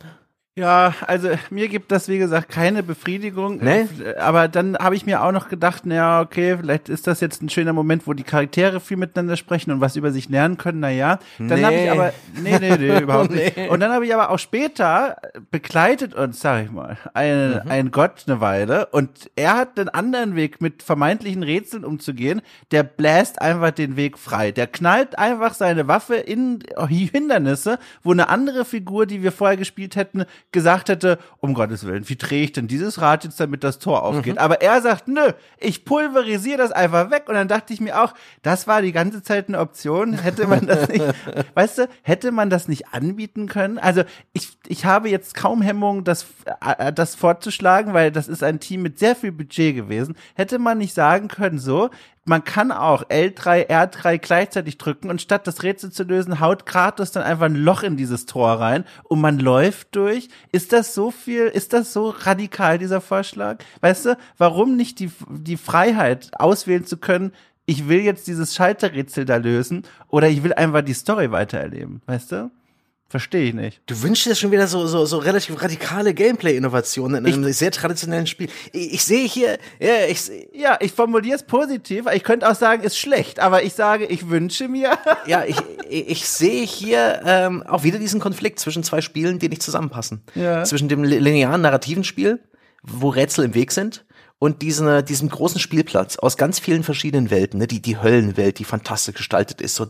Ja, 0.58 0.94
also 1.06 1.32
mir 1.50 1.68
gibt 1.68 1.92
das, 1.92 2.08
wie 2.08 2.18
gesagt, 2.18 2.48
keine 2.48 2.82
Befriedigung. 2.82 3.58
Nee? 3.62 3.88
Aber 4.18 4.48
dann 4.48 4.78
habe 4.78 4.96
ich 4.96 5.06
mir 5.06 5.22
auch 5.22 5.34
noch 5.34 5.50
gedacht, 5.50 5.86
naja, 5.86 6.22
okay, 6.22 6.58
vielleicht 6.58 6.88
ist 6.88 7.08
das 7.08 7.20
jetzt 7.20 7.42
ein 7.42 7.50
schöner 7.50 7.74
Moment, 7.74 8.08
wo 8.08 8.14
die 8.14 8.24
Charaktere 8.24 8.80
viel 8.80 8.96
miteinander 8.96 9.36
sprechen 9.36 9.72
und 9.72 9.82
was 9.82 9.98
über 9.98 10.12
sich 10.12 10.30
lernen 10.30 10.58
können. 10.58 10.80
Naja, 10.80 11.20
dann 11.40 11.48
nee. 11.60 11.64
habe 11.66 11.76
ich 11.76 11.92
aber, 11.92 12.14
nee, 12.42 12.58
nee, 12.58 12.78
nee, 12.78 13.00
überhaupt 13.02 13.32
nee. 13.32 13.52
nicht. 13.54 13.70
Und 13.70 13.82
dann 13.82 13.92
habe 13.92 14.06
ich 14.06 14.14
aber 14.14 14.30
auch 14.30 14.40
später 14.40 15.18
begleitet 15.52 16.14
uns, 16.14 16.40
sag 16.40 16.64
ich 16.64 16.72
mal, 16.72 16.98
ein, 17.14 17.56
mhm. 17.56 17.62
ein 17.68 17.92
Gott 17.92 18.24
eine 18.26 18.40
Weile 18.40 18.86
und 18.86 19.30
er 19.36 19.58
hat 19.58 19.78
einen 19.78 19.90
anderen 19.90 20.38
Weg 20.38 20.62
mit 20.62 20.84
vermeintlichen 20.84 21.44
Rätseln 21.44 21.84
umzugehen. 21.84 22.42
Der 22.72 22.84
bläst 22.84 23.42
einfach 23.42 23.72
den 23.72 23.98
Weg 23.98 24.18
frei. 24.18 24.54
Der 24.54 24.68
knallt 24.68 25.20
einfach 25.20 25.54
seine 25.54 25.90
Waffe 25.90 26.16
in 26.16 26.60
Hindernisse, 26.88 27.78
wo 28.04 28.14
eine 28.14 28.30
andere 28.30 28.64
Figur, 28.64 29.06
die 29.06 29.22
wir 29.22 29.34
vorher 29.34 29.58
gespielt 29.58 29.98
hätten, 29.98 30.24
gesagt 30.56 30.90
hätte, 30.90 31.20
um 31.40 31.54
Gottes 31.54 31.86
Willen, 31.86 32.10
wie 32.10 32.16
drehe 32.16 32.46
ich 32.46 32.54
denn 32.54 32.68
dieses 32.68 33.00
Rad 33.02 33.26
jetzt, 33.26 33.40
damit 33.40 33.64
das 33.64 33.78
Tor 33.78 34.02
aufgeht? 34.02 34.36
Mhm. 34.36 34.40
Aber 34.40 34.62
er 34.62 34.82
sagt, 34.82 35.08
nö, 35.08 35.34
ich 35.60 35.86
pulverisiere 35.86 36.58
das 36.58 36.72
einfach 36.72 37.12
weg. 37.12 37.26
Und 37.28 37.36
dann 37.36 37.48
dachte 37.48 37.74
ich 37.74 37.82
mir 37.82 38.02
auch, 38.02 38.16
das 38.42 38.66
war 38.66 38.82
die 38.82 38.94
ganze 38.94 39.22
Zeit 39.22 39.50
eine 39.50 39.60
Option. 39.60 40.14
Hätte 40.14 40.48
man 40.48 40.66
das 40.66 40.88
nicht, 40.90 41.06
weißt 41.54 41.78
du, 41.80 41.90
hätte 42.02 42.32
man 42.32 42.50
das 42.50 42.68
nicht 42.68 42.88
anbieten 42.94 43.48
können? 43.48 43.78
Also 43.78 44.04
ich, 44.34 44.58
ich 44.66 44.86
habe 44.86 45.10
jetzt 45.10 45.36
kaum 45.36 45.62
Hemmung, 45.62 46.04
das, 46.04 46.26
äh, 46.62 46.92
das 46.92 47.14
vorzuschlagen, 47.14 47.94
weil 47.94 48.12
das 48.12 48.28
ist 48.28 48.42
ein 48.42 48.60
Team 48.60 48.82
mit 48.82 48.98
sehr 48.98 49.16
viel 49.16 49.34
Budget 49.34 49.76
gewesen. 49.76 50.16
Hätte 50.34 50.58
man 50.58 50.78
nicht 50.80 50.96
sagen 50.96 51.28
können, 51.28 51.60
so, 51.60 51.90
man 52.26 52.44
kann 52.44 52.72
auch 52.72 53.04
L3, 53.04 53.70
R3 53.70 54.18
gleichzeitig 54.18 54.80
drücken 54.80 55.12
und 55.12 55.22
statt 55.22 55.46
das 55.46 55.62
Rätsel 55.62 55.92
zu 55.92 56.04
lösen, 56.04 56.40
haut 56.40 56.66
Kratos 56.66 57.12
dann 57.12 57.24
einfach 57.24 57.46
ein 57.46 57.56
Loch 57.56 57.84
in 57.84 57.98
dieses 57.98 58.26
Tor 58.26 58.60
rein 58.60 58.84
und 59.04 59.22
man 59.22 59.38
läuft 59.38 59.96
durch. 59.96 60.30
Ist 60.52 60.74
das 60.74 60.96
so 60.96 61.12
viel, 61.12 61.46
ist 61.46 61.74
das 61.74 61.94
so 61.94 62.10
radikal, 62.10 62.80
dieser 62.80 63.00
Vorschlag? 63.00 63.64
Weißt 63.82 64.06
du, 64.06 64.18
warum 64.40 64.76
nicht 64.76 65.00
die, 65.00 65.12
die 65.30 65.58
Freiheit 65.58 66.32
auswählen 66.40 66.86
zu 66.86 66.98
können, 66.98 67.32
ich 67.68 67.88
will 67.88 68.00
jetzt 68.02 68.28
dieses 68.28 68.56
Schalterrätsel 68.56 69.26
da 69.26 69.38
lösen 69.38 69.84
oder 70.08 70.28
ich 70.28 70.44
will 70.44 70.54
einfach 70.54 70.82
die 70.82 70.94
Story 70.94 71.32
weitererleben, 71.32 72.02
weißt 72.08 72.32
du? 72.32 72.52
Verstehe 73.08 73.50
ich 73.50 73.54
nicht. 73.54 73.82
Du 73.86 74.02
wünschst 74.02 74.26
dir 74.26 74.34
schon 74.34 74.52
wieder 74.52 74.66
so, 74.66 74.88
so, 74.88 75.06
so 75.06 75.20
relativ 75.20 75.62
radikale 75.62 76.16
Gameplay-Innovationen 76.16 77.24
in 77.24 77.34
einem 77.34 77.48
ich, 77.48 77.56
sehr 77.56 77.70
traditionellen 77.70 78.26
Spiel. 78.26 78.50
Ich, 78.74 78.96
ich, 78.96 79.04
sehe 79.04 79.28
hier, 79.28 79.60
ja, 79.80 80.06
ich, 80.10 80.32
ja, 80.54 80.78
ich 80.82 80.92
formuliere 80.92 81.36
es 81.36 81.44
positiv. 81.44 82.08
Ich 82.12 82.24
könnte 82.24 82.50
auch 82.50 82.56
sagen, 82.56 82.82
ist 82.82 82.98
schlecht, 82.98 83.40
aber 83.40 83.62
ich 83.62 83.74
sage, 83.74 84.06
ich 84.06 84.30
wünsche 84.30 84.68
mir. 84.68 84.98
ja, 85.28 85.46
ich, 85.46 85.58
ich 85.88 86.28
sehe 86.28 86.66
hier 86.66 87.22
ähm, 87.24 87.62
auch 87.64 87.84
wieder 87.84 88.00
diesen 88.00 88.20
Konflikt 88.20 88.60
zwischen 88.60 88.84
zwei 88.84 89.02
Spielen, 89.02 89.38
die 89.38 89.50
nicht 89.50 89.62
zusammenpassen. 89.62 90.24
Ja. 90.34 90.64
Zwischen 90.64 90.90
dem 90.90 91.04
linearen 91.04 91.62
narrativen 91.62 92.04
Spiel, 92.04 92.40
wo 92.82 93.10
Rätsel 93.10 93.46
im 93.46 93.54
Weg 93.54 93.72
sind, 93.72 94.04
und 94.40 94.62
diesen, 94.62 95.06
diesem 95.06 95.30
großen 95.30 95.60
Spielplatz 95.60 96.18
aus 96.18 96.38
ganz 96.38 96.60
vielen 96.60 96.84
verschiedenen 96.84 97.30
Welten, 97.30 97.60
ne, 97.60 97.68
die, 97.68 97.82
die 97.82 98.02
Höllenwelt, 98.02 98.60
die 98.60 98.66
fantastisch 98.66 99.16
gestaltet 99.16 99.62
ist, 99.62 99.76
so 99.76 99.88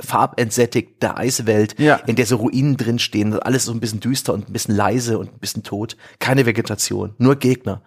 farbentsättigte 0.00 1.16
Eiswelt, 1.16 1.78
ja. 1.78 1.96
in 2.06 2.16
der 2.16 2.26
so 2.26 2.36
Ruinen 2.36 2.76
drinstehen, 2.76 3.38
alles 3.38 3.66
so 3.66 3.72
ein 3.72 3.80
bisschen 3.80 4.00
düster 4.00 4.34
und 4.34 4.48
ein 4.48 4.52
bisschen 4.52 4.74
leise 4.74 5.18
und 5.18 5.32
ein 5.34 5.38
bisschen 5.38 5.62
tot. 5.62 5.96
Keine 6.18 6.46
Vegetation, 6.46 7.14
nur 7.18 7.36
Gegner. 7.36 7.82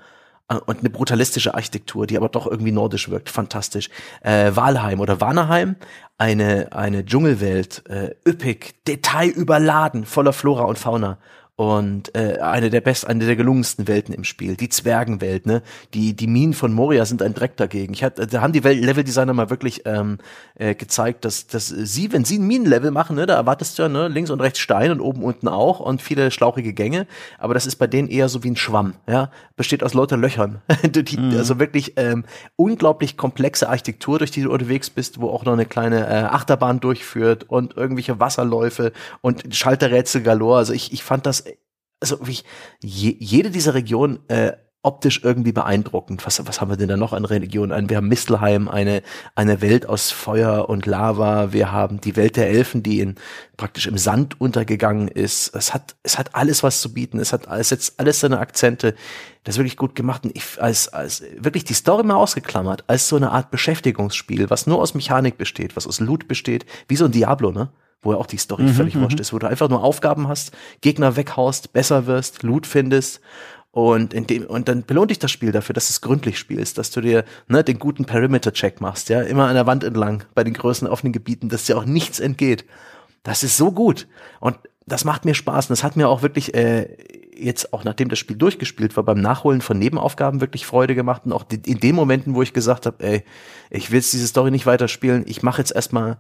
Äh, 0.50 0.56
und 0.56 0.80
eine 0.80 0.90
brutalistische 0.90 1.54
Architektur, 1.54 2.08
die 2.08 2.18
aber 2.18 2.30
doch 2.30 2.48
irgendwie 2.48 2.72
nordisch 2.72 3.10
wirkt. 3.10 3.30
Fantastisch. 3.30 3.90
Äh, 4.22 4.52
Walheim 4.56 5.00
oder 5.00 5.20
Wanaheim, 5.20 5.76
eine, 6.18 6.72
eine 6.72 7.06
Dschungelwelt, 7.06 7.84
äh, 7.90 8.16
üppig, 8.28 8.84
detailüberladen, 8.86 10.06
voller 10.06 10.34
Flora 10.34 10.64
und 10.64 10.78
Fauna 10.78 11.18
und 11.58 12.16
äh, 12.16 12.38
eine 12.40 12.70
der 12.70 12.82
besten, 12.82 13.08
eine 13.08 13.26
der 13.26 13.36
gelungensten 13.36 13.88
Welten 13.88 14.14
im 14.14 14.24
Spiel, 14.24 14.56
die 14.56 14.70
Zwergenwelt, 14.70 15.48
ne? 15.48 15.64
Die 15.96 16.16
die 16.16 16.28
Minen 16.28 16.54
von 16.54 16.72
Moria 16.72 17.04
sind 17.04 17.24
ein 17.24 17.34
Dreck 17.34 17.58
dagegen. 17.58 17.94
Ich 17.94 18.04
hatte, 18.04 18.28
da 18.28 18.42
haben 18.42 18.54
die 18.54 18.60
Leveldesigner 18.60 19.34
mal 19.34 19.50
wirklich 19.50 19.82
ähm, 19.86 20.20
äh, 20.54 20.76
gezeigt, 20.76 21.26
dass 21.26 21.48
dass 21.48 21.68
sie, 21.68 22.14
wenn 22.14 22.26
sie 22.26 22.38
ein 22.38 22.46
Minenlevel 22.46 22.92
machen, 22.92 23.16
ne, 23.16 23.26
da 23.26 23.34
erwartest 23.34 23.78
du 23.78 23.82
ja 23.82 23.90
ne, 23.90 24.08
links 24.08 24.30
und 24.30 24.40
rechts 24.40 24.60
Stein 24.60 24.92
und 24.92 25.02
oben 25.02 25.24
unten 25.24 25.48
auch 25.48 25.80
und 25.80 26.00
viele 26.00 26.30
schlauchige 26.30 26.74
Gänge, 26.74 27.08
aber 27.40 27.56
das 27.56 27.66
ist 27.66 27.78
bei 27.78 27.88
denen 27.88 28.08
eher 28.08 28.30
so 28.30 28.44
wie 28.44 28.52
ein 28.52 28.56
Schwamm, 28.56 28.94
ja, 29.10 29.32
besteht 29.56 29.84
aus 29.84 29.96
lauter 29.96 30.16
Löchern. 30.16 30.62
die, 30.84 31.18
mhm. 31.18 31.38
Also 31.38 31.58
wirklich 31.58 31.94
ähm, 31.96 32.26
unglaublich 32.56 33.18
komplexe 33.18 33.68
Architektur, 33.68 34.20
durch 34.20 34.30
die 34.30 34.44
du 34.44 34.52
unterwegs 34.52 34.92
bist, 34.92 35.20
wo 35.20 35.32
auch 35.32 35.44
noch 35.44 35.54
eine 35.54 35.66
kleine 35.66 36.06
äh, 36.06 36.24
Achterbahn 36.26 36.80
durchführt 36.82 37.46
und 37.50 37.76
irgendwelche 37.76 38.20
Wasserläufe 38.20 38.92
und 39.22 39.56
Schalterrätsel 39.56 40.22
galore. 40.22 40.60
Also 40.60 40.74
ich 40.74 40.94
ich 40.94 41.02
fand 41.02 41.26
das 41.26 41.47
also 42.00 42.18
wie 42.26 42.40
je, 42.82 43.16
jede 43.20 43.50
dieser 43.50 43.74
Regionen 43.74 44.20
äh, 44.30 44.54
optisch 44.88 45.22
irgendwie 45.22 45.52
beeindruckend. 45.52 46.26
Was, 46.26 46.48
was 46.48 46.62
haben 46.62 46.70
wir 46.70 46.78
denn 46.78 46.88
da 46.88 46.96
noch 46.96 47.12
an 47.12 47.26
Religionen? 47.26 47.90
Wir 47.90 47.98
haben 47.98 48.08
Mistelheim, 48.08 48.70
eine, 48.70 49.04
eine 49.36 49.62
Welt 49.62 49.86
aus 49.90 50.12
Feuer 50.12 50.70
und 50.70 50.86
Lava. 50.86 51.52
Wir 51.52 51.74
haben 51.74 52.00
die 52.00 52.16
Welt 52.16 52.38
der 52.38 52.48
Elfen, 52.48 52.84
die 52.84 53.02
in, 53.02 53.16
praktisch 53.58 53.88
im 53.88 53.98
Sand 53.98 54.40
untergegangen 54.40 55.10
ist. 55.10 55.54
Es 55.54 55.74
hat, 55.74 55.98
es 56.04 56.18
hat 56.18 56.36
alles 56.36 56.64
was 56.64 56.80
zu 56.80 56.94
bieten. 56.94 57.20
Es 57.20 57.34
hat 57.34 57.50
alles, 57.50 57.70
jetzt 57.72 58.00
alles 58.00 58.22
seine 58.22 58.40
Akzente. 58.40 58.96
Das 59.44 59.56
ist 59.56 59.60
wirklich 59.60 59.78
gut 59.78 59.94
gemacht. 59.94 60.24
Und 60.24 60.38
ich, 60.38 60.62
als, 60.62 60.88
als, 60.88 61.22
wirklich 61.38 61.66
die 61.66 61.74
Story 61.74 62.04
mal 62.04 62.16
ausgeklammert, 62.16 62.86
als 62.88 63.10
so 63.10 63.18
eine 63.18 63.32
Art 63.32 63.52
Beschäftigungsspiel, 63.52 64.50
was 64.50 64.68
nur 64.68 64.80
aus 64.80 64.94
Mechanik 64.94 65.38
besteht, 65.38 65.76
was 65.76 65.86
aus 65.86 66.00
Loot 66.00 66.30
besteht, 66.30 66.66
wie 66.88 66.96
so 66.96 67.06
ein 67.06 67.12
Diablo, 67.12 67.52
ne? 67.52 67.72
Wo 68.02 68.12
ja 68.14 68.18
auch 68.18 68.26
die 68.26 68.38
Story 68.38 68.64
mhm, 68.64 68.70
völlig 68.70 68.96
mhm. 68.96 69.02
wurscht 69.02 69.20
ist, 69.20 69.34
wo 69.34 69.40
du 69.40 69.48
einfach 69.48 69.70
nur 69.70 69.84
Aufgaben 69.84 70.28
hast, 70.28 70.52
Gegner 70.82 71.16
weghaust, 71.16 71.74
besser 71.74 72.08
wirst, 72.08 72.44
Loot 72.44 72.68
findest 72.68 73.22
und 73.72 74.14
in 74.14 74.26
dem 74.28 74.46
und 74.46 74.68
dann 74.68 74.84
belohnt 74.84 75.12
dich 75.12 75.20
das 75.20 75.32
Spiel 75.32 75.52
dafür, 75.52 75.74
dass 75.74 75.88
du 75.88 75.92
es 75.92 76.02
gründlich 76.02 76.40
spielst, 76.40 76.78
dass 76.78 76.92
du 76.92 77.02
dir 77.02 77.26
ne, 77.48 77.64
den 77.64 77.80
guten 77.80 78.06
Perimeter-Check 78.06 78.82
machst, 78.82 79.10
ja, 79.10 79.22
immer 79.22 79.48
an 79.48 79.56
der 79.56 79.68
Wand 79.68 79.84
entlang 79.84 80.24
bei 80.36 80.44
den 80.44 80.54
größten 80.54 80.88
offenen 80.88 81.14
Gebieten, 81.14 81.50
dass 81.50 81.66
dir 81.66 81.78
auch 81.78 81.86
nichts 81.86 82.20
entgeht. 82.20 82.66
Das 83.24 83.44
ist 83.44 83.58
so 83.58 83.72
gut 83.72 84.08
und 84.40 84.58
das 84.86 85.04
macht 85.04 85.26
mir 85.26 85.36
Spaß 85.36 85.66
und 85.66 85.72
das 85.72 85.84
hat 85.84 85.98
mir 85.98 86.08
auch 86.08 86.22
wirklich 86.22 86.54
äh, 86.56 86.88
jetzt 87.36 87.74
auch 87.74 87.84
nachdem 87.84 88.10
das 88.10 88.20
Spiel 88.20 88.38
durchgespielt 88.38 88.96
war 88.96 89.04
beim 89.04 89.20
Nachholen 89.22 89.62
von 89.62 89.78
Nebenaufgaben 89.78 90.42
wirklich 90.42 90.66
Freude 90.66 90.96
gemacht 90.96 91.24
und 91.26 91.34
auch 91.34 91.46
in 91.52 91.80
den 91.80 91.96
Momenten, 91.96 92.36
wo 92.36 92.42
ich 92.42 92.54
gesagt 92.54 92.86
habe, 92.86 93.04
ey, 93.04 93.24
ich 93.70 93.92
will 93.92 93.98
jetzt 93.98 94.14
diese 94.14 94.28
Story 94.28 94.50
nicht 94.50 94.66
weiterspielen, 94.66 95.26
ich 95.28 95.44
mache 95.44 95.62
jetzt 95.62 95.76
erstmal 95.76 96.18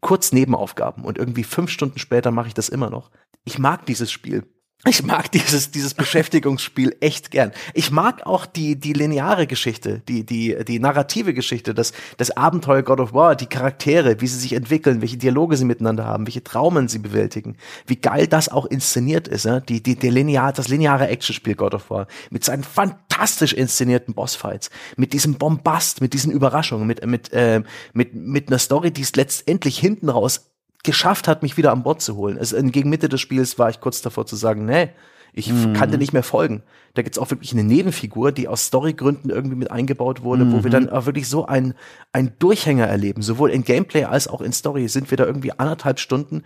kurz 0.00 0.32
Nebenaufgaben 0.32 1.04
und 1.04 1.18
irgendwie 1.18 1.44
fünf 1.44 1.70
Stunden 1.70 1.98
später 1.98 2.30
mache 2.30 2.48
ich 2.48 2.54
das 2.54 2.68
immer 2.68 2.90
noch. 2.90 3.10
Ich 3.44 3.58
mag 3.58 3.86
dieses 3.86 4.10
Spiel. 4.10 4.46
Ich 4.86 5.02
mag 5.02 5.30
dieses, 5.30 5.70
dieses 5.70 5.92
Beschäftigungsspiel 5.92 6.96
echt 7.00 7.30
gern. 7.30 7.52
Ich 7.74 7.90
mag 7.90 8.24
auch 8.26 8.46
die, 8.46 8.76
die 8.76 8.94
lineare 8.94 9.46
Geschichte, 9.46 10.00
die, 10.08 10.24
die, 10.24 10.56
die 10.66 10.78
narrative 10.78 11.34
Geschichte, 11.34 11.74
das, 11.74 11.92
das 12.16 12.30
Abenteuer 12.30 12.82
God 12.82 12.98
of 12.98 13.12
War, 13.12 13.36
die 13.36 13.46
Charaktere, 13.46 14.22
wie 14.22 14.26
sie 14.26 14.38
sich 14.38 14.54
entwickeln, 14.54 15.02
welche 15.02 15.18
Dialoge 15.18 15.58
sie 15.58 15.66
miteinander 15.66 16.06
haben, 16.06 16.26
welche 16.26 16.42
Traumen 16.42 16.88
sie 16.88 16.98
bewältigen. 16.98 17.56
Wie 17.86 17.96
geil 17.96 18.26
das 18.26 18.48
auch 18.48 18.64
inszeniert 18.64 19.28
ist, 19.28 19.44
ne? 19.44 19.62
die, 19.68 19.82
die, 19.82 19.96
der 19.96 20.12
linear, 20.12 20.54
das 20.54 20.68
lineare 20.68 21.08
Actionspiel 21.08 21.56
God 21.56 21.74
of 21.74 21.90
War. 21.90 22.06
Mit 22.30 22.44
seinen 22.44 22.64
fantastisch 22.64 23.52
inszenierten 23.52 24.14
Bossfights, 24.14 24.70
mit 24.96 25.12
diesem 25.12 25.34
Bombast, 25.34 26.00
mit 26.00 26.14
diesen 26.14 26.32
Überraschungen, 26.32 26.86
mit, 26.86 27.04
mit, 27.04 27.30
äh, 27.34 27.62
mit, 27.92 28.14
mit 28.14 28.48
einer 28.48 28.58
Story, 28.58 28.92
die 28.92 29.02
es 29.02 29.14
letztendlich 29.14 29.78
hinten 29.78 30.08
raus 30.08 30.49
geschafft 30.82 31.28
hat, 31.28 31.42
mich 31.42 31.56
wieder 31.56 31.72
an 31.72 31.82
Bord 31.82 32.00
zu 32.00 32.16
holen. 32.16 32.38
Also 32.38 32.60
gegen 32.62 32.90
Mitte 32.90 33.08
des 33.08 33.20
Spiels 33.20 33.58
war 33.58 33.70
ich 33.70 33.80
kurz 33.80 34.02
davor 34.02 34.26
zu 34.26 34.36
sagen, 34.36 34.64
nee, 34.64 34.90
ich 35.32 35.52
mhm. 35.52 35.74
kannte 35.74 35.98
nicht 35.98 36.12
mehr 36.12 36.22
folgen. 36.22 36.62
Da 36.94 37.02
gibt's 37.02 37.18
auch 37.18 37.30
wirklich 37.30 37.52
eine 37.52 37.62
Nebenfigur, 37.62 38.32
die 38.32 38.48
aus 38.48 38.66
Storygründen 38.66 39.30
irgendwie 39.30 39.56
mit 39.56 39.70
eingebaut 39.70 40.22
wurde, 40.22 40.44
mhm. 40.44 40.52
wo 40.52 40.56
wir 40.64 40.70
mhm. 40.70 40.86
dann 40.86 40.90
auch 40.90 41.06
wirklich 41.06 41.28
so 41.28 41.46
ein, 41.46 41.74
ein 42.12 42.32
Durchhänger 42.38 42.86
erleben. 42.86 43.22
Sowohl 43.22 43.50
in 43.50 43.62
Gameplay 43.62 44.04
als 44.04 44.26
auch 44.26 44.40
in 44.40 44.52
Story 44.52 44.88
sind 44.88 45.10
wir 45.10 45.16
da 45.16 45.24
irgendwie 45.24 45.52
anderthalb 45.52 46.00
Stunden 46.00 46.42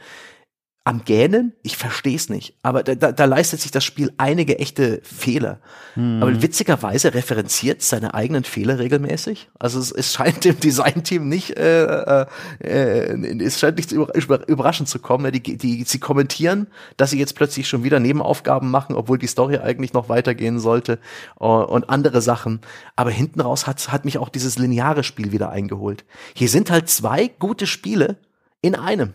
am 0.86 1.02
Gähnen, 1.02 1.54
ich 1.62 1.78
verstehe 1.78 2.14
es 2.14 2.28
nicht. 2.28 2.58
Aber 2.62 2.82
da, 2.82 2.94
da, 2.94 3.10
da 3.10 3.24
leistet 3.24 3.62
sich 3.62 3.70
das 3.70 3.84
Spiel 3.84 4.12
einige 4.18 4.58
echte 4.58 5.00
Fehler. 5.02 5.60
Hm. 5.94 6.22
Aber 6.22 6.42
witzigerweise 6.42 7.14
referenziert 7.14 7.80
seine 7.80 8.12
eigenen 8.12 8.44
Fehler 8.44 8.78
regelmäßig. 8.78 9.48
Also 9.58 9.80
es, 9.80 9.90
es 9.90 10.12
scheint 10.12 10.44
dem 10.44 10.60
Designteam 10.60 11.26
nicht, 11.26 11.56
äh, 11.56 11.84
äh, 11.84 12.26
äh, 12.60 13.42
es 13.42 13.58
scheint 13.58 13.78
nicht 13.78 13.92
über, 13.92 14.46
überraschend 14.46 14.90
zu 14.90 14.98
kommen. 14.98 15.32
Die, 15.32 15.56
die, 15.56 15.84
sie 15.84 16.00
kommentieren, 16.00 16.66
dass 16.98 17.10
sie 17.10 17.18
jetzt 17.18 17.34
plötzlich 17.34 17.66
schon 17.66 17.82
wieder 17.82 17.98
Nebenaufgaben 17.98 18.70
machen, 18.70 18.94
obwohl 18.94 19.16
die 19.16 19.26
Story 19.26 19.56
eigentlich 19.56 19.94
noch 19.94 20.10
weitergehen 20.10 20.60
sollte 20.60 20.98
uh, 21.40 21.46
und 21.46 21.88
andere 21.88 22.20
Sachen. 22.20 22.60
Aber 22.94 23.10
hinten 23.10 23.40
raus 23.40 23.66
hat, 23.66 23.90
hat 23.90 24.04
mich 24.04 24.18
auch 24.18 24.28
dieses 24.28 24.58
lineare 24.58 25.02
Spiel 25.02 25.32
wieder 25.32 25.48
eingeholt. 25.48 26.04
Hier 26.34 26.50
sind 26.50 26.70
halt 26.70 26.90
zwei 26.90 27.28
gute 27.38 27.66
Spiele 27.66 28.18
in 28.60 28.74
einem. 28.74 29.14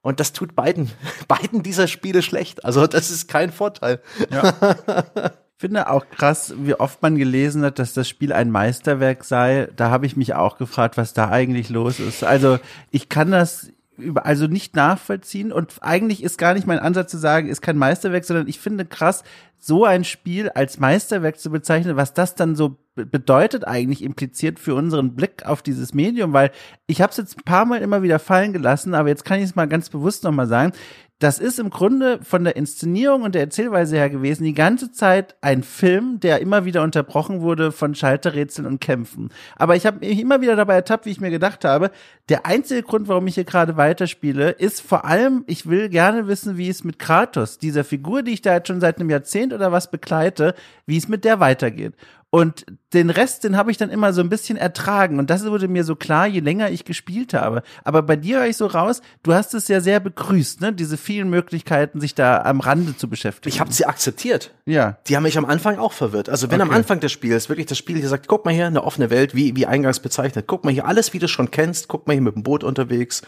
Und 0.00 0.20
das 0.20 0.32
tut 0.32 0.54
beiden, 0.54 0.90
beiden 1.28 1.62
dieser 1.62 1.88
Spiele 1.88 2.22
schlecht. 2.22 2.64
Also 2.64 2.86
das 2.86 3.10
ist 3.10 3.28
kein 3.28 3.52
Vorteil. 3.52 4.00
Ja. 4.30 4.54
Ich 5.58 5.62
finde 5.62 5.90
auch 5.90 6.08
krass, 6.08 6.54
wie 6.56 6.74
oft 6.74 7.02
man 7.02 7.16
gelesen 7.16 7.64
hat, 7.64 7.80
dass 7.80 7.92
das 7.92 8.08
Spiel 8.08 8.32
ein 8.32 8.52
Meisterwerk 8.52 9.24
sei. 9.24 9.68
Da 9.74 9.90
habe 9.90 10.06
ich 10.06 10.16
mich 10.16 10.34
auch 10.34 10.56
gefragt, 10.56 10.96
was 10.96 11.14
da 11.14 11.30
eigentlich 11.30 11.68
los 11.68 11.98
ist. 11.98 12.22
Also 12.22 12.60
ich 12.92 13.08
kann 13.08 13.32
das 13.32 13.72
also 14.16 14.46
nicht 14.46 14.76
nachvollziehen. 14.76 15.52
Und 15.52 15.74
eigentlich 15.80 16.22
ist 16.22 16.38
gar 16.38 16.54
nicht 16.54 16.66
mein 16.66 16.78
Ansatz 16.78 17.10
zu 17.10 17.18
sagen, 17.18 17.48
ist 17.48 17.62
kein 17.62 17.78
Meisterwerk, 17.78 18.24
sondern 18.24 18.48
ich 18.48 18.58
finde 18.58 18.84
krass, 18.84 19.24
so 19.58 19.84
ein 19.84 20.04
Spiel 20.04 20.50
als 20.50 20.78
Meisterwerk 20.78 21.38
zu 21.38 21.50
bezeichnen, 21.50 21.96
was 21.96 22.14
das 22.14 22.34
dann 22.34 22.54
so 22.54 22.76
bedeutet 22.94 23.66
eigentlich 23.66 24.02
impliziert 24.02 24.58
für 24.58 24.74
unseren 24.74 25.14
Blick 25.14 25.44
auf 25.46 25.62
dieses 25.62 25.94
Medium, 25.94 26.32
weil 26.32 26.50
ich 26.86 27.00
habe 27.00 27.10
es 27.10 27.16
jetzt 27.16 27.38
ein 27.38 27.44
paar 27.44 27.64
Mal 27.64 27.80
immer 27.80 28.02
wieder 28.02 28.18
fallen 28.18 28.52
gelassen, 28.52 28.94
aber 28.94 29.08
jetzt 29.08 29.24
kann 29.24 29.38
ich 29.38 29.44
es 29.44 29.56
mal 29.56 29.68
ganz 29.68 29.88
bewusst 29.88 30.24
nochmal 30.24 30.48
sagen 30.48 30.72
das 31.18 31.40
ist 31.40 31.58
im 31.58 31.70
Grunde 31.70 32.20
von 32.22 32.44
der 32.44 32.54
Inszenierung 32.54 33.22
und 33.22 33.34
der 33.34 33.42
Erzählweise 33.42 33.96
her 33.96 34.08
gewesen 34.08 34.44
die 34.44 34.54
ganze 34.54 34.92
Zeit 34.92 35.34
ein 35.40 35.64
Film, 35.64 36.20
der 36.20 36.40
immer 36.40 36.64
wieder 36.64 36.82
unterbrochen 36.82 37.40
wurde 37.40 37.72
von 37.72 37.96
Schalterrätseln 37.96 38.68
und 38.68 38.80
Kämpfen. 38.80 39.30
Aber 39.56 39.74
ich 39.74 39.84
habe 39.84 39.98
mich 39.98 40.20
immer 40.20 40.40
wieder 40.40 40.54
dabei 40.54 40.74
ertappt, 40.74 41.06
wie 41.06 41.10
ich 41.10 41.20
mir 41.20 41.30
gedacht 41.30 41.64
habe, 41.64 41.90
der 42.28 42.46
einzige 42.46 42.84
Grund, 42.84 43.08
warum 43.08 43.26
ich 43.26 43.34
hier 43.34 43.44
gerade 43.44 43.76
weiterspiele, 43.76 44.50
ist 44.50 44.80
vor 44.80 45.04
allem, 45.04 45.42
ich 45.48 45.68
will 45.68 45.88
gerne 45.88 46.28
wissen, 46.28 46.56
wie 46.56 46.68
es 46.68 46.84
mit 46.84 47.00
Kratos, 47.00 47.58
dieser 47.58 47.82
Figur, 47.82 48.22
die 48.22 48.34
ich 48.34 48.42
da 48.42 48.54
jetzt 48.54 48.68
schon 48.68 48.80
seit 48.80 49.00
einem 49.00 49.10
Jahrzehnt 49.10 49.52
oder 49.52 49.72
was 49.72 49.90
begleite, 49.90 50.54
wie 50.86 50.98
es 50.98 51.08
mit 51.08 51.24
der 51.24 51.40
weitergeht. 51.40 51.94
Und 52.30 52.66
den 52.92 53.08
Rest, 53.08 53.44
den 53.44 53.56
habe 53.56 53.70
ich 53.70 53.78
dann 53.78 53.88
immer 53.88 54.12
so 54.12 54.20
ein 54.20 54.28
bisschen 54.28 54.58
ertragen. 54.58 55.18
Und 55.18 55.30
das 55.30 55.46
wurde 55.46 55.66
mir 55.66 55.82
so 55.82 55.96
klar, 55.96 56.26
je 56.26 56.40
länger 56.40 56.70
ich 56.70 56.84
gespielt 56.84 57.32
habe. 57.32 57.62
Aber 57.84 58.02
bei 58.02 58.16
dir 58.16 58.40
höre 58.40 58.46
ich 58.46 58.58
so 58.58 58.66
raus, 58.66 59.00
du 59.22 59.32
hast 59.32 59.54
es 59.54 59.68
ja 59.68 59.80
sehr 59.80 59.98
begrüßt, 59.98 60.60
ne? 60.60 60.74
Diese 60.74 60.98
vielen 60.98 61.30
Möglichkeiten, 61.30 62.00
sich 62.00 62.14
da 62.14 62.42
am 62.42 62.60
Rande 62.60 62.94
zu 62.96 63.08
beschäftigen. 63.08 63.54
Ich 63.54 63.60
habe 63.60 63.72
sie 63.72 63.86
akzeptiert. 63.86 64.52
Ja. 64.66 64.98
Die 65.06 65.16
haben 65.16 65.22
mich 65.22 65.38
am 65.38 65.46
Anfang 65.46 65.78
auch 65.78 65.92
verwirrt. 65.92 66.28
Also 66.28 66.50
wenn 66.50 66.60
okay. 66.60 66.70
am 66.70 66.76
Anfang 66.76 67.00
des 67.00 67.12
Spiels 67.12 67.48
wirklich 67.48 67.66
das 67.66 67.78
Spiel 67.78 67.96
hier 67.96 68.08
sagt, 68.08 68.28
guck 68.28 68.44
mal 68.44 68.52
hier, 68.52 68.66
eine 68.66 68.84
offene 68.84 69.08
Welt, 69.08 69.34
wie, 69.34 69.56
wie 69.56 69.64
eingangs 69.64 70.00
bezeichnet, 70.00 70.46
guck 70.46 70.64
mal 70.64 70.72
hier, 70.72 70.86
alles, 70.86 71.14
wie 71.14 71.18
du 71.18 71.28
schon 71.28 71.50
kennst, 71.50 71.88
guck 71.88 72.06
mal 72.06 72.12
hier 72.12 72.22
mit 72.22 72.34
dem 72.34 72.42
Boot 72.42 72.62
unterwegs, 72.62 73.22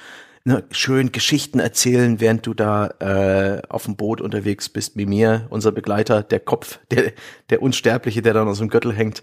ne, 0.45 0.64
schön 0.70 1.12
Geschichten 1.12 1.61
erzählen, 1.61 2.20
während 2.20 2.47
du 2.47 2.55
da 2.55 2.88
äh, 2.99 3.62
auf 3.68 3.84
dem 3.84 3.97
Boot 3.97 4.20
unterwegs 4.20 4.68
bist, 4.68 4.97
wie 4.97 5.07
mir, 5.07 5.47
unser 5.51 5.72
Begleiter, 5.72 6.22
der 6.22 6.41
Kopf, 6.41 6.78
der, 6.91 7.12
der 7.51 7.62
Unsterbliche, 7.62 8.22
der 8.22 8.34
dann 8.34 8.49
aus 8.49 8.59
dem 8.59 8.68
Gürtel 8.68 8.93
hängt, 8.93 9.22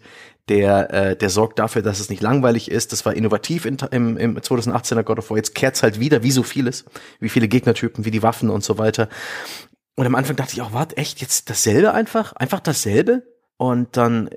der, 0.49 0.93
äh, 0.93 1.15
der 1.17 1.29
sorgt 1.29 1.59
dafür, 1.59 1.81
dass 1.81 1.99
es 1.99 2.09
nicht 2.09 2.21
langweilig 2.21 2.71
ist. 2.71 2.93
Das 2.93 3.05
war 3.05 3.13
innovativ 3.13 3.65
in, 3.65 3.77
im, 3.91 4.17
im 4.17 4.37
2018er 4.37 5.03
God 5.03 5.19
of 5.19 5.29
War. 5.29 5.37
Jetzt 5.37 5.55
kehrt's 5.55 5.83
halt 5.83 5.99
wieder, 5.99 6.23
wie 6.23 6.31
so 6.31 6.43
vieles, 6.43 6.85
wie 7.19 7.29
viele 7.29 7.47
Gegnertypen, 7.47 8.05
wie 8.05 8.11
die 8.11 8.23
Waffen 8.23 8.49
und 8.49 8.63
so 8.63 8.77
weiter. 8.77 9.09
Und 9.95 10.05
am 10.05 10.15
Anfang 10.15 10.35
dachte 10.35 10.53
ich 10.53 10.61
auch, 10.61 10.73
warte, 10.73 10.95
echt, 10.97 11.21
jetzt 11.21 11.49
dasselbe 11.49 11.93
einfach? 11.93 12.33
Einfach 12.33 12.59
dasselbe? 12.59 13.23
Und 13.59 13.97
dann, 13.97 14.29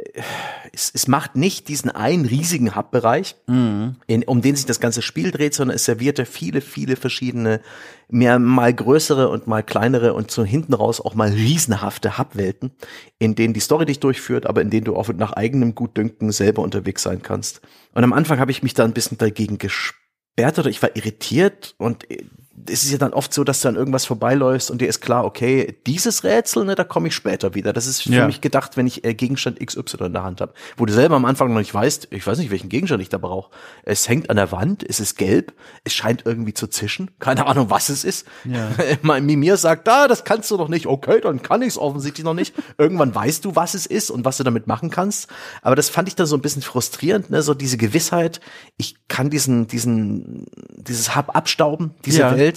es, 0.72 0.90
es 0.94 1.06
macht 1.06 1.36
nicht 1.36 1.68
diesen 1.68 1.90
einen 1.90 2.24
riesigen 2.24 2.74
Hub-Bereich, 2.74 3.36
mhm. 3.46 3.96
um 4.24 4.40
den 4.40 4.56
sich 4.56 4.64
das 4.64 4.80
ganze 4.80 5.02
Spiel 5.02 5.30
dreht, 5.30 5.52
sondern 5.52 5.76
es 5.76 5.84
servierte 5.84 6.24
viele, 6.24 6.62
viele 6.62 6.96
verschiedene, 6.96 7.60
mehr 8.08 8.38
mal 8.38 8.72
größere 8.72 9.28
und 9.28 9.46
mal 9.46 9.62
kleinere 9.62 10.14
und 10.14 10.30
so 10.30 10.42
hinten 10.42 10.72
raus 10.72 11.02
auch 11.02 11.14
mal 11.14 11.28
riesenhafte 11.28 12.16
Hub-Welten, 12.16 12.70
in 13.18 13.34
denen 13.34 13.52
die 13.52 13.60
Story 13.60 13.84
dich 13.84 14.00
durchführt, 14.00 14.46
aber 14.46 14.62
in 14.62 14.70
denen 14.70 14.84
du 14.84 14.96
auch 14.96 15.12
nach 15.12 15.34
eigenem 15.34 15.74
Gutdünken 15.74 16.32
selber 16.32 16.62
unterwegs 16.62 17.02
sein 17.02 17.20
kannst. 17.20 17.60
Und 17.92 18.04
am 18.04 18.14
Anfang 18.14 18.38
habe 18.38 18.52
ich 18.52 18.62
mich 18.62 18.72
da 18.72 18.84
ein 18.84 18.94
bisschen 18.94 19.18
dagegen 19.18 19.58
gesperrt 19.58 20.58
oder 20.58 20.70
ich 20.70 20.80
war 20.80 20.96
irritiert 20.96 21.74
und 21.76 22.10
äh, 22.10 22.24
es 22.68 22.82
ist 22.84 22.90
ja 22.90 22.98
dann 22.98 23.12
oft 23.12 23.32
so, 23.32 23.44
dass 23.44 23.60
du 23.60 23.68
an 23.68 23.76
irgendwas 23.76 24.04
vorbeiläufst 24.04 24.70
und 24.70 24.80
dir 24.80 24.88
ist 24.88 25.00
klar, 25.00 25.24
okay, 25.24 25.78
dieses 25.86 26.24
Rätsel, 26.24 26.64
ne, 26.64 26.74
da 26.74 26.84
komme 26.84 27.08
ich 27.08 27.14
später 27.14 27.54
wieder. 27.54 27.72
Das 27.72 27.86
ist 27.86 28.02
für 28.02 28.10
ja. 28.10 28.26
mich 28.26 28.40
gedacht, 28.40 28.76
wenn 28.76 28.86
ich 28.86 29.04
äh, 29.04 29.14
Gegenstand 29.14 29.64
XY 29.64 30.06
in 30.06 30.12
der 30.12 30.24
Hand 30.24 30.40
habe. 30.40 30.52
Wo 30.76 30.86
du 30.86 30.92
selber 30.92 31.16
am 31.16 31.24
Anfang 31.24 31.52
noch 31.52 31.58
nicht 31.58 31.72
weißt, 31.72 32.08
ich 32.10 32.26
weiß 32.26 32.38
nicht, 32.38 32.50
welchen 32.50 32.68
Gegenstand 32.68 33.02
ich 33.02 33.08
da 33.08 33.18
brauche. 33.18 33.50
Es 33.84 34.08
hängt 34.08 34.30
an 34.30 34.36
der 34.36 34.50
Wand, 34.52 34.84
es 34.88 35.00
ist 35.00 35.16
gelb, 35.16 35.52
es 35.84 35.94
scheint 35.94 36.22
irgendwie 36.24 36.54
zu 36.54 36.66
zischen. 36.66 37.10
Keine 37.18 37.46
Ahnung, 37.46 37.70
was 37.70 37.88
es 37.88 38.04
ist. 38.04 38.26
Ja. 38.44 38.70
mein 39.02 39.24
Mimir 39.24 39.56
sagt, 39.56 39.86
da, 39.86 40.00
ah, 40.04 40.08
das 40.08 40.24
kannst 40.24 40.50
du 40.50 40.56
noch 40.56 40.68
nicht. 40.68 40.86
Okay, 40.86 41.20
dann 41.20 41.42
kann 41.42 41.62
ich 41.62 41.68
es 41.68 41.78
offensichtlich 41.78 42.24
noch 42.24 42.34
nicht. 42.34 42.54
Irgendwann 42.78 43.14
weißt 43.14 43.44
du, 43.44 43.56
was 43.56 43.74
es 43.74 43.86
ist 43.86 44.10
und 44.10 44.24
was 44.24 44.38
du 44.38 44.44
damit 44.44 44.66
machen 44.66 44.90
kannst. 44.90 45.28
Aber 45.62 45.76
das 45.76 45.88
fand 45.88 46.08
ich 46.08 46.16
dann 46.16 46.26
so 46.26 46.36
ein 46.36 46.42
bisschen 46.42 46.62
frustrierend, 46.62 47.30
ne? 47.30 47.42
so 47.42 47.54
diese 47.54 47.76
Gewissheit, 47.76 48.40
ich 48.76 48.96
kann 49.08 49.30
diesen, 49.30 49.66
diesen, 49.66 50.46
dieses 50.76 51.14
Hub 51.16 51.36
abstauben, 51.36 51.92
diese 52.04 52.20
ja. 52.20 52.36
Welt 52.36 52.49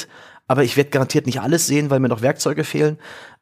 aber 0.48 0.64
ich 0.64 0.78
werde 0.78 0.90
garantiert 0.90 1.26
nicht 1.26 1.42
alles 1.42 1.68
sehen, 1.68 1.90
weil 1.90 2.00
mir 2.00 2.10
noch 2.10 2.22
Werkzeuge 2.22 2.64
fehlen. 2.64 2.98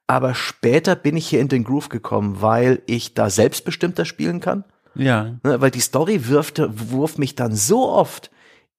Aber 0.08 0.36
später 0.36 0.96
bin 0.96 1.18
ich 1.18 1.28
hier 1.28 1.40
in 1.40 1.48
den 1.48 1.64
Groove 1.64 1.90
gekommen, 1.90 2.42
weil 2.42 2.82
ich 2.86 3.14
da 3.14 3.30
selbstbestimmter 3.30 4.06
spielen 4.06 4.40
kann. 4.40 4.66
Ja. 4.96 5.38
Ne, 5.44 5.62
weil 5.62 5.72
die 5.72 5.80
Story 5.80 6.28
wirft, 6.28 6.62
wurf 6.92 7.18
mich 7.18 7.36
dann 7.36 7.56
so 7.56 7.90
oft 7.90 8.30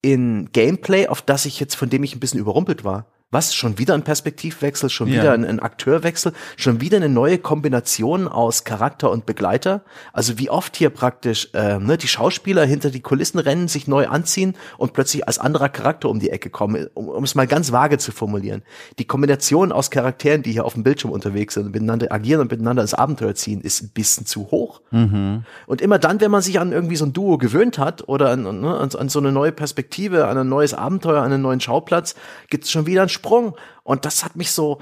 in 0.03 0.51
Gameplay, 0.53 1.07
auf 1.07 1.23
das 1.23 1.47
ich 1.47 1.59
jetzt, 1.61 1.75
von 1.75 1.89
dem 1.89 2.03
ich 2.03 2.15
ein 2.15 2.21
bisschen 2.21 2.41
überrumpelt 2.41 2.85
war. 2.85 3.07
Was? 3.33 3.55
Schon 3.55 3.79
wieder 3.79 3.95
ein 3.95 4.03
Perspektivwechsel, 4.03 4.91
schon 4.91 5.09
ja. 5.09 5.15
wieder 5.15 5.33
ein, 5.33 5.47
ein, 5.47 5.59
Akteurwechsel, 5.59 6.35
schon 6.59 6.83
wieder 6.83 6.99
eine 6.99 7.09
neue 7.09 7.39
Kombination 7.39 8.29
aus 8.29 8.65
Charakter 8.65 9.11
und 9.11 9.25
Begleiter. 9.25 9.81
Also 10.13 10.39
wie 10.39 10.51
oft 10.51 10.77
hier 10.77 10.91
praktisch 10.91 11.49
äh, 11.55 11.79
ne, 11.79 11.97
die 11.97 12.09
Schauspieler 12.09 12.67
hinter 12.67 12.91
die 12.91 13.01
Kulissen 13.01 13.39
rennen, 13.39 13.69
sich 13.69 13.89
neu 13.89 14.07
anziehen 14.07 14.55
und 14.77 14.93
plötzlich 14.93 15.27
als 15.27 15.39
anderer 15.39 15.71
Charakter 15.71 16.11
um 16.11 16.21
die 16.21 16.29
Ecke 16.29 16.51
kommen, 16.51 16.89
um, 16.93 17.09
um 17.09 17.25
es 17.25 17.35
mal 17.35 17.47
ganz 17.47 17.73
vage 17.73 17.97
zu 17.97 18.13
formulieren. 18.13 18.65
Die 18.99 19.07
Kombination 19.07 19.73
aus 19.73 19.91
Charakteren, 19.91 20.43
die 20.43 20.53
hier 20.53 20.67
auf 20.67 20.75
dem 20.75 20.83
Bildschirm 20.83 21.11
unterwegs 21.11 21.55
sind 21.55 21.65
und 21.65 21.73
miteinander 21.73 22.13
agieren 22.13 22.43
und 22.43 22.51
miteinander 22.51 22.83
ins 22.83 22.93
Abenteuer 22.93 23.35
ziehen, 23.35 23.63
ist 23.63 23.83
ein 23.83 23.89
bisschen 23.95 24.27
zu 24.27 24.51
hoch. 24.51 24.83
Mhm. 24.91 25.45
Und 25.67 25.81
immer 25.81 25.99
dann, 25.99 26.21
wenn 26.21 26.31
man 26.31 26.43
sich 26.43 26.61
an 26.61 26.71
irgendwie 26.71 26.97
so 26.97 27.07
ein 27.07 27.15
Duo 27.15 27.39
gewöhnt 27.39 27.79
hat 27.79 28.07
oder 28.09 28.29
an, 28.29 28.43
ne, 28.61 28.77
an, 28.77 28.91
an 28.95 29.09
so 29.09 29.21
eine 29.21 29.33
neue 29.33 29.53
Perspektive, 29.53 30.27
an 30.29 30.37
ein 30.37 30.51
neues 30.51 30.75
Abenteuer, 30.75 31.23
an 31.23 31.33
einen 31.33 31.43
neuen 31.43 31.61
Schauplatz, 31.61 32.15
gibt's 32.51 32.71
schon 32.71 32.85
wieder 32.85 33.01
ein 33.01 33.09
Sprung. 33.23 33.57
Und 33.85 34.05
das 34.05 34.25
hat 34.25 34.37
mich 34.37 34.51
so, 34.51 34.81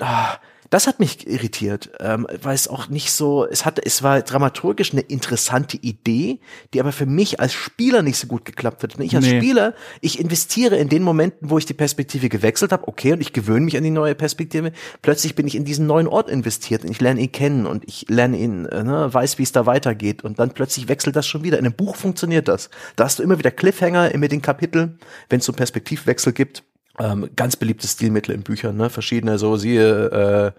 ah, 0.00 0.38
das 0.70 0.86
hat 0.86 1.00
mich 1.00 1.26
irritiert, 1.26 1.90
ähm, 2.00 2.26
weil 2.42 2.54
es 2.54 2.68
auch 2.68 2.88
nicht 2.88 3.10
so, 3.10 3.46
es 3.46 3.64
hatte, 3.64 3.82
es 3.84 4.02
war 4.02 4.20
dramaturgisch 4.20 4.92
eine 4.92 5.00
interessante 5.00 5.78
Idee, 5.78 6.40
die 6.74 6.80
aber 6.80 6.92
für 6.92 7.06
mich 7.06 7.40
als 7.40 7.54
Spieler 7.54 8.02
nicht 8.02 8.18
so 8.18 8.26
gut 8.26 8.44
geklappt 8.44 8.82
hat. 8.82 9.00
Ich 9.00 9.16
als 9.16 9.24
nee. 9.24 9.38
Spieler, 9.38 9.74
ich 10.02 10.20
investiere 10.20 10.76
in 10.76 10.90
den 10.90 11.02
Momenten, 11.02 11.48
wo 11.48 11.56
ich 11.56 11.64
die 11.64 11.74
Perspektive 11.74 12.28
gewechselt 12.28 12.72
habe, 12.72 12.86
okay, 12.86 13.12
und 13.14 13.20
ich 13.20 13.32
gewöhne 13.32 13.64
mich 13.64 13.78
an 13.78 13.82
die 13.82 13.90
neue 13.90 14.14
Perspektive. 14.14 14.72
Plötzlich 15.00 15.34
bin 15.34 15.46
ich 15.46 15.54
in 15.54 15.64
diesen 15.64 15.86
neuen 15.86 16.06
Ort 16.06 16.28
investiert 16.28 16.84
und 16.84 16.90
ich 16.90 17.00
lerne 17.00 17.20
ihn 17.20 17.32
kennen 17.32 17.66
und 17.66 17.84
ich 17.86 18.06
lerne 18.08 18.36
ihn, 18.36 18.66
äh, 18.66 18.84
ne, 18.84 19.12
weiß, 19.12 19.38
wie 19.38 19.44
es 19.44 19.52
da 19.52 19.64
weitergeht. 19.64 20.22
Und 20.22 20.38
dann 20.38 20.52
plötzlich 20.52 20.88
wechselt 20.88 21.16
das 21.16 21.26
schon 21.26 21.44
wieder. 21.44 21.58
In 21.58 21.64
einem 21.64 21.74
Buch 21.74 21.96
funktioniert 21.96 22.46
das. 22.46 22.68
Da 22.96 23.04
hast 23.04 23.18
du 23.18 23.22
immer 23.22 23.38
wieder 23.38 23.50
Cliffhanger 23.50 24.12
in 24.12 24.20
den 24.20 24.42
Kapiteln, 24.42 24.98
wenn 25.30 25.40
es 25.40 25.46
so 25.46 25.52
einen 25.52 25.56
Perspektivwechsel 25.56 26.34
gibt 26.34 26.62
ähm, 26.98 27.30
ganz 27.36 27.56
beliebtes 27.56 27.92
Stilmittel 27.92 28.34
in 28.34 28.42
Büchern, 28.42 28.76
ne? 28.76 28.90
Verschiedene, 28.90 29.38
so 29.38 29.56
siehe 29.56 30.54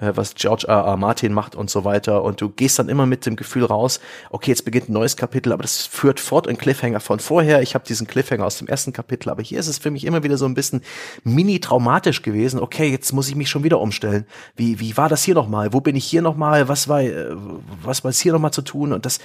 äh, 0.00 0.12
was 0.14 0.34
George 0.34 0.66
R. 0.68 0.84
R. 0.84 0.96
Martin 0.96 1.32
macht 1.32 1.54
und 1.54 1.70
so 1.70 1.84
weiter. 1.84 2.22
Und 2.22 2.40
du 2.40 2.48
gehst 2.50 2.78
dann 2.78 2.88
immer 2.88 3.06
mit 3.06 3.26
dem 3.26 3.36
Gefühl 3.36 3.64
raus, 3.64 4.00
okay, 4.30 4.50
jetzt 4.52 4.64
beginnt 4.64 4.88
ein 4.88 4.92
neues 4.92 5.16
Kapitel, 5.16 5.52
aber 5.52 5.62
das 5.62 5.86
führt 5.86 6.20
fort 6.20 6.46
in 6.46 6.56
Cliffhanger 6.56 7.00
von 7.00 7.18
vorher. 7.18 7.62
Ich 7.62 7.74
habe 7.74 7.84
diesen 7.84 8.06
Cliffhanger 8.06 8.46
aus 8.46 8.58
dem 8.58 8.68
ersten 8.68 8.92
Kapitel, 8.92 9.30
aber 9.30 9.42
hier 9.42 9.58
ist 9.58 9.66
es 9.66 9.78
für 9.78 9.90
mich 9.90 10.04
immer 10.04 10.22
wieder 10.22 10.38
so 10.38 10.46
ein 10.46 10.54
bisschen 10.54 10.82
mini-traumatisch 11.24 12.22
gewesen. 12.22 12.60
Okay, 12.60 12.90
jetzt 12.90 13.12
muss 13.12 13.28
ich 13.28 13.34
mich 13.34 13.50
schon 13.50 13.64
wieder 13.64 13.80
umstellen. 13.80 14.24
Wie, 14.56 14.78
wie 14.78 14.96
war 14.96 15.08
das 15.08 15.24
hier 15.24 15.34
nochmal? 15.34 15.72
Wo 15.72 15.80
bin 15.80 15.96
ich 15.96 16.04
hier 16.04 16.22
nochmal? 16.22 16.68
Was 16.68 16.88
war, 16.88 17.02
äh, 17.02 17.34
was 17.82 18.04
war 18.04 18.10
es 18.10 18.20
hier 18.20 18.32
nochmal 18.32 18.52
zu 18.52 18.62
tun? 18.62 18.92
Und 18.92 19.04
das, 19.04 19.18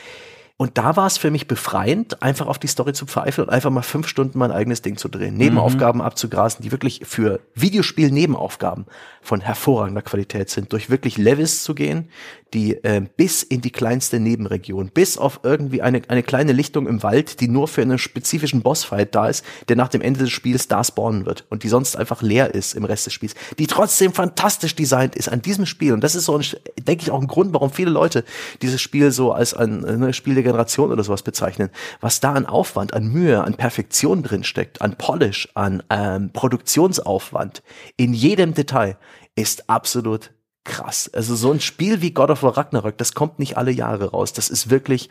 und 0.56 0.78
da 0.78 0.96
war 0.96 1.08
es 1.08 1.18
für 1.18 1.32
mich 1.32 1.48
befreiend, 1.48 2.22
einfach 2.22 2.46
auf 2.46 2.60
die 2.60 2.68
Story 2.68 2.94
zu 2.94 3.08
pfeifen 3.08 3.46
und 3.46 3.50
einfach 3.50 3.72
mal 3.72 3.82
fünf 3.82 4.08
Stunden 4.08 4.38
mein 4.38 4.52
eigenes 4.52 4.84
Ding 4.84 4.98
zu 4.98 5.10
drehen, 5.10 5.36
Nebenaufgaben 5.36 6.00
mhm. 6.00 6.06
abzugrasen, 6.06 6.62
die 6.62 6.72
wirklich 6.72 7.02
für 7.06 7.40
Videospiel-Nebenaufgaben 7.56 8.86
von 9.22 9.42
hervorragender 9.42 10.04
Qualität 10.04 10.52
sind, 10.52 10.72
durch 10.72 10.92
wirklich 10.92 11.18
Levels 11.18 11.64
zu 11.64 11.74
gehen, 11.74 12.10
die 12.54 12.84
äh, 12.84 13.02
bis 13.18 13.44
in 13.44 13.62
die 13.62 13.72
kleinste 13.72 14.20
Nebenregion, 14.20 14.90
bis 14.94 15.18
auf 15.18 15.40
irgendwie 15.44 15.82
eine, 15.82 16.02
eine 16.08 16.24
kleine 16.24 16.52
Lichtung 16.52 16.88
im 16.88 17.04
Wald, 17.04 17.40
die 17.40 17.48
nur 17.48 17.68
für 17.68 17.82
einen 17.82 17.98
spezifischen 17.98 18.62
Bossfight 18.62 19.16
da 19.16 19.28
ist, 19.28 19.44
der 19.68 19.76
nach 19.76 19.88
dem 19.90 20.02
Ende 20.02 20.20
des 20.20 20.32
Spiels 20.32 20.68
da 20.68 20.84
spawnen 20.84 21.26
wird 21.26 21.46
und 21.50 21.64
die 21.64 21.70
sonst 21.70 21.96
einfach 21.96 22.22
leer 22.22 22.54
ist 22.54 22.74
im 22.74 22.86
Rest 22.86 23.06
des 23.06 23.14
Spiels, 23.14 23.34
die 23.58 23.68
trotzdem 23.68 24.14
fantastisch 24.14 24.76
designt 24.76 25.16
ist 25.16 25.30
an 25.30 25.42
diesem 25.42 25.66
Spiel. 25.66 25.94
Und 25.94 26.04
das 26.04 26.16
ist 26.16 26.26
so, 26.26 26.40
denke 26.40 27.04
ich, 27.04 27.12
auch 27.12 27.22
ein 27.22 27.28
Grund, 27.28 27.54
warum 27.54 27.72
viele 27.72 27.92
Leute 27.92 28.24
dieses 28.62 28.82
Spiel 28.82 29.12
so 29.12 29.32
als 29.32 29.54
ein, 29.54 29.84
ein 29.86 30.14
Spiel 30.14 30.36
der 30.36 30.44
Generation 30.44 30.92
oder 30.92 31.04
sowas 31.04 31.24
bezeichnen. 31.24 31.70
Was 32.02 32.20
da 32.20 32.34
an 32.34 32.46
Aufwand, 32.46 32.94
an 32.94 33.08
Mühe, 33.08 33.44
an 33.44 33.56
Perfektion 33.56 34.24
drin 34.24 34.44
steckt, 34.44 34.82
an 34.82 34.98
Polish, 34.98 35.50
an 35.56 35.82
ähm, 35.90 36.32
Produktionsaufwand, 36.32 37.64
in 37.98 38.14
jedem 38.14 38.54
Detail, 38.54 38.98
ist 39.36 39.70
absolut 39.70 40.32
krass. 40.64 41.10
Also 41.14 41.36
so 41.36 41.52
ein 41.52 41.60
Spiel 41.60 42.02
wie 42.02 42.12
God 42.12 42.30
of 42.30 42.44
War 42.44 42.58
Ragnarök, 42.58 42.98
das 42.98 43.14
kommt 43.14 43.40
nicht 43.40 43.58
alle 43.58 43.72
Jahre 43.72 44.12
raus. 44.12 44.34
Das 44.34 44.50
ist 44.50 44.70
wirklich 44.70 45.10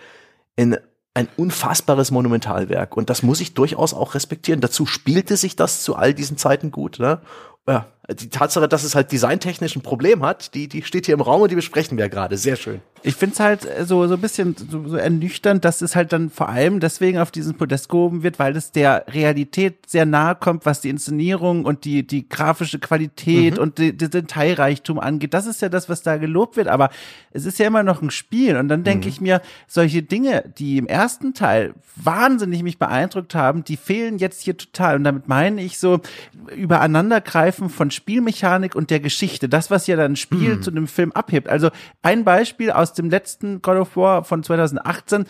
in 0.57 0.77
ein 1.15 1.29
unfassbares 1.37 2.11
Monumentalwerk 2.11 2.97
und 2.97 3.11
das 3.11 3.23
muss 3.23 3.41
ich 3.41 3.55
durchaus 3.55 3.93
auch 3.93 4.15
respektieren. 4.15 4.63
Dazu 4.63 4.87
spielte 4.87 5.37
sich 5.37 5.57
das 5.57 5.83
zu 5.83 5.95
all 5.95 6.15
diesen 6.15 6.39
Zeiten 6.39 6.71
gut. 6.71 6.99
Ne? 6.99 7.21
Ja, 7.69 7.87
die 8.11 8.29
Tatsache, 8.29 8.69
dass 8.69 8.83
es 8.83 8.97
halt 8.97 9.13
designtechnisch 9.13 9.77
ein 9.77 9.83
Problem 9.83 10.25
hat, 10.25 10.55
die, 10.55 10.67
die 10.67 10.83
steht 10.83 11.07
hier 11.07 11.15
im 11.15 11.21
Raum 11.21 11.43
und 11.43 11.51
die 11.51 11.55
besprechen 11.55 11.97
wir 11.99 12.09
gerade. 12.09 12.37
Sehr 12.37 12.57
schön. 12.57 12.81
Ich 13.05 13.15
finde 13.15 13.35
es 13.35 13.41
halt 13.41 13.65
äh, 13.65 13.85
so, 13.85 14.07
so 14.07 14.15
ein 14.15 14.21
bisschen 14.21 14.57
so, 14.57 14.89
so 14.89 14.97
ernüchternd, 14.97 15.65
dass 15.65 15.83
es 15.83 15.95
halt 15.95 16.13
dann 16.13 16.31
vor 16.31 16.49
allem 16.49 16.81
deswegen 16.81 17.19
auf 17.19 17.31
diesen 17.31 17.55
Podest 17.55 17.89
gehoben 17.89 18.23
wird, 18.23 18.39
weil 18.39 18.57
es 18.57 18.73
der 18.73 19.05
Realität 19.09 19.89
sehr 19.89 20.05
nahe 20.05 20.35
kommt, 20.35 20.67
was 20.67 20.81
die 20.81 20.89
Inszenierung 20.89 21.65
und 21.65 21.85
die, 21.85 22.05
die 22.07 22.29
grafische 22.29 22.81
Qualität 22.81 23.57
mhm. 23.57 23.63
und 23.63 23.79
die 23.79 23.97
Detailreichtum 23.97 24.99
angeht. 24.99 25.33
Das 25.33 25.47
ist 25.47 25.63
ja 25.63 25.69
das, 25.69 25.89
was 25.89 26.03
da 26.03 26.17
gelobt 26.17 26.57
wird, 26.57 26.69
aber 26.69 26.91
es 27.33 27.45
ist 27.45 27.59
ja 27.61 27.67
immer 27.67 27.85
noch 27.85 28.03
ein 28.03 28.11
Spiel. 28.11 28.57
Und 28.57 28.69
dann 28.69 28.83
denke 28.83 29.07
mhm. 29.07 29.13
ich 29.13 29.21
mir, 29.21 29.43
solche 29.69 30.03
Dinge, 30.03 30.45
die 30.59 30.77
im 30.77 30.87
ersten 30.87 31.35
Teil 31.35 31.75
wahnsinnig 31.97 32.63
mich 32.63 32.79
beeindruckt 32.79 33.35
haben, 33.35 33.65
die 33.65 33.77
fehlen 33.77 34.19
jetzt 34.19 34.43
hier 34.43 34.57
total. 34.57 34.97
Und 34.97 35.05
damit 35.05 35.29
meine 35.29 35.63
ich 35.63 35.79
so 35.79 36.01
übereinandergreifen 36.55 37.52
von 37.53 37.91
Spielmechanik 37.91 38.75
und 38.75 38.91
der 38.91 39.01
Geschichte. 39.01 39.49
Das, 39.49 39.71
was 39.71 39.87
ja 39.87 39.97
dann 39.97 40.17
Spiel 40.17 40.57
mhm. 40.57 40.63
zu 40.63 40.71
einem 40.71 40.87
Film 40.87 41.13
abhebt. 41.13 41.49
Also 41.49 41.71
ein 42.03 42.25
Beispiel 42.25 42.71
aus 42.71 42.93
dem 42.93 43.11
letzten 43.11 43.63
God 43.63 43.77
of 43.77 43.97
War 43.97 44.25
von 44.25 44.43
2018 44.43 45.27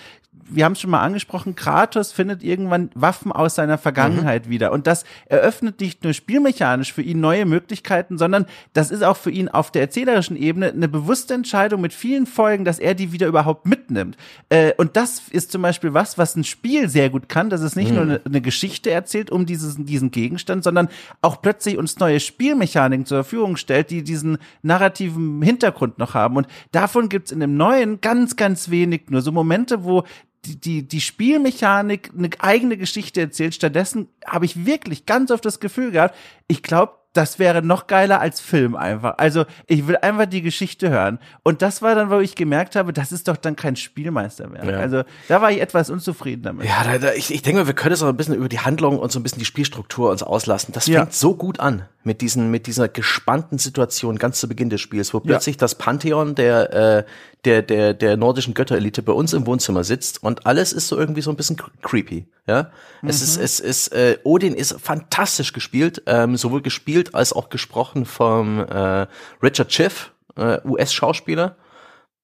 wir 0.48 0.64
haben 0.64 0.72
es 0.72 0.80
schon 0.80 0.90
mal 0.90 1.00
angesprochen, 1.00 1.54
Kratos 1.54 2.12
findet 2.12 2.42
irgendwann 2.42 2.90
Waffen 2.94 3.32
aus 3.32 3.54
seiner 3.54 3.78
Vergangenheit 3.78 4.46
mhm. 4.46 4.50
wieder. 4.50 4.72
Und 4.72 4.86
das 4.86 5.04
eröffnet 5.26 5.80
nicht 5.80 6.04
nur 6.04 6.12
spielmechanisch 6.12 6.92
für 6.92 7.02
ihn 7.02 7.20
neue 7.20 7.46
Möglichkeiten, 7.46 8.18
sondern 8.18 8.46
das 8.72 8.90
ist 8.90 9.02
auch 9.02 9.16
für 9.16 9.30
ihn 9.30 9.48
auf 9.48 9.70
der 9.70 9.82
erzählerischen 9.82 10.36
Ebene 10.36 10.70
eine 10.70 10.88
bewusste 10.88 11.34
Entscheidung 11.34 11.80
mit 11.80 11.92
vielen 11.92 12.26
Folgen, 12.26 12.64
dass 12.64 12.78
er 12.78 12.94
die 12.94 13.12
wieder 13.12 13.26
überhaupt 13.26 13.66
mitnimmt. 13.66 14.16
Äh, 14.48 14.72
und 14.76 14.96
das 14.96 15.22
ist 15.30 15.52
zum 15.52 15.62
Beispiel 15.62 15.94
was, 15.94 16.18
was 16.18 16.36
ein 16.36 16.44
Spiel 16.44 16.88
sehr 16.88 17.10
gut 17.10 17.28
kann, 17.28 17.50
dass 17.50 17.60
es 17.60 17.76
nicht 17.76 17.90
mhm. 17.90 17.94
nur 17.94 18.04
eine, 18.04 18.20
eine, 18.24 18.40
Geschichte 18.40 18.90
erzählt 18.90 19.30
um 19.30 19.46
dieses, 19.46 19.76
diesen 19.78 20.10
Gegenstand, 20.10 20.64
sondern 20.64 20.88
auch 21.20 21.40
plötzlich 21.40 21.78
uns 21.78 21.98
neue 21.98 22.20
Spielmechaniken 22.20 23.06
zur 23.06 23.24
Verfügung 23.24 23.56
stellt, 23.56 23.90
die 23.90 24.02
diesen 24.02 24.38
narrativen 24.62 25.42
Hintergrund 25.42 25.98
noch 25.98 26.14
haben. 26.14 26.36
Und 26.36 26.46
davon 26.72 27.08
gibt's 27.08 27.32
in 27.32 27.40
dem 27.40 27.56
neuen 27.56 28.00
ganz, 28.00 28.36
ganz 28.36 28.70
wenig 28.70 29.02
nur 29.08 29.22
so 29.22 29.32
Momente, 29.32 29.84
wo 29.84 30.04
die, 30.44 30.60
die, 30.60 30.88
die 30.88 31.00
Spielmechanik 31.00 32.10
eine 32.16 32.30
eigene 32.38 32.76
Geschichte 32.76 33.20
erzählt. 33.20 33.54
Stattdessen 33.54 34.08
habe 34.26 34.44
ich 34.44 34.66
wirklich 34.66 35.06
ganz 35.06 35.30
oft 35.30 35.44
das 35.44 35.60
Gefühl 35.60 35.92
gehabt, 35.92 36.16
ich 36.48 36.62
glaube, 36.62 36.94
das 37.12 37.38
wäre 37.38 37.62
noch 37.62 37.86
geiler 37.86 38.20
als 38.20 38.40
Film 38.40 38.74
einfach. 38.74 39.18
Also 39.18 39.44
ich 39.66 39.86
will 39.86 39.96
einfach 39.98 40.26
die 40.26 40.40
Geschichte 40.40 40.88
hören. 40.88 41.18
Und 41.42 41.60
das 41.60 41.82
war 41.82 41.94
dann, 41.94 42.10
wo 42.10 42.20
ich 42.20 42.34
gemerkt 42.34 42.74
habe, 42.74 42.92
das 42.92 43.12
ist 43.12 43.28
doch 43.28 43.36
dann 43.36 43.54
kein 43.54 43.76
Spielmeisterwerk. 43.76 44.64
Ja. 44.64 44.78
Also 44.78 45.02
da 45.28 45.42
war 45.42 45.50
ich 45.50 45.60
etwas 45.60 45.90
unzufrieden 45.90 46.42
damit. 46.42 46.66
Ja, 46.66 46.84
da, 46.84 46.98
da, 46.98 47.12
ich, 47.12 47.32
ich 47.32 47.42
denke, 47.42 47.66
wir 47.66 47.74
können 47.74 47.92
es 47.92 48.02
auch 48.02 48.08
ein 48.08 48.16
bisschen 48.16 48.34
über 48.34 48.48
die 48.48 48.60
Handlung 48.60 48.98
und 48.98 49.12
so 49.12 49.20
ein 49.20 49.22
bisschen 49.22 49.40
die 49.40 49.44
Spielstruktur 49.44 50.10
uns 50.10 50.22
auslassen. 50.22 50.72
Das 50.72 50.84
fängt 50.84 50.96
ja. 50.96 51.06
so 51.10 51.34
gut 51.34 51.60
an 51.60 51.84
mit 52.02 52.20
diesen 52.20 52.50
mit 52.50 52.66
dieser 52.66 52.88
gespannten 52.88 53.58
Situation 53.58 54.18
ganz 54.18 54.40
zu 54.40 54.48
Beginn 54.48 54.70
des 54.70 54.80
Spiels, 54.80 55.12
wo 55.12 55.20
plötzlich 55.20 55.56
ja. 55.56 55.60
das 55.60 55.76
Pantheon 55.76 56.34
der 56.34 56.72
äh, 56.72 57.04
der 57.44 57.62
der 57.62 57.94
der 57.94 58.16
nordischen 58.16 58.54
Götterelite 58.54 59.02
bei 59.02 59.12
uns 59.12 59.32
im 59.32 59.46
Wohnzimmer 59.46 59.84
sitzt 59.84 60.22
und 60.22 60.46
alles 60.46 60.72
ist 60.72 60.88
so 60.88 60.96
irgendwie 60.96 61.22
so 61.22 61.30
ein 61.30 61.36
bisschen 61.36 61.56
creepy, 61.82 62.26
ja. 62.46 62.70
Mhm. 63.02 63.08
Es 63.08 63.22
ist 63.22 63.36
es 63.36 63.60
ist 63.60 63.88
äh, 63.88 64.18
Odin 64.24 64.54
ist 64.54 64.80
fantastisch 64.80 65.52
gespielt, 65.52 66.02
ähm, 66.06 66.36
sowohl 66.36 66.62
gespielt 66.62 67.14
als 67.14 67.32
auch 67.32 67.48
gesprochen 67.48 68.04
vom 68.04 68.60
äh, 68.60 69.06
Richard 69.42 69.72
Schiff, 69.72 70.12
äh, 70.36 70.58
US-Schauspieler. 70.64 71.56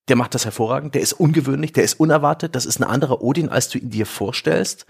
Der 0.09 0.17
macht 0.17 0.35
das 0.35 0.47
hervorragend, 0.47 0.95
der 0.95 1.03
ist 1.03 1.13
ungewöhnlich, 1.13 1.73
der 1.73 1.85
ist 1.85 2.01
unerwartet, 2.01 2.55
das 2.55 2.65
ist 2.65 2.81
ein 2.81 2.85
anderer 2.85 3.21
Odin, 3.21 3.51
als 3.51 3.69
du 3.69 3.79
ihn 3.79 3.91
dir 3.91 4.07
vorstellst 4.07 4.87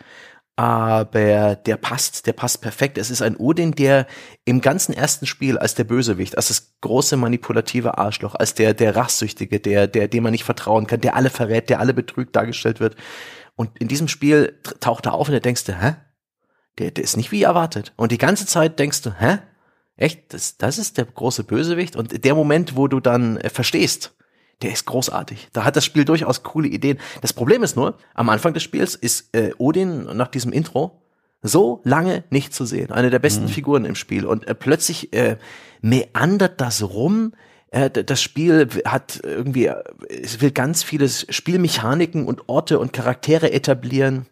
aber 0.58 1.54
der 1.54 1.76
passt, 1.76 2.26
der 2.26 2.32
passt 2.32 2.60
perfekt. 2.62 2.98
Es 2.98 3.10
ist 3.10 3.22
ein 3.22 3.36
Odin, 3.36 3.76
der 3.76 4.08
im 4.44 4.60
ganzen 4.60 4.92
ersten 4.92 5.24
Spiel 5.24 5.56
als 5.56 5.76
der 5.76 5.84
Bösewicht, 5.84 6.36
als 6.36 6.48
das 6.48 6.72
große 6.80 7.16
manipulative 7.16 7.96
Arschloch, 7.96 8.34
als 8.34 8.54
der 8.54 8.74
der 8.74 8.96
rachsüchtige, 8.96 9.60
der 9.60 9.86
der 9.86 10.08
dem 10.08 10.24
man 10.24 10.32
nicht 10.32 10.42
vertrauen 10.42 10.88
kann, 10.88 11.00
der 11.00 11.14
alle 11.14 11.30
verrät, 11.30 11.70
der 11.70 11.78
alle 11.78 11.94
betrügt 11.94 12.34
dargestellt 12.34 12.80
wird. 12.80 12.96
Und 13.54 13.78
in 13.78 13.86
diesem 13.86 14.08
Spiel 14.08 14.58
taucht 14.80 15.06
er 15.06 15.14
auf 15.14 15.28
und 15.28 15.34
du 15.34 15.40
denkst 15.40 15.62
du, 15.62 15.80
hä? 15.80 15.94
Der, 16.78 16.90
der 16.90 17.04
ist 17.04 17.16
nicht 17.16 17.30
wie 17.30 17.44
erwartet. 17.44 17.92
Und 17.94 18.10
die 18.10 18.18
ganze 18.18 18.44
Zeit 18.44 18.80
denkst 18.80 19.02
du, 19.02 19.12
hä? 19.12 19.38
Echt? 19.96 20.34
Das, 20.34 20.58
das 20.58 20.78
ist 20.78 20.98
der 20.98 21.04
große 21.04 21.44
Bösewicht? 21.44 21.94
Und 21.94 22.24
der 22.24 22.34
Moment, 22.34 22.74
wo 22.74 22.88
du 22.88 22.98
dann 22.98 23.36
äh, 23.36 23.48
verstehst, 23.48 24.16
der 24.62 24.72
ist 24.72 24.86
großartig. 24.86 25.48
Da 25.52 25.64
hat 25.64 25.76
das 25.76 25.84
Spiel 25.84 26.04
durchaus 26.04 26.42
coole 26.42 26.68
Ideen. 26.68 26.98
Das 27.20 27.32
Problem 27.32 27.62
ist 27.62 27.76
nur, 27.76 27.96
am 28.14 28.28
Anfang 28.28 28.54
des 28.54 28.62
Spiels 28.62 28.94
ist 28.94 29.34
äh, 29.34 29.52
Odin 29.58 30.04
nach 30.16 30.28
diesem 30.28 30.52
Intro 30.52 31.02
so 31.42 31.80
lange 31.84 32.24
nicht 32.30 32.52
zu 32.52 32.64
sehen. 32.64 32.90
Eine 32.90 33.10
der 33.10 33.20
besten 33.20 33.44
mhm. 33.44 33.48
Figuren 33.48 33.84
im 33.84 33.94
Spiel. 33.94 34.26
Und 34.26 34.46
äh, 34.48 34.54
plötzlich 34.54 35.12
äh, 35.12 35.36
meandert 35.80 36.60
das 36.60 36.82
rum. 36.82 37.32
Äh, 37.70 37.90
das 37.90 38.20
Spiel 38.20 38.68
hat 38.84 39.20
irgendwie, 39.22 39.66
äh, 39.66 39.76
es 40.08 40.40
will 40.40 40.50
ganz 40.50 40.82
viele 40.82 41.08
Spielmechaniken 41.08 42.26
und 42.26 42.48
Orte 42.48 42.80
und 42.80 42.92
Charaktere 42.92 43.52
etablieren 43.52 44.26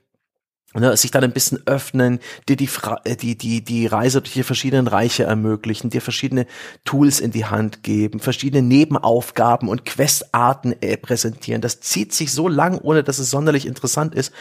ne, 0.75 0.97
sich 0.97 1.11
dann 1.11 1.25
ein 1.25 1.33
bisschen 1.33 1.61
öffnen, 1.67 2.21
dir 2.49 2.57
die, 2.57 2.69
äh, 3.05 3.17
die, 3.17 3.37
die, 3.37 3.63
die 3.63 3.87
Reise 3.87 4.21
durch 4.21 4.35
die 4.35 4.43
verschiedenen 4.43 4.87
Reiche 4.87 5.25
ermöglichen, 5.25 5.91
dir 5.91 6.01
verschiedene 6.01 6.47
Tools 6.85 7.21
in 7.21 7.31
die 7.31 7.47
Hand 7.47 7.83
geben, 7.83 8.21
verschiedene 8.21 8.63
Nebenaufgaben 8.63 9.69
und 9.69 9.85
Questarten 9.85 10.75
äh, 10.81 10.97
präsentieren. 10.97 11.61
Das 11.61 11.81
zieht 11.81 12.13
sich 12.13 12.33
so 12.33 12.49
lang, 12.49 12.79
ohne 12.79 13.03
dass 13.03 13.19
es 13.19 13.31
sonderlich 13.31 13.67
interessant 13.67 14.15
ist. 14.15 14.33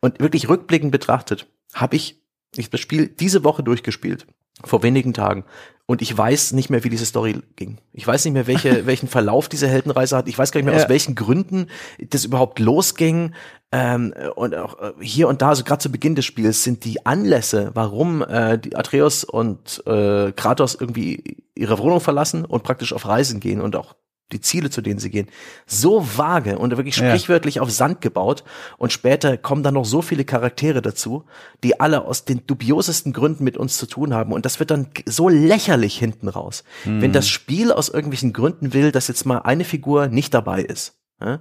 Und 0.00 0.20
wirklich 0.20 0.48
rückblickend 0.48 0.92
betrachtet, 0.92 1.46
habe 1.74 1.96
ich 1.96 2.24
ich 2.56 2.70
das 2.70 2.80
Spiel 2.80 3.08
diese 3.08 3.44
Woche 3.44 3.62
durchgespielt, 3.62 4.26
vor 4.62 4.82
wenigen 4.82 5.12
Tagen. 5.12 5.44
Und 5.86 6.00
ich 6.00 6.16
weiß 6.16 6.52
nicht 6.52 6.70
mehr, 6.70 6.82
wie 6.82 6.88
diese 6.88 7.04
Story 7.04 7.42
ging. 7.56 7.76
Ich 7.92 8.06
weiß 8.06 8.24
nicht 8.24 8.32
mehr, 8.32 8.46
welche, 8.46 8.86
welchen 8.86 9.08
Verlauf 9.08 9.48
diese 9.48 9.68
Heldenreise 9.68 10.16
hat. 10.16 10.28
Ich 10.28 10.38
weiß 10.38 10.50
gar 10.50 10.60
nicht 10.60 10.66
mehr, 10.66 10.74
ja. 10.74 10.82
aus 10.82 10.88
welchen 10.88 11.14
Gründen 11.14 11.66
das 11.98 12.24
überhaupt 12.24 12.58
losging. 12.58 13.34
Ähm, 13.70 14.14
und 14.36 14.54
auch 14.54 14.80
äh, 14.80 14.92
hier 15.00 15.28
und 15.28 15.42
da, 15.42 15.50
also 15.50 15.64
gerade 15.64 15.82
zu 15.82 15.92
Beginn 15.92 16.14
des 16.14 16.24
Spiels, 16.24 16.64
sind 16.64 16.84
die 16.84 17.04
Anlässe, 17.04 17.70
warum 17.74 18.22
äh, 18.22 18.58
die 18.58 18.76
Atreus 18.76 19.24
und 19.24 19.82
äh, 19.86 20.32
Kratos 20.32 20.74
irgendwie 20.74 21.42
ihre 21.54 21.78
Wohnung 21.78 22.00
verlassen 22.00 22.46
und 22.46 22.62
praktisch 22.62 22.94
auf 22.94 23.06
Reisen 23.06 23.40
gehen 23.40 23.60
und 23.60 23.76
auch 23.76 23.94
die 24.32 24.40
Ziele, 24.40 24.70
zu 24.70 24.80
denen 24.80 24.98
sie 24.98 25.10
gehen, 25.10 25.28
so 25.66 26.06
vage 26.16 26.58
und 26.58 26.76
wirklich 26.76 26.96
sprichwörtlich 26.96 27.56
ja. 27.56 27.62
auf 27.62 27.70
Sand 27.70 28.00
gebaut. 28.00 28.42
Und 28.78 28.92
später 28.92 29.36
kommen 29.36 29.62
dann 29.62 29.74
noch 29.74 29.84
so 29.84 30.02
viele 30.02 30.24
Charaktere 30.24 30.82
dazu, 30.82 31.24
die 31.62 31.78
alle 31.80 32.04
aus 32.04 32.24
den 32.24 32.46
dubiosesten 32.46 33.12
Gründen 33.12 33.44
mit 33.44 33.56
uns 33.56 33.76
zu 33.76 33.86
tun 33.86 34.14
haben. 34.14 34.32
Und 34.32 34.44
das 34.44 34.58
wird 34.58 34.70
dann 34.70 34.88
so 35.06 35.28
lächerlich 35.28 35.98
hinten 35.98 36.28
raus. 36.28 36.64
Mhm. 36.84 37.02
Wenn 37.02 37.12
das 37.12 37.28
Spiel 37.28 37.70
aus 37.70 37.88
irgendwelchen 37.88 38.32
Gründen 38.32 38.72
will, 38.72 38.92
dass 38.92 39.08
jetzt 39.08 39.26
mal 39.26 39.38
eine 39.38 39.64
Figur 39.64 40.08
nicht 40.08 40.32
dabei 40.32 40.62
ist. 40.62 40.98
Ja? 41.20 41.40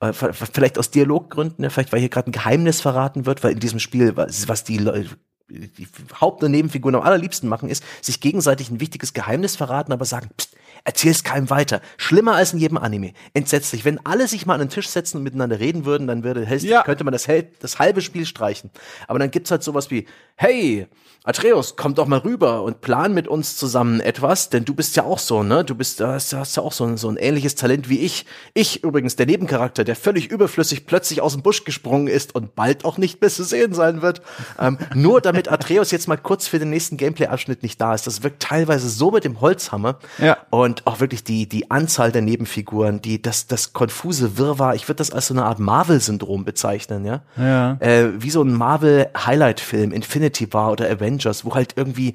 Äh, 0.00 0.12
vielleicht 0.12 0.78
aus 0.78 0.90
Dialoggründen, 0.90 1.68
vielleicht 1.70 1.92
weil 1.92 2.00
hier 2.00 2.08
gerade 2.08 2.30
ein 2.30 2.32
Geheimnis 2.32 2.80
verraten 2.80 3.26
wird, 3.26 3.44
weil 3.44 3.52
in 3.52 3.60
diesem 3.60 3.78
Spiel, 3.78 4.16
was 4.16 4.64
die 4.64 4.78
die 5.46 5.86
Haupt- 6.20 6.42
und 6.42 6.50
Nebenfiguren 6.50 6.94
am 6.94 7.02
allerliebsten 7.02 7.48
machen, 7.48 7.68
ist, 7.68 7.84
sich 8.00 8.20
gegenseitig 8.20 8.70
ein 8.70 8.80
wichtiges 8.80 9.12
Geheimnis 9.12 9.56
verraten, 9.56 9.92
aber 9.92 10.06
sagen, 10.06 10.30
pst, 10.36 10.56
Erzähl's 10.84 11.24
keinem 11.24 11.48
weiter. 11.48 11.80
Schlimmer 11.96 12.34
als 12.34 12.52
in 12.52 12.58
jedem 12.58 12.76
Anime. 12.76 13.12
Entsetzlich. 13.32 13.84
Wenn 13.86 14.04
alle 14.04 14.28
sich 14.28 14.44
mal 14.44 14.54
an 14.54 14.60
den 14.60 14.68
Tisch 14.68 14.88
setzen 14.88 15.16
und 15.18 15.22
miteinander 15.22 15.58
reden 15.58 15.86
würden, 15.86 16.06
dann 16.06 16.24
würde, 16.24 16.46
Ja. 16.60 16.82
könnte 16.82 17.04
man 17.04 17.12
das, 17.12 17.26
das 17.60 17.78
halbe 17.78 18.02
Spiel 18.02 18.26
streichen. 18.26 18.70
Aber 19.08 19.18
dann 19.18 19.30
gibt's 19.30 19.50
halt 19.50 19.62
sowas 19.62 19.90
wie, 19.90 20.06
hey, 20.36 20.86
Atreus, 21.26 21.76
komm 21.76 21.94
doch 21.94 22.06
mal 22.06 22.18
rüber 22.18 22.62
und 22.64 22.82
plan 22.82 23.14
mit 23.14 23.26
uns 23.28 23.56
zusammen 23.56 24.00
etwas, 24.00 24.50
denn 24.50 24.66
du 24.66 24.74
bist 24.74 24.94
ja 24.94 25.04
auch 25.04 25.18
so, 25.18 25.42
ne? 25.42 25.64
Du 25.64 25.74
bist, 25.74 26.02
hast, 26.02 26.34
hast 26.34 26.56
ja 26.58 26.62
auch 26.62 26.72
so 26.72 26.84
ein, 26.84 26.98
so 26.98 27.08
ein 27.08 27.16
ähnliches 27.16 27.54
Talent 27.54 27.88
wie 27.88 28.00
ich. 28.00 28.26
Ich 28.52 28.84
übrigens, 28.84 29.16
der 29.16 29.24
Nebencharakter, 29.24 29.84
der 29.84 29.96
völlig 29.96 30.30
überflüssig 30.30 30.84
plötzlich 30.84 31.22
aus 31.22 31.32
dem 31.32 31.40
Busch 31.42 31.64
gesprungen 31.64 32.08
ist 32.08 32.34
und 32.34 32.54
bald 32.54 32.84
auch 32.84 32.98
nicht 32.98 33.22
mehr 33.22 33.30
zu 33.30 33.42
sehen 33.42 33.72
sein 33.72 34.02
wird. 34.02 34.20
Ähm, 34.60 34.76
nur 34.94 35.22
damit 35.22 35.50
Atreus 35.50 35.92
jetzt 35.92 36.08
mal 36.08 36.18
kurz 36.18 36.46
für 36.46 36.58
den 36.58 36.68
nächsten 36.68 36.98
Gameplay-Abschnitt 36.98 37.62
nicht 37.62 37.80
da 37.80 37.94
ist. 37.94 38.06
Das 38.06 38.22
wirkt 38.22 38.42
teilweise 38.42 38.90
so 38.90 39.10
mit 39.10 39.24
dem 39.24 39.40
Holzhammer. 39.40 39.98
Ja. 40.18 40.36
Und 40.50 40.73
auch 40.86 41.00
wirklich 41.00 41.24
die, 41.24 41.48
die 41.48 41.70
Anzahl 41.70 42.12
der 42.12 42.22
Nebenfiguren, 42.22 43.00
die, 43.00 43.20
das, 43.20 43.46
das 43.46 43.72
konfuse 43.72 44.36
Wirrwarr, 44.38 44.74
ich 44.74 44.88
würde 44.88 44.98
das 44.98 45.10
als 45.10 45.28
so 45.28 45.34
eine 45.34 45.44
Art 45.44 45.58
Marvel-Syndrom 45.58 46.44
bezeichnen, 46.44 47.04
ja. 47.04 47.22
Ja. 47.36 47.76
Äh, 47.80 48.22
wie 48.22 48.30
so 48.30 48.42
ein 48.42 48.52
Marvel-Highlight-Film, 48.52 49.92
Infinity 49.92 50.52
War 50.52 50.72
oder 50.72 50.90
Avengers, 50.90 51.44
wo 51.44 51.54
halt 51.54 51.74
irgendwie 51.76 52.14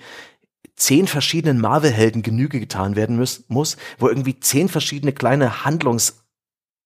zehn 0.75 1.07
verschiedenen 1.07 1.59
Marvel-Helden 1.59 2.23
Genüge 2.23 2.59
getan 2.59 2.95
werden 2.95 3.17
muss, 3.17 3.43
muss, 3.49 3.77
wo 3.97 4.07
irgendwie 4.07 4.39
zehn 4.39 4.69
verschiedene 4.69 5.11
kleine 5.11 5.65
Handlungs 5.65 6.18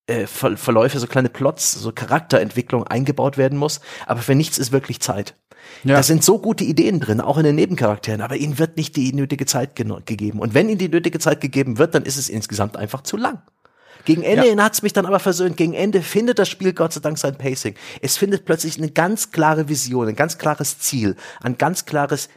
äh, 0.07 0.27
Ver 0.27 0.57
Verläufe, 0.57 0.99
so 0.99 1.07
kleine 1.07 1.29
Plots, 1.29 1.71
so 1.73 1.91
Charakterentwicklung 1.91 2.85
eingebaut 2.85 3.37
werden 3.37 3.57
muss, 3.57 3.79
aber 4.05 4.21
für 4.21 4.35
nichts 4.35 4.57
ist 4.57 4.71
wirklich 4.71 4.99
Zeit. 4.99 5.35
Ja. 5.83 5.95
Da 5.95 6.03
sind 6.03 6.23
so 6.23 6.39
gute 6.39 6.63
Ideen 6.63 6.99
drin, 6.99 7.21
auch 7.21 7.37
in 7.37 7.45
den 7.45 7.55
Nebencharakteren, 7.55 8.21
aber 8.21 8.35
ihnen 8.35 8.59
wird 8.59 8.75
nicht 8.75 8.95
die 8.95 9.13
nötige 9.13 9.45
Zeit 9.45 9.75
gegeben. 9.75 10.39
Und 10.39 10.53
wenn 10.53 10.67
ihnen 10.67 10.77
die 10.77 10.89
nötige 10.89 11.19
Zeit 11.19 11.39
gegeben 11.39 11.77
wird, 11.77 11.95
dann 11.95 12.03
ist 12.03 12.17
es 12.17 12.29
insgesamt 12.29 12.75
einfach 12.75 13.01
zu 13.01 13.15
lang. 13.15 13.41
Gegen 14.05 14.23
Ende 14.23 14.49
Ja. 14.49 14.63
hat's 14.63 14.81
mich 14.81 14.91
dann 14.91 15.05
aber 15.05 15.19
versöhnt. 15.19 15.55
Gegen 15.55 15.73
Ende 15.73 16.01
findet 16.01 16.37
das 16.37 16.49
Spiel 16.49 16.73
Gott 16.73 16.91
sei 16.91 16.99
Dank 16.99 17.17
sein 17.17 17.37
Pacing. 17.37 17.75
Es 18.01 18.17
findet 18.17 18.43
plötzlich 18.43 18.77
eine 18.77 18.91
ganz 18.91 19.31
klare 19.31 19.69
Vision, 19.69 20.09
ein 20.09 20.15
ganz 20.15 20.37
klares 20.37 20.79
Ziel, 20.79 21.15
ein 21.41 21.57
ganz 21.57 21.85
klares 21.85 22.27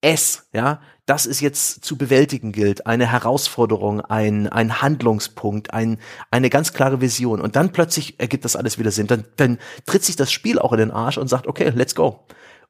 S, 0.00 0.46
ja, 0.52 0.80
das 1.06 1.26
es 1.26 1.40
jetzt 1.40 1.84
zu 1.84 1.98
bewältigen 1.98 2.52
gilt, 2.52 2.86
eine 2.86 3.06
Herausforderung, 3.06 4.00
ein, 4.00 4.48
ein 4.48 4.80
Handlungspunkt, 4.80 5.74
ein, 5.74 5.98
eine 6.30 6.50
ganz 6.50 6.72
klare 6.72 7.00
Vision. 7.00 7.40
Und 7.40 7.56
dann 7.56 7.72
plötzlich 7.72 8.18
ergibt 8.18 8.44
das 8.44 8.56
alles 8.56 8.78
wieder 8.78 8.90
Sinn. 8.90 9.06
Dann, 9.06 9.24
dann 9.36 9.58
tritt 9.86 10.04
sich 10.04 10.16
das 10.16 10.32
Spiel 10.32 10.58
auch 10.58 10.72
in 10.72 10.78
den 10.78 10.90
Arsch 10.90 11.18
und 11.18 11.28
sagt, 11.28 11.46
okay, 11.46 11.70
let's 11.74 11.94
go. 11.94 12.24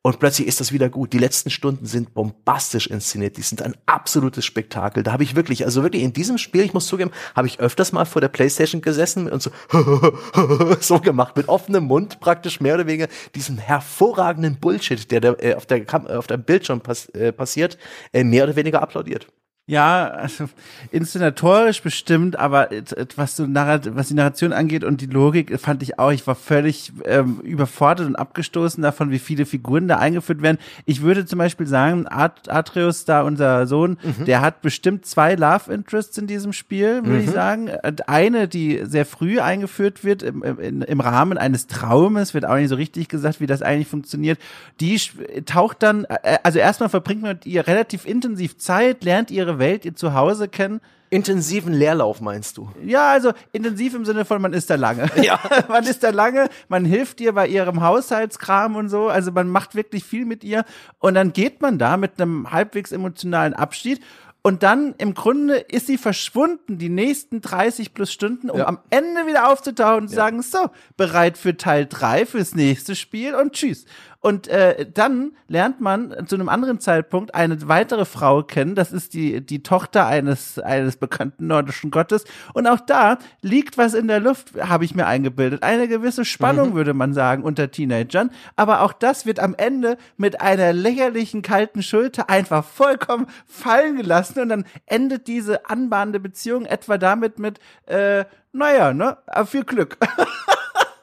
Und 0.06 0.18
plötzlich 0.18 0.46
ist 0.46 0.60
das 0.60 0.70
wieder 0.70 0.90
gut. 0.90 1.14
Die 1.14 1.18
letzten 1.18 1.48
Stunden 1.48 1.86
sind 1.86 2.12
bombastisch 2.12 2.88
inszeniert. 2.88 3.38
Die 3.38 3.42
sind 3.42 3.62
ein 3.62 3.74
absolutes 3.86 4.44
Spektakel. 4.44 5.02
Da 5.02 5.12
habe 5.12 5.22
ich 5.22 5.34
wirklich, 5.34 5.64
also 5.64 5.82
wirklich 5.82 6.02
in 6.02 6.12
diesem 6.12 6.36
Spiel, 6.36 6.60
ich 6.60 6.74
muss 6.74 6.86
zugeben, 6.86 7.10
habe 7.34 7.46
ich 7.46 7.58
öfters 7.58 7.92
mal 7.92 8.04
vor 8.04 8.20
der 8.20 8.28
Playstation 8.28 8.82
gesessen 8.82 9.30
und 9.30 9.40
so, 9.40 9.50
so 10.80 11.00
gemacht, 11.00 11.38
mit 11.38 11.48
offenem 11.48 11.84
Mund 11.84 12.20
praktisch 12.20 12.60
mehr 12.60 12.74
oder 12.74 12.86
weniger 12.86 13.08
diesen 13.34 13.56
hervorragenden 13.56 14.60
Bullshit, 14.60 15.10
der, 15.10 15.22
da, 15.22 15.32
äh, 15.38 15.54
auf, 15.54 15.64
der 15.64 15.86
auf 16.18 16.26
dem 16.26 16.42
Bildschirm 16.42 16.82
pass 16.82 17.08
äh, 17.08 17.32
passiert, 17.32 17.78
äh, 18.12 18.24
mehr 18.24 18.44
oder 18.44 18.56
weniger 18.56 18.82
applaudiert. 18.82 19.26
Ja, 19.66 20.08
also 20.08 20.50
inszenatorisch 20.90 21.80
bestimmt, 21.80 22.38
aber 22.38 22.68
was 23.16 23.36
so 23.36 23.46
was 23.48 24.08
die 24.08 24.14
Narration 24.14 24.52
angeht 24.52 24.84
und 24.84 25.00
die 25.00 25.06
Logik 25.06 25.58
fand 25.58 25.82
ich 25.82 25.98
auch, 25.98 26.10
ich 26.12 26.26
war 26.26 26.34
völlig 26.34 26.92
ähm, 27.06 27.40
überfordert 27.40 28.06
und 28.06 28.14
abgestoßen 28.14 28.82
davon, 28.82 29.10
wie 29.10 29.18
viele 29.18 29.46
Figuren 29.46 29.88
da 29.88 29.96
eingeführt 29.96 30.42
werden. 30.42 30.58
Ich 30.84 31.00
würde 31.00 31.24
zum 31.24 31.38
Beispiel 31.38 31.66
sagen, 31.66 32.06
At 32.06 32.50
Atreus, 32.50 33.06
da 33.06 33.22
unser 33.22 33.66
Sohn, 33.66 33.96
der 34.26 34.42
hat 34.42 34.60
bestimmt 34.60 35.06
zwei 35.06 35.34
Love 35.34 35.72
Interests 35.72 36.18
in 36.18 36.26
diesem 36.26 36.52
Spiel, 36.52 37.02
würde 37.02 37.22
ich 37.24 37.30
sagen. 37.30 37.70
Eine, 38.06 38.48
die 38.48 38.82
sehr 38.84 39.06
früh 39.06 39.40
eingeführt 39.40 40.04
wird, 40.04 40.22
im, 40.22 40.42
im, 40.42 40.82
im 40.82 41.00
Rahmen 41.00 41.38
eines 41.38 41.68
Traumes, 41.68 42.34
wird 42.34 42.44
auch 42.44 42.56
nicht 42.56 42.68
so 42.68 42.74
richtig 42.74 43.08
gesagt, 43.08 43.40
wie 43.40 43.46
das 43.46 43.62
eigentlich 43.62 43.88
funktioniert. 43.88 44.38
Die 44.80 45.00
taucht 45.46 45.82
dann, 45.82 46.04
äh, 46.04 46.38
also 46.42 46.58
erstmal 46.58 46.90
verbringt 46.90 47.22
man 47.22 47.30
mit 47.30 47.46
ihr 47.46 47.66
relativ 47.66 48.04
intensiv 48.04 48.58
Zeit, 48.58 49.04
lernt 49.04 49.30
ihre 49.30 49.53
Welt, 49.58 49.84
ihr 49.84 49.94
Zuhause 49.94 50.48
kennen. 50.48 50.80
Intensiven 51.10 51.72
Leerlauf 51.72 52.20
meinst 52.20 52.56
du? 52.56 52.70
Ja, 52.84 53.12
also 53.12 53.32
intensiv 53.52 53.94
im 53.94 54.04
Sinne 54.04 54.24
von, 54.24 54.42
man 54.42 54.52
ist 54.52 54.68
da 54.68 54.74
lange. 54.74 55.08
Ja. 55.22 55.38
man 55.68 55.84
ist 55.84 56.02
da 56.02 56.10
lange, 56.10 56.48
man 56.68 56.84
hilft 56.84 57.20
ihr 57.20 57.32
bei 57.32 57.46
ihrem 57.46 57.82
Haushaltskram 57.82 58.74
und 58.74 58.88
so. 58.88 59.08
Also 59.08 59.30
man 59.30 59.48
macht 59.48 59.74
wirklich 59.76 60.02
viel 60.04 60.24
mit 60.24 60.42
ihr. 60.42 60.64
Und 60.98 61.14
dann 61.14 61.32
geht 61.32 61.62
man 61.62 61.78
da 61.78 61.96
mit 61.96 62.20
einem 62.20 62.50
halbwegs 62.50 62.90
emotionalen 62.90 63.54
Abschied. 63.54 64.00
Und 64.46 64.62
dann 64.62 64.94
im 64.98 65.14
Grunde 65.14 65.56
ist 65.56 65.86
sie 65.86 65.96
verschwunden, 65.96 66.76
die 66.76 66.90
nächsten 66.90 67.40
30 67.40 67.94
plus 67.94 68.12
Stunden, 68.12 68.50
um 68.50 68.58
Ja. 68.58 68.66
am 68.66 68.78
Ende 68.90 69.26
wieder 69.26 69.50
aufzutauchen 69.50 70.02
und 70.02 70.08
zu 70.08 70.16
sagen, 70.16 70.42
so, 70.42 70.68
bereit 70.98 71.38
für 71.38 71.56
Teil 71.56 71.86
3, 71.88 72.26
fürs 72.26 72.54
nächste 72.54 72.94
Spiel 72.94 73.34
und 73.34 73.52
tschüss. 73.52 73.86
Und 74.24 74.48
äh, 74.48 74.86
dann 74.90 75.32
lernt 75.48 75.82
man 75.82 76.26
zu 76.26 76.36
einem 76.36 76.48
anderen 76.48 76.80
Zeitpunkt 76.80 77.34
eine 77.34 77.68
weitere 77.68 78.06
Frau 78.06 78.42
kennen. 78.42 78.74
Das 78.74 78.90
ist 78.90 79.12
die, 79.12 79.44
die 79.44 79.62
Tochter 79.62 80.06
eines, 80.06 80.58
eines 80.58 80.96
bekannten 80.96 81.46
nordischen 81.46 81.90
Gottes. 81.90 82.24
Und 82.54 82.66
auch 82.66 82.80
da 82.80 83.18
liegt 83.42 83.76
was 83.76 83.92
in 83.92 84.08
der 84.08 84.20
Luft, 84.20 84.54
habe 84.58 84.86
ich 84.86 84.94
mir 84.94 85.06
eingebildet. 85.06 85.62
Eine 85.62 85.88
gewisse 85.88 86.24
Spannung, 86.24 86.72
würde 86.72 86.94
man 86.94 87.12
sagen, 87.12 87.42
unter 87.42 87.70
Teenagern. 87.70 88.30
Aber 88.56 88.80
auch 88.80 88.94
das 88.94 89.26
wird 89.26 89.40
am 89.40 89.54
Ende 89.58 89.98
mit 90.16 90.40
einer 90.40 90.72
lächerlichen 90.72 91.42
kalten 91.42 91.82
Schulter 91.82 92.30
einfach 92.30 92.64
vollkommen 92.64 93.26
fallen 93.46 93.98
gelassen. 93.98 94.40
Und 94.40 94.48
dann 94.48 94.64
endet 94.86 95.26
diese 95.26 95.68
anbahnende 95.68 96.18
Beziehung 96.18 96.64
etwa 96.64 96.96
damit 96.96 97.38
mit, 97.38 97.58
äh, 97.84 98.24
naja, 98.52 98.94
ne, 98.94 99.18
viel 99.44 99.64
Glück. 99.64 99.98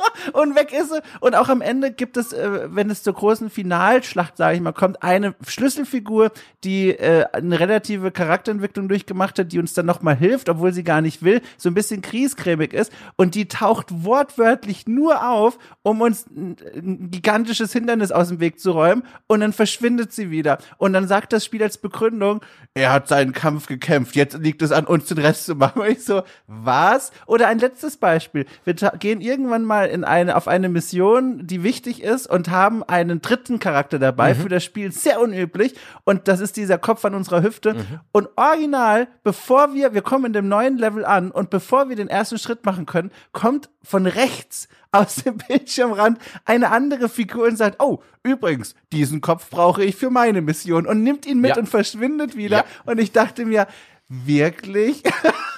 und 0.33 0.55
weg 0.55 0.73
ist 0.73 0.89
sie. 0.89 1.01
Und 1.19 1.35
auch 1.35 1.49
am 1.49 1.61
Ende 1.61 1.91
gibt 1.91 2.17
es, 2.17 2.33
äh, 2.33 2.67
wenn 2.69 2.89
es 2.89 3.03
zur 3.03 3.13
großen 3.13 3.49
Finalschlacht, 3.49 4.37
sage 4.37 4.55
ich 4.55 4.61
mal, 4.61 4.71
kommt 4.71 5.03
eine 5.03 5.35
Schlüsselfigur, 5.47 6.31
die 6.63 6.89
äh, 6.89 7.25
eine 7.31 7.59
relative 7.59 8.11
Charakterentwicklung 8.11 8.87
durchgemacht 8.87 9.39
hat, 9.39 9.51
die 9.51 9.59
uns 9.59 9.73
dann 9.73 9.85
nochmal 9.85 10.15
hilft, 10.15 10.49
obwohl 10.49 10.73
sie 10.73 10.83
gar 10.83 11.01
nicht 11.01 11.23
will, 11.23 11.41
so 11.57 11.69
ein 11.69 11.73
bisschen 11.73 12.01
kriescremig 12.01 12.73
ist. 12.73 12.91
Und 13.15 13.35
die 13.35 13.47
taucht 13.47 13.87
wortwörtlich 14.03 14.87
nur 14.87 15.27
auf, 15.27 15.57
um 15.83 16.01
uns 16.01 16.25
ein, 16.27 17.09
gigantisches 17.11 17.73
Hindernis 17.73 18.11
aus 18.11 18.29
dem 18.29 18.39
Weg 18.39 18.59
zu 18.59 18.71
räumen. 18.71 19.03
Und 19.27 19.41
dann 19.41 19.53
verschwindet 19.53 20.13
sie 20.13 20.31
wieder. 20.31 20.59
Und 20.77 20.93
dann 20.93 21.07
sagt 21.07 21.33
das 21.33 21.45
Spiel 21.45 21.63
als 21.63 21.77
Begründung, 21.77 22.41
er 22.73 22.93
hat 22.93 23.07
seinen 23.07 23.33
Kampf 23.33 23.67
gekämpft, 23.67 24.15
jetzt 24.15 24.37
liegt 24.37 24.61
es 24.61 24.71
an 24.71 24.85
uns, 24.85 25.05
den 25.05 25.17
Rest 25.17 25.45
zu 25.45 25.55
machen. 25.55 25.81
Und 25.81 25.89
ich 25.89 26.03
so, 26.03 26.23
was? 26.47 27.11
Oder 27.25 27.47
ein 27.47 27.59
letztes 27.59 27.97
Beispiel. 27.97 28.45
Wir 28.63 28.73
gehen 28.73 29.21
irgendwann 29.21 29.65
mal 29.65 29.85
in 29.91 30.03
eine, 30.03 30.35
auf 30.35 30.47
eine 30.47 30.69
Mission, 30.69 31.45
die 31.45 31.63
wichtig 31.63 32.01
ist 32.01 32.27
und 32.27 32.49
haben 32.49 32.83
einen 32.83 33.21
dritten 33.21 33.59
Charakter 33.59 33.99
dabei 33.99 34.33
für 34.35 34.49
das 34.49 34.63
Spiel. 34.63 34.91
Sehr 34.91 35.19
unüblich. 35.21 35.75
Und 36.03 36.27
das 36.27 36.39
ist 36.39 36.57
dieser 36.57 36.77
Kopf 36.77 37.05
an 37.05 37.13
unserer 37.13 37.43
Hüfte. 37.43 37.75
Und 38.11 38.29
original, 38.37 39.07
bevor 39.23 39.73
wir, 39.73 39.93
wir 39.93 40.01
kommen 40.01 40.25
in 40.25 40.33
dem 40.33 40.47
neuen 40.47 40.77
Level 40.77 41.05
an 41.05 41.31
und 41.31 41.49
bevor 41.49 41.89
wir 41.89 41.95
den 41.95 42.07
ersten 42.07 42.37
Schritt 42.39 42.65
machen 42.65 42.85
können, 42.85 43.11
kommt 43.33 43.69
von 43.83 44.07
rechts 44.07 44.67
aus 44.91 45.15
dem 45.17 45.37
Bildschirmrand 45.37 46.19
eine 46.45 46.71
andere 46.71 47.07
Figur 47.09 47.47
und 47.47 47.57
sagt, 47.57 47.81
oh, 47.81 48.01
übrigens, 48.23 48.75
diesen 48.91 49.21
Kopf 49.21 49.49
brauche 49.49 49.83
ich 49.83 49.95
für 49.95 50.09
meine 50.09 50.41
Mission 50.41 50.85
und 50.85 51.03
nimmt 51.03 51.25
ihn 51.25 51.39
mit 51.39 51.51
Ja. 51.51 51.57
und 51.57 51.67
verschwindet 51.69 52.35
wieder. 52.35 52.57
Ja. 52.57 52.65
Und 52.85 52.99
ich 52.99 53.11
dachte 53.11 53.45
mir, 53.45 53.67
wirklich? 54.09 55.03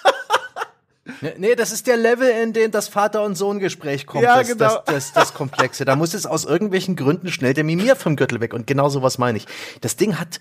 Nee, 1.21 1.33
Nee, 1.37 1.55
das 1.55 1.71
ist 1.71 1.87
der 1.87 1.97
Level, 1.97 2.29
in 2.29 2.53
den 2.53 2.71
das 2.71 2.87
Vater- 2.87 3.23
und 3.23 3.35
Sohn-Gespräch 3.35 4.05
kommt. 4.05 4.23
Ja, 4.23 4.37
das, 4.37 4.47
genau. 4.47 4.57
das, 4.57 4.83
das, 4.85 5.13
das 5.13 5.33
Komplexe. 5.33 5.85
Da 5.85 5.95
muss 5.95 6.13
es 6.13 6.25
aus 6.25 6.45
irgendwelchen 6.45 6.95
Gründen 6.95 7.31
schnell 7.31 7.53
der 7.53 7.63
Mimir 7.63 7.95
vom 7.95 8.15
Gürtel 8.15 8.39
weg. 8.39 8.53
Und 8.53 8.67
genau 8.67 8.89
sowas 8.89 9.17
meine 9.17 9.37
ich. 9.37 9.45
Das 9.81 9.95
Ding 9.95 10.19
hat 10.19 10.39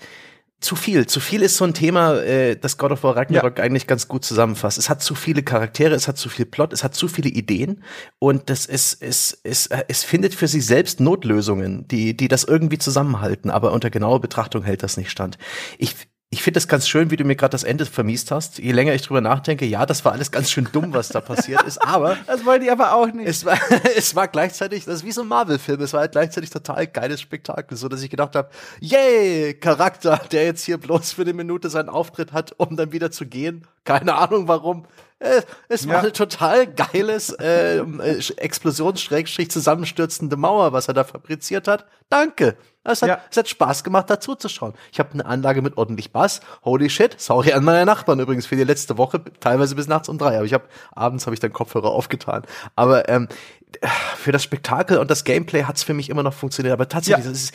zu 0.63 0.77
viel. 0.77 1.07
Zu 1.07 1.21
viel 1.21 1.43
ist 1.43 1.57
so 1.57 1.65
ein 1.65 1.75
Thema, 1.75 2.15
äh, 2.23 2.57
das 2.57 2.79
God 2.79 2.93
of 2.93 3.03
War 3.03 3.17
Ragnarok 3.17 3.59
eigentlich 3.61 3.87
ganz 3.87 4.09
gut 4.09 4.25
zusammenfasst. 4.25 4.79
Es 4.79 4.89
hat 4.89 5.03
zu 5.03 5.15
viele 5.15 5.43
Charaktere, 5.43 5.95
es 5.95 6.09
hat 6.09 6.17
zu 6.17 6.29
viel 6.29 6.47
Plot, 6.47 6.73
es 6.73 6.85
hat 6.85 6.95
zu 6.95 7.09
viele 7.09 7.29
Ideen 7.29 7.83
und 8.19 8.49
das 8.49 8.67
ist, 8.67 9.03
es, 9.03 9.39
es, 9.43 9.67
äh, 9.67 9.85
es 9.89 10.05
findet 10.05 10.35
für 10.35 10.49
sich 10.49 10.65
selbst 10.65 11.01
Notlösungen, 11.01 11.87
die, 11.89 12.17
die 12.17 12.29
das 12.29 12.45
irgendwie 12.45 12.79
zusammenhalten, 12.79 13.51
aber 13.51 13.73
unter 13.73 13.91
genauer 13.91 14.21
Betrachtung 14.21 14.63
hält 14.63 14.83
das 14.83 14.97
nicht 14.97 15.11
stand. 15.11 15.37
Ich, 15.79 15.97
ich 16.33 16.43
finde 16.43 16.57
das 16.57 16.67
ganz 16.67 16.89
schön, 16.89 17.11
wie 17.11 17.17
du 17.17 17.25
mir 17.25 17.37
gerade 17.37 17.51
das 17.51 17.63
Ende 17.63 17.85
vermiest 17.85 18.31
hast. 18.31 18.59
Je 18.59 18.73
länger 18.73 18.95
ich 18.95 19.03
drüber 19.03 19.21
nachdenke, 19.21 19.67
ja, 19.67 19.85
das 19.85 20.03
war 20.07 20.13
alles 20.13 20.31
ganz 20.31 20.51
schön 20.51 20.67
dumm, 20.73 20.95
was 20.95 21.09
da 21.09 21.21
passiert 21.21 21.63
ist, 21.65 21.77
aber 21.77 22.17
Das 22.27 22.47
wollte 22.47 22.65
ich 22.65 22.73
aber 22.73 22.95
auch 22.95 23.13
nicht. 23.13 23.29
es 23.29 23.45
war, 23.45 23.59
es 23.97 24.17
war 24.17 24.29
gleichzeitig, 24.29 24.87
das 24.87 24.97
ist 24.97 25.05
wie 25.05 25.13
so 25.13 25.21
ein 25.21 25.29
Marvel-Film, 25.29 25.83
es 25.83 25.93
war 25.93 26.01
halt 26.01 26.13
gleichzeitig 26.13 26.49
total 26.49 26.87
geiles 26.87 27.21
Spektakel, 27.21 27.77
so 27.77 27.87
dass 27.87 28.03
ich 28.03 28.09
gedacht 28.09 28.35
habe, 28.35 28.49
yay, 28.81 29.53
Charakter, 29.53 30.23
der 30.33 30.45
jetzt 30.45 30.65
hier 30.65 30.79
bloß 30.79 31.13
für 31.13 31.21
eine 31.21 31.35
Minute 31.35 31.69
seinen 31.69 31.91
Auftritt 31.91 32.33
hat, 32.33 32.55
um 32.57 32.77
dann 32.77 32.93
wieder 32.93 33.11
zu 33.11 33.27
gehen. 33.27 33.67
Keine 33.85 34.15
Ahnung 34.15 34.49
warum. 34.49 34.87
Äh, 35.19 35.43
es 35.69 35.87
war 35.87 35.97
ja. 35.97 36.01
eine 36.01 36.13
total 36.13 36.67
geiles 36.67 37.29
äh, 37.31 37.77
äh 37.77 38.23
Explosions-Schrägstrich 38.39 39.51
zusammenstürzende 39.51 40.37
Mauer, 40.37 40.73
was 40.73 40.89
er 40.89 40.95
da 40.95 41.05
fabriziert 41.05 41.69
hat. 41.69 41.85
Danke. 42.09 42.57
Es 42.85 43.03
hat, 43.03 43.09
ja. 43.09 43.21
es 43.31 43.37
hat 43.37 43.49
Spaß 43.49 43.85
gemacht, 43.85 44.11
dazu 44.11 44.35
zu 44.35 44.49
schauen. 44.49 44.75
Ich 44.91 44.99
habe 44.99 45.13
eine 45.13 45.25
Anlage 45.25 45.63
mit 45.63 45.77
ordentlich 45.77 46.11
Bass. 46.11 46.41
Holy 46.65 46.91
shit. 46.91 47.15
Sorry 47.21 47.53
an 47.53 47.65
meine 47.65 47.87
Nachbarn 47.87 48.19
übrigens 48.19 48.47
für 48.47 48.57
die 48.57 48.65
letzte 48.65 48.99
Woche, 48.99 49.23
teilweise 49.39 49.77
bis 49.77 49.87
nachts 49.87 50.09
um 50.09 50.19
drei. 50.19 50.37
Aber 50.37 50.45
ich 50.45 50.55
habe 50.55 50.65
abends 50.93 51.27
habe 51.27 51.35
ich 51.35 51.41
dann 51.41 51.53
Kopfhörer 51.53 51.91
aufgetan. 51.91 52.43
Aber 52.75 53.09
ähm, 53.09 53.29
für 54.17 54.33
das 54.33 54.43
Spektakel 54.43 54.99
und 54.99 55.11
das 55.11 55.25
Gameplay 55.25 55.63
hat's 55.65 55.85
für 55.85 55.95
mich 55.95 56.11
immer 56.11 56.25
noch 56.25 56.35
funktioniert. 56.35 56.73
Aber 56.73 56.89
tatsächlich, 56.89 57.25
ja. 57.25 57.31
das 57.31 57.43
ist 57.43 57.55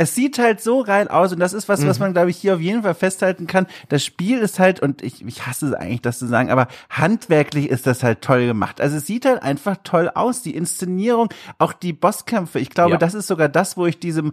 es 0.00 0.14
sieht 0.14 0.38
halt 0.38 0.62
so 0.62 0.80
rein 0.80 1.08
aus 1.08 1.30
und 1.30 1.40
das 1.40 1.52
ist 1.52 1.68
was, 1.68 1.80
mhm. 1.80 1.88
was 1.88 1.98
man, 1.98 2.14
glaube 2.14 2.30
ich, 2.30 2.38
hier 2.38 2.54
auf 2.54 2.60
jeden 2.60 2.84
Fall 2.84 2.94
festhalten 2.94 3.46
kann. 3.46 3.66
Das 3.90 4.02
Spiel 4.02 4.38
ist 4.38 4.58
halt, 4.58 4.80
und 4.80 5.02
ich, 5.02 5.22
ich 5.26 5.46
hasse 5.46 5.66
es 5.66 5.74
eigentlich, 5.74 6.00
das 6.00 6.18
zu 6.18 6.26
sagen, 6.26 6.50
aber 6.50 6.68
handwerklich 6.88 7.68
ist 7.68 7.86
das 7.86 8.02
halt 8.02 8.22
toll 8.22 8.46
gemacht. 8.46 8.80
Also 8.80 8.96
es 8.96 9.06
sieht 9.06 9.26
halt 9.26 9.42
einfach 9.42 9.76
toll 9.84 10.10
aus. 10.14 10.40
Die 10.40 10.54
Inszenierung, 10.54 11.28
auch 11.58 11.74
die 11.74 11.92
Bosskämpfe. 11.92 12.60
Ich 12.60 12.70
glaube, 12.70 12.92
ja. 12.92 12.96
das 12.96 13.12
ist 13.12 13.26
sogar 13.26 13.50
das, 13.50 13.76
wo 13.76 13.84
ich 13.84 14.00
diesem 14.00 14.32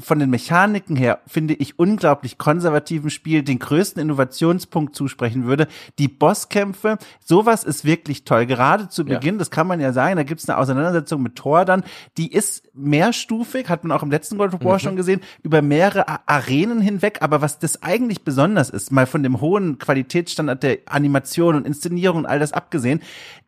von 0.00 0.18
den 0.18 0.30
Mechaniken 0.30 0.96
her, 0.96 1.20
finde 1.26 1.54
ich, 1.54 1.78
unglaublich 1.78 2.38
konservativen 2.38 3.10
Spiel 3.10 3.42
den 3.42 3.58
größten 3.58 4.00
Innovationspunkt 4.00 4.94
zusprechen 4.94 5.46
würde. 5.46 5.68
Die 5.98 6.08
Bosskämpfe, 6.08 6.98
sowas 7.24 7.64
ist 7.64 7.84
wirklich 7.84 8.24
toll. 8.24 8.46
Gerade 8.46 8.88
zu 8.88 9.04
Beginn, 9.04 9.34
ja. 9.34 9.38
das 9.38 9.50
kann 9.50 9.66
man 9.66 9.80
ja 9.80 9.92
sagen, 9.92 10.16
da 10.16 10.22
gibt 10.22 10.40
es 10.40 10.48
eine 10.48 10.58
Auseinandersetzung 10.58 11.22
mit 11.22 11.36
Thor 11.36 11.64
dann, 11.64 11.84
die 12.16 12.32
ist 12.32 12.68
mehrstufig, 12.74 13.68
hat 13.68 13.84
man 13.84 13.96
auch 13.96 14.02
im 14.02 14.10
letzten 14.10 14.38
God 14.38 14.54
of 14.54 14.64
War 14.64 14.74
mhm. 14.74 14.80
schon 14.80 14.96
gesehen, 14.96 15.20
über 15.42 15.62
mehrere 15.62 16.06
Arenen 16.28 16.80
hinweg. 16.80 17.18
Aber 17.20 17.40
was 17.40 17.58
das 17.58 17.82
eigentlich 17.82 18.22
besonders 18.22 18.70
ist, 18.70 18.92
mal 18.92 19.06
von 19.06 19.22
dem 19.22 19.40
hohen 19.40 19.78
Qualitätsstandard 19.78 20.62
der 20.62 20.78
Animation 20.86 21.56
und 21.56 21.66
Inszenierung 21.66 22.18
und 22.18 22.26
all 22.26 22.38
das 22.38 22.52
abgesehen, 22.52 23.00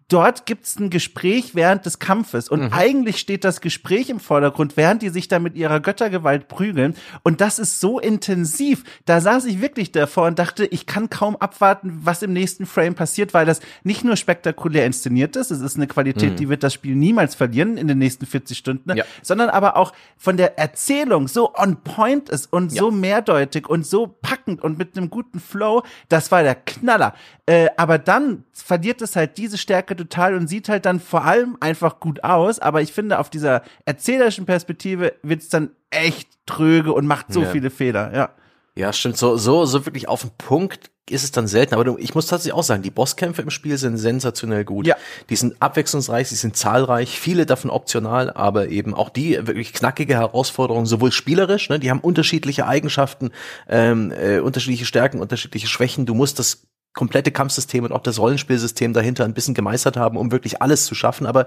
dort 0.08 0.46
gibt's 0.46 0.78
ein 0.78 0.88
Gespräch 0.88 1.54
während 1.54 1.84
des 1.84 1.98
Kampfes 1.98 2.48
und 2.48 2.62
mhm. 2.62 2.72
eigentlich 2.72 3.18
steht 3.18 3.44
das 3.44 3.60
Gespräch 3.60 4.08
im 4.08 4.20
Vordergrund, 4.20 4.76
während 4.76 5.02
die 5.02 5.10
sich 5.10 5.28
da 5.28 5.38
mit 5.38 5.54
ihrer 5.54 5.80
Göttergewalt 5.80 6.48
prügeln 6.48 6.96
und 7.22 7.42
das 7.42 7.58
ist 7.58 7.80
so 7.80 8.00
intensiv. 8.00 8.84
Da 9.04 9.20
saß 9.20 9.44
ich 9.44 9.60
wirklich 9.60 9.92
davor 9.92 10.26
und 10.26 10.38
dachte, 10.38 10.64
ich 10.64 10.86
kann 10.86 11.10
kaum 11.10 11.36
abwarten, 11.36 12.00
was 12.02 12.22
im 12.22 12.32
nächsten 12.32 12.64
Frame 12.64 12.94
passiert, 12.94 13.34
weil 13.34 13.44
das 13.44 13.60
nicht 13.84 14.02
nur 14.02 14.16
spektakulär 14.16 14.86
inszeniert 14.86 15.36
ist, 15.36 15.50
es 15.50 15.60
ist 15.60 15.76
eine 15.76 15.86
Qualität, 15.86 16.32
mhm. 16.32 16.36
die 16.36 16.48
wird 16.48 16.62
das 16.62 16.72
Spiel 16.72 16.96
niemals 16.96 17.34
verlieren 17.34 17.76
in 17.76 17.86
den 17.86 17.98
nächsten 17.98 18.24
40 18.24 18.56
Stunden, 18.56 18.96
ja. 18.96 19.04
sondern 19.22 19.50
aber 19.50 19.76
auch 19.76 19.92
von 20.16 20.38
der 20.38 20.58
Erzählung 20.58 21.28
so 21.28 21.54
on 21.54 21.76
point 21.82 22.30
ist 22.30 22.50
und 22.50 22.72
ja. 22.72 22.80
so 22.80 22.90
mehrdeutig 22.90 23.68
und 23.68 23.86
so 23.86 24.06
packend 24.06 24.62
und 24.62 24.78
mit 24.78 24.96
einem 24.96 25.10
guten 25.10 25.38
Flow, 25.38 25.82
das 26.08 26.30
war 26.32 26.42
der 26.42 26.54
Knaller. 26.54 27.14
Äh, 27.44 27.68
aber 27.76 27.98
dann 27.98 28.44
verliert 28.52 29.02
es 29.02 29.16
halt 29.16 29.38
diese 29.38 29.58
Stärke 29.58 29.97
total 29.98 30.34
und 30.34 30.48
sieht 30.48 30.68
halt 30.68 30.86
dann 30.86 31.00
vor 31.00 31.24
allem 31.24 31.56
einfach 31.60 32.00
gut 32.00 32.24
aus. 32.24 32.58
Aber 32.58 32.80
ich 32.80 32.92
finde, 32.92 33.18
auf 33.18 33.28
dieser 33.28 33.62
erzählerischen 33.84 34.46
Perspektive 34.46 35.14
wird 35.22 35.42
es 35.42 35.48
dann 35.48 35.70
echt 35.90 36.28
tröge 36.46 36.92
und 36.92 37.06
macht 37.06 37.32
so 37.32 37.42
ja. 37.42 37.50
viele 37.50 37.70
Fehler, 37.70 38.14
ja. 38.14 38.30
Ja, 38.74 38.92
stimmt. 38.92 39.16
So, 39.16 39.36
so, 39.36 39.64
so 39.64 39.86
wirklich 39.86 40.08
auf 40.08 40.20
den 40.20 40.30
Punkt 40.38 40.90
ist 41.10 41.24
es 41.24 41.32
dann 41.32 41.46
selten. 41.46 41.74
Aber 41.74 41.98
ich 41.98 42.14
muss 42.14 42.26
tatsächlich 42.26 42.54
auch 42.54 42.62
sagen, 42.62 42.82
die 42.82 42.90
Bosskämpfe 42.90 43.42
im 43.42 43.50
Spiel 43.50 43.76
sind 43.76 43.96
sensationell 43.96 44.64
gut. 44.64 44.86
Ja. 44.86 44.96
Die 45.30 45.36
sind 45.36 45.56
abwechslungsreich, 45.60 46.28
sie 46.28 46.36
sind 46.36 46.56
zahlreich, 46.56 47.18
viele 47.18 47.46
davon 47.46 47.70
optional, 47.70 48.30
aber 48.30 48.68
eben 48.68 48.94
auch 48.94 49.10
die 49.10 49.32
wirklich 49.46 49.72
knackige 49.72 50.14
Herausforderungen, 50.14 50.86
sowohl 50.86 51.12
spielerisch, 51.12 51.68
ne, 51.68 51.78
die 51.78 51.90
haben 51.90 52.00
unterschiedliche 52.00 52.66
Eigenschaften, 52.66 53.30
ähm, 53.68 54.12
äh, 54.12 54.38
unterschiedliche 54.38 54.86
Stärken, 54.86 55.20
unterschiedliche 55.20 55.66
Schwächen. 55.66 56.06
Du 56.06 56.14
musst 56.14 56.38
das 56.38 56.62
komplette 56.98 57.30
Kampfsystem 57.30 57.84
und 57.84 57.92
auch 57.92 58.02
das 58.02 58.18
Rollenspielsystem 58.18 58.92
dahinter 58.92 59.24
ein 59.24 59.32
bisschen 59.32 59.54
gemeistert 59.54 59.96
haben, 59.96 60.16
um 60.16 60.32
wirklich 60.32 60.60
alles 60.60 60.84
zu 60.84 60.96
schaffen. 60.96 61.26
Aber 61.26 61.46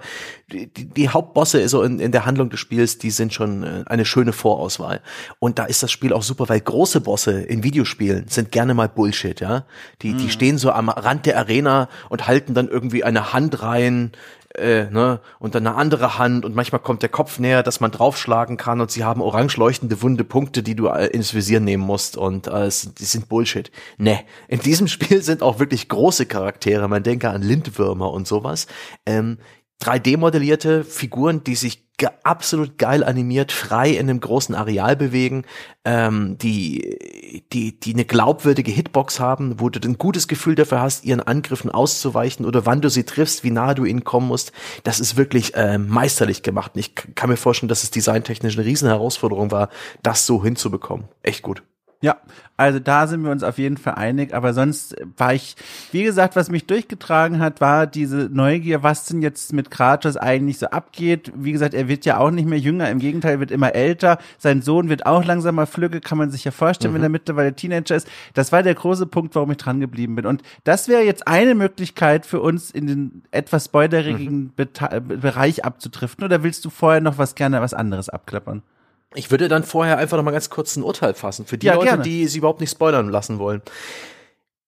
die, 0.49 0.68
die 0.68 1.10
Hauptbosse 1.10 1.68
so 1.68 1.84
in, 1.84 1.99
in 1.99 2.14
der 2.14 2.26
Handlung 2.26 2.49
des 2.49 2.61
Spiels, 2.61 2.99
die 2.99 3.11
sind 3.11 3.34
schon 3.34 3.64
äh, 3.64 3.84
eine 3.86 4.06
schöne 4.06 4.32
Vorauswahl. 4.32 5.02
Und 5.40 5.60
da 5.60 5.65
ist 5.65 5.84
das 5.84 5.91
Spiel 5.91 6.14
auch 6.14 6.23
super, 6.23 6.48
weil 6.48 6.61
große 6.61 7.02
Bosse 7.02 7.41
in 7.41 7.65
Videospielen 7.65 8.30
sind 8.30 8.53
gerne 8.53 8.73
mal 8.73 8.88
Bullshit, 8.88 9.41
ja. 9.41 9.65
Die, 10.02 10.14
die 10.14 10.23
mhm. 10.23 10.30
stehen 10.30 10.57
so 10.57 10.72
am 10.72 10.88
Rand 10.88 11.26
der 11.26 11.38
Arena 11.38 11.90
und 12.07 12.28
halten 12.28 12.53
dann 12.53 12.69
irgendwie 12.69 13.03
eine 13.03 13.34
Hand 13.34 13.61
rein 13.61 14.14
äh, 14.56 14.90
ne, 14.90 15.19
und 15.40 15.56
dann 15.56 15.65
eine 15.65 15.76
andere 15.76 16.18
Hand 16.18 16.45
und 16.45 16.56
manchmal 16.56 16.82
kommt 16.82 17.02
der 17.02 17.10
Kopf 17.10 17.40
näher, 17.40 17.64
dass 17.64 17.80
man 17.80 17.91
draufschlagen 17.91 18.57
kann 18.57 18.82
und 18.82 18.91
sie 18.91 19.03
haben 19.03 19.22
orange 19.22 19.57
leuchtende 19.57 20.02
wunde 20.02 20.23
Punkte, 20.23 20.64
die 20.64 20.76
du 20.76 20.88
äh, 20.88 21.07
ins 21.07 21.34
Visier 21.34 21.60
nehmen 21.60 21.84
musst 21.84 22.18
und 22.18 22.48
äh, 22.48 22.69
die 22.69 23.06
sind 23.06 23.30
Bullshit. 23.30 23.72
Ne, 23.98 24.19
in 24.48 24.60
diesem 24.60 24.88
Spiel 24.90 25.22
sind 25.22 25.44
auch 25.44 25.60
wirklich 25.60 25.90
große 25.90 26.26
Charaktere, 26.26 26.88
man 26.88 27.03
denke 27.03 27.30
an 27.30 27.41
Lindwürmer 27.41 28.11
und 28.11 28.28
sowas. 28.28 28.68
Ähm, 29.06 29.38
3D-modellierte 29.81 30.83
Figuren, 30.83 31.43
die 31.43 31.55
sich 31.55 31.83
ge 31.97 32.09
absolut 32.23 32.79
geil 32.79 33.03
animiert, 33.03 33.51
frei 33.51 33.91
in 33.91 34.09
einem 34.09 34.19
großen 34.19 34.55
Areal 34.55 34.95
bewegen, 34.95 35.43
ähm, 35.85 36.35
die, 36.39 37.43
die, 37.53 37.79
die 37.79 37.93
eine 37.93 38.05
glaubwürdige 38.05 38.71
Hitbox 38.71 39.19
haben, 39.19 39.59
wo 39.59 39.69
du 39.69 39.79
ein 39.87 39.99
gutes 39.99 40.27
Gefühl 40.27 40.55
dafür 40.55 40.81
hast, 40.81 41.05
ihren 41.05 41.21
Angriffen 41.21 41.69
auszuweichen 41.69 42.45
oder 42.45 42.65
wann 42.65 42.81
du 42.81 42.89
sie 42.89 43.03
triffst, 43.03 43.43
wie 43.43 43.51
nahe 43.51 43.75
du 43.75 43.85
ihnen 43.85 44.03
kommen 44.03 44.27
musst. 44.27 44.51
Das 44.83 44.99
ist 44.99 45.15
wirklich 45.15 45.53
äh, 45.53 45.77
meisterlich 45.77 46.41
gemacht. 46.41 46.71
Und 46.73 46.79
ich 46.79 46.95
kann 46.95 47.29
mir 47.29 47.37
vorstellen, 47.37 47.69
dass 47.69 47.83
es 47.83 47.91
designtechnisch 47.91 48.57
eine 48.57 48.65
riesen 48.65 48.87
Herausforderung 48.87 49.51
war, 49.51 49.69
das 50.01 50.25
so 50.25 50.43
hinzubekommen. 50.43 51.07
Echt 51.21 51.43
gut. 51.43 51.61
Ja, 52.03 52.18
also 52.57 52.80
da 52.80 53.06
sind 53.06 53.23
wir 53.23 53.32
uns 53.32 53.44
auf 53.44 53.60
jeden 53.60 53.78
Fall 53.78 53.94
einig, 53.94 54.34
aber 54.34 54.53
sonst 54.53 54.95
war 55.18 55.36
ich, 55.36 55.56
wie 55.91 56.02
gesagt, 56.02 56.36
was 56.36 56.49
mich 56.49 56.65
durchgetragen 56.65 57.40
hat, 57.40 57.61
war 57.61 57.86
diese 57.86 58.30
Neugier, 58.32 58.82
was 58.82 59.06
denn 59.06 59.22
jetzt 59.22 59.53
mit 59.53 59.69
Kratos 59.69 60.18
eigentlich 60.18 60.57
so 60.57 60.68
abgeht. 60.68 61.32
Wie 61.36 61.52
gesagt, 61.52 61.76
er 61.76 61.88
wird 61.88 62.06
ja 62.06 62.18
auch 62.18 62.32
nicht 62.32 62.48
mehr 62.48 62.57
jünger, 62.57 62.90
im 62.90 62.98
Gegenteil, 62.98 63.40
wird 63.40 63.52
immer 63.52 63.76
älter. 63.76 64.18
Sein 64.40 64.64
Sohn 64.64 64.90
wird 64.90 65.06
auch 65.06 65.23
langsam 65.23 65.56
mal 65.56 65.68
flügge, 65.68 66.02
kann 66.02 66.18
man 66.18 66.32
sich 66.32 66.44
ja 66.44 66.52
vorstellen, 66.52 66.94
mhm. 66.94 66.98
wenn 66.98 67.03
er 67.03 67.10
mittlerweile 67.10 67.53
Teenager 67.53 67.95
ist. 67.95 68.07
Das 68.34 68.52
war 68.52 68.64
der 68.64 68.76
große 68.76 69.06
Punkt, 69.06 69.36
warum 69.36 69.52
ich 69.52 69.57
dran 69.57 69.80
geblieben 69.80 70.15
bin. 70.15 70.26
Und 70.26 70.41
das 70.64 70.88
wäre 70.88 71.03
jetzt 71.03 71.28
eine 71.28 71.53
Möglichkeit 71.53 72.26
für 72.26 72.41
uns, 72.41 72.72
in 72.72 72.88
den 72.88 73.23
etwas 73.30 73.65
spoilerigen 73.65 74.53
mhm. 74.57 75.19
Bereich 75.19 75.65
abzutriften. 75.65 76.26
Oder 76.26 76.41
willst 76.41 76.65
du 76.65 76.72
vorher 76.72 77.02
noch 77.02 77.19
was 77.19 77.36
gerne 77.36 77.61
was 77.61 77.76
anderes 77.76 78.10
abklappern? 78.10 78.64
Ich 79.13 79.29
würde 79.29 79.47
dann 79.47 79.63
vorher 79.63 79.97
einfach 79.97 80.17
noch 80.17 80.23
mal 80.23 80.31
ganz 80.31 80.49
kurz 80.49 80.75
ein 80.75 80.83
Urteil 80.83 81.13
fassen 81.13 81.45
für 81.45 81.57
die 81.57 81.67
ja, 81.67 81.73
Leute, 81.73 81.88
gerne. 81.88 82.03
die 82.03 82.27
sie 82.27 82.38
überhaupt 82.38 82.61
nicht 82.61 82.71
spoilern 82.71 83.09
lassen 83.09 83.39
wollen. 83.39 83.61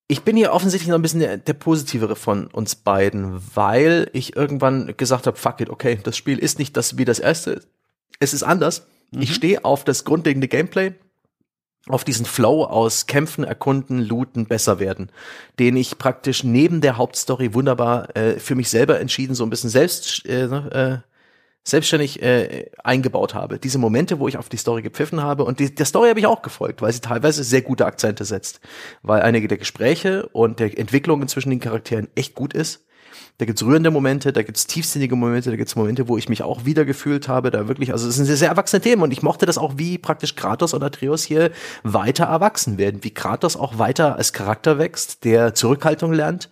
Ich 0.07 0.22
bin 0.22 0.36
hier 0.36 0.52
offensichtlich 0.52 0.90
noch 0.90 0.98
ein 0.98 1.02
bisschen 1.02 1.22
der, 1.22 1.38
der 1.38 1.53
positivere 1.53 2.15
von 2.15 2.48
uns 2.48 2.76
beiden, 2.76 3.41
weil 3.56 4.10
ich 4.14 4.36
irgendwann 4.36 4.95
gesagt 4.98 5.28
habe, 5.28 5.38
fuck 5.38 5.61
it, 5.61 5.70
okay, 5.70 5.98
das 6.03 6.18
Spiel 6.18 6.40
ist 6.40 6.60
nicht 6.60 6.76
das 6.76 6.98
wie 6.98 7.06
das 7.06 7.20
erste. 7.20 7.61
Es 8.20 8.34
ist 8.34 8.44
anders. 8.44 8.86
Mhm. 9.11 9.22
Ich 9.22 9.34
stehe 9.34 9.64
auf 9.64 9.86
das 9.86 10.03
grundlegende 10.03 10.49
Gameplay, 10.49 10.94
auf 11.88 12.03
diesen 12.03 12.26
Flow 12.26 12.65
aus 12.65 13.07
Kämpfen, 13.07 13.45
Erkunden, 13.45 13.99
Looten, 13.99 14.45
besser 14.45 14.80
werden, 14.80 15.10
den 15.57 15.78
ich 15.78 15.98
praktisch 15.98 16.44
neben 16.44 16.82
der 16.82 16.98
Hauptstory 16.98 17.53
wunderbar 17.53 18.15
äh, 18.15 18.40
für 18.40 18.56
mich 18.56 18.70
selber 18.70 18.99
entschieden, 18.99 19.36
so 19.36 19.45
ein 19.45 19.49
bisschen 19.49 19.70
selbst 19.70 20.26
äh, 20.26 20.48
ne, 20.48 21.03
äh, 21.03 21.12
selbstständig 21.64 22.22
äh, 22.22 22.69
eingebaut 22.84 23.34
habe. 23.34 23.57
Diese 23.57 23.77
Momente, 23.77 24.19
wo 24.19 24.27
ich 24.27 24.38
auf 24.38 24.49
die 24.49 24.57
Story 24.57 24.81
gepfiffen 24.81 25.22
habe 25.22 25.45
und 25.45 25.60
die, 25.60 25.73
der 25.73 25.85
Story 25.85 26.10
habe 26.10 26.19
ich 26.19 26.27
auch 26.27 26.41
gefolgt, 26.41 26.81
weil 26.81 26.91
sie 26.91 26.99
teilweise 26.99 27.44
sehr 27.44 27.61
gute 27.61 27.85
Akzente 27.85 28.26
setzt, 28.26 28.60
weil 29.02 29.22
einige 29.22 29.48
der 29.48 29.57
Gespräche 29.57 30.27
und 30.34 30.60
der 30.60 30.77
Entwicklung 30.77 31.26
zwischen 31.27 31.49
den 31.49 31.60
Charakteren 31.60 32.10
echt 32.15 32.35
gut 32.35 32.53
ist 32.53 32.83
da 33.38 33.45
gibt's 33.45 33.64
rührende 33.64 33.91
Momente, 33.91 34.34
da 34.34 34.44
gibt's 34.44 34.68
tiefsinnige 34.68 35.15
Momente, 35.15 35.49
da 35.49 35.56
gibt's 35.56 35.76
Momente, 35.76 36.07
wo 36.07 36.18
ich 36.18 36.30
mich 36.30 36.44
auch 36.44 36.65
wiedergefühlt 36.65 37.27
habe, 37.27 37.52
da 37.52 37.68
wirklich, 37.68 37.91
also 37.91 38.07
es 38.07 38.15
sind 38.15 38.26
sehr, 38.26 38.38
sehr 38.38 38.49
erwachsene 38.49 38.81
Themen 38.81 39.02
und 39.02 39.11
ich 39.11 39.22
mochte 39.22 39.45
das 39.45 39.57
auch, 39.57 39.73
wie 39.77 39.98
praktisch 39.98 40.35
Kratos 40.35 40.73
oder 40.73 40.88
Atreus 40.88 41.23
hier 41.23 41.52
weiter 41.84 42.26
erwachsen 42.26 42.77
werden, 42.77 43.03
wie 43.03 43.14
Kratos 43.14 43.56
auch 43.56 43.80
weiter 43.80 44.15
als 44.18 44.34
Charakter 44.34 44.77
wächst, 44.77 45.23
der 45.23 45.53
Zurückhaltung 45.53 46.14
lernt, 46.14 46.49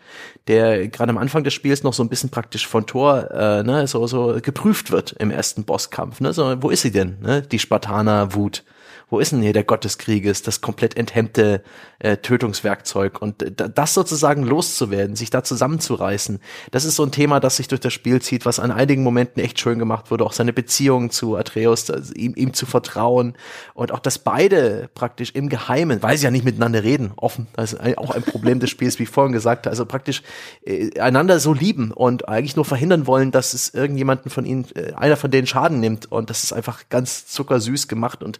der 0.48 0.88
gerade 0.88 1.12
am 1.12 1.18
Anfang 1.18 1.44
des 1.44 1.54
Spiels 1.54 1.84
noch 1.84 1.94
so 1.94 2.04
ein 2.04 2.10
bisschen 2.10 2.30
praktisch 2.30 2.68
von 2.68 2.86
Thor 2.86 3.30
äh, 3.32 3.64
ne, 3.64 3.88
so, 3.88 4.06
so 4.08 4.38
geprüft 4.42 4.92
wird 4.92 5.14
im 5.20 5.32
ersten 5.32 5.64
Bosskampf. 5.64 6.20
Ne? 6.20 6.34
So, 6.34 6.62
wo 6.62 6.70
ist 6.70 6.82
sie 6.82 6.92
denn, 6.92 7.18
ne? 7.22 7.42
die 7.42 7.60
Spartaner-Wut? 7.60 8.64
Wo 9.12 9.20
ist 9.20 9.34
denn 9.34 9.42
hier 9.42 9.54
der 9.54 9.66
Gott 9.66 9.84
des 9.84 9.98
Krieges, 9.98 10.42
das 10.42 10.62
komplett 10.62 10.96
enthemmte 10.96 11.62
äh, 12.00 12.18
Tötungswerkzeug? 12.18 13.22
Und 13.22 13.44
äh, 13.44 13.52
das 13.52 13.94
sozusagen 13.94 14.44
loszuwerden, 14.44 15.18
sich 15.18 15.30
da 15.30 15.44
zusammenzureißen, 15.44 16.40
das 16.72 16.86
ist 16.86 16.96
so 16.96 17.04
ein 17.04 17.12
Thema, 17.12 17.42
das 17.42 17.58
sich 17.58 17.68
durch 17.68 17.82
das 17.82 17.92
Spiel 17.92 18.22
zieht, 18.22 18.46
was 18.46 18.60
an 18.60 18.72
einigen 18.72 19.04
Momenten 19.04 19.44
echt 19.44 19.60
schön 19.60 19.80
gemacht 19.80 20.12
wurde, 20.12 20.26
auch 20.26 20.32
seine 20.32 20.54
Beziehung 20.54 21.12
zu 21.12 21.36
Atreus, 21.36 21.92
also 21.92 22.14
ihm, 22.14 22.34
ihm 22.38 22.54
zu 22.54 22.66
vertrauen. 22.66 23.36
Und 23.74 23.92
auch, 23.92 24.00
dass 24.00 24.18
beide 24.18 24.90
praktisch 24.96 25.32
im 25.32 25.50
Geheimen, 25.50 26.02
weil 26.02 26.18
sie 26.18 26.24
ja 26.24 26.32
nicht 26.32 26.46
miteinander 26.46 26.82
reden, 26.82 27.12
offen, 27.18 27.48
das 27.54 27.74
ist 27.74 27.98
auch 27.98 28.12
ein 28.12 28.24
Problem 28.24 28.62
des 28.62 28.70
Spiels, 28.70 28.98
wie 28.98 29.04
ich 29.04 29.10
vorhin 29.10 29.34
gesagt 29.34 29.66
habe, 29.66 29.72
also 29.72 29.86
praktisch 29.86 30.24
äh, 30.66 30.98
einander 31.02 31.42
so 31.42 31.54
lieben 31.54 31.92
und 31.92 32.30
eigentlich 32.30 32.56
nur 32.56 32.66
verhindern 32.66 33.08
wollen, 33.08 33.32
dass 33.32 33.54
es 33.54 33.74
irgendjemanden 33.74 34.32
von 34.32 34.46
ihnen, 34.46 34.68
äh, 34.76 34.94
einer 34.94 35.18
von 35.18 35.32
denen 35.32 35.48
Schaden 35.48 35.82
nimmt. 35.82 36.10
Und 36.10 36.30
das 36.30 36.46
ist 36.46 36.54
einfach 36.54 36.84
ganz 36.88 37.28
zuckersüß 37.28 37.90
gemacht 37.90 38.24
und 38.24 38.40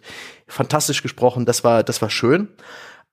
fantastisch 0.62 1.02
gesprochen, 1.02 1.44
das 1.44 1.64
war, 1.64 1.82
das 1.82 2.00
war 2.02 2.10
schön. 2.10 2.48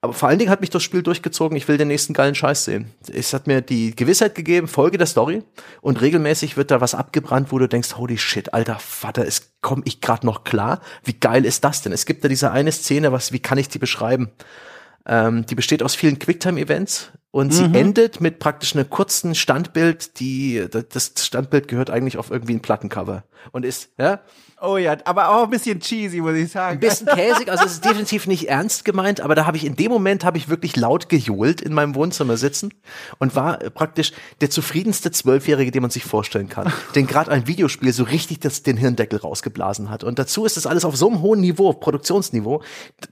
Aber 0.02 0.14
vor 0.14 0.30
allen 0.30 0.40
Dingen 0.40 0.50
hat 0.50 0.62
mich 0.62 0.70
das 0.70 0.82
Spiel 0.82 1.04
durchgezogen, 1.04 1.58
ich 1.58 1.68
will 1.68 1.78
den 1.78 1.90
nächsten 1.90 2.14
geilen 2.14 2.34
Scheiß 2.34 2.64
sehen. 2.64 2.94
Es 3.12 3.34
hat 3.34 3.48
mir 3.48 3.60
die 3.60 3.94
Gewissheit 3.94 4.34
gegeben, 4.34 4.70
Folge 4.70 4.98
der 4.98 5.08
Story 5.08 5.44
und 5.82 6.00
regelmäßig 6.00 6.56
wird 6.56 6.72
da 6.72 6.80
was 6.80 6.96
abgebrannt, 6.96 7.52
wo 7.52 7.60
du 7.60 7.68
denkst, 7.68 7.98
holy 7.98 8.18
shit, 8.18 8.54
alter 8.54 8.80
Vater, 8.80 9.28
es 9.28 9.52
komme 9.60 9.82
ich 9.84 10.00
gerade 10.00 10.26
noch 10.26 10.46
klar. 10.46 10.80
Wie 11.04 11.20
geil 11.20 11.44
ist 11.44 11.66
das 11.66 11.82
denn? 11.82 11.92
Es 11.92 12.06
gibt 12.06 12.24
da 12.24 12.30
diese 12.30 12.52
eine 12.52 12.72
Szene, 12.72 13.12
was, 13.12 13.34
wie 13.34 13.40
kann 13.40 13.58
ich 13.58 13.68
die 13.68 13.80
beschreiben? 13.80 14.30
Ähm, 15.06 15.46
die 15.46 15.56
besteht 15.56 15.84
aus 15.84 15.96
vielen 15.96 16.18
Quicktime-Events 16.18 17.12
und 17.32 17.48
mhm. 17.48 17.52
sie 17.52 17.80
endet 17.80 18.22
mit 18.22 18.40
praktisch 18.40 18.76
einem 18.76 18.90
kurzen 18.90 19.36
Standbild, 19.36 20.20
die, 20.20 20.66
das 20.70 21.14
Standbild 21.20 21.68
gehört 21.68 21.90
eigentlich 21.90 22.18
auf 22.18 22.32
irgendwie 22.32 22.54
ein 22.54 22.62
Plattencover 22.62 23.24
und 23.52 23.66
ist, 23.66 23.90
ja, 23.98 24.22
Oh 24.62 24.76
ja, 24.76 24.98
aber 25.06 25.30
auch 25.30 25.44
ein 25.44 25.50
bisschen 25.50 25.80
cheesy, 25.80 26.20
muss 26.20 26.36
ich 26.36 26.52
sagen. 26.52 26.78
Ein 26.78 26.80
bisschen 26.82 27.08
käsig, 27.08 27.50
also 27.50 27.64
es 27.64 27.74
ist 27.74 27.86
definitiv 27.86 28.28
nicht 28.28 28.50
ernst 28.50 28.84
gemeint, 28.84 29.22
aber 29.22 29.34
da 29.34 29.46
habe 29.46 29.56
ich 29.56 29.66
in 29.66 29.76
dem 29.76 29.90
Moment 29.90 30.26
habe 30.26 30.38
ich 30.38 30.50
wirklich 30.50 30.76
laut 30.76 31.08
gejohlt 31.08 31.62
in 31.62 31.74
meinem 31.74 31.96
Wohnzimmer 31.96 32.36
sitzen 32.36 32.74
und 33.20 33.36
war 33.36 33.58
praktisch 33.58 34.12
der 34.42 34.50
zufriedenste 34.50 35.12
Zwölfjährige, 35.12 35.72
den 35.72 35.82
man 35.82 35.92
sich 35.92 36.04
vorstellen 36.04 36.50
kann, 36.50 36.74
den 36.96 37.08
gerade 37.08 37.32
ein 37.32 37.48
Videospiel 37.48 37.94
so 37.94 38.04
richtig 38.04 38.42
das, 38.42 38.62
den 38.62 38.76
Hirndeckel 38.76 39.20
rausgeblasen 39.20 39.90
hat. 39.90 40.04
Und 40.04 40.20
dazu 40.20 40.46
ist 40.46 40.58
das 40.58 40.68
alles 40.68 40.84
auf 40.84 40.98
so 40.98 41.08
einem 41.10 41.22
hohen 41.22 41.40
Niveau, 41.40 41.72
Produktionsniveau, 41.72 42.62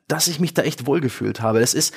dass 0.10 0.28
ich 0.28 0.42
mich 0.42 0.54
da 0.54 0.64
echt 0.64 0.86
wohlgefühlt 0.86 1.40
habe. 1.40 1.62
Das 1.62 1.74
ist, 1.74 1.94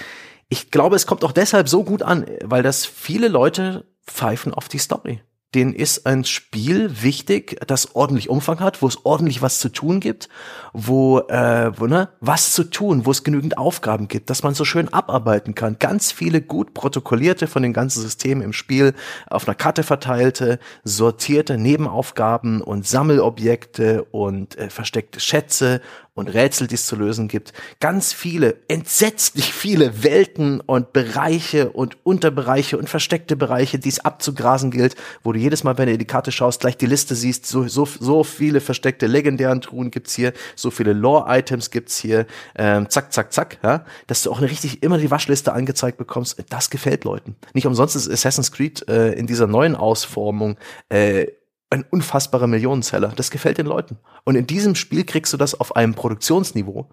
ich 0.51 0.71
glaube, 0.71 0.97
es 0.97 1.07
kommt 1.07 1.25
auch 1.25 1.33
deshalb 1.33 1.69
so 1.69 1.85
gut 1.85 2.03
an, 2.03 2.27
weil 2.45 2.63
das 2.63 2.85
viele 2.85 3.29
Leute 3.29 3.87
pfeifen 4.07 4.53
auf 4.53 4.69
die 4.69 4.79
Story 4.79 5.23
denen 5.55 5.75
ist 5.75 6.07
ein 6.07 6.25
Spiel 6.25 7.03
wichtig, 7.03 7.61
das 7.67 7.97
ordentlich 7.97 8.29
Umfang 8.29 8.61
hat, 8.61 8.83
wo 8.83 8.87
es 8.87 9.05
ordentlich 9.05 9.43
was 9.43 9.59
zu 9.59 9.69
tun 9.69 9.99
gibt, 9.99 10.29
wo, 10.73 11.19
äh, 11.19 11.73
wo 11.77 11.87
ne, 11.87 12.11
was 12.21 12.53
zu 12.53 12.65
tun, 12.65 13.05
wo 13.05 13.11
es 13.11 13.25
genügend 13.25 13.59
Aufgaben 13.59 14.07
gibt, 14.07 14.31
dass 14.31 14.45
man 14.45 14.55
so 14.55 14.65
schön 14.65 14.93
abarbeiten 14.93 15.57
kann. 15.57 15.79
Ganz 15.81 16.13
viele 16.13 16.41
gut 16.41 16.73
protokollierte 16.73 17.49
von 17.49 17.63
den 17.63 17.73
ganzen 17.73 18.01
Systemen 18.01 18.45
im 18.45 18.53
Spiel 18.53 18.95
auf 19.29 19.49
einer 19.49 19.57
Karte 19.57 19.83
verteilte, 19.83 20.61
sortierte 20.85 21.59
Nebenaufgaben 21.59 22.61
und 22.61 22.87
Sammelobjekte 22.87 24.05
und 24.05 24.57
äh, 24.57 24.71
versteckte 24.71 25.19
Schätze 25.19 25.81
und 26.15 26.29
Rätsel, 26.29 26.67
die 26.67 26.75
es 26.75 26.87
zu 26.87 26.97
lösen 26.97 27.29
gibt. 27.29 27.53
Ganz 27.81 28.13
viele, 28.13 28.57
entsetzlich 28.69 29.53
viele 29.53 30.03
Welten 30.03 30.61
und 30.61 30.93
Bereiche 30.93 31.71
und 31.71 31.97
Unterbereiche 32.05 32.79
und 32.79 32.89
versteckte 32.89 33.37
Bereiche, 33.37 33.79
die 33.79 33.89
es 33.89 34.01
abzugrasen 34.01 34.71
gilt, 34.71 34.97
wo 35.23 35.33
du 35.33 35.39
jedes 35.39 35.65
Mal, 35.65 35.79
wenn 35.79 35.87
du 35.87 35.93
in 35.93 35.99
die 35.99 36.07
Karte 36.07 36.33
schaust, 36.33 36.61
gleich 36.61 36.77
die 36.77 36.87
Liste 36.87 37.15
siehst, 37.15 37.47
so, 37.47 37.67
so, 37.69 37.87
so 37.87 38.25
viele 38.25 38.61
versteckte 38.61 39.07
legendären 39.07 39.61
Truhen 39.61 39.91
gibt's 39.91 40.15
hier, 40.15 40.33
so 40.57 40.71
viele 40.71 40.93
Lore-Items 40.93 41.71
gibt's 41.71 41.99
hier, 41.99 42.27
ähm, 42.57 42.89
zack, 42.91 43.13
zack, 43.13 43.33
zack, 43.33 43.59
ja, 43.63 43.85
dass 44.07 44.23
du 44.23 44.31
auch 44.31 44.39
eine 44.39 44.51
richtig 44.51 44.83
immer 44.83 44.99
die 44.99 45.11
Waschliste 45.11 45.53
angezeigt 45.53 45.99
bekommst. 45.99 46.43
Das 46.49 46.71
gefällt 46.71 47.05
Leuten. 47.05 47.37
Nicht 47.55 47.67
umsonst 47.67 47.97
ist 47.97 48.11
Assassin's 48.11 48.53
Creed 48.53 48.89
äh, 48.89 49.13
in 49.13 49.27
dieser 49.27 49.47
neuen 49.47 49.77
Ausformung 49.77 50.57
äh, 50.89 51.27
ein 51.71 51.85
unfassbarer 51.89 52.49
Millionenseller. 52.49 53.13
Das 53.17 53.31
gefällt 53.31 53.59
den 53.59 53.67
Leuten. 53.67 53.99
Und 54.25 54.35
in 54.35 54.47
diesem 54.47 54.75
Spiel 54.75 55.05
kriegst 55.05 55.33
du 55.33 55.37
das 55.37 55.59
auf 55.59 55.77
einem 55.77 55.95
Produktionsniveau. 55.95 56.89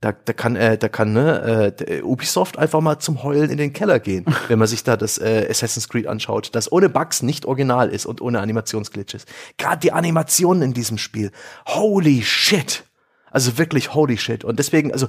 Da, 0.00 0.12
da 0.12 0.32
kann, 0.32 0.56
äh, 0.56 0.76
da 0.76 0.88
kann 0.88 1.12
ne, 1.12 1.74
äh, 1.78 2.02
Ubisoft 2.02 2.58
einfach 2.58 2.80
mal 2.80 2.98
zum 2.98 3.22
Heulen 3.22 3.50
in 3.50 3.58
den 3.58 3.72
Keller 3.72 4.00
gehen, 4.00 4.24
wenn 4.48 4.58
man 4.58 4.66
sich 4.66 4.82
da 4.82 4.96
das 4.96 5.18
äh, 5.18 5.46
Assassin's 5.48 5.88
Creed 5.88 6.06
anschaut, 6.06 6.50
das 6.52 6.72
ohne 6.72 6.88
Bugs 6.88 7.22
nicht 7.22 7.46
original 7.46 7.90
ist 7.90 8.06
und 8.06 8.20
ohne 8.20 8.40
Animationsglitches. 8.40 9.26
Gerade 9.56 9.80
die 9.80 9.92
Animationen 9.92 10.62
in 10.62 10.74
diesem 10.74 10.98
Spiel, 10.98 11.30
holy 11.66 12.22
shit! 12.22 12.84
Also 13.30 13.58
wirklich 13.58 13.94
holy 13.94 14.16
shit. 14.16 14.44
Und 14.44 14.58
deswegen, 14.58 14.92
also 14.92 15.08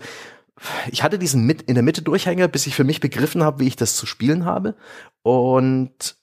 ich 0.92 1.04
hatte 1.04 1.20
diesen 1.20 1.46
mit 1.46 1.64
in 1.64 1.76
der 1.76 1.84
Mitte 1.84 2.02
Durchhänger, 2.02 2.48
bis 2.48 2.66
ich 2.66 2.76
für 2.76 2.84
mich 2.84 3.00
begriffen 3.00 3.44
habe, 3.44 3.60
wie 3.60 3.68
ich 3.68 3.76
das 3.76 3.96
zu 3.96 4.06
spielen 4.06 4.46
habe. 4.46 4.76
Und 5.22 6.16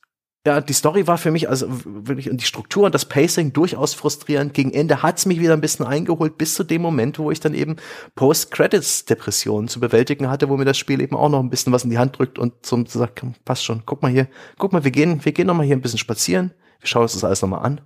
ja, 0.45 0.61
die 0.61 0.73
Story 0.73 1.07
war 1.07 1.19
für 1.19 1.31
mich, 1.31 1.49
also 1.49 1.67
wirklich, 1.85 2.29
und 2.29 2.41
die 2.41 2.45
Struktur 2.45 2.85
und 2.87 2.95
das 2.95 3.05
Pacing 3.05 3.53
durchaus 3.53 3.95
frustrierend. 3.95 4.55
Gegen 4.55 4.73
Ende 4.73 5.03
hat's 5.03 5.25
mich 5.25 5.39
wieder 5.39 5.53
ein 5.53 5.61
bisschen 5.61 5.87
eingeholt, 5.87 6.37
bis 6.37 6.55
zu 6.55 6.65
dem 6.65 6.83
Moment, 6.83 7.21
wo 7.21 7.31
ich 7.31 7.39
dann 7.39 7.55
eben 7.55 7.77
Post-Credits-Depressionen 8.17 9.69
zu 9.69 9.79
bewältigen 9.79 10.29
hatte, 10.29 10.49
wo 10.49 10.57
mir 10.57 10.65
das 10.65 10.79
Spiel 10.79 11.01
eben 11.01 11.15
auch 11.15 11.29
noch 11.29 11.39
ein 11.39 11.51
bisschen 11.51 11.73
was 11.73 11.85
in 11.85 11.91
die 11.91 11.99
Hand 11.99 12.19
drückt 12.19 12.41
und 12.41 12.67
zum 12.67 12.87
so 12.87 12.99
sagt, 12.99 13.23
passt 13.45 13.65
schon, 13.65 13.85
guck 13.87 14.03
mal 14.03 14.11
hier, 14.11 14.27
guck 14.59 14.73
mal, 14.73 14.83
wir 14.83 14.91
gehen, 14.91 15.25
wir 15.25 15.33
gehen 15.33 15.47
noch 15.47 15.55
mal 15.55 15.65
hier 15.65 15.77
ein 15.77 15.81
bisschen 15.81 15.99
spazieren, 15.99 16.53
wir 16.81 16.89
schauen 16.89 17.03
uns 17.03 17.13
das 17.13 17.23
alles 17.23 17.41
noch 17.43 17.49
mal 17.49 17.59
an. 17.59 17.81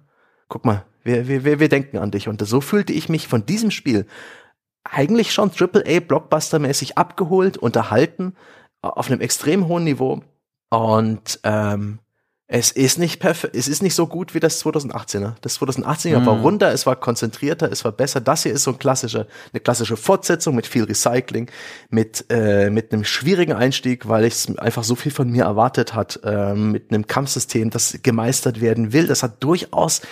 Guck 0.49 0.65
mal, 0.65 0.87
wir, 1.03 1.29
wir, 1.29 1.45
wir, 1.45 1.61
wir 1.61 1.69
denken 1.69 1.99
an 1.99 2.11
dich. 2.11 2.29
Und 2.29 2.41
so 2.41 2.61
fühlte 2.63 2.93
ich 2.93 3.09
mich 3.09 3.29
von 3.29 3.45
diesem 3.45 3.71
Spiel 3.71 4.07
eigentlich 4.85 5.33
schon 5.35 5.51
AAA-Blockbuster-mäßig 5.51 6.97
abgeholt, 6.97 7.59
unterhalten, 7.59 8.35
auf 8.81 9.11
einem 9.11 9.21
extrem 9.21 9.67
hohen 9.67 9.85
Niveau. 9.85 10.23
Und 10.71 11.41
ähm, 11.43 11.99
es 12.49 12.71
ist 12.71 12.99
nicht 12.99 13.19
perfekt, 13.19 13.57
es 13.57 13.67
ist 13.67 13.83
nicht 13.83 13.97
so 13.97 14.07
gut 14.07 14.33
wie 14.33 14.39
das 14.39 14.65
2018er. 14.65 15.35
Das 15.41 15.59
2018er 15.61 16.21
mhm. 16.21 16.27
war 16.27 16.41
runder, 16.41 16.73
es 16.73 16.87
war 16.87 16.95
konzentrierter, 16.95 17.73
es 17.73 17.85
war 17.85 17.91
besser. 17.91 18.21
Das 18.21 18.45
hier 18.45 18.53
ist 18.53 18.63
so 18.63 18.71
ein 18.71 18.79
klassischer, 18.79 19.27
eine 19.53 19.59
klassische 19.61 19.97
Fortsetzung 19.97 20.55
mit 20.55 20.67
viel 20.69 20.85
Recycling, 20.85 21.51
mit 21.91 22.27
äh, 22.31 22.71
mit 22.71 22.93
einem 22.93 23.03
schwierigen 23.05 23.53
Einstieg, 23.53 24.09
weil 24.09 24.25
es 24.25 24.57
einfach 24.59 24.85
so 24.85 24.95
viel 24.95 25.11
von 25.11 25.29
mir 25.29 25.43
erwartet 25.43 25.95
hat, 25.95 26.21
äh, 26.23 26.55
mit 26.55 26.93
einem 26.93 27.09
Kampfsystem, 27.09 27.71
das 27.71 27.99
gemeistert 28.03 28.61
werden 28.61 28.93
will. 28.93 29.09
Das 29.09 29.25
hat 29.25 29.43
durchaus 29.43 30.03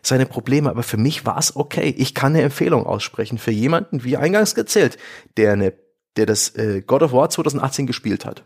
seine 0.00 0.24
Probleme, 0.24 0.70
aber 0.70 0.82
für 0.82 0.96
mich 0.96 1.26
war 1.26 1.36
es 1.36 1.54
okay. 1.56 1.94
Ich 1.98 2.14
kann 2.14 2.32
eine 2.32 2.42
Empfehlung 2.42 2.86
aussprechen 2.86 3.36
für 3.36 3.52
jemanden, 3.52 4.02
wie 4.02 4.16
eingangs 4.16 4.54
gezählt, 4.54 4.96
der 5.36 5.52
eine, 5.52 5.74
der 6.16 6.24
das 6.24 6.56
äh, 6.56 6.80
God 6.80 7.02
of 7.02 7.12
War 7.12 7.28
2018 7.28 7.86
gespielt 7.86 8.24
hat 8.24 8.44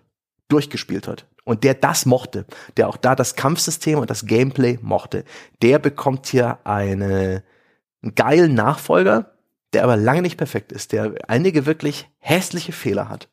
durchgespielt 0.48 1.08
hat 1.08 1.26
und 1.44 1.64
der 1.64 1.74
das 1.74 2.06
mochte, 2.06 2.44
der 2.76 2.88
auch 2.88 2.96
da 2.96 3.14
das 3.14 3.36
Kampfsystem 3.36 3.98
und 3.98 4.10
das 4.10 4.26
Gameplay 4.26 4.78
mochte, 4.82 5.24
der 5.62 5.78
bekommt 5.78 6.26
hier 6.26 6.58
eine, 6.64 7.42
einen 8.02 8.14
geilen 8.14 8.54
Nachfolger, 8.54 9.32
der 9.72 9.84
aber 9.84 9.96
lange 9.96 10.22
nicht 10.22 10.36
perfekt 10.36 10.72
ist, 10.72 10.92
der 10.92 11.14
einige 11.28 11.66
wirklich 11.66 12.08
hässliche 12.18 12.72
Fehler 12.72 13.08
hat. 13.08 13.28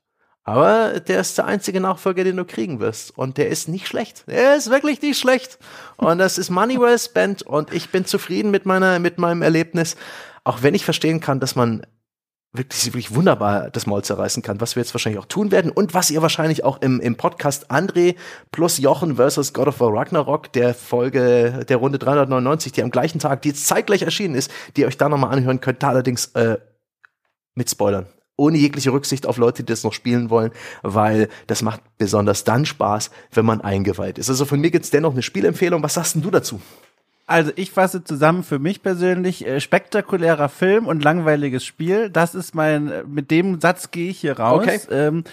Aber 0.46 1.00
der 1.00 1.22
ist 1.22 1.38
der 1.38 1.46
einzige 1.46 1.80
Nachfolger, 1.80 2.24
den 2.26 2.36
du 2.36 2.44
kriegen 2.44 2.82
wirst. 2.82 3.18
Und 3.18 3.38
der 3.38 3.48
ist 3.48 3.70
nicht 3.70 3.88
schlecht. 3.88 4.26
Er 4.28 4.58
ist 4.58 4.70
wirklich 4.70 5.02
nicht 5.02 5.18
schlecht. 5.18 5.58
Und 5.96 6.18
das 6.18 6.38
ist 6.38 6.50
money 6.50 6.80
well 6.80 7.00
spent. 7.00 7.44
Und 7.44 7.74
ich 7.74 7.92
bin 7.92 8.06
zufrieden 8.06 8.52
mit 8.52 8.66
meiner, 8.66 9.00
mit 9.00 9.18
meinem 9.18 9.42
Erlebnis. 9.42 9.96
Auch 10.44 10.62
wenn 10.62 10.76
ich 10.76 10.84
verstehen 10.84 11.22
kann, 11.22 11.40
dass 11.40 11.56
man 11.56 11.88
wirklich, 12.54 12.86
wirklich 12.86 13.16
wunderbar 13.16 13.72
das 13.72 13.88
Maul 13.88 14.04
zerreißen 14.04 14.44
kann, 14.44 14.62
was 14.62 14.76
wir 14.76 14.84
jetzt 14.84 14.94
wahrscheinlich 14.94 15.20
auch 15.20 15.26
tun 15.26 15.52
werden 15.52 15.72
und 15.72 15.96
was 15.96 16.12
ihr 16.12 16.22
wahrscheinlich 16.22 16.64
auch 16.64 16.82
im, 16.82 17.00
im 17.00 17.16
Podcast 17.16 17.72
André 17.72 18.16
plus 18.52 18.78
Jochen 18.78 19.16
versus 19.16 19.54
God 19.54 19.68
of 19.68 19.80
War 19.80 19.92
Ragnarok, 19.92 20.54
der 20.54 20.76
Folge 20.76 21.66
der 21.68 21.78
Runde 21.78 21.98
399, 21.98 22.72
die 22.72 22.84
am 22.84 22.92
gleichen 22.92 23.20
Tag, 23.20 23.42
die 23.42 23.50
jetzt 23.50 23.68
zeitgleich 23.68 24.04
erschienen 24.04 24.36
ist, 24.36 24.52
die 24.76 24.82
ihr 24.82 24.88
euch 24.88 24.98
da 24.98 25.10
nochmal 25.10 25.32
anhören 25.32 25.62
könnt, 25.62 25.84
allerdings 25.84 26.28
äh, 26.36 26.58
mit 27.56 27.70
Spoilern. 27.70 28.06
Ohne 28.36 28.58
jegliche 28.58 28.92
Rücksicht 28.92 29.26
auf 29.26 29.38
Leute, 29.38 29.64
die 29.64 29.72
das 29.72 29.84
noch 29.84 29.94
spielen 29.94 30.30
wollen, 30.30 30.52
weil 30.82 31.30
das 31.48 31.62
macht 31.62 31.82
besonders 31.98 32.44
dann 32.44 32.66
Spaß, 32.66 33.12
wenn 33.32 33.46
man 33.46 33.62
eingeweiht 33.62 34.18
ist. 34.18 34.30
Also 34.30 34.46
von 34.46 34.60
mir 34.60 34.72
gibt's 34.72 34.90
dennoch 34.90 35.14
eine 35.14 35.22
Spielempfehlung. 35.22 35.84
Was 35.84 35.96
sagst 35.96 36.16
denn 36.16 36.24
du 36.24 36.32
dazu? 36.32 36.60
Also 37.26 37.52
ich 37.56 37.72
fasse 37.72 38.04
zusammen 38.04 38.44
für 38.44 38.60
mich 38.60 38.82
persönlich 38.84 39.48
äh, 39.48 39.62
spektakulärer 39.62 40.50
Film 40.50 40.88
und 40.88 41.04
langweiliges 41.04 41.64
Spiel. 41.64 42.10
Das 42.10 42.36
ist 42.36 42.54
mein, 42.54 42.90
äh, 42.90 43.04
mit 43.08 43.32
dem 43.32 43.62
Satz 43.62 43.92
gehe 43.92 44.10
ich 44.10 44.20
hier 44.20 44.40
raus. 44.40 44.64
Okay. 44.64 44.80
Ähm, 44.92 45.24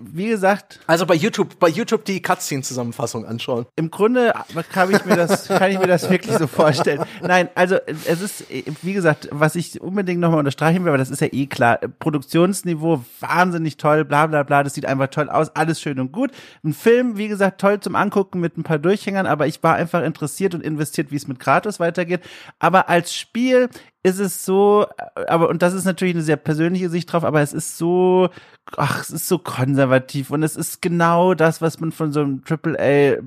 wie 0.00 0.28
gesagt. 0.28 0.80
Also 0.86 1.06
bei 1.06 1.14
YouTube, 1.14 1.58
bei 1.58 1.68
YouTube 1.68 2.04
die 2.04 2.22
Cutscene-Zusammenfassung 2.22 3.26
anschauen. 3.26 3.66
Im 3.76 3.90
Grunde 3.90 4.32
kann 4.72 4.90
ich 4.90 5.04
mir 5.04 5.16
das, 5.16 5.48
kann 5.48 5.70
ich 5.70 5.78
mir 5.78 5.86
das 5.86 6.08
wirklich 6.08 6.36
so 6.36 6.46
vorstellen. 6.46 7.04
Nein, 7.20 7.48
also 7.54 7.76
es 7.86 8.20
ist, 8.20 8.44
wie 8.82 8.92
gesagt, 8.92 9.28
was 9.32 9.56
ich 9.56 9.80
unbedingt 9.80 10.20
nochmal 10.20 10.38
unterstreichen 10.38 10.84
will, 10.84 10.90
aber 10.90 10.98
das 10.98 11.10
ist 11.10 11.20
ja 11.20 11.28
eh 11.30 11.46
klar. 11.46 11.78
Produktionsniveau 11.98 13.04
wahnsinnig 13.20 13.76
toll, 13.76 14.04
bla 14.04 14.26
bla 14.26 14.42
bla, 14.42 14.62
das 14.62 14.74
sieht 14.74 14.86
einfach 14.86 15.08
toll 15.08 15.28
aus, 15.28 15.54
alles 15.56 15.80
schön 15.80 15.98
und 15.98 16.12
gut. 16.12 16.30
Ein 16.64 16.72
Film, 16.72 17.16
wie 17.16 17.28
gesagt, 17.28 17.60
toll 17.60 17.80
zum 17.80 17.96
Angucken 17.96 18.40
mit 18.40 18.56
ein 18.56 18.62
paar 18.62 18.78
Durchhängern, 18.78 19.26
aber 19.26 19.46
ich 19.46 19.62
war 19.62 19.74
einfach 19.74 20.02
interessiert 20.02 20.54
und 20.54 20.62
investiert, 20.62 21.10
wie 21.10 21.16
es 21.16 21.28
mit 21.28 21.40
Kratos 21.40 21.80
weitergeht. 21.80 22.20
Aber 22.58 22.88
als 22.88 23.14
Spiel 23.14 23.68
ist 24.04 24.18
es 24.18 24.44
so, 24.44 24.86
aber, 25.28 25.48
und 25.48 25.62
das 25.62 25.74
ist 25.74 25.84
natürlich 25.84 26.14
eine 26.14 26.24
sehr 26.24 26.36
persönliche 26.36 26.90
Sicht 26.90 27.12
drauf, 27.12 27.22
aber 27.22 27.40
es 27.40 27.52
ist 27.52 27.78
so, 27.78 28.30
ach, 28.76 29.00
es 29.00 29.10
ist 29.10 29.28
so 29.28 29.38
konservativ 29.38 30.30
und 30.30 30.42
es 30.42 30.56
ist 30.56 30.82
genau 30.82 31.34
das, 31.34 31.62
was 31.62 31.78
man 31.78 31.92
von 31.92 32.10
so 32.10 32.20
einem 32.20 32.42
AAA 32.44 33.18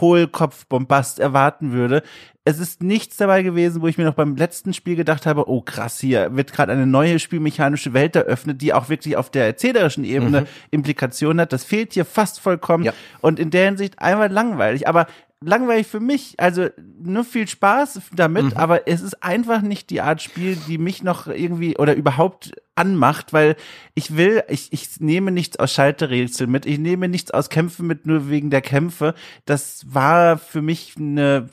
Hohlkopf-Bombast 0.00 1.20
erwarten 1.20 1.72
würde. 1.72 2.02
Es 2.44 2.58
ist 2.58 2.82
nichts 2.82 3.16
dabei 3.16 3.42
gewesen, 3.44 3.80
wo 3.80 3.86
ich 3.86 3.96
mir 3.96 4.04
noch 4.04 4.14
beim 4.14 4.34
letzten 4.34 4.74
Spiel 4.74 4.96
gedacht 4.96 5.24
habe, 5.24 5.48
oh 5.48 5.62
krass, 5.62 6.00
hier 6.00 6.34
wird 6.34 6.52
gerade 6.52 6.72
eine 6.72 6.86
neue 6.86 7.20
spielmechanische 7.20 7.92
Welt 7.94 8.16
eröffnet, 8.16 8.60
die 8.60 8.74
auch 8.74 8.88
wirklich 8.88 9.16
auf 9.16 9.30
der 9.30 9.46
erzählerischen 9.46 10.04
Ebene 10.04 10.42
mhm. 10.42 10.46
Implikationen 10.72 11.40
hat. 11.40 11.52
Das 11.52 11.62
fehlt 11.62 11.94
hier 11.94 12.04
fast 12.04 12.40
vollkommen 12.40 12.84
ja. 12.84 12.92
und 13.20 13.38
in 13.38 13.50
der 13.50 13.66
Hinsicht 13.66 14.00
einmal 14.00 14.32
langweilig. 14.32 14.88
Aber 14.88 15.06
langweilig 15.44 15.86
für 15.86 16.00
mich. 16.00 16.34
Also 16.38 16.68
nur 17.02 17.24
viel 17.24 17.46
Spaß 17.46 18.00
damit, 18.14 18.44
mhm. 18.44 18.52
aber 18.54 18.88
es 18.88 19.02
ist 19.02 19.22
einfach 19.22 19.62
nicht 19.62 19.90
die 19.90 20.00
Art 20.00 20.22
Spiel, 20.22 20.56
die 20.68 20.78
mich 20.78 21.02
noch 21.02 21.26
irgendwie 21.26 21.76
oder 21.76 21.94
überhaupt 21.94 22.52
anmacht, 22.76 23.32
weil 23.32 23.56
ich 23.94 24.16
will, 24.16 24.42
ich, 24.48 24.72
ich 24.72 25.00
nehme 25.00 25.30
nichts 25.30 25.58
aus 25.58 25.72
Schalterrätsel 25.72 26.46
mit, 26.46 26.66
ich 26.66 26.78
nehme 26.78 27.08
nichts 27.08 27.30
aus 27.30 27.48
Kämpfen 27.48 27.86
mit, 27.86 28.06
nur 28.06 28.28
wegen 28.28 28.50
der 28.50 28.62
Kämpfe. 28.62 29.14
Das 29.44 29.84
war 29.88 30.38
für 30.38 30.62
mich 30.62 30.94
eine. 30.98 31.48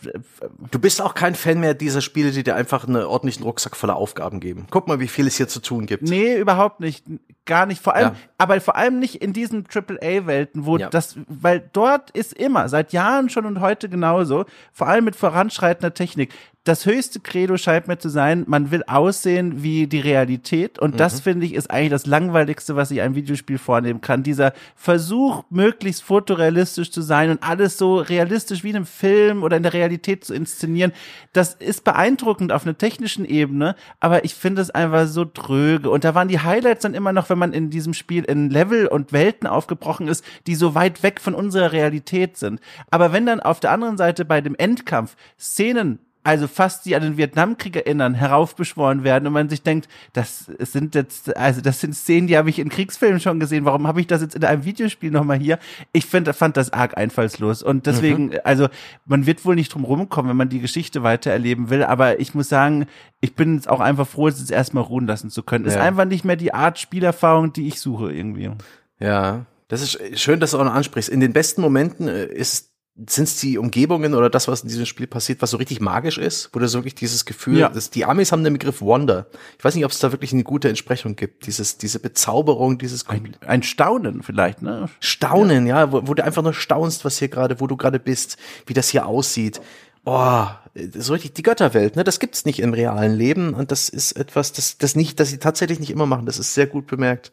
Du 0.72 0.80
bist 0.80 1.02
auch 1.02 1.14
kein 1.14 1.36
Fan 1.36 1.60
mehr 1.60 1.74
dieser 1.74 2.02
Spiele, 2.02 2.32
die 2.32 2.44
dir 2.44 2.56
einfach 2.56 2.88
einen 2.88 3.04
ordentlichen 3.04 3.44
Rucksack 3.44 3.76
voller 3.76 3.96
Aufgaben 3.96 4.40
geben. 4.40 4.66
Guck 4.72 4.88
mal, 4.88 5.00
wie 5.00 5.08
viel 5.08 5.28
es 5.28 5.38
hier 5.38 5.48
zu 5.48 5.62
tun 5.62 5.86
gibt. 5.86 6.04
Nee, 6.04 6.38
überhaupt 6.38 6.80
nicht. 6.80 7.06
Gar 7.46 7.66
nicht. 7.66 7.82
Vor 7.82 7.96
allem, 7.96 8.14
ja. 8.14 8.16
aber 8.38 8.60
vor 8.62 8.76
allem 8.76 9.00
nicht 9.00 9.16
in 9.16 9.34
diesen 9.34 9.66
AAA-Welten, 9.72 10.66
wo 10.66 10.78
ja. 10.78 10.90
das, 10.90 11.16
weil 11.28 11.70
dort 11.74 12.12
ist 12.12 12.34
immer, 12.34 12.70
seit 12.70 12.94
Jahren 12.94 13.30
schon 13.30 13.46
und 13.46 13.60
heute 13.60 13.90
genauso, 13.90 14.46
vor 14.72 14.88
allem 14.88 15.06
mit 15.06 15.16
voranschreitender 15.16 15.94
Technik, 15.94 16.34
das 16.64 16.86
höchste 16.86 17.20
Credo 17.20 17.58
scheint 17.58 17.88
mir 17.88 17.98
zu 17.98 18.10
sein, 18.10 18.44
man 18.48 18.70
will 18.70 18.84
aussehen 18.86 19.64
wie 19.64 19.88
die 19.88 20.00
Realität. 20.00 20.78
Und 20.78 20.94
mhm. 20.94 20.98
das 20.98 21.20
finde 21.20 21.48
ich 21.48 21.56
ist 21.56 21.72
eigentlich 21.72 21.90
das 21.90 22.06
langweiligste, 22.06 22.76
was 22.76 22.90
sich 22.90 23.02
ein 23.02 23.16
Videospiel 23.16 23.58
vornehmen 23.58 24.02
kann. 24.02 24.22
Dieser 24.22 24.54
Versuch, 24.76 25.44
möglichst 25.50 26.04
fotorealistisch 26.04 26.92
zu 26.92 27.02
sein 27.02 27.32
und 27.32 27.42
alles 27.42 27.80
so 27.80 27.98
realistisch 27.98 28.64
wie 28.64 28.70
in 28.70 28.76
einem 28.76 28.86
Film 28.86 29.42
oder 29.42 29.58
in 29.58 29.64
der 29.64 29.74
Realität 29.74 30.24
zu 30.24 30.36
inszenieren. 30.36 30.94
Das 31.34 31.56
ist 31.56 31.84
beeindruckend 31.84 32.52
auf 32.52 32.64
einer 32.64 32.78
technischen 32.78 33.26
Ebene, 33.26 33.76
aber 34.00 34.24
ich 34.24 34.36
finde 34.36 34.62
es 34.62 34.70
einfach 34.70 35.08
so 35.08 35.26
tröge. 35.26 35.90
Und 35.90 36.04
da 36.04 36.14
waren 36.14 36.28
die 36.28 36.42
Highlights 36.42 36.84
dann 36.84 36.94
immer 36.94 37.12
noch, 37.12 37.32
wenn 37.32 37.40
man 37.40 37.54
in 37.54 37.72
diesem 37.72 37.96
Spiel 37.96 38.24
in 38.24 38.52
Level 38.52 38.86
und 38.86 39.14
Welten 39.14 39.48
aufgebrochen 39.48 40.08
ist, 40.08 40.24
die 40.46 40.54
so 40.54 40.76
weit 40.76 41.02
weg 41.02 41.22
von 41.22 41.34
unserer 41.34 41.72
Realität 41.72 42.38
sind. 42.38 42.60
Aber 42.92 43.14
wenn 43.14 43.26
dann 43.26 43.40
auf 43.40 43.60
der 43.60 43.72
anderen 43.72 43.98
Seite 43.98 44.26
bei 44.26 44.42
dem 44.42 44.54
Endkampf 44.54 45.16
Szenen 45.40 45.98
also 46.24 46.48
fast 46.48 46.86
die 46.86 46.96
an 46.96 47.02
den 47.02 47.18
Vietnamkrieg 47.18 47.76
erinnern, 47.76 48.14
heraufbeschworen 48.14 49.04
werden 49.04 49.26
und 49.28 49.34
man 49.34 49.50
sich 49.50 49.64
denkt, 49.64 49.88
das 50.14 50.46
sind 50.60 50.94
jetzt, 50.94 51.36
also 51.36 51.62
das 51.62 51.80
sind 51.80 51.96
Szenen, 51.96 52.28
die 52.28 52.38
habe 52.38 52.50
ich 52.50 52.60
in 52.60 52.70
Kriegsfilmen 52.70 53.20
schon 53.20 53.40
gesehen, 53.40 53.66
warum 53.66 53.88
habe 53.88 54.02
ich 54.02 54.08
das 54.08 54.22
jetzt 54.22 54.36
in 54.36 54.44
einem 54.44 54.64
Videospiel 54.64 55.10
nochmal 55.10 55.40
hier? 55.40 55.58
Ich 55.94 56.06
find, 56.06 56.28
fand 56.36 56.58
das 56.58 56.72
arg 56.74 56.98
einfallslos 56.98 57.64
und 57.64 57.88
deswegen, 57.88 58.28
mhm. 58.28 58.40
also 58.44 58.68
man 59.06 59.26
wird 59.26 59.46
wohl 59.46 59.56
nicht 59.56 59.74
drum 59.74 59.84
rumkommen, 59.84 60.30
wenn 60.30 60.38
man 60.38 60.50
die 60.50 60.60
Geschichte 60.60 61.02
weiter 61.02 61.32
erleben 61.32 61.70
will, 61.70 61.84
aber 61.84 62.20
ich 62.20 62.36
muss 62.36 62.50
sagen, 62.50 62.86
ich 63.20 63.36
bin 63.36 63.56
jetzt 63.56 63.70
auch 63.70 63.80
einfach 63.80 64.08
froh, 64.08 64.28
es 64.28 64.40
jetzt 64.40 64.52
erstmal 64.52 64.84
ruhen 64.84 65.08
lassen 65.08 65.30
zu 65.30 65.44
können. 65.44 65.66
Ja. 65.66 65.72
Ist 65.72 65.78
einfach 65.78 66.06
nicht 66.06 66.26
mehr 66.26 66.36
die 66.36 66.54
Art 66.54 66.80
Spielerfahrung, 66.80 67.54
die 67.54 67.68
ich 67.68 67.80
suche 67.80 68.12
irgendwie. 68.12 68.52
Ja, 69.00 69.46
das 69.68 69.82
ist 69.82 70.20
schön, 70.20 70.40
dass 70.40 70.52
du 70.52 70.60
auch 70.60 70.66
noch 70.66 70.74
ansprichst. 70.74 71.10
In 71.10 71.22
den 71.22 71.34
besten 71.34 71.62
Momenten 71.62 72.08
äh, 72.08 72.26
ist 72.26 72.71
sind 73.08 73.24
es 73.24 73.40
die 73.40 73.58
Umgebungen 73.58 74.14
oder 74.14 74.30
das, 74.30 74.48
was 74.48 74.62
in 74.62 74.70
diesem 74.70 74.86
Spiel 74.86 75.08
passiert, 75.08 75.42
was 75.42 75.52
so 75.52 75.58
richtig 75.58 75.82
magisch 75.82 76.18
ist, 76.18 76.50
wo 76.54 76.60
du 76.60 76.68
so 76.68 76.80
wirklich 76.80 76.96
dieses 76.96 77.26
Gefühl, 77.26 77.60
ja. 77.60 77.70
dass 77.70 77.90
die 77.90 78.06
Amis 78.06 78.32
haben 78.32 78.44
den 78.44 78.54
Begriff 78.54 78.82
Wonder. 78.82 79.28
Ich 79.58 79.64
weiß 79.64 79.76
nicht, 79.76 79.86
ob 79.86 79.92
es 79.92 80.00
da 80.00 80.12
wirklich 80.12 80.34
eine 80.34 80.44
gute 80.44 80.70
Entsprechung 80.70 81.16
gibt. 81.16 81.48
Dieses, 81.48 81.78
diese 81.78 82.00
Bezauberung, 82.00 82.78
dieses 82.78 83.08
ein, 83.08 83.36
ein 83.46 83.64
Staunen 83.64 84.24
vielleicht, 84.24 84.62
ne? 84.62 84.90
Staunen, 85.00 85.66
ja, 85.68 85.80
ja 85.80 85.92
wo, 85.92 86.08
wo, 86.08 86.14
du 86.14 86.24
einfach 86.24 86.44
nur 86.44 86.54
staunst, 86.54 87.06
was 87.06 87.18
hier 87.18 87.30
gerade, 87.30 87.60
wo 87.60 87.68
du 87.68 87.78
gerade 87.78 88.00
bist, 88.00 88.38
wie 88.66 88.74
das 88.74 88.90
hier 88.90 89.06
aussieht. 89.06 89.62
Boah, 90.04 90.60
so 90.96 91.14
richtig 91.14 91.34
die 91.34 91.44
Götterwelt, 91.44 91.96
ne? 91.96 92.04
Das 92.04 92.20
gibt's 92.20 92.46
nicht 92.46 92.60
im 92.60 92.74
realen 92.74 93.16
Leben 93.16 93.54
und 93.54 93.72
das 93.72 93.90
ist 93.90 94.14
etwas, 94.14 94.52
das, 94.52 94.78
das 94.78 94.96
nicht, 94.96 95.20
das 95.20 95.30
sie 95.30 95.38
tatsächlich 95.38 95.80
nicht 95.80 95.92
immer 95.92 96.06
machen. 96.06 96.26
Das 96.26 96.40
ist 96.40 96.54
sehr 96.54 96.68
gut 96.68 96.88
bemerkt 96.88 97.32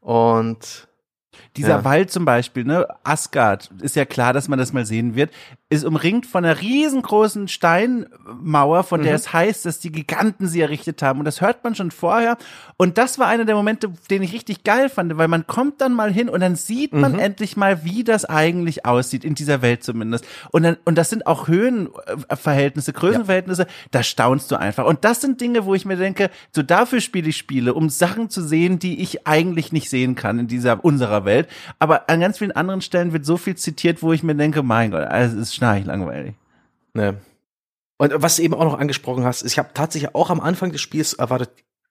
und 0.00 0.88
dieser 1.56 1.68
ja. 1.68 1.84
Wald 1.84 2.10
zum 2.10 2.24
Beispiel, 2.24 2.64
ne, 2.64 2.86
Asgard, 3.04 3.70
ist 3.80 3.96
ja 3.96 4.04
klar, 4.04 4.32
dass 4.32 4.48
man 4.48 4.58
das 4.58 4.72
mal 4.72 4.86
sehen 4.86 5.14
wird 5.14 5.30
ist 5.72 5.84
umringt 5.84 6.26
von 6.26 6.44
einer 6.44 6.60
riesengroßen 6.60 7.46
Steinmauer, 7.46 8.82
von 8.82 9.02
der 9.02 9.12
mhm. 9.12 9.16
es 9.16 9.32
heißt, 9.32 9.64
dass 9.64 9.78
die 9.78 9.92
Giganten 9.92 10.48
sie 10.48 10.60
errichtet 10.60 11.00
haben. 11.00 11.20
Und 11.20 11.26
das 11.26 11.40
hört 11.40 11.62
man 11.62 11.76
schon 11.76 11.92
vorher. 11.92 12.38
Und 12.76 12.98
das 12.98 13.20
war 13.20 13.28
einer 13.28 13.44
der 13.44 13.54
Momente, 13.54 13.88
den 14.10 14.24
ich 14.24 14.32
richtig 14.32 14.64
geil 14.64 14.88
fand, 14.88 15.16
weil 15.16 15.28
man 15.28 15.46
kommt 15.46 15.80
dann 15.80 15.94
mal 15.94 16.12
hin 16.12 16.28
und 16.28 16.40
dann 16.40 16.56
sieht 16.56 16.92
man 16.92 17.12
mhm. 17.12 17.18
endlich 17.20 17.56
mal, 17.56 17.84
wie 17.84 18.02
das 18.02 18.24
eigentlich 18.24 18.84
aussieht, 18.84 19.24
in 19.24 19.36
dieser 19.36 19.62
Welt 19.62 19.84
zumindest. 19.84 20.26
Und 20.50 20.64
dann, 20.64 20.76
und 20.84 20.98
das 20.98 21.08
sind 21.08 21.28
auch 21.28 21.46
Höhenverhältnisse, 21.46 22.92
Größenverhältnisse, 22.92 23.62
ja. 23.62 23.68
da 23.92 24.02
staunst 24.02 24.50
du 24.50 24.56
einfach. 24.56 24.86
Und 24.86 25.04
das 25.04 25.20
sind 25.20 25.40
Dinge, 25.40 25.66
wo 25.66 25.76
ich 25.76 25.84
mir 25.84 25.96
denke, 25.96 26.30
so 26.50 26.64
dafür 26.64 27.00
spiele 27.00 27.28
ich 27.28 27.36
Spiele, 27.36 27.74
um 27.74 27.90
Sachen 27.90 28.28
zu 28.28 28.42
sehen, 28.42 28.80
die 28.80 29.00
ich 29.00 29.28
eigentlich 29.28 29.70
nicht 29.70 29.88
sehen 29.88 30.16
kann 30.16 30.40
in 30.40 30.48
dieser, 30.48 30.84
unserer 30.84 31.24
Welt. 31.24 31.46
Aber 31.78 32.10
an 32.10 32.18
ganz 32.18 32.38
vielen 32.38 32.52
anderen 32.52 32.80
Stellen 32.80 33.12
wird 33.12 33.24
so 33.24 33.36
viel 33.36 33.54
zitiert, 33.54 34.02
wo 34.02 34.12
ich 34.12 34.24
mir 34.24 34.34
denke, 34.34 34.64
mein 34.64 34.90
Gott, 34.90 35.04
also 35.04 35.36
es 35.36 35.50
ist 35.50 35.59
schnarch 35.60 35.84
langweilig. 35.84 36.34
Ne. 36.94 37.20
Und 37.98 38.14
was 38.16 38.36
du 38.36 38.42
eben 38.42 38.54
auch 38.54 38.64
noch 38.64 38.78
angesprochen 38.78 39.24
hast, 39.24 39.42
ich 39.42 39.58
habe 39.58 39.70
tatsächlich 39.74 40.14
auch 40.14 40.30
am 40.30 40.40
Anfang 40.40 40.72
des 40.72 40.80
Spiels 40.80 41.12
erwartet, 41.12 41.50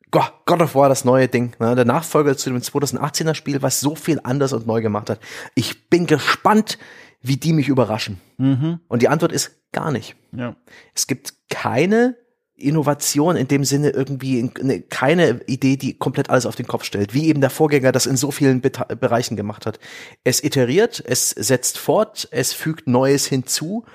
God, 0.10 0.34
God 0.48 0.62
of 0.62 0.74
War, 0.74 0.90
das 0.90 1.06
neue 1.06 1.28
Ding, 1.28 1.56
ne, 1.60 1.76
der 1.76 1.86
Nachfolger 1.86 2.36
zu 2.36 2.50
dem 2.50 2.60
2018er 2.60 3.36
Spiel, 3.36 3.62
was 3.62 3.80
so 3.80 3.94
viel 3.94 4.20
anders 4.24 4.54
und 4.54 4.66
neu 4.66 4.82
gemacht 4.82 5.12
hat. 5.12 5.20
Ich 5.54 5.88
bin 5.90 6.08
gespannt, 6.08 6.80
wie 7.22 7.38
die 7.38 7.54
mich 7.54 7.68
überraschen. 7.68 8.20
Mhm. 8.38 8.80
Und 8.88 9.04
die 9.04 9.08
Antwort 9.08 9.32
ist 9.32 9.72
gar 9.72 9.92
nicht. 9.92 10.16
Ja. 10.32 10.56
Es 10.96 11.06
gibt 11.06 11.34
keine 11.52 12.16
Innovation 12.62 13.36
in 13.36 13.48
dem 13.48 13.64
Sinne 13.64 13.90
irgendwie 13.90 14.52
ne, 14.62 14.82
keine 14.82 15.42
Idee, 15.48 15.78
die 15.78 15.98
komplett 15.98 16.30
alles 16.30 16.46
auf 16.46 16.56
den 16.56 16.68
Kopf 16.68 16.84
stellt, 16.84 17.14
wie 17.14 17.28
eben 17.28 17.42
der 17.42 17.50
Vorgänger 17.50 17.92
das 17.92 18.06
in 18.06 18.18
so 18.18 18.32
vielen 18.32 18.62
Be 18.62 18.70
Bereichen 18.70 19.36
gemacht 19.36 19.66
hat. 19.66 19.80
Es 20.24 20.44
iteriert, 20.44 21.04
es 21.06 21.30
setzt 21.32 21.78
fort, 21.78 22.28
es 22.32 22.54
fügt 22.54 22.88
Neues 22.88 23.26
hinzu, 23.26 23.86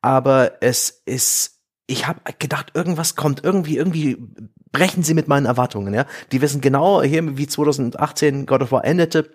aber 0.00 0.62
es 0.62 1.02
ist, 1.04 1.60
ich 1.86 2.06
habe 2.06 2.20
gedacht, 2.38 2.72
irgendwas 2.74 3.16
kommt, 3.16 3.44
irgendwie, 3.44 3.76
irgendwie 3.76 4.16
brechen 4.72 5.02
sie 5.02 5.14
mit 5.14 5.28
meinen 5.28 5.46
Erwartungen, 5.46 5.94
ja. 5.94 6.06
Die 6.32 6.40
wissen 6.40 6.60
genau 6.60 7.02
hier, 7.02 7.36
wie 7.36 7.46
2018 7.46 8.46
God 8.46 8.62
of 8.62 8.72
War 8.72 8.84
endete, 8.84 9.30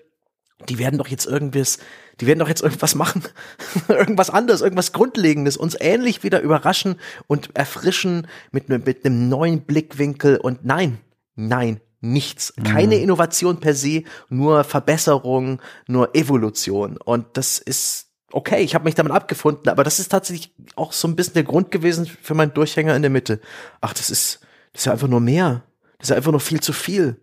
die 0.70 0.80
werden 0.80 0.98
doch 0.98 1.08
jetzt 1.08 1.26
irgendwas, 1.26 1.78
die 2.20 2.28
werden 2.28 2.40
doch 2.40 2.50
jetzt 2.50 2.64
irgendwas 2.64 2.96
machen, 2.96 3.24
irgendwas 3.88 4.30
anderes, 4.30 4.62
irgendwas 4.62 4.92
Grundlegendes, 4.92 5.58
uns 5.58 5.78
ähnlich 5.80 6.24
wieder 6.24 6.42
überraschen 6.42 6.96
und 7.28 7.56
erfrischen 7.56 8.28
mit, 8.52 8.70
mit 8.70 9.06
einem 9.06 9.30
neuen 9.30 9.62
Blickwinkel 9.62 10.38
und 10.38 10.66
nein, 10.66 10.98
nein, 11.36 11.80
nichts. 12.02 12.54
Keine 12.64 12.96
mhm. 12.96 13.04
Innovation 13.04 13.60
per 13.60 13.76
se, 13.76 14.04
nur 14.30 14.64
Verbesserung, 14.64 15.62
nur 15.88 16.16
Evolution. 16.16 16.98
Und 16.98 17.26
das 17.38 17.60
ist 17.60 18.08
okay, 18.32 18.62
ich 18.62 18.76
habe 18.76 18.86
mich 18.86 18.96
damit 18.96 19.14
abgefunden, 19.14 19.70
aber 19.70 19.84
das 19.84 20.00
ist 20.00 20.10
tatsächlich 20.10 20.54
auch 20.76 20.92
so 20.94 21.08
ein 21.08 21.16
bisschen 21.16 21.36
der 21.36 21.44
Grund 21.44 21.72
gewesen 21.72 22.06
für 22.06 22.34
meinen 22.34 22.54
Durchhänger 22.54 22.96
in 22.96 23.02
der 23.02 23.12
Mitte. 23.12 23.40
Ach, 23.82 23.94
das 23.94 24.10
ist, 24.10 24.42
das 24.74 24.82
ist 24.82 24.86
ja 24.86 24.92
einfach 24.92 25.08
nur 25.08 25.22
mehr. 25.22 25.64
Das 25.98 26.08
ist 26.08 26.10
ja 26.12 26.16
einfach 26.18 26.32
nur 26.32 26.40
viel 26.40 26.60
zu 26.60 26.74
viel. 26.74 27.20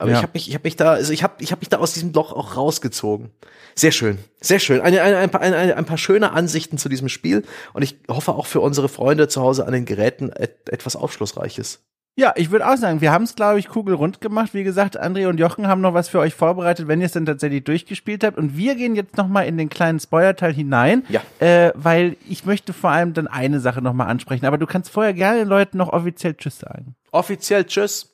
Aber 0.00 0.10
ja. 0.10 0.16
ich 0.16 0.22
habe 0.22 0.32
mich, 0.34 0.48
ich 0.48 0.54
habe 0.54 0.64
mich 0.64 0.76
da, 0.76 0.92
also 0.92 1.12
ich 1.12 1.22
habe, 1.22 1.34
ich 1.38 1.52
habe 1.52 1.60
mich 1.60 1.68
da 1.68 1.78
aus 1.78 1.92
diesem 1.92 2.12
Loch 2.12 2.32
auch 2.32 2.56
rausgezogen. 2.56 3.30
Sehr 3.74 3.92
schön, 3.92 4.18
sehr 4.40 4.58
schön. 4.58 4.80
Eine, 4.80 5.02
eine, 5.02 5.18
ein, 5.18 5.30
paar, 5.30 5.42
eine, 5.42 5.76
ein 5.76 5.84
paar 5.84 5.98
schöne 5.98 6.32
Ansichten 6.32 6.78
zu 6.78 6.88
diesem 6.88 7.08
Spiel 7.08 7.44
und 7.74 7.82
ich 7.82 7.96
hoffe 8.08 8.32
auch 8.32 8.46
für 8.46 8.60
unsere 8.60 8.88
Freunde 8.88 9.28
zu 9.28 9.42
Hause 9.42 9.66
an 9.66 9.72
den 9.72 9.84
Geräten 9.84 10.30
et, 10.30 10.70
etwas 10.70 10.96
Aufschlussreiches. 10.96 11.80
Ja, 12.16 12.32
ich 12.36 12.50
würde 12.50 12.68
auch 12.68 12.76
sagen, 12.76 13.00
wir 13.00 13.12
haben 13.12 13.24
es, 13.24 13.34
glaube 13.34 13.58
ich, 13.58 13.68
kugelrund 13.68 14.20
gemacht. 14.20 14.52
Wie 14.52 14.64
gesagt, 14.64 15.00
André 15.00 15.28
und 15.28 15.38
Jochen 15.38 15.68
haben 15.68 15.80
noch 15.80 15.94
was 15.94 16.08
für 16.08 16.18
euch 16.18 16.34
vorbereitet, 16.34 16.88
wenn 16.88 17.00
ihr 17.00 17.06
es 17.06 17.12
dann 17.12 17.24
tatsächlich 17.24 17.64
durchgespielt 17.64 18.24
habt. 18.24 18.36
Und 18.36 18.56
wir 18.56 18.74
gehen 18.74 18.96
jetzt 18.96 19.16
noch 19.16 19.28
mal 19.28 19.42
in 19.42 19.56
den 19.56 19.68
kleinen 19.68 20.00
Spoilerteil 20.00 20.52
hinein, 20.52 21.04
ja. 21.08 21.22
äh, 21.38 21.72
weil 21.76 22.16
ich 22.28 22.44
möchte 22.44 22.72
vor 22.72 22.90
allem 22.90 23.14
dann 23.14 23.28
eine 23.28 23.60
Sache 23.60 23.80
noch 23.80 23.94
mal 23.94 24.06
ansprechen. 24.06 24.44
Aber 24.44 24.58
du 24.58 24.66
kannst 24.66 24.90
vorher 24.90 25.14
gerne 25.14 25.38
den 25.38 25.48
Leuten 25.48 25.78
noch 25.78 25.92
offiziell 25.92 26.34
Tschüss 26.34 26.58
sagen. 26.58 26.94
Offiziell 27.12 27.64
Tschüss. 27.64 28.09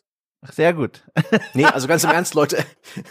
Ach, 0.47 0.53
sehr 0.53 0.73
gut. 0.75 1.03
nee, 1.55 1.65
also 1.73 1.89
ganz 1.89 2.05
im 2.05 2.11
Ernst, 2.11 2.35
Leute. 2.35 2.59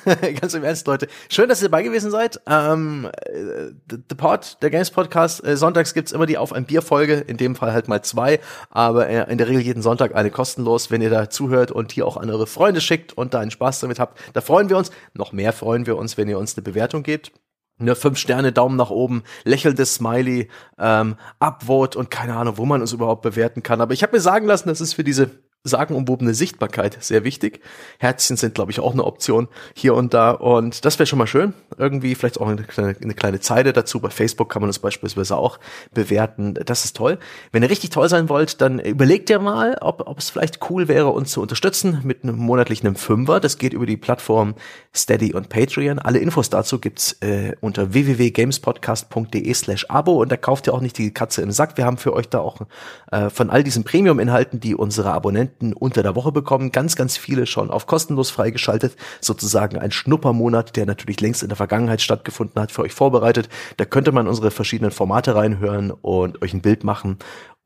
ganz 0.40 0.54
im 0.54 0.64
Ernst, 0.64 0.88
Leute. 0.88 1.08
Schön, 1.30 1.50
dass 1.50 1.62
ihr 1.62 1.70
dabei 1.70 1.84
gewesen 1.84 2.12
seid. 2.12 2.40
Ähm, 2.48 3.10
äh, 3.26 3.72
The 3.90 4.16
Pod, 4.16 4.58
der 4.62 4.70
Games 4.70 4.92
Podcast. 4.92 5.46
Äh, 5.46 5.58
sonntags 5.58 5.94
gibt's 5.94 6.12
immer 6.12 6.26
die 6.26 6.38
Auf 6.38 6.54
ein 6.54 6.66
Bier 6.66 6.82
Folge. 6.82 7.16
In 7.16 7.38
dem 7.38 7.56
Fall 7.56 7.74
halt 7.74 7.88
mal 7.88 8.02
zwei. 8.04 8.40
Aber 8.70 9.10
äh, 9.10 9.30
in 9.32 9.38
der 9.38 9.48
Regel 9.48 9.62
jeden 9.62 9.82
Sonntag 9.82 10.16
eine 10.16 10.32
kostenlos. 10.32 10.92
Wenn 10.92 11.02
ihr 11.02 11.10
da 11.10 11.30
zuhört 11.30 11.72
und 11.72 11.96
die 11.96 12.04
auch 12.04 12.18
an 12.18 12.30
eure 12.30 12.48
Freunde 12.48 12.80
schickt 12.80 13.14
und 13.14 13.34
da 13.34 13.40
einen 13.40 13.52
Spaß 13.52 13.82
damit 13.82 14.00
habt, 14.00 14.20
da 14.34 14.42
freuen 14.42 14.70
wir 14.70 14.78
uns. 14.78 14.92
Noch 15.14 15.34
mehr 15.34 15.52
freuen 15.52 15.86
wir 15.86 15.98
uns, 15.98 16.18
wenn 16.18 16.30
ihr 16.30 16.40
uns 16.40 16.56
eine 16.56 16.64
Bewertung 16.64 17.04
gebt. 17.04 17.32
Ne, 17.78 17.94
fünf 17.94 18.18
Sterne, 18.18 18.54
Daumen 18.54 18.78
nach 18.78 18.90
oben, 18.90 19.24
lächelndes 19.44 19.96
Smiley, 19.96 20.48
ähm, 20.80 21.18
Upvote 21.40 22.00
und 22.00 22.10
keine 22.10 22.38
Ahnung, 22.38 22.58
wo 22.58 22.66
man 22.66 22.80
uns 22.80 22.94
überhaupt 22.94 23.22
bewerten 23.22 23.64
kann. 23.64 23.82
Aber 23.82 23.94
ich 23.94 24.02
habe 24.02 24.16
mir 24.16 24.22
sagen 24.22 24.48
lassen, 24.48 24.70
das 24.70 24.80
ist 24.80 24.94
für 24.94 25.04
diese 25.04 25.32
sagenumwobene 25.66 26.34
Sichtbarkeit 26.34 27.04
sehr 27.04 27.24
wichtig. 27.24 27.60
Herzchen 27.98 28.38
sind, 28.38 28.54
glaube 28.54 28.72
ich, 28.72 28.80
auch 28.80 28.94
eine 28.94 29.04
Option 29.04 29.50
hier 29.76 29.96
und 29.96 30.14
da. 30.14 30.32
Und 30.32 30.86
das 30.86 31.00
wäre 31.00 31.08
schon 31.08 31.20
mal 31.20 31.28
schön. 31.28 31.54
Irgendwie 31.78 32.16
vielleicht 32.16 32.40
auch 32.40 32.48
eine 32.48 32.64
kleine, 32.64 32.96
eine 33.02 33.14
kleine 33.14 33.40
Zeile 33.40 33.74
dazu. 33.74 34.00
Bei 34.00 34.10
Facebook 34.10 34.50
kann 34.50 34.62
man 34.62 34.70
das 34.70 34.80
beispielsweise 34.80 35.36
auch 35.36 35.60
bewerten. 35.94 36.54
Das 36.54 36.86
ist 36.86 36.96
toll. 36.96 37.18
Wenn 37.52 37.64
ihr 37.64 37.70
richtig 37.70 37.90
toll 37.90 38.08
sein 38.08 38.30
wollt, 38.30 38.62
dann 38.62 38.80
überlegt 38.80 39.30
ihr 39.30 39.40
mal, 39.40 39.78
ob, 39.82 40.08
ob 40.08 40.20
es 40.20 40.30
vielleicht 40.30 40.70
cool 40.70 40.88
wäre, 40.88 41.10
uns 41.10 41.32
zu 41.32 41.42
unterstützen 41.42 42.02
mit 42.04 42.24
einem 42.24 42.38
monatlichen 42.38 42.96
Fünfer. 42.96 43.40
Das 43.40 43.58
geht 43.58 43.74
über 43.74 43.88
die 43.88 43.98
Plattform 43.98 44.54
Steady 44.96 45.34
und 45.34 45.50
Patreon. 45.50 45.98
Alle 45.98 46.20
Infos 46.20 46.50
dazu 46.52 46.80
gibt's 46.80 47.14
äh, 47.22 47.54
unter 47.60 47.94
www.gamespodcast.de 47.94 49.54
slash 49.54 49.90
Abo. 49.90 50.22
Und 50.22 50.32
da 50.32 50.38
kauft 50.38 50.68
ihr 50.68 50.74
auch 50.74 50.82
nicht 50.82 50.98
die 51.00 51.12
Katze 51.12 51.42
im 51.42 51.52
Sack. 51.52 51.78
Wir 51.78 51.86
haben 51.86 51.98
für 51.98 52.14
euch 52.14 52.30
da 52.30 52.40
auch 52.40 52.62
äh, 53.12 53.32
von 53.32 53.50
all 53.50 53.64
diesen 53.64 53.84
Premium-Inhalten, 53.84 54.60
die 54.60 54.76
unsere 54.76 55.12
Abonnenten 55.12 55.55
Abonnenten 55.56 55.74
unter 55.74 56.04
der 56.04 56.16
Woche 56.16 56.32
bekommen. 56.32 56.72
Ganz, 56.72 56.96
ganz 56.96 57.18
viele 57.18 57.46
schon 57.46 57.70
auf 57.70 57.88
kostenlos 57.88 58.30
freigeschaltet. 58.30 58.96
Sozusagen 59.22 59.78
ein 59.78 59.92
Schnuppermonat, 59.92 60.76
der 60.76 60.86
natürlich 60.86 61.22
längst 61.22 61.44
in 61.44 61.50
der 61.50 61.56
Vergangenheit 61.56 62.02
stattgefunden 62.02 62.62
hat, 62.62 62.72
für 62.72 62.82
euch 62.82 62.94
vorbereitet. 62.94 63.50
Da 63.78 63.86
könnte 63.86 64.12
man 64.12 64.28
unsere 64.28 64.52
verschiedenen 64.52 64.92
Formate 64.92 65.36
reinhören 65.36 65.92
und 65.92 66.42
euch 66.42 66.54
ein 66.54 66.62
Bild 66.62 66.84
machen 66.84 67.18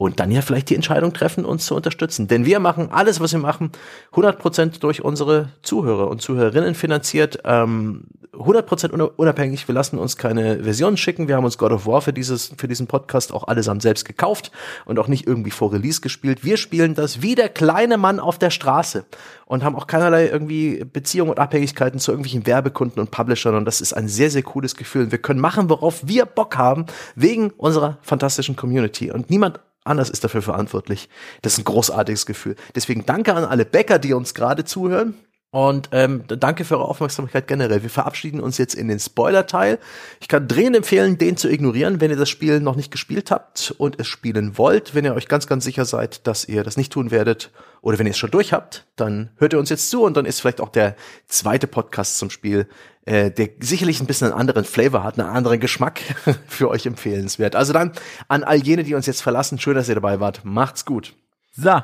und 0.02 0.22
dann 0.22 0.32
ja 0.32 0.42
vielleicht 0.42 0.70
die 0.70 0.76
Entscheidung 0.76 1.12
treffen, 1.12 1.44
uns 1.44 1.66
zu 1.66 1.76
unterstützen. 1.76 2.30
Denn 2.30 2.46
wir 2.46 2.62
machen 2.62 2.88
alles, 2.90 3.20
was 3.20 3.34
wir 3.34 3.40
machen, 3.40 3.74
100% 4.14 4.80
durch 4.80 5.04
unsere 5.04 5.50
Zuhörer 5.62 6.08
und 6.08 6.22
Zuhörerinnen 6.22 6.74
finanziert, 6.74 7.40
ähm, 7.44 8.06
100% 8.32 8.94
unabhängig. 8.94 9.68
Wir 9.68 9.76
lassen 9.76 10.00
uns 10.00 10.16
keine 10.16 10.64
Version 10.64 10.96
schicken. 10.96 11.28
Wir 11.28 11.36
haben 11.36 11.44
uns 11.44 11.58
God 11.58 11.74
of 11.74 11.86
War 11.86 12.02
für, 12.02 12.14
dieses, 12.14 12.54
für 12.58 12.70
diesen 12.70 12.88
Podcast 12.88 13.34
auch 13.34 13.50
allesamt 13.50 13.82
selbst 13.82 14.06
gekauft 14.06 14.54
und 14.86 15.00
auch 15.00 15.10
nicht 15.10 15.28
irgendwie 15.28 15.52
vor 15.52 15.74
Release 15.74 16.00
gespielt. 16.00 16.46
Wir 16.46 16.56
spielen 16.56 16.94
das 16.94 17.22
wie 17.22 17.36
der 17.36 17.50
kleine 17.50 17.98
Mann 17.98 18.22
auf 18.22 18.40
der 18.40 18.52
Straße 18.52 19.04
und 19.48 19.66
haben 19.66 19.76
auch 19.76 19.88
keinerlei 19.88 20.30
irgendwie 20.30 20.86
Beziehungen 20.86 21.32
und 21.32 21.40
Abhängigkeiten 21.40 22.00
zu 22.00 22.12
irgendwelchen 22.12 22.48
Werbekunden 22.48 23.02
und 23.02 23.12
Publishern. 23.12 23.56
Und 23.56 23.66
das 23.66 23.82
ist 23.82 23.92
ein 23.92 24.08
sehr, 24.08 24.32
sehr 24.32 24.44
cooles 24.44 24.78
Gefühl. 24.78 25.12
Wir 25.12 25.20
können 25.20 25.42
machen, 25.42 25.70
worauf 25.70 26.08
wir 26.08 26.26
Bock 26.26 26.56
haben, 26.56 26.86
wegen 27.16 27.50
unserer 27.58 27.98
fantastischen 28.02 28.56
Community. 28.56 29.12
Und 29.12 29.30
niemand 29.30 29.60
anders 29.90 30.10
ist 30.10 30.24
dafür 30.24 30.42
verantwortlich. 30.42 31.10
Das 31.42 31.54
ist 31.54 31.60
ein 31.60 31.66
großartiges 31.66 32.26
Gefühl. 32.26 32.56
Deswegen 32.76 33.06
danke 33.06 33.34
an 33.34 33.44
alle 33.44 33.66
Bäcker, 33.66 34.00
die 34.00 34.14
uns 34.14 34.34
gerade 34.34 34.66
zuhören. 34.66 35.16
Und 35.52 35.90
ähm, 35.94 36.26
danke 36.28 36.64
für 36.64 36.78
eure 36.78 36.88
Aufmerksamkeit 36.88 37.48
generell. 37.48 37.82
Wir 37.82 37.90
verabschieden 37.90 38.40
uns 38.40 38.60
jetzt 38.60 38.76
in 38.76 38.88
den 38.88 39.00
Spoiler-Teil. 39.00 39.80
Ich 40.22 40.28
kann 40.28 40.48
dringend 40.48 40.78
empfehlen, 40.78 41.18
den 41.18 41.38
zu 41.38 41.50
ignorieren, 41.50 42.00
wenn 42.00 42.12
ihr 42.12 42.18
das 42.18 42.30
Spiel 42.30 42.60
noch 42.60 42.76
nicht 42.76 42.92
gespielt 42.92 43.32
habt 43.32 43.74
und 43.80 44.00
es 44.00 44.06
spielen 44.06 44.60
wollt. 44.60 44.94
Wenn 44.94 45.06
ihr 45.06 45.16
euch 45.16 45.28
ganz, 45.28 45.48
ganz 45.48 45.64
sicher 45.64 45.86
seid, 45.86 46.28
dass 46.28 46.46
ihr 46.46 46.64
das 46.64 46.78
nicht 46.78 46.94
tun 46.94 47.10
werdet 47.10 47.50
oder 47.82 47.98
wenn 47.98 48.06
ihr 48.06 48.12
es 48.12 48.18
schon 48.20 48.30
durch 48.30 48.54
habt, 48.54 48.86
dann 48.96 49.32
hört 49.38 49.54
ihr 49.54 49.60
uns 49.60 49.70
jetzt 49.70 49.90
zu 49.90 50.04
und 50.04 50.16
dann 50.18 50.26
ist 50.26 50.40
vielleicht 50.40 50.62
auch 50.62 50.70
der 50.70 50.96
zweite 51.28 51.66
Podcast 51.66 52.20
zum 52.20 52.30
Spiel, 52.30 52.68
äh, 53.06 53.32
der 53.32 53.50
sicherlich 53.60 54.02
ein 54.02 54.06
bisschen 54.06 54.28
einen 54.28 54.40
anderen 54.40 54.66
Flavor 54.66 55.04
hat, 55.04 55.18
einen 55.18 55.30
anderen 55.30 55.60
Geschmack 55.60 56.02
für 56.48 56.70
euch 56.70 56.86
empfehlenswert. 56.86 57.56
Also 57.56 57.74
dann 57.74 57.94
an 58.28 58.44
all 58.44 58.62
jene, 58.62 58.84
die 58.84 58.94
uns 58.94 59.08
jetzt 59.08 59.24
verlassen, 59.24 59.58
schön, 59.58 59.74
dass 59.74 59.90
ihr 59.90 59.96
dabei 59.96 60.20
wart. 60.20 60.42
Macht's 60.44 60.86
gut. 60.86 61.16
So, 61.54 61.82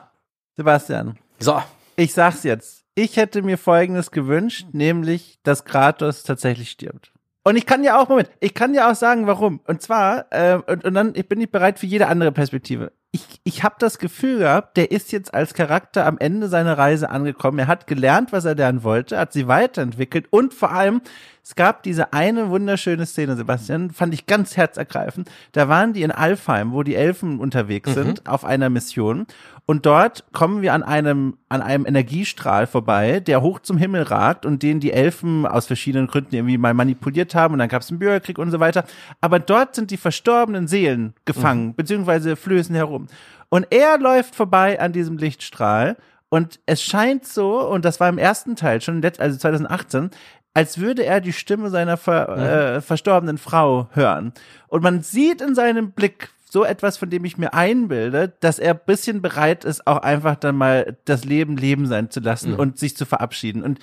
Sebastian. 0.56 1.18
So. 1.40 1.64
Ich 1.98 2.14
sag's 2.14 2.44
jetzt 2.44 2.85
ich 2.96 3.18
hätte 3.18 3.42
mir 3.42 3.58
Folgendes 3.58 4.12
gewünscht, 4.12 4.68
nämlich, 4.72 5.40
dass 5.44 5.66
Kratos 5.66 6.24
tatsächlich 6.24 6.72
stirbt. 6.72 7.12
Und 7.48 7.58
ich 7.58 7.68
kann 7.68 7.84
ja 7.84 8.00
auch, 8.00 8.10
Moment, 8.10 8.32
ich 8.40 8.56
kann 8.56 8.74
ja 8.74 8.90
auch 8.90 8.96
sagen, 8.96 9.28
warum. 9.28 9.60
Und 9.68 9.80
zwar, 9.80 10.26
äh, 10.32 10.60
und, 10.66 10.84
und 10.84 10.94
dann, 10.96 11.14
ich 11.14 11.28
bin 11.28 11.38
nicht 11.38 11.52
bereit 11.52 11.78
für 11.78 11.86
jede 11.86 12.08
andere 12.08 12.32
Perspektive. 12.32 12.92
Ich, 13.12 13.40
ich 13.44 13.64
habe 13.64 13.76
das 13.78 14.00
Gefühl 14.00 14.40
gehabt, 14.40 14.76
der 14.78 14.92
ist 14.92 15.12
jetzt 15.12 15.32
als 15.32 15.54
Charakter 15.54 16.08
am 16.08 16.18
Ende 16.18 16.48
seiner 16.48 16.76
Reise 16.78 17.12
angekommen. 17.12 17.60
Er 17.60 17.68
hat 17.68 17.86
gelernt, 17.86 18.34
was 18.34 18.46
er 18.46 18.56
lernen 18.56 18.84
wollte, 18.84 19.20
hat 19.20 19.32
sie 19.32 19.48
weiterentwickelt 19.48 20.26
und 20.32 20.56
vor 20.56 20.72
allem, 20.72 21.02
es 21.44 21.56
gab 21.56 21.84
diese 21.84 22.14
eine 22.14 22.50
wunderschöne 22.50 23.06
Szene, 23.06 23.36
Sebastian, 23.36 23.92
fand 23.92 24.16
ich 24.16 24.26
ganz 24.26 24.58
herzergreifend. 24.58 25.30
Da 25.52 25.70
waren 25.70 25.94
die 25.94 26.02
in 26.02 26.12
Alfheim, 26.12 26.74
wo 26.74 26.82
die 26.82 26.96
Elfen 26.96 27.40
unterwegs 27.40 27.92
mhm. 27.92 27.94
sind, 27.94 28.28
auf 28.28 28.44
einer 28.44 28.72
Mission. 28.72 29.28
Und 29.68 29.88
dort 29.88 30.26
kommen 30.32 30.62
wir 30.62 30.74
an 30.74 30.84
einem, 30.84 31.38
an 31.50 31.64
einem 31.64 31.88
Energiestrahl 31.88 32.68
vorbei, 32.68 33.20
der 33.20 33.42
hoch 33.42 33.60
zum 33.60 33.78
Himmel 33.78 34.04
ragt 34.04 34.46
und 34.46 34.62
den 34.62 34.80
die 34.80 34.94
Elfen 34.94 35.48
aus 35.48 35.66
verschiedenen 35.66 36.06
Gründen 36.06 36.36
irgendwie 36.36 36.60
mal 36.60 36.76
manipuliert 36.76 37.34
haben 37.34 37.54
und 37.54 37.60
dann 37.60 37.70
gab 37.70 37.82
es 37.82 37.90
einen 37.90 37.98
Bürgerkrieg 37.98 38.38
und 38.38 38.52
so 38.52 38.60
weiter. 38.60 38.86
Aber 39.22 39.40
dort 39.40 39.74
sind 39.74 39.90
die 39.90 39.98
verstorbenen 39.98 40.68
Seelen 40.68 41.16
gefangen, 41.26 41.68
mhm. 41.68 41.76
beziehungsweise 41.76 42.36
flößen 42.36 42.76
herum. 42.76 43.08
Und 43.50 43.68
er 43.72 43.98
läuft 43.98 44.36
vorbei 44.36 44.80
an 44.80 44.94
diesem 44.94 45.18
Lichtstrahl 45.18 45.98
und 46.30 46.60
es 46.68 46.84
scheint 46.84 47.26
so, 47.26 47.68
und 47.68 47.86
das 47.86 48.00
war 48.00 48.10
im 48.10 48.20
ersten 48.20 48.56
Teil, 48.56 48.82
schon 48.82 49.04
also 49.18 49.38
2018, 49.38 50.12
als 50.54 50.80
würde 50.80 51.06
er 51.06 51.22
die 51.22 51.34
Stimme 51.34 51.70
seiner 51.70 51.98
ver, 51.98 52.36
mhm. 52.36 52.44
äh, 52.44 52.82
verstorbenen 52.82 53.40
Frau 53.40 53.90
hören. 53.94 54.32
Und 54.68 54.84
man 54.84 55.02
sieht 55.02 55.42
in 55.42 55.56
seinem 55.56 55.92
Blick 55.92 56.30
so 56.56 56.64
etwas, 56.64 56.96
von 56.96 57.10
dem 57.10 57.26
ich 57.26 57.38
mir 57.38 57.54
einbilde, 57.54 58.32
dass 58.40 58.60
er 58.60 58.76
ein 58.76 58.80
bisschen 58.86 59.22
bereit 59.22 59.66
ist, 59.66 59.86
auch 59.86 59.98
einfach 59.98 60.38
dann 60.38 60.56
mal 60.56 60.96
das 61.04 61.26
Leben 61.26 61.58
Leben 61.58 61.86
sein 61.86 62.10
zu 62.10 62.22
lassen 62.22 62.54
mhm. 62.54 62.60
und 62.60 62.80
sich 62.80 62.96
zu 62.96 63.06
verabschieden. 63.06 63.62
Und 63.62 63.80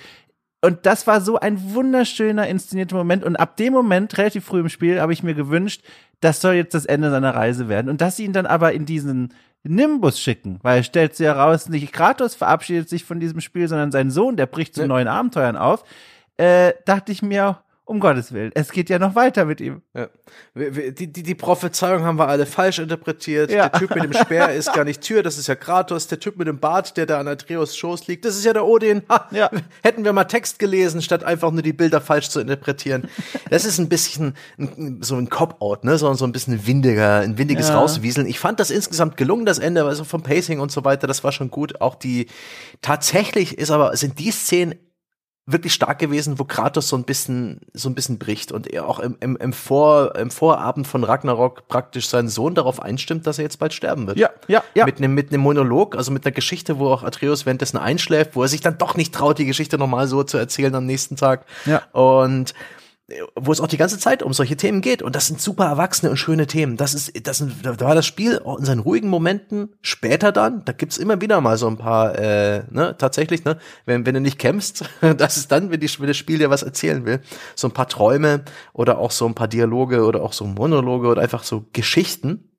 und 0.61 0.85
das 0.87 1.05
war 1.05 1.21
so 1.21 1.37
ein 1.37 1.75
wunderschöner 1.75 2.47
inszenierter 2.47 2.95
Moment. 2.95 3.25
Und 3.25 3.35
ab 3.35 3.57
dem 3.57 3.73
Moment, 3.73 4.17
relativ 4.17 4.45
früh 4.45 4.61
im 4.61 4.69
Spiel, 4.69 5.01
habe 5.01 5.11
ich 5.11 5.21
mir 5.21 5.35
gewünscht, 5.35 5.83
das 6.21 6.41
soll 6.41 6.53
jetzt 6.53 6.73
das 6.73 6.85
Ende 6.85 7.11
seiner 7.11 7.35
Reise 7.35 7.67
werden. 7.67 7.89
Und 7.89 7.99
dass 7.99 8.15
sie 8.15 8.23
ihn 8.23 8.31
dann 8.33 8.45
aber 8.45 8.71
in 8.71 8.85
diesen 8.85 9.33
Nimbus 9.63 10.19
schicken, 10.19 10.59
weil 10.63 10.79
es 10.79 10.85
stellt 10.85 11.15
sich 11.15 11.27
heraus, 11.27 11.69
nicht 11.69 11.91
Kratos 11.91 12.33
verabschiedet 12.33 12.87
sich 12.89 13.03
von 13.03 13.19
diesem 13.19 13.41
Spiel, 13.41 13.67
sondern 13.67 13.91
sein 13.91 14.09
Sohn, 14.09 14.37
der 14.37 14.45
bricht 14.45 14.73
zu 14.73 14.81
ja. 14.81 14.87
neuen 14.87 15.09
Abenteuern 15.09 15.57
auf, 15.57 15.83
äh, 16.37 16.71
dachte 16.85 17.11
ich 17.11 17.21
mir, 17.21 17.59
um 17.93 17.99
Gottes 17.99 18.33
Willen. 18.33 18.51
Es 18.55 18.71
geht 18.71 18.89
ja 18.89 18.97
noch 18.97 19.15
weiter 19.15 19.45
mit 19.45 19.61
ihm. 19.61 19.83
Ja. 19.93 20.09
Die, 20.55 21.11
die, 21.11 21.23
die 21.23 21.35
Prophezeiung 21.35 22.03
haben 22.03 22.17
wir 22.17 22.27
alle 22.27 22.45
falsch 22.45 22.79
interpretiert. 22.79 23.51
Ja. 23.51 23.69
Der 23.69 23.79
Typ 23.79 23.95
mit 23.95 24.03
dem 24.03 24.13
Speer 24.13 24.51
ist 24.53 24.73
gar 24.73 24.83
nicht 24.83 25.01
Tür, 25.01 25.21
das 25.21 25.37
ist 25.37 25.47
ja 25.47 25.55
Kratos. 25.55 26.07
Der 26.07 26.19
Typ 26.19 26.37
mit 26.37 26.47
dem 26.47 26.59
Bart, 26.59 26.97
der 26.97 27.05
da 27.05 27.19
an 27.19 27.27
Atreus 27.27 27.77
Schoß 27.77 28.07
liegt, 28.07 28.25
das 28.25 28.35
ist 28.35 28.45
ja 28.45 28.53
der 28.53 28.65
Odin. 28.65 29.03
Ha, 29.09 29.27
ja. 29.31 29.49
Hätten 29.83 30.03
wir 30.03 30.11
mal 30.11 30.23
Text 30.23 30.57
gelesen, 30.57 31.01
statt 31.01 31.23
einfach 31.23 31.51
nur 31.51 31.61
die 31.61 31.73
Bilder 31.73 32.01
falsch 32.01 32.29
zu 32.29 32.39
interpretieren. 32.39 33.07
Das 33.49 33.63
ist 33.63 33.77
ein 33.77 33.89
bisschen 33.89 34.35
so 35.01 35.15
ein 35.15 35.29
Cop-Out, 35.29 35.83
ne? 35.83 35.97
So, 35.99 36.11
so 36.15 36.25
ein 36.25 36.31
bisschen 36.31 36.65
windiger, 36.65 37.19
ein 37.19 37.37
windiges 37.37 37.69
ja. 37.69 37.75
Rauswieseln. 37.75 38.25
Ich 38.27 38.39
fand 38.39 38.59
das 38.59 38.71
insgesamt 38.71 39.17
gelungen, 39.17 39.45
das 39.45 39.59
Ende, 39.59 39.85
also 39.85 40.03
vom 40.03 40.23
Pacing 40.23 40.59
und 40.59 40.71
so 40.71 40.83
weiter, 40.83 41.05
das 41.05 41.23
war 41.23 41.31
schon 41.31 41.51
gut. 41.51 41.79
Auch 41.79 41.93
die, 41.93 42.27
tatsächlich 42.81 43.59
ist 43.59 43.69
aber, 43.69 43.95
sind 43.95 44.17
die 44.17 44.31
Szenen 44.31 44.75
wirklich 45.45 45.73
stark 45.73 45.99
gewesen, 45.99 46.39
wo 46.39 46.45
Kratos 46.45 46.87
so 46.87 46.95
ein 46.95 47.03
bisschen 47.03 47.59
so 47.73 47.89
ein 47.89 47.95
bisschen 47.95 48.17
bricht 48.17 48.53
und 48.53 48.67
er 48.67 48.87
auch 48.87 48.99
im, 48.99 49.17
im, 49.19 49.35
im, 49.35 49.51
Vor, 49.51 50.15
im 50.15 50.31
Vorabend 50.31 50.87
von 50.87 51.03
Ragnarok 51.03 51.67
praktisch 51.67 52.07
seinen 52.07 52.29
Sohn 52.29 52.55
darauf 52.55 52.81
einstimmt, 52.81 53.27
dass 53.27 53.39
er 53.39 53.43
jetzt 53.43 53.59
bald 53.59 53.73
sterben 53.73 54.07
wird. 54.07 54.17
Ja, 54.17 54.29
ja, 54.47 54.63
ja. 54.73 54.85
Mit 54.85 54.97
einem 54.97 55.13
mit 55.13 55.31
einem 55.31 55.41
Monolog, 55.41 55.97
also 55.97 56.11
mit 56.11 56.25
einer 56.25 56.31
Geschichte, 56.31 56.79
wo 56.79 56.89
auch 56.89 57.03
Atreus 57.03 57.45
währenddessen 57.45 57.77
einschläft, 57.77 58.35
wo 58.35 58.43
er 58.43 58.47
sich 58.47 58.61
dann 58.61 58.77
doch 58.77 58.95
nicht 58.95 59.13
traut, 59.13 59.37
die 59.37 59.45
Geschichte 59.45 59.77
nochmal 59.77 60.07
so 60.07 60.23
zu 60.23 60.37
erzählen 60.37 60.73
am 60.75 60.85
nächsten 60.85 61.17
Tag. 61.17 61.45
Ja. 61.65 61.81
Und 61.91 62.53
wo 63.35 63.51
es 63.51 63.59
auch 63.59 63.67
die 63.67 63.77
ganze 63.77 63.99
Zeit 63.99 64.23
um 64.23 64.31
solche 64.31 64.55
Themen 64.55 64.81
geht. 64.81 65.01
Und 65.01 65.15
das 65.15 65.27
sind 65.27 65.41
super 65.41 65.65
erwachsene 65.65 66.09
und 66.09 66.17
schöne 66.17 66.47
Themen. 66.47 66.77
Das 66.77 66.93
ist, 66.93 67.27
das 67.27 67.39
sind, 67.39 67.65
da 67.65 67.79
war 67.81 67.95
das 67.95 68.05
Spiel 68.05 68.39
auch 68.39 68.57
in 68.57 68.65
seinen 68.65 68.79
ruhigen 68.79 69.09
Momenten 69.09 69.73
später 69.81 70.31
dann, 70.31 70.63
da 70.63 70.71
gibt's 70.71 70.97
immer 70.97 71.19
wieder 71.19 71.41
mal 71.41 71.57
so 71.57 71.67
ein 71.67 71.77
paar, 71.77 72.17
äh, 72.17 72.63
ne, 72.69 72.95
tatsächlich, 72.97 73.43
ne, 73.43 73.57
wenn, 73.85 74.05
wenn 74.05 74.13
du 74.13 74.21
nicht 74.21 74.39
kämpfst, 74.39 74.85
das 75.17 75.35
ist 75.35 75.51
dann, 75.51 75.69
wenn, 75.69 75.81
die, 75.81 75.89
wenn 75.99 76.07
das 76.07 76.17
Spiel 76.17 76.37
dir 76.37 76.49
was 76.49 76.63
erzählen 76.63 77.05
will, 77.05 77.19
so 77.55 77.67
ein 77.67 77.73
paar 77.73 77.89
Träume 77.89 78.45
oder 78.71 78.97
auch 78.99 79.11
so 79.11 79.25
ein 79.25 79.35
paar 79.35 79.49
Dialoge 79.49 80.05
oder 80.05 80.23
auch 80.23 80.33
so 80.33 80.45
Monologe 80.45 81.07
oder 81.09 81.21
einfach 81.21 81.43
so 81.43 81.65
Geschichten, 81.73 82.52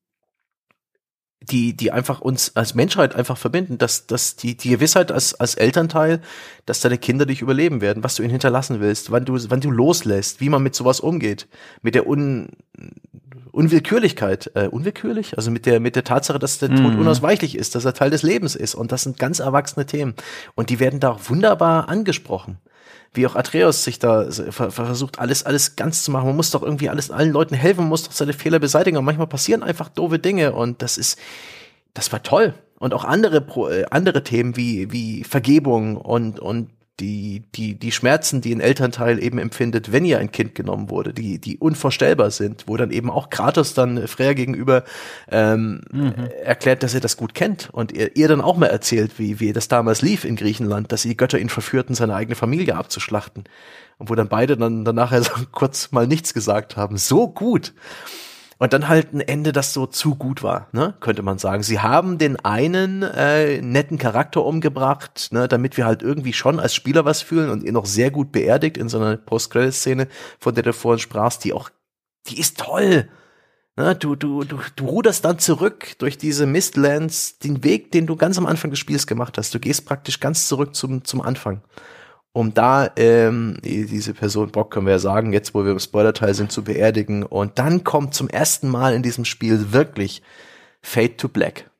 die, 1.51 1.77
die 1.77 1.93
einfach 1.93 2.21
uns 2.21 2.57
als 2.57 2.75
Menschheit 2.75 3.15
einfach 3.15 3.37
verbinden, 3.37 3.79
dass, 3.79 4.07
dass 4.07 4.37
die, 4.37 4.57
die 4.57 4.71
Gewissheit 4.71 5.13
als, 5.13 5.35
als 5.35 5.55
Elternteil, 5.55 6.21
dass 6.67 6.81
deine 6.81 6.99
Kinder 6.99 7.27
dich 7.27 7.43
überleben 7.43 7.81
werden, 7.81 8.03
was 8.03 8.17
du 8.17 8.23
ihnen 8.23 8.31
hinterlassen 8.31 8.81
willst, 8.81 9.11
wann 9.11 9.25
du, 9.25 9.39
wann 9.49 9.61
du 9.61 9.71
loslässt, 9.71 10.41
wie 10.41 10.49
man 10.49 10.63
mit 10.63 10.75
sowas 10.75 11.01
umgeht, 11.01 11.47
mit 11.83 11.95
der 11.95 12.07
Un, 12.07 12.49
Unwillkürlichkeit, 13.53 14.51
äh, 14.55 14.67
unwillkürlich, 14.69 15.37
also 15.37 15.51
mit 15.51 15.67
der, 15.67 15.81
mit 15.81 15.97
der 15.97 16.05
Tatsache, 16.05 16.39
dass 16.39 16.59
der 16.59 16.71
Tod 16.71 16.95
mhm. 16.95 17.01
unausweichlich 17.01 17.57
ist, 17.57 17.75
dass 17.75 17.85
er 17.85 17.95
Teil 17.95 18.11
des 18.11 18.23
Lebens 18.23 18.57
ist 18.57 18.75
und 18.75 18.91
das 18.91 19.03
sind 19.03 19.19
ganz 19.19 19.39
erwachsene 19.39 19.87
Themen. 19.87 20.15
Und 20.55 20.71
die 20.71 20.81
werden 20.81 21.01
da 21.01 21.19
wunderbar 21.29 21.89
angesprochen 21.89 22.59
wie 23.15 23.27
auch 23.27 23.37
Atreus 23.37 23.85
sich 23.85 23.99
da 23.99 24.31
versucht, 24.31 25.19
alles, 25.19 25.45
alles 25.45 25.77
ganz 25.77 26.03
zu 26.03 26.11
machen. 26.11 26.27
Man 26.27 26.37
muss 26.37 26.51
doch 26.51 26.63
irgendwie 26.63 26.89
alles 26.89 27.11
allen 27.11 27.33
Leuten 27.33 27.55
helfen, 27.55 27.81
man 27.81 27.89
muss 27.89 28.05
doch 28.05 28.13
seine 28.13 28.33
Fehler 28.33 28.59
beseitigen. 28.59 28.97
Und 28.97 29.05
manchmal 29.05 29.29
passieren 29.29 29.63
einfach 29.63 29.89
doofe 29.89 30.19
Dinge 30.19 30.53
und 30.53 30.83
das 30.83 30.99
ist, 30.99 31.19
das 31.95 32.13
war 32.13 32.23
toll. 32.23 32.55
Und 32.79 32.93
auch 32.93 33.05
andere, 33.05 33.39
äh, 33.71 33.85
andere 33.91 34.25
Themen 34.25 34.57
wie, 34.57 34.91
wie 34.93 35.25
Vergebung 35.25 35.97
und, 35.97 36.41
und 36.41 36.71
die, 37.01 37.43
die, 37.55 37.75
die 37.75 37.91
Schmerzen, 37.91 38.41
die 38.41 38.55
ein 38.55 38.61
Elternteil 38.61 39.23
eben 39.23 39.39
empfindet, 39.39 39.91
wenn 39.91 40.05
ihr 40.05 40.19
ein 40.21 40.31
Kind 40.31 40.55
genommen 40.55 40.91
wurde, 40.91 41.13
die, 41.13 41.41
die 41.41 41.59
unvorstellbar 41.59 42.31
sind, 42.31 42.65
wo 42.69 42.77
dann 42.77 42.93
eben 42.93 43.11
auch 43.11 43.31
Kratos 43.31 43.75
dann 43.75 44.07
Freya 44.07 44.33
gegenüber 44.33 44.85
ähm, 45.29 45.81
mhm. 45.91 46.15
erklärt, 46.45 46.85
dass 46.85 46.95
er 46.95 47.01
das 47.01 47.17
gut 47.17 47.35
kennt 47.35 47.69
und 47.73 47.91
ihr, 47.91 48.17
ihr 48.17 48.29
dann 48.29 48.41
auch 48.41 48.57
mal 48.57 48.67
erzählt, 48.67 49.19
wie, 49.19 49.41
wie 49.41 49.53
das 49.53 49.67
damals 49.67 50.03
lief 50.03 50.25
in 50.25 50.37
Griechenland, 50.37 50.93
dass 50.93 51.03
die 51.03 51.17
Götter 51.17 51.39
ihn 51.39 51.49
verführten, 51.49 51.97
seine 51.97 52.15
eigene 52.15 52.37
Familie 52.37 52.77
abzuschlachten. 52.77 53.45
Und 53.99 54.11
wo 54.11 54.15
dann 54.15 54.29
beide 54.29 54.57
dann, 54.57 54.85
dann 54.85 54.95
nachher 54.95 55.23
so 55.25 55.33
kurz 55.51 55.91
mal 55.91 56.07
nichts 56.07 56.33
gesagt 56.33 56.77
haben. 56.77 56.97
So 56.97 57.29
gut. 57.29 57.75
Und 58.59 58.73
dann 58.73 58.89
halt 58.89 59.13
ein 59.13 59.21
Ende, 59.21 59.53
das 59.53 59.73
so 59.73 59.87
zu 59.87 60.15
gut 60.15 60.43
war, 60.43 60.69
ne, 60.73 60.95
könnte 61.01 61.23
man 61.23 61.39
sagen. 61.39 61.63
Sie 61.63 61.81
haben 61.81 62.19
den 62.19 62.37
einen 62.45 63.03
äh, 63.03 63.61
netten 63.61 63.99
Charakter 63.99 64.45
umgebracht, 64.45 65.29
ne, 65.33 65.49
damit 65.49 65.77
wir 65.77 65.87
halt 65.87 66.03
irgendwie 66.03 66.33
schon 66.33 66.61
als 66.61 66.75
Spieler 66.75 67.05
was 67.05 67.21
fühlen 67.23 67.51
und 67.51 67.65
ihn 67.65 67.75
noch 67.75 67.87
sehr 67.87 68.11
gut 68.11 68.33
beerdigt 68.33 68.77
in 68.77 68.89
so 68.89 68.99
einer 68.99 69.17
Post-Credit-Szene, 69.17 70.09
von 70.39 70.55
der 70.55 70.63
du 70.63 70.73
vorhin 70.73 71.01
sprachst, 71.01 71.45
die 71.45 71.53
auch, 71.53 71.71
die 72.29 72.39
ist 72.39 72.59
toll. 72.59 73.09
Na, 73.77 73.93
du, 73.93 74.15
du, 74.15 74.45
du, 74.45 74.61
du 74.77 74.87
ruderst 74.87 75.25
dann 75.25 75.41
zurück 75.41 75.99
durch 75.99 76.17
diese 76.17 76.47
Mistlands, 76.47 77.41
den 77.41 77.65
Weg, 77.65 77.91
den 77.91 78.07
du 78.07 78.15
ganz 78.15 78.39
am 78.39 78.47
Anfang 78.47 78.71
des 78.71 78.79
Spiels 78.79 79.09
gemacht 79.09 79.37
hast. 79.37 79.53
Du 79.53 79.59
gehst 79.59 79.85
praktisch 79.85 80.21
ganz 80.21 80.47
zurück 80.47 80.77
zum, 80.77 81.05
zum 81.05 81.21
Anfang. 81.21 81.61
Um 82.35 82.53
da 82.53 82.91
ähm, 82.97 83.59
diese 83.63 84.13
Person, 84.13 84.51
Bock 84.51 84.73
können 84.73 84.87
wir 84.87 84.95
ja 84.95 84.99
sagen, 84.99 85.33
jetzt 85.33 85.55
wo 85.55 85.65
wir 85.65 85.71
im 85.71 85.79
Spoiler-Teil 85.79 86.35
sind, 86.35 86.51
zu 86.51 86.65
beerdigen. 86.65 87.23
Und 87.23 87.61
dann 87.61 87.85
kommt 87.85 88.13
zum 88.13 88.29
ersten 88.29 88.69
Mal 88.69 88.93
in 88.93 89.05
diesem 89.05 89.25
Spiel 89.25 89.73
wirklich 89.73 90.21
Fade 90.83 91.17
to 91.17 91.29
Black. 91.29 91.71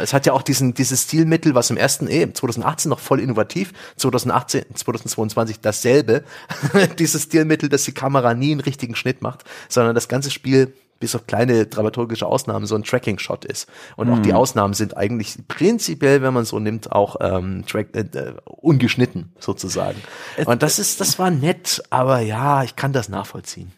Es 0.00 0.14
hat 0.14 0.24
ja 0.24 0.32
auch 0.32 0.40
diesen, 0.40 0.72
dieses 0.72 1.02
Stilmittel, 1.02 1.54
was 1.54 1.68
im 1.68 1.76
ersten, 1.76 2.08
eh, 2.08 2.30
2018 2.32 2.88
noch 2.88 3.00
voll 3.00 3.20
innovativ, 3.20 3.74
2018, 3.96 4.64
2022 4.74 5.60
dasselbe. 5.60 6.24
dieses 6.98 7.24
Stilmittel, 7.24 7.68
dass 7.68 7.84
die 7.84 7.92
Kamera 7.92 8.32
nie 8.32 8.52
einen 8.52 8.60
richtigen 8.60 8.94
Schnitt 8.94 9.20
macht, 9.20 9.44
sondern 9.68 9.94
das 9.94 10.08
ganze 10.08 10.30
Spiel 10.30 10.72
bis 11.02 11.16
auf 11.16 11.26
kleine 11.26 11.66
dramaturgische 11.66 12.26
Ausnahmen 12.26 12.64
so 12.64 12.76
ein 12.76 12.84
Tracking-Shot 12.84 13.44
ist. 13.44 13.68
Und 13.96 14.06
mhm. 14.06 14.14
auch 14.14 14.18
die 14.20 14.28
mhm. 14.30 14.36
Ausnahmen 14.36 14.72
sind 14.72 14.96
eigentlich 14.96 15.36
prinzipiell, 15.48 16.22
wenn 16.22 16.32
man 16.32 16.44
so 16.44 16.60
nimmt, 16.60 16.92
auch 16.92 17.16
ähm, 17.20 17.64
track, 17.66 17.88
äh, 17.92 18.02
äh, 18.16 18.34
ungeschnitten 18.44 19.32
sozusagen. 19.40 20.00
Und 20.46 20.62
das 20.62 20.78
ist, 20.78 21.00
das 21.00 21.18
war 21.18 21.32
nett, 21.32 21.82
aber 21.90 22.20
ja, 22.20 22.62
ich 22.62 22.76
kann 22.76 22.92
das 22.92 23.08
nachvollziehen. 23.08 23.72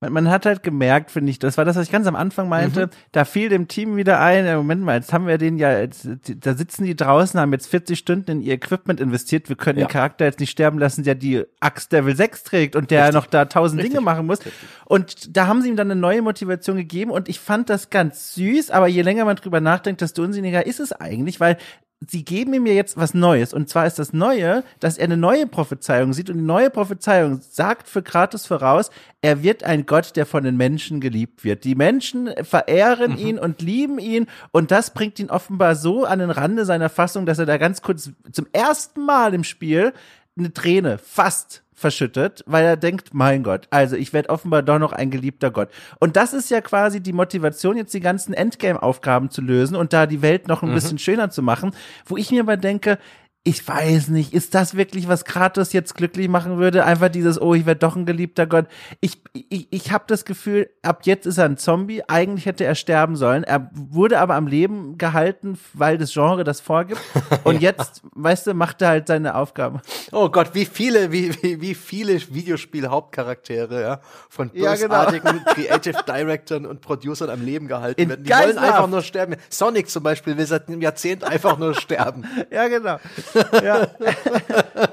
Man, 0.00 0.14
man 0.14 0.30
hat 0.30 0.46
halt 0.46 0.62
gemerkt, 0.62 1.10
finde 1.10 1.30
ich, 1.30 1.38
das 1.38 1.58
war 1.58 1.66
das, 1.66 1.76
was 1.76 1.84
ich 1.86 1.92
ganz 1.92 2.06
am 2.06 2.16
Anfang 2.16 2.48
meinte, 2.48 2.86
mhm. 2.86 2.90
da 3.12 3.26
fiel 3.26 3.50
dem 3.50 3.68
Team 3.68 3.96
wieder 3.96 4.18
ein, 4.20 4.46
ja, 4.46 4.56
Moment 4.56 4.82
mal, 4.82 4.96
jetzt 4.96 5.12
haben 5.12 5.26
wir 5.26 5.36
den 5.36 5.58
ja, 5.58 5.78
jetzt, 5.78 6.08
da 6.38 6.54
sitzen 6.54 6.84
die 6.84 6.96
draußen, 6.96 7.38
haben 7.38 7.52
jetzt 7.52 7.66
40 7.66 7.98
Stunden 7.98 8.30
in 8.30 8.40
ihr 8.40 8.54
Equipment 8.54 8.98
investiert, 8.98 9.50
wir 9.50 9.56
können 9.56 9.78
ja. 9.78 9.86
den 9.86 9.92
Charakter 9.92 10.24
jetzt 10.24 10.40
nicht 10.40 10.50
sterben 10.50 10.78
lassen, 10.78 11.04
der 11.04 11.14
die 11.14 11.44
Axt 11.60 11.92
Level 11.92 12.16
6 12.16 12.44
trägt 12.44 12.76
und 12.76 12.90
der 12.90 13.04
Richtig. 13.04 13.14
noch 13.14 13.26
da 13.26 13.44
tausend 13.44 13.82
Dinge 13.82 14.00
machen 14.00 14.24
muss. 14.26 14.40
Richtig. 14.40 14.68
Und 14.86 15.36
da 15.36 15.46
haben 15.46 15.60
sie 15.60 15.68
ihm 15.68 15.76
dann 15.76 15.90
eine 15.90 16.00
neue 16.00 16.22
Motivation 16.22 16.76
gegeben 16.78 17.10
und 17.10 17.28
ich 17.28 17.38
fand 17.38 17.68
das 17.68 17.90
ganz 17.90 18.34
süß, 18.34 18.70
aber 18.70 18.86
je 18.88 19.02
länger 19.02 19.26
man 19.26 19.36
drüber 19.36 19.60
nachdenkt, 19.60 20.00
desto 20.00 20.22
unsinniger 20.22 20.66
ist 20.66 20.80
es 20.80 20.92
eigentlich, 20.92 21.40
weil 21.40 21.58
sie 22.06 22.24
geben 22.24 22.54
ihm 22.54 22.66
ja 22.66 22.72
jetzt 22.72 22.96
was 22.96 23.12
Neues. 23.14 23.52
Und 23.52 23.68
zwar 23.68 23.86
ist 23.86 23.98
das 23.98 24.12
Neue, 24.12 24.64
dass 24.78 24.96
er 24.96 25.04
eine 25.04 25.16
neue 25.16 25.46
Prophezeiung 25.46 26.12
sieht. 26.12 26.30
Und 26.30 26.38
die 26.38 26.44
neue 26.44 26.70
Prophezeiung 26.70 27.40
sagt 27.42 27.88
für 27.88 28.02
Kratos 28.02 28.46
voraus, 28.46 28.90
er 29.20 29.42
wird 29.42 29.64
ein 29.64 29.84
Gott, 29.84 30.16
der 30.16 30.24
von 30.24 30.42
den 30.42 30.56
Menschen 30.56 31.00
geliebt 31.00 31.44
wird. 31.44 31.64
Die 31.64 31.74
Menschen 31.74 32.30
verehren 32.42 33.12
mhm. 33.12 33.18
ihn 33.18 33.38
und 33.38 33.60
lieben 33.60 33.98
ihn. 33.98 34.26
Und 34.50 34.70
das 34.70 34.94
bringt 34.94 35.18
ihn 35.18 35.30
offenbar 35.30 35.76
so 35.76 36.04
an 36.04 36.20
den 36.20 36.30
Rande 36.30 36.64
seiner 36.64 36.88
Fassung, 36.88 37.26
dass 37.26 37.38
er 37.38 37.46
da 37.46 37.58
ganz 37.58 37.82
kurz 37.82 38.10
zum 38.32 38.46
ersten 38.52 39.04
Mal 39.04 39.34
im 39.34 39.44
Spiel 39.44 39.92
eine 40.38 40.52
Träne 40.52 40.98
fast 40.98 41.62
verschüttet, 41.80 42.44
weil 42.46 42.64
er 42.64 42.76
denkt, 42.76 43.14
mein 43.14 43.42
Gott, 43.42 43.66
also 43.70 43.96
ich 43.96 44.12
werde 44.12 44.28
offenbar 44.28 44.62
doch 44.62 44.78
noch 44.78 44.92
ein 44.92 45.10
geliebter 45.10 45.50
Gott. 45.50 45.70
Und 45.98 46.16
das 46.16 46.34
ist 46.34 46.50
ja 46.50 46.60
quasi 46.60 47.00
die 47.00 47.14
Motivation, 47.14 47.76
jetzt 47.76 47.94
die 47.94 48.00
ganzen 48.00 48.34
Endgame-Aufgaben 48.34 49.30
zu 49.30 49.40
lösen 49.40 49.76
und 49.76 49.94
da 49.94 50.06
die 50.06 50.20
Welt 50.20 50.46
noch 50.46 50.62
ein 50.62 50.70
mhm. 50.70 50.74
bisschen 50.74 50.98
schöner 50.98 51.30
zu 51.30 51.42
machen, 51.42 51.72
wo 52.04 52.18
ich 52.18 52.30
mir 52.30 52.42
aber 52.42 52.58
denke, 52.58 52.98
ich 53.42 53.66
weiß 53.66 54.08
nicht, 54.08 54.34
ist 54.34 54.54
das 54.54 54.76
wirklich, 54.76 55.08
was 55.08 55.24
Kratos 55.24 55.72
jetzt 55.72 55.94
glücklich 55.94 56.28
machen 56.28 56.58
würde? 56.58 56.84
Einfach 56.84 57.08
dieses, 57.08 57.40
oh, 57.40 57.54
ich 57.54 57.64
werde 57.64 57.78
doch 57.78 57.96
ein 57.96 58.04
geliebter 58.04 58.46
Gott. 58.46 58.66
Ich, 59.00 59.22
ich, 59.32 59.66
ich 59.70 59.92
habe 59.92 60.04
das 60.08 60.26
Gefühl, 60.26 60.68
ab 60.82 61.00
jetzt 61.04 61.24
ist 61.24 61.38
er 61.38 61.46
ein 61.46 61.56
Zombie. 61.56 62.02
Eigentlich 62.06 62.44
hätte 62.44 62.64
er 62.64 62.74
sterben 62.74 63.16
sollen. 63.16 63.42
Er 63.42 63.70
wurde 63.72 64.20
aber 64.20 64.34
am 64.34 64.46
Leben 64.46 64.98
gehalten, 64.98 65.58
weil 65.72 65.96
das 65.96 66.12
Genre 66.12 66.44
das 66.44 66.60
vorgibt. 66.60 67.00
Und 67.44 67.62
jetzt, 67.62 68.02
weißt 68.14 68.48
du, 68.48 68.52
macht 68.52 68.82
er 68.82 68.88
halt 68.88 69.06
seine 69.06 69.34
Aufgabe. 69.34 69.80
Oh 70.12 70.28
Gott, 70.28 70.50
wie 70.52 70.66
viele, 70.66 71.10
wie, 71.10 71.34
wie, 71.42 71.62
wie 71.62 71.74
viele 71.74 72.20
Videospiel-Hauptcharaktere, 72.20 73.80
ja, 73.80 74.00
von 74.28 74.50
bösartigen 74.50 75.26
ja, 75.26 75.32
genau. 75.32 75.44
Creative 75.54 76.04
Directors 76.06 76.66
und 76.66 76.82
Producern 76.82 77.30
am 77.30 77.42
Leben 77.42 77.68
gehalten 77.68 78.02
In 78.02 78.10
werden. 78.10 78.24
Die 78.24 78.30
wollen 78.30 78.58
einfach 78.58 78.86
nur 78.86 79.00
sterben. 79.00 79.36
Sonic 79.48 79.88
zum 79.88 80.02
Beispiel 80.02 80.36
will 80.36 80.46
seit 80.46 80.68
einem 80.68 80.82
Jahrzehnt 80.82 81.24
einfach 81.24 81.56
nur 81.58 81.74
sterben. 81.74 82.24
Ja, 82.50 82.66
genau 82.68 82.98
ja. 83.34 83.82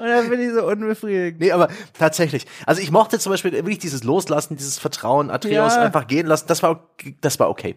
dann 0.00 0.30
bin 0.30 0.40
ich 0.40 0.52
so 0.54 0.66
unbefriedigend. 0.66 1.40
Nee, 1.40 1.52
aber 1.52 1.68
tatsächlich. 1.98 2.46
Also 2.66 2.82
ich 2.82 2.90
mochte 2.90 3.18
zum 3.18 3.32
Beispiel 3.32 3.52
wirklich 3.52 3.78
dieses 3.78 4.04
Loslassen, 4.04 4.56
dieses 4.56 4.78
Vertrauen, 4.78 5.30
Atreus 5.30 5.74
ja. 5.74 5.82
einfach 5.82 6.06
gehen 6.06 6.26
lassen. 6.26 6.46
Das 6.48 6.62
war, 6.62 6.88
das 7.20 7.38
war 7.38 7.50
okay. 7.50 7.76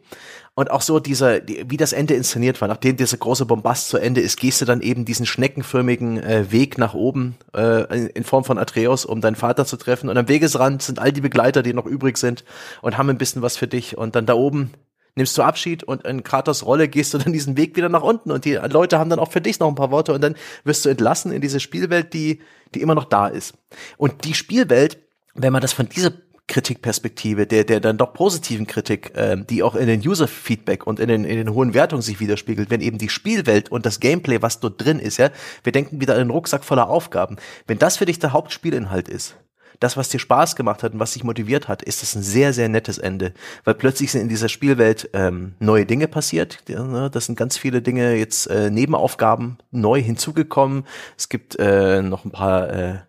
Und 0.54 0.70
auch 0.70 0.82
so 0.82 1.00
dieser, 1.00 1.40
die, 1.40 1.64
wie 1.70 1.78
das 1.78 1.94
Ende 1.94 2.14
inszeniert 2.14 2.60
war, 2.60 2.68
nachdem 2.68 2.98
dieser 2.98 3.18
große 3.18 3.46
Bombast 3.46 3.88
zu 3.88 3.98
Ende 3.98 4.20
ist, 4.20 4.38
gehst 4.38 4.60
du 4.60 4.66
dann 4.66 4.82
eben 4.82 5.06
diesen 5.06 5.26
schneckenförmigen 5.26 6.22
äh, 6.22 6.52
Weg 6.52 6.78
nach 6.78 6.94
oben 6.94 7.36
äh, 7.56 7.84
in, 7.96 8.08
in, 8.08 8.24
Form 8.26 8.44
von 8.44 8.58
Atreus, 8.58 9.06
um 9.06 9.22
deinen 9.22 9.36
Vater 9.36 9.66
zu 9.66 9.78
treffen. 9.78 10.10
Und 10.10 10.18
am 10.18 10.28
Wegesrand 10.28 10.82
sind 10.82 11.00
all 11.00 11.14
die 11.14 11.22
Begleiter, 11.22 11.64
die 11.64 11.74
noch 11.74 11.86
übrig 11.86 12.18
sind 12.18 12.44
und 12.82 12.98
haben 12.98 13.10
ein 13.10 13.18
bisschen 13.18 13.42
was 13.42 13.56
für 13.56 13.68
dich. 13.68 13.98
Und 13.98 14.16
dann 14.16 14.26
da 14.26 14.34
oben 14.34 14.72
nimmst 15.16 15.38
du 15.38 15.42
Abschied 15.42 15.84
und 15.84 16.06
in 16.06 16.24
Kraters 16.24 16.66
Rolle 16.66 16.88
gehst 16.88 17.14
du 17.14 17.18
dann 17.18 17.34
diesen 17.34 17.58
Weg 17.58 17.76
wieder 17.76 17.90
nach 17.90 18.04
unten 18.04 18.32
und 18.32 18.46
die 18.46 18.54
Leute 18.54 19.00
haben 19.00 19.10
dann 19.10 19.20
auch 19.20 19.32
für 19.32 19.42
dich 19.42 19.60
noch 19.60 19.68
ein 19.68 19.76
paar 19.76 19.92
Worte 19.92 20.14
und 20.14 20.22
dann 20.22 20.36
wirst 20.64 20.86
du 20.86 20.90
entlassen 20.90 21.32
in 21.32 21.42
diese 21.42 21.60
Spielwelt, 21.60 22.14
die, 22.14 22.40
die 22.74 22.82
immer 22.82 22.96
noch 22.96 23.06
da 23.06 23.28
ist. 23.28 23.54
Und 23.98 24.26
die 24.26 24.34
Spielwelt, 24.34 24.98
wenn 25.34 25.54
man 25.54 25.62
das 25.62 25.74
von 25.74 25.90
dieser 25.90 26.14
Kritikperspektive, 26.48 27.48
der, 27.48 27.64
der 27.64 27.80
dann 27.80 27.98
doch 27.98 28.14
positiven 28.14 28.68
Kritik, 28.68 29.16
äh, 29.16 29.38
die 29.38 29.64
auch 29.64 29.74
in 29.74 29.88
den 29.88 30.02
User-Feedback 30.02 30.86
und 30.86 31.00
in 31.00 31.08
den, 31.08 31.24
in 31.24 31.38
den 31.38 31.54
hohen 31.54 31.74
Wertungen 31.74 32.02
sich 32.02 32.20
widerspiegelt, 32.20 32.70
wenn 32.70 32.82
eben 32.82 32.98
die 32.98 33.08
Spielwelt 33.08 33.72
und 33.72 33.86
das 33.86 34.02
Gameplay, 34.02 34.42
was 34.42 34.60
dort 34.60 34.84
drin 34.84 35.00
ist, 35.00 35.18
ja, 35.18 35.30
wir 35.64 35.72
denken 35.72 36.02
wieder 36.02 36.14
an 36.14 36.20
den 36.20 36.30
Rucksack 36.30 36.66
voller 36.66 36.90
Aufgaben. 36.90 37.38
Wenn 37.68 37.80
das 37.80 37.98
für 37.98 38.06
dich 38.06 38.20
der 38.20 38.34
Hauptspielinhalt 38.34 39.08
ist, 39.08 39.36
das, 39.82 39.98
was 39.98 40.10
dir 40.10 40.20
Spaß 40.20 40.56
gemacht 40.56 40.84
hat 40.84 40.94
und 40.94 41.00
was 41.00 41.14
dich 41.14 41.24
motiviert 41.24 41.68
hat, 41.68 41.82
ist 41.82 42.04
das 42.04 42.16
ein 42.16 42.22
sehr, 42.22 42.54
sehr 42.54 42.70
nettes 42.70 43.00
Ende. 43.00 43.34
Weil 43.64 43.74
plötzlich 43.74 44.12
sind 44.12 44.22
in 44.22 44.30
dieser 44.30 44.48
Spielwelt 44.48 45.10
ähm, 45.14 45.56
neue 45.60 45.88
Dinge 45.88 46.08
passiert. 46.08 46.60
Ja, 46.68 46.84
ne? 46.84 47.10
Das 47.10 47.26
sind 47.26 47.36
ganz 47.36 47.58
viele 47.58 47.82
Dinge 47.82 48.14
jetzt 48.16 48.46
äh, 48.46 48.70
Nebenaufgaben 48.70 49.58
neu 49.72 50.00
hinzugekommen. 50.00 50.86
Es 51.18 51.30
gibt 51.30 51.58
äh, 51.58 52.04
noch 52.04 52.26
ein 52.26 52.32
paar 52.32 52.70
äh, 52.70 53.00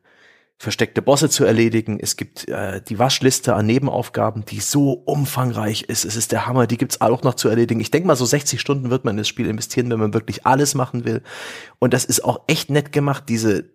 versteckte 0.57 1.03
Bosse 1.03 1.29
zu 1.29 1.45
erledigen. 1.45 2.01
Es 2.01 2.17
gibt 2.17 2.49
äh, 2.49 2.81
die 2.81 2.99
Waschliste 2.99 3.55
an 3.55 3.67
Nebenaufgaben, 3.67 4.47
die 4.47 4.61
so 4.61 4.93
umfangreich 4.93 5.83
ist. 5.83 6.07
Es 6.07 6.17
ist 6.17 6.33
der 6.33 6.47
Hammer. 6.47 6.67
Die 6.67 6.79
gibt's 6.79 7.03
auch 7.03 7.23
noch 7.23 7.35
zu 7.35 7.51
erledigen. 7.51 7.81
Ich 7.81 7.91
denke 7.91 8.07
mal, 8.07 8.17
so 8.17 8.25
60 8.25 8.59
Stunden 8.59 8.89
wird 8.89 9.05
man 9.05 9.13
in 9.13 9.19
das 9.19 9.29
Spiel 9.29 9.47
investieren, 9.47 9.91
wenn 9.91 10.01
man 10.01 10.15
wirklich 10.15 10.47
alles 10.47 10.75
machen 10.75 11.05
will. 11.05 11.23
Und 11.81 11.93
das 11.93 12.07
ist 12.07 12.25
auch 12.25 12.45
echt 12.47 12.71
nett 12.71 12.93
gemacht. 12.93 13.25
Diese 13.29 13.71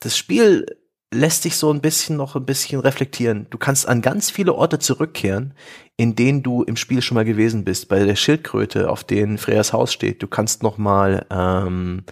das 0.00 0.16
Spiel 0.16 0.64
lässt 1.12 1.44
dich 1.44 1.56
so 1.56 1.72
ein 1.72 1.80
bisschen 1.80 2.16
noch 2.16 2.36
ein 2.36 2.44
bisschen 2.44 2.80
reflektieren. 2.80 3.46
Du 3.50 3.58
kannst 3.58 3.88
an 3.88 4.02
ganz 4.02 4.30
viele 4.30 4.54
Orte 4.54 4.78
zurückkehren, 4.78 5.54
in 5.96 6.14
denen 6.16 6.42
du 6.42 6.62
im 6.62 6.76
Spiel 6.76 7.02
schon 7.02 7.14
mal 7.14 7.24
gewesen 7.24 7.64
bist. 7.64 7.88
Bei 7.88 8.04
der 8.04 8.16
Schildkröte, 8.16 8.90
auf 8.90 9.04
denen 9.04 9.38
Freyas 9.38 9.72
Haus 9.72 9.92
steht. 9.92 10.22
Du 10.22 10.26
kannst 10.26 10.62
noch 10.62 10.76
mal 10.76 11.26
ähm, 11.30 12.04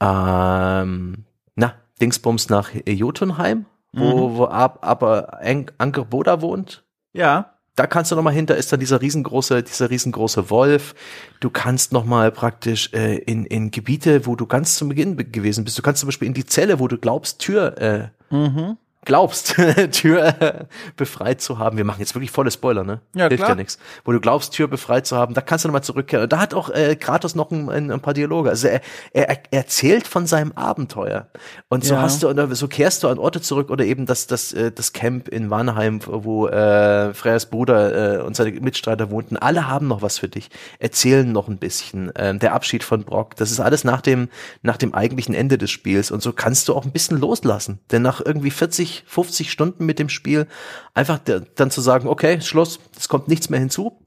ähm, 0.00 1.24
na 1.54 1.74
Dingsbums 2.00 2.48
nach 2.48 2.70
Jotunheim, 2.86 3.66
wo 3.92 4.28
mhm. 4.28 4.36
wo 4.36 4.44
ab, 4.44 4.78
aber 4.82 5.40
Anker 5.78 6.04
Boda 6.04 6.40
wohnt. 6.40 6.84
Ja 7.12 7.55
da 7.76 7.86
kannst 7.86 8.10
du 8.10 8.16
noch 8.16 8.22
mal 8.22 8.32
hinter 8.32 8.56
ist 8.56 8.72
dann 8.72 8.80
dieser 8.80 9.00
riesengroße 9.00 9.62
dieser 9.62 9.90
riesengroße 9.90 10.50
Wolf. 10.50 10.94
Du 11.40 11.50
kannst 11.50 11.92
noch 11.92 12.04
mal 12.04 12.32
praktisch 12.32 12.92
äh, 12.92 13.18
in 13.18 13.44
in 13.44 13.70
Gebiete, 13.70 14.26
wo 14.26 14.34
du 14.34 14.46
ganz 14.46 14.76
zum 14.76 14.88
Beginn 14.88 15.16
gewesen 15.30 15.64
bist. 15.64 15.78
Du 15.78 15.82
kannst 15.82 16.00
zum 16.00 16.08
Beispiel 16.08 16.26
in 16.26 16.34
die 16.34 16.46
Zelle, 16.46 16.80
wo 16.80 16.88
du 16.88 16.98
glaubst 16.98 17.38
Tür 17.38 17.78
äh, 17.78 18.34
mhm 18.34 18.78
glaubst, 19.06 19.56
Tür 19.92 20.66
befreit 20.96 21.40
zu 21.40 21.58
haben. 21.58 21.78
Wir 21.78 21.84
machen 21.84 22.00
jetzt 22.00 22.14
wirklich 22.14 22.30
volle 22.30 22.50
Spoiler, 22.50 22.84
ne? 22.84 23.00
Ja, 23.14 23.28
Hilft 23.28 23.38
klar. 23.38 23.50
ja 23.50 23.54
nichts. 23.54 23.78
Wo 24.04 24.12
du 24.12 24.20
glaubst, 24.20 24.52
Tür 24.52 24.68
befreit 24.68 25.06
zu 25.06 25.16
haben, 25.16 25.32
da 25.32 25.40
kannst 25.40 25.64
du 25.64 25.68
nochmal 25.68 25.82
zurückkehren. 25.82 26.28
Da 26.28 26.38
hat 26.38 26.52
auch 26.52 26.68
äh, 26.68 26.96
Kratos 26.96 27.34
noch 27.34 27.50
ein, 27.50 27.70
ein, 27.70 27.90
ein 27.90 28.00
paar 28.00 28.12
Dialoge. 28.12 28.50
Also 28.50 28.68
er, 28.68 28.82
er, 29.12 29.28
er 29.28 29.38
erzählt 29.50 30.06
von 30.06 30.26
seinem 30.26 30.52
Abenteuer. 30.52 31.28
Und 31.68 31.84
so 31.84 31.94
ja. 31.94 32.02
hast 32.02 32.22
du, 32.22 32.28
oder 32.28 32.54
so 32.54 32.68
kehrst 32.68 33.02
du 33.02 33.08
an 33.08 33.18
Orte 33.18 33.40
zurück 33.40 33.70
oder 33.70 33.84
eben 33.84 34.04
das, 34.04 34.26
das, 34.26 34.52
äh, 34.52 34.72
das 34.72 34.92
Camp 34.92 35.28
in 35.28 35.48
Wanheim, 35.48 36.00
wo 36.04 36.48
äh, 36.48 37.14
Freyas 37.14 37.46
Bruder 37.46 38.18
äh, 38.18 38.22
und 38.22 38.36
seine 38.36 38.52
Mitstreiter 38.60 39.10
wohnten. 39.10 39.36
Alle 39.36 39.68
haben 39.68 39.86
noch 39.86 40.02
was 40.02 40.18
für 40.18 40.28
dich. 40.28 40.50
Erzählen 40.80 41.30
noch 41.30 41.48
ein 41.48 41.58
bisschen. 41.58 42.12
Ähm, 42.16 42.40
der 42.40 42.52
Abschied 42.52 42.82
von 42.82 43.04
Brock. 43.04 43.36
Das 43.36 43.50
ist 43.50 43.60
alles 43.60 43.84
nach 43.84 44.00
dem, 44.00 44.28
nach 44.62 44.76
dem 44.76 44.94
eigentlichen 44.94 45.34
Ende 45.34 45.56
des 45.56 45.70
Spiels. 45.70 46.10
Und 46.10 46.22
so 46.22 46.32
kannst 46.32 46.68
du 46.68 46.74
auch 46.74 46.84
ein 46.84 46.90
bisschen 46.90 47.20
loslassen. 47.20 47.78
Denn 47.92 48.02
nach 48.02 48.20
irgendwie 48.24 48.50
40 48.50 48.95
50, 49.06 49.50
Stunden 49.50 49.86
mit 49.86 49.98
dem 49.98 50.08
Spiel, 50.08 50.46
einfach 50.94 51.18
dann 51.18 51.70
zu 51.70 51.80
sagen, 51.80 52.08
okay, 52.08 52.40
Schluss, 52.40 52.78
es 52.96 53.08
kommt 53.08 53.28
nichts 53.28 53.50
mehr 53.50 53.60
hinzu. 53.60 53.98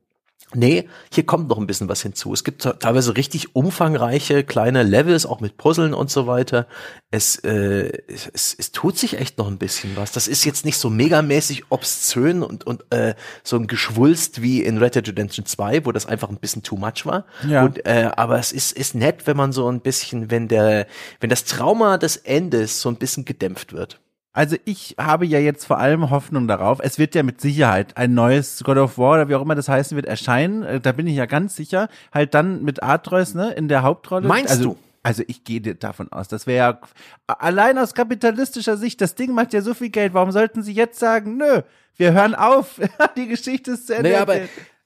Nee, 0.55 0.89
hier 1.13 1.27
kommt 1.27 1.47
noch 1.47 1.59
ein 1.59 1.67
bisschen 1.67 1.89
was 1.89 2.01
hinzu. 2.01 2.33
Es 2.33 2.43
gibt 2.43 2.63
teilweise 2.63 3.15
richtig 3.15 3.55
umfangreiche 3.55 4.43
kleine 4.43 4.81
Levels, 4.81 5.27
auch 5.27 5.41
mit 5.41 5.57
Puzzeln 5.57 5.93
und 5.93 6.09
so 6.09 6.25
weiter. 6.25 6.65
Es, 7.11 7.35
äh, 7.43 7.91
es, 8.07 8.55
es 8.57 8.71
tut 8.71 8.97
sich 8.97 9.19
echt 9.19 9.37
noch 9.37 9.47
ein 9.47 9.59
bisschen 9.59 9.95
was. 9.95 10.11
Das 10.11 10.27
ist 10.27 10.45
jetzt 10.45 10.65
nicht 10.65 10.79
so 10.79 10.89
megamäßig 10.89 11.65
obszön 11.69 12.41
und, 12.41 12.65
und 12.65 12.83
äh, 12.89 13.13
so 13.43 13.57
ein 13.57 13.67
Geschwulst 13.67 14.41
wie 14.41 14.63
in 14.63 14.79
Red 14.79 14.95
Dead 14.95 15.07
Redemption 15.07 15.45
2, 15.45 15.85
wo 15.85 15.91
das 15.91 16.07
einfach 16.07 16.29
ein 16.29 16.37
bisschen 16.37 16.63
too 16.63 16.77
much 16.77 17.05
war. 17.05 17.25
Ja. 17.47 17.65
Und, 17.65 17.85
äh, 17.85 18.09
aber 18.15 18.39
es 18.39 18.51
ist, 18.51 18.71
ist 18.71 18.95
nett, 18.95 19.27
wenn 19.27 19.37
man 19.37 19.51
so 19.51 19.69
ein 19.69 19.81
bisschen, 19.81 20.31
wenn 20.31 20.47
der, 20.47 20.87
wenn 21.19 21.29
das 21.29 21.43
Trauma 21.43 21.99
des 21.99 22.17
Endes 22.17 22.81
so 22.81 22.89
ein 22.89 22.95
bisschen 22.95 23.23
gedämpft 23.23 23.73
wird. 23.73 23.99
Also 24.39 24.55
ich 24.63 24.95
habe 24.97 25.25
ja 25.25 25.37
jetzt 25.37 25.65
vor 25.65 25.79
allem 25.79 26.11
Hoffnung 26.11 26.47
darauf. 26.47 26.79
Es 26.81 26.97
wird 26.97 27.13
ja 27.13 27.23
mit 27.23 27.41
Sicherheit 27.41 27.97
ein 27.97 28.13
neues 28.13 28.63
God 28.63 28.77
of 28.77 28.97
War 28.97 29.15
oder 29.15 29.27
wie 29.27 29.35
auch 29.35 29.41
immer 29.41 29.53
das 29.53 29.67
heißen 29.67 29.97
wird 29.97 30.05
erscheinen. 30.05 30.63
Äh, 30.63 30.79
Da 30.79 30.93
bin 30.93 31.07
ich 31.07 31.17
ja 31.17 31.25
ganz 31.25 31.57
sicher. 31.57 31.89
Halt 32.13 32.33
dann 32.33 32.63
mit 32.63 32.81
Atreus 32.81 33.33
ne 33.33 33.51
in 33.51 33.67
der 33.67 33.83
Hauptrolle. 33.83 34.29
Meinst 34.29 34.51
also, 34.51 34.63
du? 34.63 34.77
Also 35.03 35.23
ich 35.27 35.43
gehe 35.43 35.59
davon 35.59 36.09
aus, 36.13 36.29
das 36.29 36.47
wäre 36.47 36.57
ja 36.57 36.79
allein 37.27 37.77
aus 37.77 37.93
kapitalistischer 37.93 38.77
Sicht, 38.77 39.01
das 39.01 39.15
Ding 39.15 39.33
macht 39.33 39.51
ja 39.51 39.59
so 39.59 39.73
viel 39.73 39.89
Geld. 39.89 40.13
Warum 40.13 40.31
sollten 40.31 40.63
sie 40.63 40.71
jetzt 40.71 40.99
sagen, 40.99 41.35
nö, 41.35 41.63
wir 41.97 42.13
hören 42.13 42.33
auf, 42.33 42.79
die 43.17 43.27
Geschichte 43.27 43.71
ist 43.71 43.87
zu 43.87 43.95
Ende. 43.95 44.11
Naja, 44.11 44.21
aber 44.21 44.37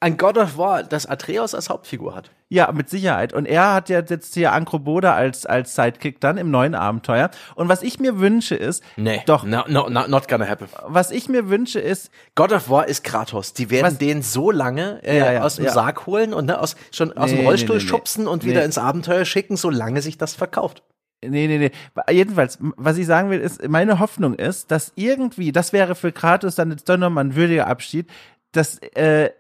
ein 0.04 0.18
God 0.18 0.38
of 0.38 0.58
War, 0.58 0.84
das 0.84 1.06
Atreus 1.06 1.56
als 1.56 1.70
Hauptfigur 1.70 2.14
hat. 2.14 2.30
Ja, 2.50 2.72
mit 2.72 2.90
Sicherheit. 2.90 3.34
Und 3.34 3.46
er 3.48 3.74
hat 3.74 3.90
ja 3.90 4.02
jetzt 4.02 4.34
hier 4.36 4.52
Ankroboda 4.52 5.14
als, 5.16 5.46
als 5.46 5.74
Sidekick 5.76 6.20
dann 6.20 6.38
im 6.38 6.52
neuen 6.52 6.76
Abenteuer. 6.76 7.32
Und 7.56 7.70
was 7.70 7.82
ich 7.82 8.00
mir 8.00 8.20
wünsche 8.20 8.54
ist, 8.56 8.84
Nee. 8.98 9.24
doch, 9.26 9.44
No, 9.44 9.64
no, 9.68 9.90
no, 9.90 10.08
not 10.08 10.28
gonna 10.28 10.46
happen. 10.48 10.68
was 10.86 11.10
ich 11.10 11.30
mir 11.30 11.50
wünsche 11.50 11.80
ist, 11.80 12.12
God 12.36 12.52
of 12.52 12.70
War 12.70 12.88
ist 12.88 13.04
Kratos. 13.04 13.54
Die 13.54 13.70
werden 13.72 13.88
Was- 13.88 13.98
den 13.98 14.22
so 14.22 14.52
lange 14.52 15.02
äh, 15.04 15.18
Ja, 15.18 15.32
ja, 15.32 15.42
aus 15.44 15.56
dem 15.56 15.66
ja. 15.66 15.72
Sarg 15.72 16.06
holen 16.06 16.34
und 16.34 16.46
ne, 16.46 16.60
aus, 16.60 16.76
schon 16.92 17.12
aus 17.18 17.32
Nee, 17.32 17.38
dem 17.38 17.46
Rollstuhl 17.48 17.78
nee, 17.78 17.84
nee, 17.84 17.90
schubsen 17.90 18.28
und 18.28 18.46
wieder 18.46 18.64
ins 18.66 18.78
Abenteuer 18.78 19.26
schicken, 19.26 19.58
solange 19.58 20.02
sich 20.02 20.18
das 20.20 20.36
verkauft. 20.36 20.84
Nee, 21.26 21.48
nee, 21.48 21.58
nee. 21.58 21.72
Jedenfalls, 22.14 22.60
was 22.60 22.98
ich 22.98 23.06
sagen 23.08 23.30
will, 23.30 23.40
ist, 23.40 23.68
meine 23.68 24.00
Hoffnung 24.00 24.36
ist, 24.36 24.70
dass 24.70 24.92
irgendwie, 24.96 25.54
das 25.54 25.72
wäre 25.72 25.96
für 25.96 26.12
Kratos 26.12 26.56
dann 26.56 26.70
jetzt 26.72 26.90
doch 26.90 26.98
nochmal 26.98 27.24
ein 27.24 27.36
würdiger 27.36 27.68
Abschied, 27.68 28.08
dass, 28.52 28.78
äh, 28.96 29.32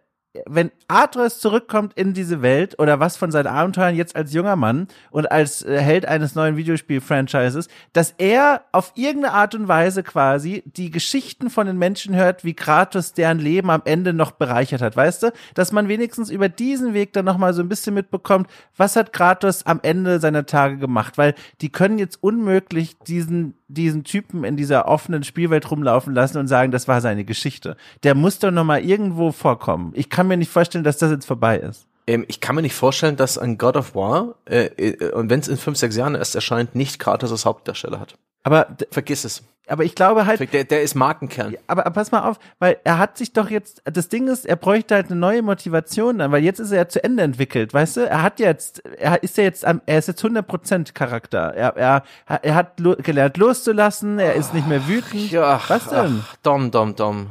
wenn 0.47 0.71
Atreus 0.87 1.39
zurückkommt 1.39 1.93
in 1.93 2.13
diese 2.13 2.41
Welt 2.41 2.79
oder 2.79 2.99
was 2.99 3.17
von 3.17 3.31
seinen 3.31 3.47
Abenteuern 3.47 3.95
jetzt 3.95 4.15
als 4.15 4.33
junger 4.33 4.55
Mann 4.55 4.87
und 5.11 5.31
als 5.31 5.63
äh, 5.63 5.79
Held 5.79 6.07
eines 6.07 6.33
neuen 6.33 6.57
Videospiel-Franchises, 6.57 7.67
dass 7.93 8.15
er 8.17 8.63
auf 8.71 8.93
irgendeine 8.95 9.33
Art 9.33 9.53
und 9.53 9.67
Weise 9.67 10.01
quasi 10.01 10.63
die 10.65 10.89
Geschichten 10.89 11.49
von 11.49 11.67
den 11.67 11.77
Menschen 11.77 12.15
hört, 12.15 12.43
wie 12.43 12.55
Kratos 12.55 13.13
deren 13.13 13.39
Leben 13.39 13.69
am 13.69 13.83
Ende 13.85 14.13
noch 14.13 14.31
bereichert 14.31 14.81
hat, 14.81 14.95
weißt 14.95 15.23
du? 15.23 15.33
Dass 15.53 15.71
man 15.71 15.87
wenigstens 15.87 16.29
über 16.29 16.49
diesen 16.49 16.93
Weg 16.93 17.13
dann 17.13 17.25
nochmal 17.25 17.53
so 17.53 17.61
ein 17.61 17.69
bisschen 17.69 17.93
mitbekommt, 17.93 18.49
was 18.75 18.95
hat 18.95 19.13
Kratos 19.13 19.65
am 19.65 19.79
Ende 19.83 20.19
seiner 20.19 20.45
Tage 20.45 20.77
gemacht, 20.77 21.17
weil 21.17 21.35
die 21.61 21.71
können 21.71 21.99
jetzt 21.99 22.21
unmöglich 22.21 22.97
diesen 22.99 23.55
diesen 23.73 24.03
Typen 24.03 24.43
in 24.43 24.55
dieser 24.55 24.87
offenen 24.87 25.23
Spielwelt 25.23 25.69
rumlaufen 25.69 26.13
lassen 26.13 26.37
und 26.37 26.47
sagen, 26.47 26.71
das 26.71 26.87
war 26.87 27.01
seine 27.01 27.25
Geschichte. 27.25 27.75
Der 28.03 28.15
muss 28.15 28.39
doch 28.39 28.51
noch 28.51 28.63
mal 28.63 28.83
irgendwo 28.83 29.31
vorkommen. 29.31 29.91
Ich 29.95 30.09
kann 30.09 30.27
mir 30.27 30.37
nicht 30.37 30.51
vorstellen, 30.51 30.83
dass 30.83 30.97
das 30.97 31.11
jetzt 31.11 31.25
vorbei 31.25 31.57
ist. 31.57 31.87
Ähm, 32.07 32.25
ich 32.27 32.39
kann 32.39 32.55
mir 32.55 32.61
nicht 32.61 32.75
vorstellen, 32.75 33.15
dass 33.15 33.37
ein 33.37 33.57
God 33.57 33.77
of 33.77 33.95
War, 33.95 34.35
äh, 34.45 34.65
äh, 34.65 35.11
und 35.13 35.29
wenn 35.29 35.39
es 35.39 35.47
in 35.47 35.57
fünf, 35.57 35.77
sechs 35.77 35.95
Jahren 35.95 36.15
erst 36.15 36.35
erscheint, 36.35 36.75
nicht 36.75 36.99
Kratos 36.99 37.31
als 37.31 37.45
Hauptdarsteller 37.45 37.99
hat. 37.99 38.15
Aber 38.43 38.67
Vergiss 38.91 39.23
es. 39.23 39.43
Aber 39.67 39.83
ich 39.83 39.95
glaube 39.95 40.25
halt, 40.25 40.51
Der, 40.53 40.63
der 40.63 40.81
ist 40.81 40.95
Markenkern. 40.95 41.55
aber, 41.67 41.85
aber 41.85 41.93
pass 41.93 42.11
mal 42.11 42.27
auf, 42.29 42.37
weil 42.59 42.77
er 42.83 42.97
hat 42.97 43.17
sich 43.17 43.33
doch 43.33 43.49
jetzt, 43.49 43.81
das 43.85 44.09
Ding 44.09 44.27
ist, 44.27 44.45
er 44.45 44.55
bräuchte 44.55 44.95
halt 44.95 45.07
eine 45.07 45.15
neue 45.19 45.41
Motivation 45.41 46.19
dann, 46.19 46.31
weil 46.31 46.43
jetzt 46.43 46.59
ist 46.59 46.71
er 46.71 46.77
ja 46.79 46.87
zu 46.89 47.03
Ende 47.03 47.23
entwickelt, 47.23 47.73
weißt 47.73 47.97
du? 47.97 48.01
Er 48.09 48.21
hat 48.21 48.39
jetzt, 48.39 48.79
er 48.97 49.23
ist 49.23 49.37
ja 49.37 49.43
jetzt, 49.45 49.65
am, 49.65 49.81
er 49.85 49.99
ist 49.99 50.07
jetzt 50.07 50.23
100% 50.23 50.93
Charakter. 50.93 51.53
Er, 51.55 51.77
er, 51.77 52.03
er 52.41 52.55
hat 52.55 52.79
lo 52.79 52.95
gelernt 52.97 53.37
loszulassen, 53.37 54.19
er 54.19 54.33
ist 54.35 54.53
nicht 54.53 54.67
mehr 54.67 54.87
wütend. 54.87 55.31
Ja, 55.31 55.61
Was 55.67 55.87
denn? 55.89 56.23
Ach, 56.25 56.35
Dom, 56.43 56.71
Dom, 56.71 56.95
Dom. 56.95 57.27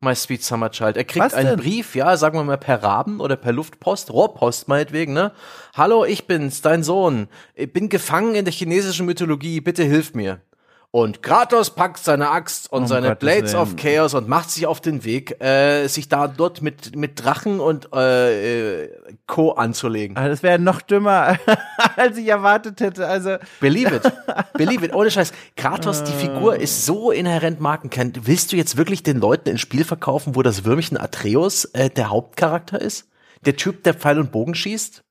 My 0.00 0.14
Sweet 0.14 0.44
Summer 0.44 0.70
Child. 0.70 0.96
Er 0.96 1.02
kriegt 1.04 1.24
Was 1.24 1.34
einen? 1.34 1.56
Brief, 1.56 1.96
ja, 1.96 2.16
sagen 2.16 2.38
wir 2.38 2.44
mal 2.44 2.56
per 2.56 2.82
Raben 2.84 3.18
oder 3.20 3.34
per 3.34 3.52
Luftpost, 3.52 4.12
Rohrpost 4.12 4.68
meinetwegen, 4.68 5.12
ne? 5.12 5.32
Hallo, 5.76 6.04
ich 6.04 6.28
bin's, 6.28 6.62
dein 6.62 6.84
Sohn. 6.84 7.26
Ich 7.54 7.72
bin 7.72 7.88
gefangen 7.88 8.36
in 8.36 8.44
der 8.44 8.52
chinesischen 8.54 9.06
Mythologie, 9.06 9.60
bitte 9.60 9.82
hilf 9.82 10.14
mir. 10.14 10.40
Und 10.90 11.22
Kratos 11.22 11.74
packt 11.74 11.98
seine 11.98 12.30
Axt 12.30 12.72
und 12.72 12.82
Um 12.82 12.88
seine 12.88 13.08
Gottes 13.08 13.18
Blades 13.20 13.52
Willen. 13.52 13.62
of 13.62 13.76
Chaos 13.76 14.14
und 14.14 14.26
macht 14.26 14.50
sich 14.50 14.66
auf 14.66 14.80
den 14.80 15.04
Weg, 15.04 15.38
äh, 15.42 15.86
sich 15.86 16.08
da 16.08 16.28
dort 16.28 16.62
mit, 16.62 16.96
mit 16.96 17.22
Drachen 17.22 17.60
und 17.60 17.92
äh, 17.92 18.84
äh, 18.84 18.88
Co. 19.26 19.52
anzulegen. 19.52 20.16
Aber 20.16 20.30
das 20.30 20.42
wäre 20.42 20.58
noch 20.58 20.80
dümmer, 20.80 21.38
als 21.96 22.16
ich 22.16 22.26
erwartet 22.28 22.80
hätte. 22.80 23.06
Also, 23.06 23.36
Believe 23.60 23.96
it. 23.96 24.02
Believe 24.54 24.82
it. 24.86 24.94
Ohne 24.94 25.10
Scheiß. 25.10 25.32
Kratos, 25.56 26.04
die 26.04 26.12
Figur 26.12 26.56
ist 26.56 26.86
so 26.86 27.10
inhärent 27.10 27.60
Markenkern. 27.60 28.14
Willst 28.22 28.52
du 28.52 28.56
jetzt 28.56 28.78
wirklich 28.78 29.02
den 29.02 29.18
Leuten 29.20 29.50
ein 29.50 29.58
Spiel 29.58 29.84
verkaufen, 29.84 30.36
wo 30.36 30.42
das 30.42 30.64
Würmchen 30.64 30.96
Atreus 30.96 31.66
äh, 31.66 31.90
der 31.90 32.08
Hauptcharakter 32.08 32.80
ist? 32.80 33.06
Der 33.44 33.56
Typ, 33.56 33.84
der 33.84 33.92
Pfeil 33.92 34.18
und 34.18 34.32
Bogen 34.32 34.54
schießt? 34.54 35.02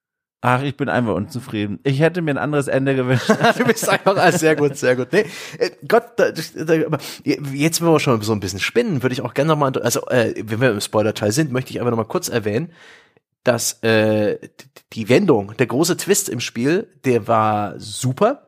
Ach, 0.47 0.63
ich 0.63 0.77
bin 0.77 0.87
einfach 0.87 1.13
unzufrieden. 1.13 1.79
Ich 1.83 1.99
hätte 1.99 2.21
mir 2.21 2.31
ein 2.31 2.37
anderes 2.37 2.69
Ende 2.69 2.95
gewünscht. 2.95 3.29
du 3.57 3.65
bist 3.65 3.89
einfach 3.89 4.15
ah, 4.15 4.31
sehr 4.31 4.55
gut, 4.55 4.77
sehr 4.77 4.95
gut. 4.95 5.09
Nee, 5.11 5.25
äh, 5.59 5.71
Gott, 5.85 6.11
da, 6.15 6.31
da, 6.31 6.97
jetzt, 7.23 7.81
wenn 7.81 7.89
wir 7.89 7.99
schon 7.99 8.21
so 8.21 8.31
ein 8.31 8.39
bisschen 8.39 8.59
spinnen, 8.59 9.03
würde 9.03 9.13
ich 9.13 9.21
auch 9.21 9.33
gerne 9.33 9.49
nochmal, 9.49 9.77
also 9.79 10.07
äh, 10.07 10.33
wenn 10.41 10.61
wir 10.61 10.71
im 10.71 10.79
Spoiler-Teil 10.79 11.33
sind, 11.33 11.51
möchte 11.51 11.71
ich 11.71 11.79
einfach 11.79 11.91
nochmal 11.91 12.07
kurz 12.07 12.29
erwähnen, 12.29 12.71
dass 13.43 13.83
äh, 13.83 14.37
die 14.93 15.09
Wendung, 15.09 15.53
der 15.57 15.67
große 15.67 15.97
Twist 15.97 16.29
im 16.29 16.39
Spiel, 16.39 16.87
der 17.03 17.27
war 17.27 17.77
super. 17.77 18.46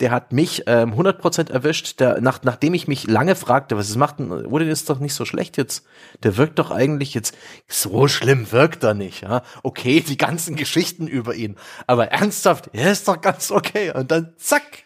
Der 0.00 0.12
hat 0.12 0.32
mich 0.32 0.62
ähm, 0.66 0.94
100% 0.94 1.50
erwischt, 1.50 1.98
der, 1.98 2.20
nach, 2.20 2.42
nachdem 2.42 2.74
ich 2.74 2.86
mich 2.86 3.06
lange 3.08 3.34
fragte, 3.34 3.76
was 3.76 3.88
es 3.88 3.96
macht, 3.96 4.20
denn 4.20 4.30
Odin 4.30 4.68
ist 4.68 4.88
doch 4.88 5.00
nicht 5.00 5.14
so 5.14 5.24
schlecht 5.24 5.56
jetzt. 5.56 5.84
Der 6.22 6.36
wirkt 6.36 6.58
doch 6.58 6.70
eigentlich 6.70 7.14
jetzt, 7.14 7.36
so 7.66 8.06
schlimm 8.06 8.52
wirkt 8.52 8.84
er 8.84 8.94
nicht, 8.94 9.22
ja. 9.22 9.42
Okay, 9.64 10.00
die 10.00 10.16
ganzen 10.16 10.54
Geschichten 10.54 11.08
über 11.08 11.34
ihn, 11.34 11.56
aber 11.86 12.08
ernsthaft, 12.08 12.70
er 12.72 12.92
ist 12.92 13.08
doch 13.08 13.20
ganz 13.20 13.50
okay. 13.50 13.92
Und 13.92 14.10
dann 14.12 14.34
zack, 14.36 14.84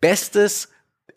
bestes 0.00 0.68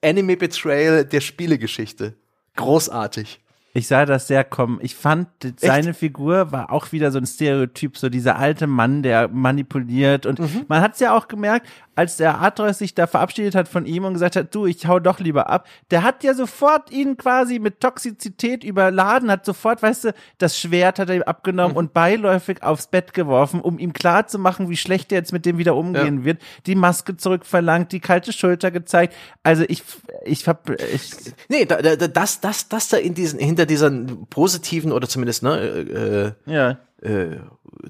Anime-Betrayal 0.04 1.06
der 1.06 1.22
Spielegeschichte. 1.22 2.16
Großartig. 2.56 3.45
Ich 3.78 3.88
sah 3.88 4.06
das 4.06 4.28
sehr 4.28 4.46
kommen. 4.46 4.80
Ich 4.82 4.96
fand, 4.96 5.28
seine 5.58 5.94
Figur 5.94 6.54
war 6.54 6.72
auch 6.72 6.94
wieder 6.94 7.12
so 7.12 7.18
ein 7.18 7.26
Stereotyp, 7.26 7.98
so 7.98 8.08
dieser 8.08 8.38
alte 8.40 8.68
Mann, 8.68 9.04
der 9.04 9.28
manipuliert. 9.28 10.26
Und 10.26 10.40
Mhm. 10.40 10.66
man 10.70 10.82
hat 10.82 10.94
es 10.94 11.02
ja 11.02 11.14
auch 11.14 11.28
gemerkt, 11.28 11.68
als 11.98 12.16
der 12.18 12.42
Atreus 12.42 12.78
sich 12.78 12.94
da 12.96 13.06
verabschiedet 13.06 13.54
hat 13.54 13.68
von 13.68 13.86
ihm 13.86 14.06
und 14.06 14.14
gesagt 14.14 14.36
hat, 14.38 14.54
du, 14.56 14.66
ich 14.66 14.86
hau 14.88 15.00
doch 15.00 15.20
lieber 15.20 15.50
ab, 15.50 15.68
der 15.92 16.04
hat 16.04 16.24
ja 16.24 16.34
sofort 16.34 16.90
ihn 16.92 17.18
quasi 17.18 17.60
mit 17.60 17.80
Toxizität 17.82 18.64
überladen, 18.64 19.30
hat 19.32 19.46
sofort, 19.46 19.82
weißt 19.84 20.06
du, 20.06 20.14
das 20.38 20.58
Schwert 20.60 20.98
hat 21.00 21.10
er 21.10 21.16
ihm 21.18 21.24
abgenommen 21.24 21.72
Mhm. 21.74 21.78
und 21.78 21.94
beiläufig 21.94 22.64
aufs 22.64 22.88
Bett 22.88 23.14
geworfen, 23.14 23.60
um 23.60 23.78
ihm 23.78 23.92
klar 23.92 24.28
zu 24.28 24.40
machen, 24.40 24.70
wie 24.70 24.78
schlecht 24.78 25.12
er 25.12 25.18
jetzt 25.20 25.34
mit 25.34 25.46
dem 25.46 25.58
wieder 25.58 25.76
umgehen 25.76 26.24
wird. 26.24 26.42
Die 26.66 26.76
Maske 26.76 27.18
zurückverlangt, 27.18 27.92
die 27.92 28.00
kalte 28.00 28.32
Schulter 28.32 28.72
gezeigt. 28.72 29.14
Also 29.44 29.64
ich, 29.68 29.84
ich 30.26 30.48
hab, 30.48 30.70
ich, 30.70 31.12
Nee, 31.50 31.66
da, 31.66 31.82
da- 31.82 32.08
das, 32.08 32.40
das, 32.40 32.70
das 32.70 32.88
da 32.90 32.98
in 32.98 33.14
diesen, 33.14 33.40
hinter 33.40 33.65
dieser 33.66 33.92
positiven 34.30 34.92
oder 34.92 35.08
zumindest, 35.08 35.44
ne, 35.44 36.36
äh, 36.48 36.52
ja. 36.52 36.78
äh, 37.02 37.38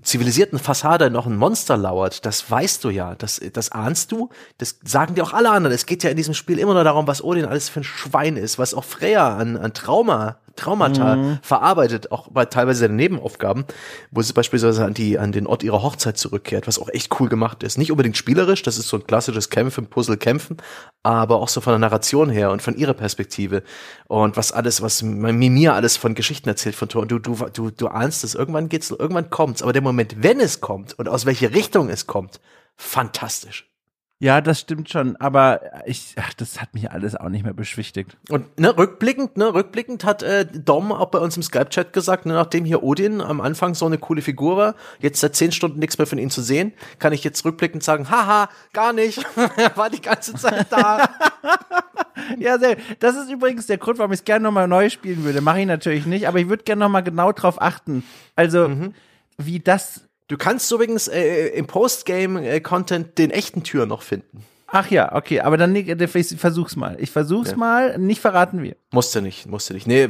zivilisierten 0.02 0.60
Fassade 0.60 1.10
noch 1.10 1.26
ein 1.26 1.38
Monster 1.38 1.78
lauert, 1.78 2.26
das 2.26 2.50
weißt 2.50 2.84
du 2.84 2.90
ja, 2.90 3.16
das, 3.16 3.42
das 3.54 3.72
ahnst 3.72 4.12
du, 4.12 4.30
das 4.58 4.80
sagen 4.84 5.16
dir 5.16 5.24
auch 5.24 5.34
alle 5.34 5.52
anderen. 5.52 5.74
Es 5.74 5.86
geht 5.86 6.04
ja 6.04 6.10
in 6.10 6.18
diesem 6.18 6.34
Spiel 6.34 6.60
immer 6.60 6.74
nur 6.74 6.84
darum, 6.84 7.08
was 7.08 7.24
Odin 7.24 7.46
alles 7.46 7.70
für 7.70 7.82
ein 7.82 7.84
Schwein 7.84 8.38
ist, 8.38 8.60
was 8.60 8.74
auch 8.74 8.84
Freya 8.84 9.38
an, 9.38 9.58
an 9.58 9.74
Trauma, 9.74 10.38
Traumata 10.56 11.40
verarbeitet, 11.42 12.12
auch 12.12 12.28
bei 12.30 12.46
teilweise 12.46 12.82
seinen 12.82 12.96
Nebenaufgaben, 12.96 13.66
wo 14.12 14.22
sie 14.22 14.34
beispielsweise 14.34 14.86
an 14.86 14.94
die, 14.94 15.20
an 15.20 15.32
den 15.32 15.48
Ort 15.48 15.64
ihrer 15.64 15.82
Hochzeit 15.82 16.18
zurückkehrt, 16.18 16.68
was 16.68 16.80
auch 16.80 16.90
echt 16.90 17.20
cool 17.20 17.30
gemacht 17.30 17.64
ist. 17.64 17.78
Nicht 17.78 17.92
unbedingt 17.92 18.18
spielerisch, 18.18 18.62
das 18.64 18.78
ist 18.78 18.88
so 18.88 18.98
ein 18.98 19.06
klassisches 19.06 19.50
Kämpfen, 19.50 19.88
Puzzle, 19.88 20.18
Kämpfen, 20.18 20.58
aber 21.04 21.38
auch 21.38 21.50
so 21.50 21.62
von 21.62 21.72
der 21.72 21.80
Narration 21.80 22.30
her 22.30 22.52
und 22.52 22.62
von 22.62 22.76
ihrer 22.76 22.94
Perspektive 22.94 23.64
und 24.08 24.38
was 24.38 24.52
alles, 24.52 24.82
was 24.82 25.04
Mimir 25.04 25.74
alles 25.74 25.98
von 25.98 26.16
Geschichten 26.16 26.50
erzählt 26.50 26.76
von 26.76 26.90
Thor. 26.90 27.02
Und 27.04 27.12
du, 27.12 27.20
du, 27.20 27.36
du, 27.54 27.72
du 27.72 27.88
ahnst 27.88 28.24
es, 28.24 28.36
irgendwann 28.36 28.70
geht's, 28.70 28.92
irgendwann 28.92 29.30
kommt's, 29.30 29.62
aber 29.62 29.74
der 29.74 29.82
Moment, 29.82 30.24
wenn 30.24 30.40
es 30.40 30.62
kommt 30.62 30.98
und 30.98 31.10
aus 31.10 31.26
welche 31.26 31.54
Richtung 31.54 31.90
es 31.90 32.08
kommt, 32.08 32.40
fantastisch. 32.78 33.75
Ja, 34.20 34.40
das 34.40 34.62
stimmt 34.62 34.90
schon, 34.90 35.18
aber 35.18 35.60
ich, 35.86 36.16
ach, 36.18 36.34
das 36.34 36.62
hat 36.62 36.74
mich 36.74 36.90
alles 36.90 37.18
auch 37.18 37.28
nicht 37.28 37.44
mehr 37.44 37.54
beschwichtigt. 37.54 38.16
Und 38.30 38.58
ne, 38.58 38.76
rückblickend, 38.78 39.36
ne, 39.36 39.54
rückblickend 39.54 40.06
hat 40.06 40.24
äh, 40.24 40.46
Dom 40.46 40.94
auch 40.94 41.08
bei 41.08 41.20
uns 41.20 41.36
im 41.36 41.44
Skype-Chat 41.44 41.92
gesagt, 41.92 42.26
ne, 42.26 42.34
nachdem 42.34 42.64
hier 42.64 42.82
Odin 42.82 43.20
am 43.20 43.42
Anfang 43.42 43.76
so 43.76 43.86
eine 43.86 43.98
coole 43.98 44.22
Figur 44.22 44.56
war, 44.56 44.76
jetzt 45.00 45.20
seit 45.20 45.36
zehn 45.36 45.52
Stunden 45.52 45.80
nichts 45.80 45.98
mehr 45.98 46.08
von 46.08 46.18
ihm 46.18 46.30
zu 46.30 46.42
sehen, 46.42 46.72
kann 46.98 47.12
ich 47.12 47.26
jetzt 47.26 47.44
rückblickend 47.44 47.84
sagen, 47.84 48.10
haha, 48.10 48.48
gar 48.72 48.94
nicht, 48.94 49.26
er 49.58 49.76
war 49.76 49.90
die 49.90 50.02
ganze 50.02 50.34
Zeit 50.36 50.68
da. 50.72 51.10
Ja, 52.40 52.58
sehr. 52.58 52.78
Das 53.00 53.16
ist 53.16 53.30
übrigens 53.30 53.68
der 53.68 53.78
Grund, 53.78 54.00
warum 54.00 54.12
ich 54.12 54.20
es 54.20 54.26
gerne 54.26 54.44
nochmal 54.44 54.68
neu 54.68 54.90
spielen 54.90 55.24
würde. 55.24 55.42
Mache 55.42 55.60
ich 55.60 55.68
natürlich 55.68 56.06
nicht, 56.06 56.28
aber 56.28 56.40
ich 56.40 56.50
würde 56.50 56.64
gerne 56.64 56.80
nochmal 56.80 57.04
genau 57.04 57.32
drauf 57.34 57.62
achten. 57.62 58.04
Also, 58.36 58.70
wie 59.38 59.60
das. 59.60 60.08
Du 60.28 60.38
kannst 60.38 60.72
übrigens 60.72 61.08
äh, 61.08 61.48
im 61.50 61.68
Postgame-Content 61.68 63.18
den 63.18 63.32
echten 63.32 63.64
Tür 63.64 63.86
noch 63.86 64.02
finden. 64.02 64.44
Ach 64.68 64.90
ja, 64.90 65.14
okay, 65.16 65.42
aber 65.42 65.58
dann 65.58 65.76
ich 65.76 65.96
versuch's 66.38 66.76
mal. 66.76 66.98
Ich 67.00 67.12
versuch's 67.12 67.56
mal, 67.56 67.98
nicht 68.00 68.20
verraten 68.20 68.64
wir. 68.64 68.76
Musste 68.92 69.22
nicht, 69.22 69.46
musste 69.46 69.74
nicht. 69.74 69.86
Nee, 69.86 70.10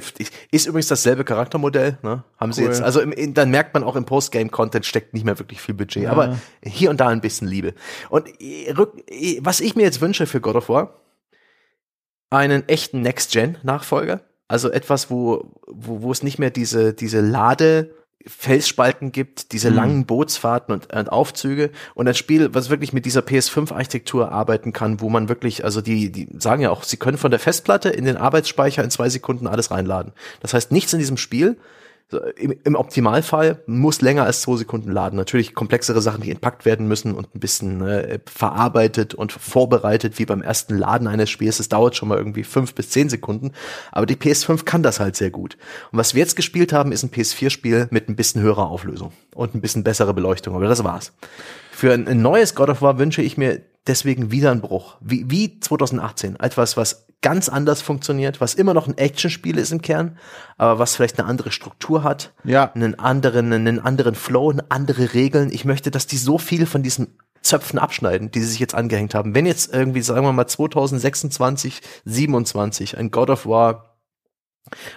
ist 0.49 0.65
übrigens 0.65 0.87
dasselbe 0.87 1.25
Charaktermodell, 1.25 1.97
ne? 2.01 2.23
Haben 2.39 2.53
sie 2.53 2.61
Cool. 2.61 2.69
jetzt, 2.69 2.81
also 2.81 3.01
im, 3.01 3.33
dann 3.33 3.51
merkt 3.51 3.73
man 3.73 3.83
auch 3.83 3.97
im 3.97 4.05
Postgame-Content 4.05 4.85
steckt 4.85 5.13
nicht 5.13 5.25
mehr 5.25 5.37
wirklich 5.37 5.61
viel 5.61 5.75
Budget, 5.75 6.07
aber 6.07 6.39
hier 6.63 6.89
und 6.89 7.01
da 7.01 7.09
ein 7.09 7.19
bisschen 7.21 7.47
Liebe. 7.47 7.73
Und 8.09 8.29
äh, 8.41 8.71
äh, 8.71 9.39
was 9.41 9.59
ich 9.59 9.75
mir 9.75 9.83
jetzt 9.83 9.99
wünsche 9.99 10.25
für 10.25 10.39
God 10.39 10.55
of 10.55 10.69
War, 10.69 11.01
einen 12.29 12.67
echten 12.67 13.01
Next-Gen-Nachfolger. 13.01 14.21
Also 14.47 14.71
etwas, 14.71 15.09
wo, 15.09 15.51
wo, 15.67 16.01
wo 16.01 16.11
es 16.11 16.23
nicht 16.23 16.39
mehr 16.39 16.49
diese, 16.51 16.93
diese 16.93 17.19
Lade, 17.19 17.93
Felsspalten 18.25 19.11
gibt, 19.11 19.51
diese 19.51 19.69
Mhm. 19.69 19.75
langen 19.75 20.05
Bootsfahrten 20.05 20.73
und, 20.73 20.91
und 20.93 21.11
Aufzüge 21.11 21.69
und 21.93 22.07
ein 22.07 22.15
Spiel, 22.15 22.53
was 22.53 22.69
wirklich 22.69 22.91
mit 22.91 23.05
dieser 23.05 23.21
PS5-Architektur 23.21 24.31
arbeiten 24.31 24.73
kann, 24.73 24.99
wo 24.99 25.09
man 25.09 25.29
wirklich, 25.29 25.63
also 25.63 25.81
die, 25.81 26.11
die 26.11 26.27
sagen 26.39 26.61
ja 26.61 26.71
auch, 26.71 26.83
sie 26.83 26.97
können 26.97 27.17
von 27.17 27.31
der 27.31 27.39
Festplatte 27.39 27.89
in 27.89 28.05
den 28.05 28.17
Arbeitsspeicher 28.17 28.83
in 28.83 28.89
zwei 28.89 29.09
Sekunden 29.09 29.47
alles 29.47 29.69
reinladen. 29.69 30.13
Das 30.41 30.53
heißt, 30.53 30.71
nichts 30.71 30.93
in 30.93 30.99
diesem 30.99 31.17
Spiel 31.17 31.57
im, 32.37 32.53
Im 32.63 32.75
Optimalfall 32.75 33.63
muss 33.65 34.01
länger 34.01 34.23
als 34.23 34.41
zwei 34.41 34.57
Sekunden 34.57 34.91
laden. 34.91 35.17
Natürlich 35.17 35.55
komplexere 35.55 36.01
Sachen, 36.01 36.21
die 36.21 36.29
entpackt 36.29 36.63
werden 36.63 36.87
müssen 36.87 37.15
und 37.15 37.33
ein 37.33 37.39
bisschen 37.39 37.81
äh, 37.81 38.19
verarbeitet 38.25 39.15
und 39.15 39.31
vorbereitet, 39.31 40.19
wie 40.19 40.25
beim 40.25 40.43
ersten 40.43 40.77
Laden 40.77 41.07
eines 41.07 41.31
Spiels. 41.31 41.57
Das 41.57 41.69
dauert 41.69 41.95
schon 41.95 42.09
mal 42.09 42.17
irgendwie 42.17 42.43
fünf 42.43 42.75
bis 42.75 42.91
zehn 42.91 43.09
Sekunden. 43.09 43.53
Aber 43.91 44.05
die 44.05 44.15
PS5 44.15 44.65
kann 44.65 44.83
das 44.83 44.99
halt 44.99 45.15
sehr 45.15 45.31
gut. 45.31 45.57
Und 45.91 45.97
was 45.97 46.13
wir 46.13 46.19
jetzt 46.21 46.35
gespielt 46.35 46.73
haben, 46.73 46.91
ist 46.91 47.03
ein 47.03 47.11
PS4-Spiel 47.11 47.87
mit 47.89 48.07
ein 48.07 48.15
bisschen 48.15 48.41
höherer 48.41 48.69
Auflösung 48.69 49.11
und 49.33 49.55
ein 49.55 49.61
bisschen 49.61 49.83
bessere 49.83 50.13
Beleuchtung. 50.13 50.55
Aber 50.55 50.67
das 50.67 50.83
war's. 50.83 51.11
Für 51.71 51.93
ein, 51.93 52.07
ein 52.07 52.21
neues 52.21 52.53
God 52.53 52.69
of 52.69 52.81
War 52.81 52.99
wünsche 52.99 53.23
ich 53.23 53.37
mir 53.37 53.61
deswegen 53.87 54.31
wieder 54.31 54.51
einen 54.51 54.61
Bruch. 54.61 54.97
Wie, 55.01 55.29
wie 55.29 55.59
2018. 55.59 56.39
Etwas, 56.39 56.77
was 56.77 57.04
ganz 57.25 57.49
anders 57.49 57.81
funktioniert, 57.81 58.39
was 58.39 58.53
immer 58.53 58.75
noch 58.75 58.87
ein 58.87 58.99
Actionspiel 58.99 59.57
ist 59.57 59.71
im 59.71 59.81
Kern, 59.81 60.19
aber 60.57 60.77
was 60.77 60.95
vielleicht 60.95 61.17
eine 61.17 61.27
andere 61.27 61.51
Struktur 61.51 62.03
hat, 62.03 62.33
Ja. 62.43 62.71
einen 62.75 62.99
anderen, 62.99 63.51
einen 63.51 63.79
anderen 63.79 64.13
Flow, 64.13 64.53
andere 64.69 65.15
Regeln. 65.15 65.49
Ich 65.51 65.65
möchte, 65.65 65.89
dass 65.89 66.05
die 66.05 66.17
so 66.17 66.37
viel 66.37 66.67
von 66.67 66.83
diesen 66.83 67.17
Zöpfen 67.41 67.79
abschneiden, 67.79 68.29
die 68.29 68.41
sie 68.41 68.47
sich 68.49 68.59
jetzt 68.59 68.75
angehängt 68.75 69.15
haben. 69.15 69.33
Wenn 69.33 69.47
jetzt 69.47 69.73
irgendwie, 69.73 70.03
sagen 70.03 70.23
wir 70.23 70.33
mal, 70.33 70.45
2026, 70.45 71.81
27 72.05 72.95
ein 72.97 73.09
God 73.09 73.31
of 73.31 73.47
War 73.47 73.95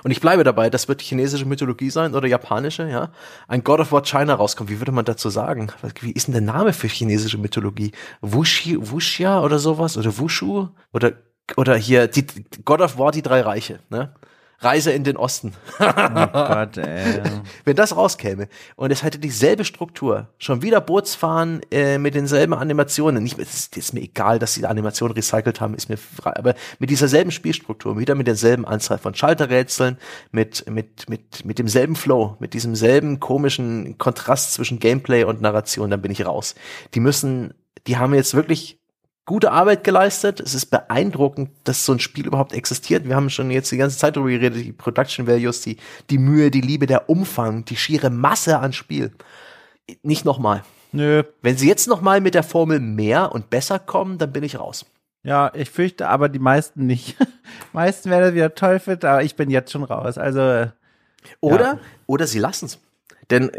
und 0.05 0.11
ich 0.11 0.21
bleibe 0.21 0.45
dabei, 0.45 0.69
das 0.69 0.87
wird 0.89 1.01
chinesische 1.01 1.47
Mythologie 1.47 1.89
sein 1.91 2.15
oder 2.15 2.29
japanische, 2.29 2.89
ja. 2.91 3.11
Ein 3.49 3.65
God 3.65 3.81
of 3.81 3.91
War 3.93 4.03
China 4.03 4.35
rauskommt. 4.35 4.69
Wie 4.69 4.81
würde 4.81 4.93
man 4.93 5.07
dazu 5.07 5.31
sagen? 5.31 5.73
Wie 6.01 6.13
ist 6.13 6.27
denn 6.27 6.33
der 6.33 6.43
Name 6.43 6.75
für 6.75 6.89
chinesische 6.89 7.39
Mythologie? 7.39 7.93
Wuxi, 8.21 8.77
Wuxia 8.79 9.43
oder 9.43 9.59
sowas? 9.59 9.97
Oder 9.97 10.19
Wushu? 10.19 10.69
Oder, 10.93 11.13
oder 11.57 11.77
hier, 11.77 12.09
die, 12.09 12.27
God 12.65 12.81
of 12.81 12.99
War, 12.99 13.13
die 13.13 13.23
drei 13.23 13.41
Reiche, 13.41 13.81
ne? 13.91 14.15
Reise 14.61 14.91
in 14.91 15.05
den 15.05 15.17
Osten. 15.17 15.53
Oh 15.79 15.85
Gott, 16.33 16.79
ey. 16.79 17.23
Wenn 17.65 17.77
das 17.77 17.95
rauskäme 17.95 18.49
und 18.75 18.91
es 18.91 19.05
hätte 19.05 19.21
dieselbe 19.21 19.65
Struktur, 19.65 20.29
schon 20.39 20.63
wieder 20.63 20.81
Bootsfahren 20.81 21.61
äh, 21.71 21.99
mit 21.99 22.17
denselben 22.17 22.55
Animationen, 22.55 23.23
nicht, 23.23 23.39
es 23.39 23.55
ist, 23.55 23.77
ist 23.77 23.95
mir 23.95 24.01
egal, 24.01 24.41
dass 24.41 24.55
sie 24.55 24.63
die 24.63 24.67
Animationen 24.67 25.15
recycelt 25.15 25.61
haben, 25.61 25.75
ist 25.75 25.89
mir 25.89 25.97
frei, 25.97 26.37
aber 26.37 26.55
mit 26.81 26.91
dieser 26.91 27.07
selben 27.07 27.31
Spielstruktur, 27.31 27.99
wieder 27.99 28.17
mit 28.17 28.27
derselben 28.27 28.65
Anzahl 28.65 28.99
von 28.99 29.15
Schalterrätseln, 29.15 29.97
mit, 30.33 30.69
mit, 30.69 31.09
mit, 31.09 31.45
mit 31.45 31.61
demselben 31.61 31.95
Flow, 31.95 32.37
mit 32.41 32.53
diesem 32.53 32.75
selben 32.75 33.21
komischen 33.21 33.97
Kontrast 33.97 34.55
zwischen 34.55 34.81
Gameplay 34.81 35.23
und 35.23 35.41
Narration, 35.41 35.91
dann 35.91 36.03
bin 36.03 36.11
ich 36.11 36.27
raus. 36.27 36.57
Die 36.95 37.01
müssen, 37.01 37.55
die 37.87 37.97
haben 37.97 38.13
jetzt 38.13 38.35
wirklich 38.35 38.78
gute 39.29 39.53
Arbeit 39.53 39.85
geleistet. 39.85 40.41
Es 40.41 40.55
ist 40.55 40.67
beeindruckend, 40.67 41.51
dass 41.65 41.85
so 41.85 41.93
ein 41.93 42.01
Spiel 42.01 42.27
überhaupt 42.27 42.55
existiert. 42.55 43.05
Wir 43.07 43.15
haben 43.15 43.29
schon 43.31 43.51
jetzt 43.51 43.71
die 43.71 43.77
ganze 43.77 43.99
Zeit 43.99 44.17
darüber 44.17 44.31
geredet, 44.31 44.65
die 44.65 44.73
Production 44.73 45.27
Values, 45.27 45.61
die, 45.61 45.77
die 46.09 46.17
Mühe, 46.19 46.51
die 46.51 46.63
Liebe, 46.63 46.87
der 46.87 47.11
Umfang, 47.11 47.65
die 47.67 47.77
schiere 47.77 48.09
Masse 48.11 48.59
an 48.59 48.73
Spiel. 48.73 49.13
Nicht 50.03 50.25
nochmal. 50.25 50.65
Nö. 50.93 51.23
Wenn 51.43 51.59
sie 51.59 51.69
jetzt 51.69 51.87
nochmal 51.87 52.23
mit 52.23 52.35
der 52.35 52.43
Formel 52.43 52.81
mehr 52.81 53.33
und 53.33 53.51
besser 53.51 53.79
kommen, 53.79 54.17
dann 54.17 54.33
bin 54.33 54.43
ich 54.43 54.59
raus. 54.59 54.87
Ja, 55.23 55.53
ich 55.55 55.69
fürchte 55.69 56.09
aber 56.09 56.31
die 56.31 56.39
meisten 56.39 56.87
nicht. 56.87 57.17
meisten 57.75 58.09
werden 58.09 58.35
wieder 58.35 58.55
toll 58.55 58.79
finden, 58.79 59.05
aber 59.07 59.23
ich 59.23 59.37
bin 59.37 59.51
jetzt 59.51 59.71
schon 59.71 59.85
raus. 59.85 60.17
Also, 60.17 60.41
äh, 60.41 60.69
Oder, 61.41 61.65
Ja. 61.65 61.79
oder 62.07 62.27
sie 62.27 62.39
lassen 62.39 62.65
es. 62.67 62.79
Denn, 63.31 63.51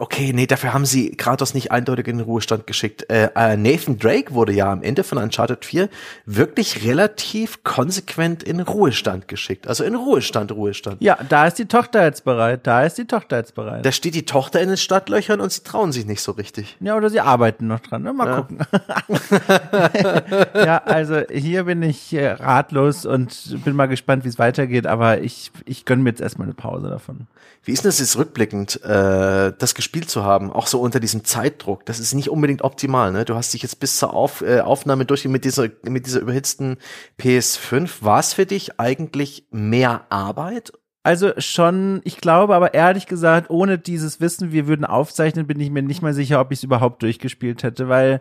okay, 0.00 0.32
nee, 0.34 0.46
dafür 0.46 0.72
haben 0.72 0.86
sie 0.86 1.12
Kratos 1.16 1.54
nicht 1.54 1.70
eindeutig 1.70 2.08
in 2.08 2.18
den 2.18 2.24
Ruhestand 2.26 2.66
geschickt. 2.66 3.08
Äh, 3.10 3.28
äh, 3.36 3.56
Nathan 3.56 3.98
Drake 3.98 4.34
wurde 4.34 4.52
ja 4.52 4.72
am 4.72 4.82
Ende 4.82 5.04
von 5.04 5.18
Uncharted 5.18 5.64
4 5.64 5.88
wirklich 6.26 6.84
relativ 6.84 7.62
konsequent 7.64 8.42
in 8.42 8.60
Ruhestand 8.60 9.28
geschickt. 9.28 9.68
Also 9.68 9.84
in 9.84 9.94
Ruhestand, 9.94 10.52
Ruhestand. 10.52 11.00
ja, 11.00 11.18
da 11.28 11.46
ist 11.46 11.58
die 11.58 11.66
Tochter 11.66 12.04
jetzt 12.04 12.24
bereit. 12.24 12.66
Da 12.66 12.82
ist 12.84 12.98
die 12.98 13.04
Tochter 13.06 13.36
jetzt 13.38 13.54
bereit. 13.54 13.84
Da 13.86 13.92
steht 13.92 14.14
die 14.14 14.24
Tochter 14.24 14.60
in 14.60 14.68
den 14.68 14.76
Stadtlöchern 14.78 15.40
und 15.40 15.52
sie 15.52 15.62
trauen 15.62 15.92
sich 15.92 16.06
nicht 16.06 16.22
so 16.22 16.32
richtig. 16.32 16.76
ja, 16.80 16.96
oder 16.96 17.10
sie 17.10 17.20
arbeiten 17.20 17.66
noch 17.66 17.80
dran. 17.80 18.02
Ne? 18.02 18.12
Mal 18.12 18.26
Ja. 18.26 18.36
gucken. 18.40 18.58
ja, 20.54 20.78
also 20.84 21.20
hier 21.30 21.64
bin 21.64 21.82
ich 21.82 22.12
äh, 22.12 22.28
ratlos 22.32 23.04
und 23.06 23.62
bin 23.64 23.76
mal 23.76 23.86
gespannt, 23.86 24.24
wie 24.24 24.28
es 24.28 24.38
weitergeht, 24.38 24.86
aber 24.86 25.20
ich, 25.20 25.50
ich 25.64 25.84
gönne 25.84 26.02
mir 26.02 26.10
jetzt 26.10 26.20
erstmal 26.20 26.46
eine 26.46 26.54
Pause 26.54 26.88
davon. 26.88 27.26
Wie 27.64 27.72
ist 27.72 27.84
denn 27.84 27.90
das 27.90 27.98
jetzt 27.98 28.16
rückblickend, 28.16 28.82
äh, 28.84 29.52
das 29.58 29.74
gespielt 29.90 30.08
zu 30.08 30.22
haben, 30.22 30.52
auch 30.52 30.68
so 30.68 30.80
unter 30.80 31.00
diesem 31.00 31.24
Zeitdruck? 31.24 31.84
Das 31.84 31.98
ist 31.98 32.14
nicht 32.14 32.30
unbedingt 32.30 32.62
optimal, 32.62 33.10
ne? 33.10 33.24
Du 33.24 33.34
hast 33.34 33.52
dich 33.52 33.62
jetzt 33.62 33.80
bis 33.80 33.98
zur 33.98 34.14
Auf, 34.14 34.40
äh, 34.40 34.60
Aufnahme 34.60 35.04
durch 35.04 35.24
mit 35.24 35.44
dieser 35.44 35.68
mit 35.82 36.06
dieser 36.06 36.20
überhitzten 36.20 36.76
PS5. 37.18 38.02
War 38.02 38.20
es 38.20 38.32
für 38.32 38.46
dich 38.46 38.78
eigentlich 38.78 39.46
mehr 39.50 40.06
Arbeit? 40.08 40.72
Also 41.02 41.32
schon, 41.38 42.02
ich 42.04 42.18
glaube 42.18 42.54
aber 42.54 42.74
ehrlich 42.74 43.06
gesagt, 43.06 43.50
ohne 43.50 43.78
dieses 43.78 44.20
Wissen, 44.20 44.52
wir 44.52 44.68
würden 44.68 44.84
aufzeichnen, 44.84 45.46
bin 45.46 45.58
ich 45.58 45.70
mir 45.70 45.82
nicht 45.82 46.02
mal 46.02 46.12
sicher, 46.14 46.40
ob 46.40 46.52
ich 46.52 46.60
es 46.60 46.64
überhaupt 46.64 47.02
durchgespielt 47.02 47.62
hätte, 47.62 47.88
weil 47.88 48.20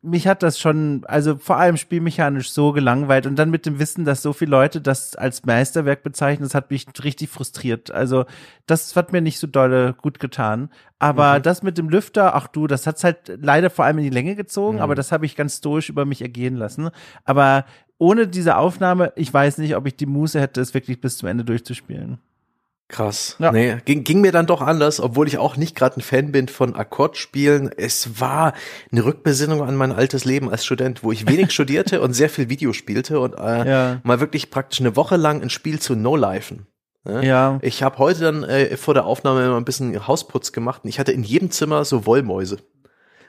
mich 0.00 0.28
hat 0.28 0.44
das 0.44 0.60
schon, 0.60 1.02
also 1.06 1.36
vor 1.36 1.56
allem 1.56 1.76
spielmechanisch 1.76 2.52
so 2.52 2.72
gelangweilt 2.72 3.26
und 3.26 3.36
dann 3.36 3.50
mit 3.50 3.66
dem 3.66 3.80
Wissen, 3.80 4.04
dass 4.04 4.22
so 4.22 4.32
viele 4.32 4.52
Leute 4.52 4.80
das 4.80 5.16
als 5.16 5.44
Meisterwerk 5.44 6.04
bezeichnen, 6.04 6.44
das 6.44 6.54
hat 6.54 6.70
mich 6.70 6.86
richtig 7.02 7.30
frustriert. 7.30 7.90
Also 7.90 8.24
das 8.66 8.94
hat 8.94 9.12
mir 9.12 9.20
nicht 9.20 9.40
so 9.40 9.48
dolle 9.48 9.94
gut 9.94 10.20
getan. 10.20 10.70
Aber 11.00 11.40
das 11.40 11.64
mit 11.64 11.78
dem 11.78 11.88
Lüfter, 11.88 12.36
ach 12.36 12.46
du, 12.46 12.68
das 12.68 12.86
hat's 12.86 13.02
halt 13.02 13.38
leider 13.40 13.70
vor 13.70 13.84
allem 13.84 13.98
in 13.98 14.04
die 14.04 14.10
Länge 14.10 14.36
gezogen, 14.36 14.80
aber 14.80 14.94
das 14.94 15.10
habe 15.10 15.26
ich 15.26 15.34
ganz 15.34 15.58
stoisch 15.58 15.88
über 15.88 16.04
mich 16.04 16.22
ergehen 16.22 16.54
lassen. 16.54 16.90
Aber 17.24 17.64
ohne 17.98 18.28
diese 18.28 18.56
Aufnahme, 18.56 19.12
ich 19.16 19.32
weiß 19.34 19.58
nicht, 19.58 19.74
ob 19.74 19.86
ich 19.86 19.96
die 19.96 20.06
Muße 20.06 20.40
hätte, 20.40 20.60
es 20.60 20.74
wirklich 20.74 21.00
bis 21.00 21.18
zum 21.18 21.28
Ende 21.28 21.44
durchzuspielen. 21.44 22.18
Krass. 22.88 23.36
Ja. 23.38 23.52
Nee, 23.52 23.76
ging, 23.84 24.02
ging 24.02 24.22
mir 24.22 24.32
dann 24.32 24.46
doch 24.46 24.62
anders, 24.62 24.98
obwohl 24.98 25.28
ich 25.28 25.36
auch 25.36 25.56
nicht 25.58 25.76
gerade 25.76 25.98
ein 25.98 26.02
Fan 26.02 26.32
bin 26.32 26.48
von 26.48 26.74
Akkordspielen. 26.74 27.70
Es 27.76 28.18
war 28.18 28.54
eine 28.90 29.04
Rückbesinnung 29.04 29.62
an 29.62 29.76
mein 29.76 29.92
altes 29.92 30.24
Leben 30.24 30.50
als 30.50 30.64
Student, 30.64 31.02
wo 31.04 31.12
ich 31.12 31.28
wenig 31.28 31.50
studierte 31.52 32.00
und 32.00 32.14
sehr 32.14 32.30
viel 32.30 32.48
Video 32.48 32.72
spielte 32.72 33.20
und 33.20 33.34
äh, 33.38 33.68
Ja. 33.68 34.00
mal 34.04 34.20
wirklich 34.20 34.50
praktisch 34.50 34.80
eine 34.80 34.96
Woche 34.96 35.16
lang 35.16 35.42
ein 35.42 35.50
Spiel 35.50 35.78
zu 35.80 35.94
No-Lifen. 35.96 36.66
Ja. 37.06 37.58
Ich 37.62 37.82
habe 37.82 37.98
heute 37.98 38.20
dann 38.20 38.44
äh, 38.44 38.76
vor 38.76 38.92
der 38.94 39.06
Aufnahme 39.06 39.44
immer 39.44 39.56
ein 39.56 39.64
bisschen 39.64 40.06
Hausputz 40.06 40.52
gemacht 40.52 40.82
und 40.84 40.90
ich 40.90 40.98
hatte 40.98 41.12
in 41.12 41.22
jedem 41.22 41.50
Zimmer 41.50 41.84
so 41.84 42.04
Wollmäuse. 42.06 42.58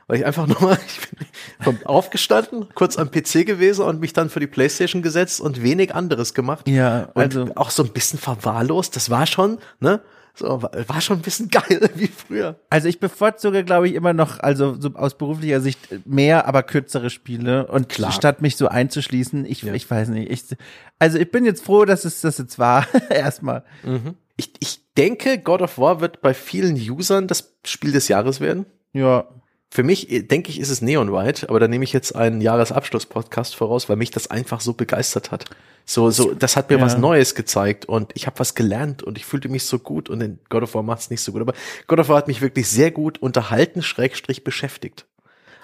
Weil 0.10 0.18
ich 0.22 0.26
einfach 0.26 0.48
nochmal, 0.48 0.78
ich 0.88 1.66
bin 1.66 1.86
aufgestanden, 1.86 2.68
kurz 2.74 2.98
am 2.98 3.12
PC 3.12 3.46
gewesen 3.46 3.86
und 3.86 4.02
mich 4.02 4.12
dann 4.12 4.30
für 4.32 4.40
die 4.40 4.48
Playstation 4.48 5.04
gesetzt 5.04 5.40
und 5.40 5.62
wenig 5.62 5.94
anderes 5.94 6.34
gemacht. 6.34 6.68
Ja, 6.68 7.10
und 7.14 7.22
also- 7.36 7.48
auch 7.56 7.70
so 7.70 7.84
ein 7.84 7.94
bisschen 7.94 8.18
verwahrlost. 8.20 8.96
Das 8.96 9.10
war 9.12 9.28
schon, 9.28 9.60
ne? 9.80 10.02
So, 10.34 10.64
war, 10.64 11.02
schon 11.02 11.18
ein 11.18 11.22
bisschen 11.22 11.50
geil 11.52 11.90
wie 11.96 12.08
früher. 12.08 12.60
Also 12.72 12.88
ich 12.88 13.00
bevorzuge, 13.00 13.64
glaube 13.64 13.88
ich, 13.90 13.94
immer 13.94 14.14
noch, 14.14 14.40
also 14.40 14.76
so 14.80 14.90
aus 14.96 15.16
beruflicher 15.18 15.60
Sicht 15.62 15.80
mehr, 16.08 16.48
aber 16.48 16.64
kürzere 16.64 17.10
Spiele. 17.12 17.68
Und 17.68 17.90
Klar. 17.90 18.12
statt 18.12 18.42
mich 18.42 18.56
so 18.58 18.68
einzuschließen, 18.68 19.46
ich, 19.46 19.64
ich 19.68 19.92
weiß 19.92 20.08
nicht. 20.10 20.32
Ich, 20.32 20.58
also 20.98 21.20
ich 21.20 21.30
bin 21.30 21.46
jetzt 21.46 21.64
froh, 21.64 21.86
dass 21.86 22.04
es 22.06 22.22
das 22.22 22.38
jetzt 22.40 22.58
war. 22.58 22.88
Erstmal. 23.10 23.64
Ich, 24.38 24.54
ich 24.60 24.80
denke, 24.98 25.38
God 25.40 25.62
of 25.62 25.78
War 25.78 26.00
wird 26.02 26.22
bei 26.22 26.34
vielen 26.34 26.76
Usern 26.78 27.28
das 27.28 27.54
Spiel 27.66 27.92
des 27.92 28.08
Jahres 28.08 28.40
werden. 28.40 28.66
Ja. 28.94 29.28
Für 29.72 29.84
mich, 29.84 30.10
äh, 30.12 30.22
denke 30.24 30.50
ich, 30.50 30.60
ist 30.60 30.70
es 30.70 30.82
Neon 30.82 31.12
White, 31.14 31.48
aber 31.50 31.60
da 31.60 31.68
nehme 31.68 31.84
ich 31.84 31.94
jetzt 31.94 32.16
einen 32.16 32.42
Jahresabschluss-Podcast 32.42 33.56
voraus, 33.56 33.88
weil 33.88 33.98
mich 33.98 34.10
das 34.12 34.30
einfach 34.32 34.62
so 34.62 34.74
begeistert 34.74 35.32
hat. 35.32 35.46
So, 35.86 36.10
so, 36.12 36.34
das 36.34 36.56
hat 36.56 36.70
mir 36.70 36.78
Ja. 36.78 36.82
was 36.86 36.98
Neues 36.98 37.36
gezeigt 37.36 37.86
und 37.86 38.12
ich 38.16 38.26
habe 38.28 38.40
was 38.40 38.56
gelernt 38.56 39.04
und 39.04 39.18
ich 39.18 39.26
fühlte 39.26 39.50
mich 39.50 39.64
so 39.64 39.80
gut 39.80 40.10
und 40.10 40.22
in 40.22 40.40
God 40.50 40.64
of 40.64 40.76
War 40.76 40.84
macht 40.84 41.02
es 41.02 41.10
nicht 41.10 41.22
so 41.22 41.32
gut. 41.32 41.42
Aber 41.42 41.54
God 41.88 42.00
of 42.00 42.10
War 42.10 42.18
hat 42.18 42.28
mich 42.28 42.42
wirklich 42.42 42.68
sehr 42.68 42.92
gut 42.92 43.20
unterhalten, 43.20 43.82
Schrägstrich 43.82 44.44
beschäftigt. 44.44 45.06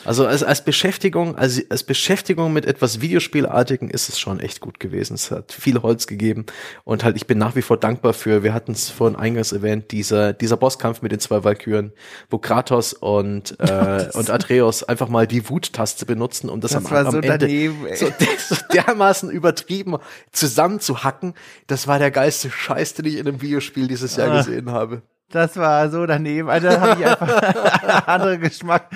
Also 0.06 0.26
als, 0.28 0.44
als 0.44 0.64
Beschäftigung, 0.64 1.36
als, 1.38 1.62
als 1.70 1.84
Beschäftigung 1.84 2.54
mit 2.54 2.66
etwas 2.66 3.02
Videospielartigen 3.02 3.90
ist 3.90 4.08
es 4.10 4.20
schon 4.20 4.40
echt 4.40 4.60
gut 4.62 4.80
gewesen. 4.80 5.16
Es 5.16 5.32
hat 5.32 5.52
viel 5.52 5.82
Holz 5.82 6.08
gegeben 6.08 6.46
und 6.84 7.04
halt 7.04 7.16
ich 7.18 7.28
bin 7.28 7.38
nach 7.38 7.56
wie 7.56 7.62
vor 7.62 7.78
dankbar 7.78 8.14
für, 8.14 8.44
wir 8.44 8.54
hatten 8.54 8.72
es 8.74 8.90
vorhin 8.90 9.16
eingangs 9.18 9.52
erwähnt, 9.52 9.92
dieser, 9.92 10.34
dieser 10.34 10.58
Bosskampf 10.58 11.02
mit 11.02 11.12
den 11.12 11.20
zwei 11.20 11.44
Valkyren, 11.44 11.92
wo 12.30 12.38
Kratos 12.38 12.94
und, 12.94 13.60
äh, 13.60 14.08
und 14.14 14.30
Atreus 14.30 14.84
einfach 14.84 15.10
mal 15.10 15.28
die 15.28 15.50
Wut-Taste 15.50 16.06
benutzen, 16.06 16.50
um 16.50 16.62
das, 16.62 16.72
Das 16.72 16.86
am, 16.86 16.92
war 16.92 17.06
am 17.06 17.12
so 17.12 17.18
Ende 17.18 17.38
daneben, 17.40 17.86
ey. 17.88 17.96
so, 17.98 18.08
so 18.50 18.56
dermaßen 18.74 19.30
übertrieben 19.30 19.98
zusammenzuhacken. 20.32 21.34
Das 21.68 21.88
war 21.88 22.00
der 22.00 22.12
geilste 22.12 22.50
Scheiß, 22.52 22.94
den 22.96 23.06
ich 23.06 23.16
in 23.18 23.28
einem 23.28 23.42
Videospiel 23.42 23.88
dieses 23.88 24.16
Jahr 24.16 24.30
Ah. 24.32 24.38
gesehen 24.38 24.72
habe. 24.72 25.02
Das 25.32 25.58
war 25.58 25.90
so 25.90 26.06
daneben. 26.06 26.50
Also 26.50 26.68
da 26.68 26.80
habe 26.80 27.02
ich 27.02 27.08
einfach 27.08 28.08
andere 28.08 28.38
Geschmack. 28.38 28.90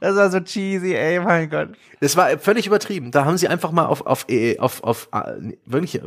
das 0.00 0.14
war 0.14 0.30
so 0.30 0.40
cheesy, 0.40 0.94
ey, 0.94 1.18
mein 1.18 1.48
Gott. 1.48 1.70
Das 2.00 2.16
war 2.16 2.38
völlig 2.38 2.66
übertrieben. 2.66 3.10
Da 3.10 3.24
haben 3.24 3.38
sie 3.38 3.48
einfach 3.48 3.72
mal 3.72 3.86
auf, 3.86 4.04
auf, 4.06 4.26
äh, 4.28 4.58
auf, 4.58 4.84
auf, 4.84 5.08
äh, 5.12 5.54
wirklich 5.64 6.00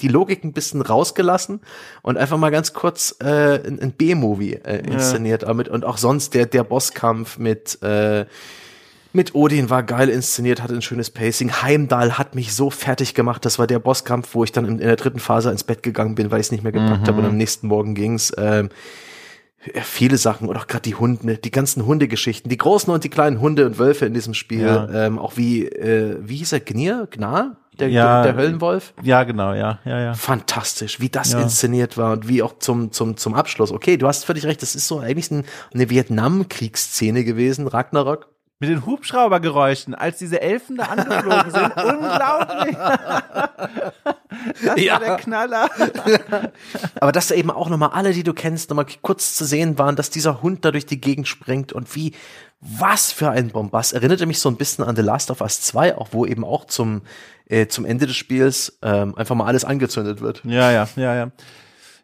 die 0.00 0.08
Logik 0.08 0.42
ein 0.44 0.52
bisschen 0.52 0.82
rausgelassen 0.82 1.60
und 2.02 2.18
einfach 2.18 2.36
mal 2.36 2.50
ganz 2.50 2.72
kurz 2.72 3.14
äh, 3.20 3.60
ein, 3.64 3.80
ein 3.80 3.92
B-Movie 3.92 4.54
äh, 4.54 4.78
inszeniert. 4.78 5.42
Ja. 5.42 5.50
Und 5.50 5.84
auch 5.84 5.98
sonst 5.98 6.34
der, 6.34 6.46
der 6.46 6.64
Bosskampf 6.64 7.38
mit 7.38 7.80
äh, 7.82 8.26
mit 9.12 9.34
Odin 9.34 9.70
war 9.70 9.82
geil 9.82 10.08
inszeniert, 10.08 10.62
hatte 10.62 10.74
ein 10.74 10.82
schönes 10.82 11.10
Pacing. 11.10 11.50
Heimdall 11.62 12.18
hat 12.18 12.34
mich 12.34 12.54
so 12.54 12.70
fertig 12.70 13.14
gemacht. 13.14 13.44
Das 13.44 13.58
war 13.58 13.66
der 13.66 13.78
Bosskampf, 13.78 14.34
wo 14.34 14.44
ich 14.44 14.52
dann 14.52 14.64
in, 14.64 14.78
in 14.78 14.86
der 14.86 14.96
dritten 14.96 15.20
Phase 15.20 15.50
ins 15.50 15.64
Bett 15.64 15.82
gegangen 15.82 16.14
bin, 16.14 16.30
weil 16.30 16.40
ich 16.40 16.46
es 16.46 16.52
nicht 16.52 16.62
mehr 16.62 16.72
gepackt 16.72 17.02
mhm. 17.02 17.06
habe 17.06 17.18
und 17.20 17.26
am 17.26 17.36
nächsten 17.36 17.66
Morgen 17.66 17.94
ging's. 17.94 18.32
Ähm, 18.36 18.70
viele 19.82 20.16
Sachen 20.16 20.48
oder 20.48 20.60
auch 20.60 20.66
gerade 20.66 20.82
die 20.82 20.94
Hunde, 20.94 21.36
die 21.36 21.50
ganzen 21.50 21.84
Hundegeschichten, 21.84 22.48
die 22.48 22.56
großen 22.56 22.92
und 22.92 23.04
die 23.04 23.10
kleinen 23.10 23.40
Hunde 23.40 23.66
und 23.66 23.78
Wölfe 23.78 24.06
in 24.06 24.14
diesem 24.14 24.32
Spiel, 24.32 24.62
ja. 24.62 24.88
ähm, 25.06 25.18
auch 25.18 25.36
wie 25.36 25.66
äh, 25.66 26.16
wie 26.22 26.36
hieß 26.36 26.52
er 26.52 26.60
Gnier, 26.60 27.06
Gnar, 27.10 27.56
der, 27.78 27.90
ja, 27.90 28.22
der 28.22 28.36
Höllenwolf. 28.36 28.94
Ja, 29.02 29.24
genau, 29.24 29.52
ja, 29.52 29.78
ja, 29.84 30.00
ja. 30.00 30.14
Fantastisch, 30.14 31.00
wie 31.00 31.10
das 31.10 31.32
ja. 31.32 31.40
inszeniert 31.40 31.98
war 31.98 32.12
und 32.12 32.26
wie 32.26 32.42
auch 32.42 32.58
zum 32.58 32.90
zum 32.90 33.18
zum 33.18 33.34
Abschluss. 33.34 33.70
Okay, 33.70 33.98
du 33.98 34.06
hast 34.06 34.24
völlig 34.24 34.46
recht, 34.46 34.62
das 34.62 34.74
ist 34.74 34.88
so 34.88 34.98
eigentlich 34.98 35.30
ein, 35.30 35.44
eine 35.74 35.90
Vietnam-Kriegsszene 35.90 37.24
gewesen, 37.24 37.66
Ragnarok 37.66 38.28
mit 38.60 38.68
den 38.68 38.84
Hubschraubergeräuschen, 38.84 39.94
als 39.94 40.18
diese 40.18 40.42
Elfen 40.42 40.76
da 40.76 40.84
angeflogen 40.84 41.50
sind. 41.50 41.76
Unglaublich. 41.76 42.76
das 44.64 44.80
ja. 44.80 44.92
war 44.92 45.00
der 45.00 45.16
Knaller. 45.16 45.70
Aber 47.00 47.10
dass 47.10 47.28
da 47.28 47.34
eben 47.34 47.50
auch 47.50 47.70
nochmal 47.70 47.90
alle, 47.94 48.12
die 48.12 48.22
du 48.22 48.34
kennst, 48.34 48.68
nochmal 48.68 48.84
kurz 49.00 49.34
zu 49.34 49.46
sehen 49.46 49.78
waren, 49.78 49.96
dass 49.96 50.10
dieser 50.10 50.42
Hund 50.42 50.66
da 50.66 50.72
durch 50.72 50.84
die 50.84 51.00
Gegend 51.00 51.26
springt 51.26 51.72
und 51.72 51.96
wie, 51.96 52.12
was 52.60 53.12
für 53.12 53.30
ein 53.30 53.48
Bombast. 53.48 53.94
Erinnerte 53.94 54.26
mich 54.26 54.40
so 54.40 54.50
ein 54.50 54.56
bisschen 54.56 54.84
an 54.84 54.94
The 54.94 55.02
Last 55.02 55.30
of 55.30 55.40
Us 55.40 55.62
2, 55.62 55.96
auch 55.96 56.08
wo 56.12 56.26
eben 56.26 56.44
auch 56.44 56.66
zum, 56.66 57.00
äh, 57.46 57.66
zum 57.66 57.86
Ende 57.86 58.06
des 58.06 58.16
Spiels 58.16 58.78
ähm, 58.82 59.14
einfach 59.16 59.34
mal 59.34 59.46
alles 59.46 59.64
angezündet 59.64 60.20
wird. 60.20 60.42
Ja, 60.44 60.70
ja, 60.70 60.86
ja, 60.96 61.14
ja. 61.14 61.30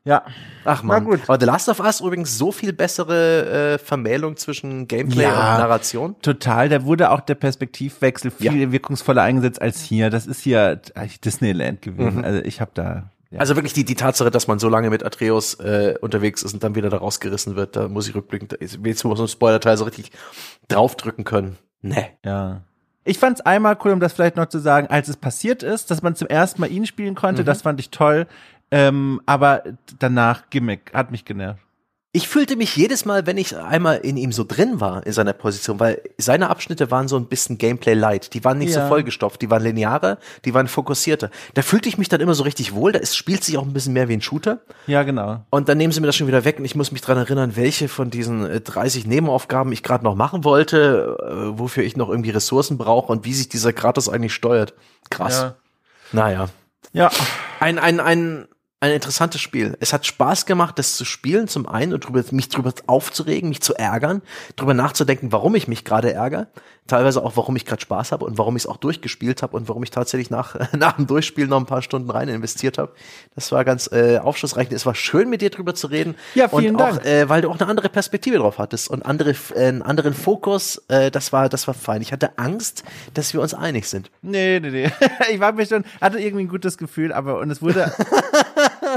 Ja. 0.07 0.23
Ach 0.65 0.85
man. 0.85 1.05
gut. 1.05 1.21
Aber 1.27 1.39
The 1.39 1.47
Last 1.47 1.69
of 1.69 1.81
Us 1.81 2.01
übrigens 2.01 2.39
so 2.39 2.53
viel 2.53 2.73
bessere 2.73 3.75
äh, 3.75 3.79
Vermählung 3.79 4.37
zwischen 4.37 4.87
Gameplay 4.87 5.25
ja, 5.25 5.31
und 5.31 5.61
Narration. 5.61 6.15
Total. 6.23 6.69
Da 6.69 6.85
wurde 6.85 7.11
auch 7.11 7.21
der 7.21 7.35
Perspektivwechsel 7.35 8.31
viel 8.31 8.63
ja. 8.63 8.73
wirkungsvoller 8.73 9.23
eingesetzt 9.23 9.61
als 9.61 9.83
hier. 9.83 10.09
Das 10.09 10.27
ist 10.27 10.43
hier 10.43 10.81
Disneyland 11.25 11.83
gewesen. 11.83 12.19
Mhm. 12.19 12.25
Also 12.25 12.39
ich 12.39 12.61
habe 12.61 12.71
da. 12.75 13.11
Ja. 13.31 13.41
Also 13.41 13.57
wirklich 13.57 13.73
die, 13.73 13.85
die 13.85 13.97
Tatsache, 13.97 14.31
dass 14.31 14.47
man 14.47 14.61
so 14.61 14.69
lange 14.69 14.91
mit 14.91 15.05
Atreus 15.05 15.55
äh, 15.55 15.97
unterwegs 16.01 16.45
ist 16.45 16.55
und 16.55 16.63
dann 16.63 16.77
wieder 16.77 16.89
da 16.89 16.99
rausgerissen 16.99 17.57
wird, 17.57 17.75
da 17.75 17.89
muss 17.89 18.09
ich 18.09 18.15
rückblickend, 18.15 18.57
jetzt 18.61 19.05
muss 19.05 19.19
so 19.19 19.25
ein 19.25 19.29
Spoiler-Teil 19.29 19.77
so 19.77 19.85
richtig 19.85 20.13
draufdrücken 20.69 21.25
können. 21.25 21.59
Nee. 21.83 22.07
Ja. 22.25 22.63
Ich 23.09 23.19
fand 23.19 23.39
es 23.39 23.47
einmal 23.47 23.79
cool, 23.85 23.93
um 23.93 24.01
das 24.01 24.13
vielleicht 24.13 24.37
noch 24.37 24.47
zu 24.47 24.59
sagen, 24.59 24.89
als 24.89 25.09
es 25.09 25.17
passiert 25.17 25.63
ist, 25.63 25.93
dass 25.93 26.03
man 26.03 26.17
zum 26.17 26.27
ersten 26.27 26.61
Mal 26.61 26.71
ihn 26.71 26.87
spielen 26.87 27.15
konnte, 27.15 27.43
mhm. 27.43 27.47
das 27.47 27.63
fand 27.63 27.79
ich 27.79 27.91
toll. 27.91 28.27
Ähm, 28.71 29.21
aber 29.27 29.63
danach 29.99 30.51
Gimmick 30.51 30.93
hat 30.93 31.11
mich 31.11 31.25
genervt. 31.25 31.61
Ich 32.17 32.29
fühlte 32.29 32.57
mich 32.57 32.75
jedes 32.75 33.05
Mal, 33.05 33.27
wenn 33.27 33.37
ich 33.37 33.59
einmal 33.59 33.99
in 33.99 34.17
ihm 34.17 34.33
so 34.33 34.43
drin 34.43 34.81
war, 34.81 35.05
in 35.07 35.13
seiner 35.13 35.35
Position, 35.35 35.79
weil 35.79 36.01
seine 36.17 36.49
Abschnitte 36.49 36.91
waren 36.91 37.09
so 37.09 37.17
ein 37.19 37.27
bisschen 37.27 37.59
Gameplay-light. 37.59 38.33
Die 38.33 38.43
waren 38.43 38.57
nicht 38.57 38.75
ja. 38.75 38.85
so 38.85 38.89
vollgestopft, 38.89 39.43
die 39.43 39.51
waren 39.51 39.63
linearer, 39.63 40.17
die 40.47 40.55
waren 40.55 40.67
fokussierter. 40.67 41.31
Da 41.53 41.61
fühlte 41.61 41.91
ich 41.91 41.99
mich 41.99 42.09
dann 42.09 42.23
immer 42.23 42.33
so 42.33 42.45
richtig 42.45 42.73
wohl. 42.75 42.93
Da 42.93 43.01
ist, 43.01 43.19
spielt 43.19 43.45
sich 43.45 43.59
auch 43.59 43.65
ein 43.65 43.75
bisschen 43.75 43.93
mehr 43.93 44.09
wie 44.09 44.15
ein 44.15 44.23
Shooter. 44.23 44.61
Ja, 44.87 45.03
genau. 45.03 45.45
Und 45.51 45.69
dann 45.69 45.77
nehmen 45.77 45.93
sie 45.93 46.01
mir 46.01 46.07
das 46.07 46.17
schon 46.17 46.27
wieder 46.27 46.47
weg 46.47 46.59
und 46.59 46.65
ich 46.65 46.75
muss 46.75 46.91
mich 46.91 47.03
dran 47.03 47.19
erinnern, 47.19 47.55
welche 47.55 47.87
von 47.87 48.09
diesen 48.09 48.65
30 48.65 49.05
äh, 49.05 49.09
Nebenaufgaben 49.09 49.71
ich 49.75 49.83
gerade 49.83 50.03
noch 50.03 50.15
machen 50.15 50.43
wollte, 50.43 51.19
äh, 51.21 51.59
wofür 51.59 51.85
ich 51.85 51.99
noch 51.99 52.09
irgendwie 52.09 52.31
Ressourcen 52.31 52.79
brauche 52.79 53.13
und 53.13 53.27
wie 53.27 53.35
sich 53.35 53.51
dieser 53.51 53.75
Kratos 53.75 54.09
eigentlich 54.09 54.33
steuert. 54.33 54.73
Krass. 55.11 55.41
Ja. 55.41 55.57
Naja. 56.13 56.49
Ja. 56.95 57.11
Ein, 57.61 57.79
ein, 57.79 58.01
ein, 58.01 58.49
ein 58.81 58.93
interessantes 58.93 59.41
Spiel. 59.41 59.77
Es 59.81 59.95
hat 59.95 60.05
Spaß 60.05 60.45
gemacht, 60.45 60.79
das 60.79 60.97
zu 60.97 61.07
spielen, 61.07 61.49
zum 61.49 61.67
einen 61.67 61.95
und 61.95 62.07
drüber, 62.07 62.23
mich 62.33 62.51
drüber 62.51 62.75
aufzuregen, 62.87 63.49
mich 63.49 63.63
zu 63.63 63.75
ärgern, 63.75 64.21
drüber 64.57 64.75
nachzudenken, 64.75 65.33
warum 65.33 65.55
ich 65.55 65.67
mich 65.67 65.85
gerade 65.85 66.13
ärgere, 66.13 66.49
teilweise 66.87 67.25
auch, 67.25 67.37
warum 67.37 67.57
ich 67.57 67.65
gerade 67.65 67.81
Spaß 67.81 68.13
habe 68.13 68.27
und 68.27 68.37
warum 68.37 68.55
ich 68.57 68.65
es 68.65 68.67
auch 68.67 68.77
durchgespielt 68.77 69.43
habe 69.43 69.57
und 69.57 69.69
warum 69.69 69.83
ich 69.83 69.91
tatsächlich 69.91 70.29
nach, 70.29 70.57
nach 70.77 70.97
dem 70.97 71.07
Durchspielen 71.07 71.49
noch 71.49 71.59
ein 71.59 71.65
paar 71.65 71.81
Stunden 71.81 72.11
rein 72.11 72.29
investiert 72.29 72.77
habe. 72.77 72.93
Das 73.35 73.51
war 73.51 73.65
ganz 73.65 73.91
äh, 73.93 74.19
aufschlussreich. 74.19 74.71
Es 74.71 74.85
war 74.85 74.95
schön, 74.95 75.31
mit 75.31 75.41
dir 75.41 75.51
drüber 75.51 75.75
zu 75.75 75.87
reden. 75.87 76.15
Ja, 76.35 76.49
vielen 76.49 76.73
und 76.73 76.79
Dank. 76.79 77.01
Auch, 77.01 77.05
äh, 77.05 77.29
weil 77.31 77.41
du 77.43 77.51
auch 77.51 77.59
eine 77.59 77.69
andere 77.69 77.89
Perspektive 77.89 78.37
drauf 78.37 78.59
hattest 78.59 78.91
und 78.91 79.05
andere, 79.07 79.35
äh, 79.55 79.69
einen 79.69 79.83
anderen 79.83 80.13
Fokus. 80.13 80.83
Äh, 80.89 81.11
das 81.11 81.33
war, 81.33 81.49
das 81.49 81.67
war 81.67 81.75
fein. 81.75 82.03
Ich 82.03 82.13
hatte 82.13 82.39
Angst, 82.39 82.85
dass 83.15 83.33
wir 83.33 83.41
uns 83.41 83.55
einig 83.55 83.89
sind. 83.89 84.11
Nee, 84.21 84.61
nee, 84.61 84.71
nee. 84.71 84.93
ich 85.33 85.41
war 85.41 85.53
mir 85.53 85.67
schon, 85.67 85.85
hatte 86.01 86.19
irgendwie 86.19 86.45
ein 86.45 86.49
gutes 86.49 86.77
Gefühl, 86.77 87.13
aber 87.13 87.39
und 87.39 87.51
es 87.51 87.63
wurde 87.63 87.93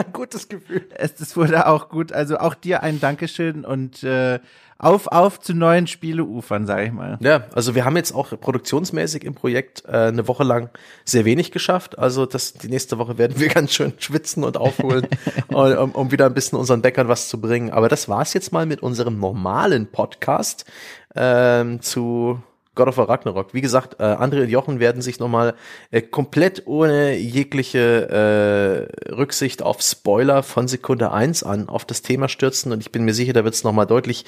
gutes 0.14 0.48
Gefühl. 0.48 0.88
Es, 0.96 1.20
es 1.20 1.36
wurde 1.36 1.68
auch 1.68 1.90
gut. 1.90 2.12
Also 2.12 2.38
auch 2.38 2.54
dir 2.54 2.84
ein 2.84 3.00
Dankeschön 3.00 3.66
und 3.66 4.04
äh, 4.04 4.40
auf, 4.82 5.08
auf 5.08 5.42
zu 5.42 5.54
neuen 5.54 5.88
Spieleufern, 5.88 6.66
sage 6.66 6.86
ich 6.86 6.92
mal. 6.94 7.18
Ja, 7.20 7.44
also 7.54 7.76
wir 7.76 7.84
haben 7.84 7.98
jetzt 7.98 8.14
auch 8.14 8.30
produktionsmäßig 8.30 9.26
im 9.26 9.36
Projekt 9.36 9.84
äh, 9.86 9.92
eine 9.92 10.28
Woche 10.30 10.46
lang 10.46 10.70
sehr 11.04 11.26
wenig 11.26 11.52
geschafft. 11.52 12.00
Also 12.00 12.26
das, 12.26 12.54
die 12.54 12.70
nächste 12.70 12.98
Woche 12.98 13.18
werden 13.18 13.38
wir 13.40 13.48
ganz 13.50 13.74
schön 13.74 13.94
schwitzen 13.98 14.46
und 14.46 14.56
aufholen, 14.56 15.06
um, 15.50 15.92
um 15.92 16.12
wieder 16.12 16.28
ein 16.28 16.34
bisschen 16.34 16.58
unseren 16.58 16.82
Bäckern 16.82 17.10
was 17.10 17.28
zu 17.28 17.42
bringen. 17.42 17.72
Aber 17.72 17.90
das 17.90 18.08
war's 18.08 18.34
jetzt 18.34 18.54
mal 18.54 18.66
mit 18.66 18.82
unserem 18.82 19.20
normalen 19.20 19.88
Podcast 19.88 20.66
ähm, 21.14 21.82
zu 21.82 22.42
God 22.76 22.88
of 22.88 22.98
War 22.98 23.10
Ragnarok. 23.10 23.54
Wie 23.54 23.62
gesagt, 23.62 24.00
äh, 24.00 24.04
André 24.04 24.42
und 24.42 24.50
Jochen 24.50 24.80
werden 24.80 25.02
sich 25.02 25.20
nochmal 25.20 25.56
äh, 25.92 26.02
komplett 26.02 26.64
ohne 26.66 27.16
jegliche 27.16 28.90
äh, 29.08 29.12
Rücksicht 29.12 29.62
auf 29.62 29.82
Spoiler 29.82 30.44
von 30.44 30.68
Sekunde 30.68 31.12
eins 31.12 31.44
an 31.44 31.70
auf 31.70 31.86
das 31.86 32.02
Thema 32.02 32.30
stürzen 32.30 32.72
und 32.72 32.82
ich 32.82 32.92
bin 32.92 33.04
mir 33.04 33.14
sicher, 33.14 33.34
da 33.34 33.44
wird 33.44 33.56
es 33.56 33.64
nochmal 33.64 33.88
deutlich, 33.88 34.26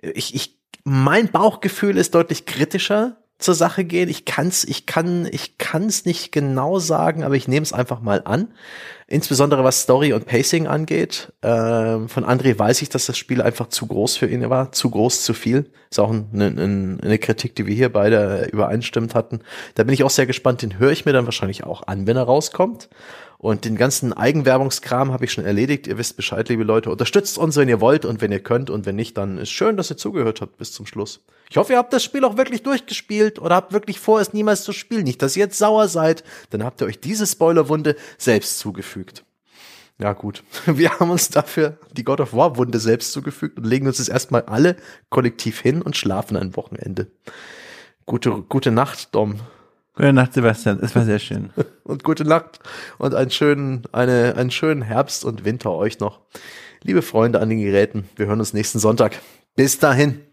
ich, 0.00 0.34
ich, 0.34 0.58
mein 0.84 1.28
Bauchgefühl 1.28 1.96
ist 1.96 2.14
deutlich 2.14 2.46
kritischer 2.46 3.16
zur 3.38 3.54
Sache 3.54 3.84
gehen. 3.84 4.08
Ich 4.08 4.24
kann's, 4.24 4.64
ich 4.64 4.86
kann, 4.86 5.28
ich 5.30 5.58
kann's 5.58 6.04
nicht 6.04 6.32
genau 6.32 6.78
sagen, 6.78 7.22
aber 7.22 7.36
ich 7.36 7.46
nehme 7.46 7.62
es 7.62 7.72
einfach 7.72 8.00
mal 8.00 8.22
an. 8.24 8.48
Insbesondere 9.06 9.64
was 9.64 9.82
Story 9.82 10.12
und 10.12 10.26
Pacing 10.26 10.66
angeht. 10.66 11.32
Ähm, 11.42 12.08
von 12.08 12.24
André 12.24 12.58
weiß 12.58 12.82
ich, 12.82 12.88
dass 12.88 13.06
das 13.06 13.16
Spiel 13.16 13.40
einfach 13.40 13.68
zu 13.68 13.86
groß 13.86 14.16
für 14.16 14.26
ihn 14.26 14.50
war. 14.50 14.72
Zu 14.72 14.90
groß, 14.90 15.22
zu 15.22 15.34
viel. 15.34 15.70
Ist 15.90 16.00
auch 16.00 16.10
ein, 16.10 16.28
ein, 16.34 17.00
eine 17.00 17.18
Kritik, 17.18 17.54
die 17.54 17.66
wir 17.66 17.74
hier 17.74 17.92
beide 17.92 18.48
übereinstimmt 18.52 19.14
hatten. 19.14 19.40
Da 19.76 19.84
bin 19.84 19.94
ich 19.94 20.04
auch 20.04 20.10
sehr 20.10 20.26
gespannt. 20.26 20.62
Den 20.62 20.78
höre 20.78 20.90
ich 20.90 21.06
mir 21.06 21.12
dann 21.12 21.24
wahrscheinlich 21.24 21.64
auch 21.64 21.86
an, 21.86 22.06
wenn 22.06 22.16
er 22.16 22.24
rauskommt. 22.24 22.88
Und 23.38 23.64
den 23.64 23.76
ganzen 23.76 24.12
Eigenwerbungskram 24.12 25.12
habe 25.12 25.24
ich 25.24 25.32
schon 25.32 25.44
erledigt. 25.44 25.86
Ihr 25.86 25.96
wisst 25.96 26.16
Bescheid, 26.16 26.48
liebe 26.48 26.64
Leute. 26.64 26.90
Unterstützt 26.90 27.38
uns, 27.38 27.56
wenn 27.56 27.68
ihr 27.68 27.80
wollt 27.80 28.04
und 28.04 28.20
wenn 28.20 28.32
ihr 28.32 28.42
könnt. 28.42 28.68
Und 28.68 28.84
wenn 28.84 28.96
nicht, 28.96 29.16
dann 29.16 29.38
ist 29.38 29.50
schön, 29.50 29.76
dass 29.76 29.90
ihr 29.90 29.96
zugehört 29.96 30.40
habt 30.40 30.56
bis 30.56 30.72
zum 30.72 30.86
Schluss. 30.86 31.24
Ich 31.48 31.56
hoffe, 31.56 31.72
ihr 31.72 31.78
habt 31.78 31.92
das 31.92 32.02
Spiel 32.02 32.24
auch 32.24 32.36
wirklich 32.36 32.64
durchgespielt 32.64 33.38
oder 33.38 33.54
habt 33.54 33.72
wirklich 33.72 34.00
vor, 34.00 34.20
es 34.20 34.32
niemals 34.32 34.64
zu 34.64 34.72
spielen. 34.72 35.04
Nicht, 35.04 35.22
dass 35.22 35.36
ihr 35.36 35.44
jetzt 35.44 35.56
sauer 35.56 35.86
seid. 35.86 36.24
Dann 36.50 36.64
habt 36.64 36.80
ihr 36.80 36.88
euch 36.88 36.98
diese 36.98 37.28
Spoilerwunde 37.28 37.94
selbst 38.18 38.58
zugefügt. 38.58 39.24
Ja, 40.00 40.14
gut. 40.14 40.42
Wir 40.66 40.98
haben 40.98 41.10
uns 41.10 41.28
dafür 41.28 41.78
die 41.92 42.04
God 42.04 42.20
of 42.20 42.32
War 42.32 42.56
Wunde 42.56 42.80
selbst 42.80 43.12
zugefügt 43.12 43.56
und 43.56 43.64
legen 43.64 43.86
uns 43.86 43.98
jetzt 43.98 44.10
erstmal 44.10 44.42
alle 44.42 44.76
kollektiv 45.10 45.60
hin 45.60 45.80
und 45.80 45.96
schlafen 45.96 46.36
ein 46.36 46.56
Wochenende. 46.56 47.06
Gute, 48.04 48.30
gute 48.48 48.72
Nacht, 48.72 49.14
Dom. 49.14 49.40
Gute 49.98 50.12
Nacht, 50.12 50.32
Sebastian. 50.32 50.78
Es 50.80 50.94
war 50.94 51.04
sehr 51.04 51.18
schön. 51.18 51.50
und 51.82 52.04
gute 52.04 52.22
Nacht 52.24 52.60
und 52.98 53.16
einen 53.16 53.32
schönen, 53.32 53.82
eine, 53.90 54.36
einen 54.36 54.52
schönen 54.52 54.80
Herbst 54.80 55.24
und 55.24 55.44
Winter 55.44 55.72
euch 55.72 55.98
noch. 55.98 56.20
Liebe 56.84 57.02
Freunde 57.02 57.40
an 57.40 57.48
den 57.48 57.58
Geräten, 57.58 58.08
wir 58.14 58.26
hören 58.26 58.38
uns 58.38 58.52
nächsten 58.52 58.78
Sonntag. 58.78 59.18
Bis 59.56 59.80
dahin. 59.80 60.27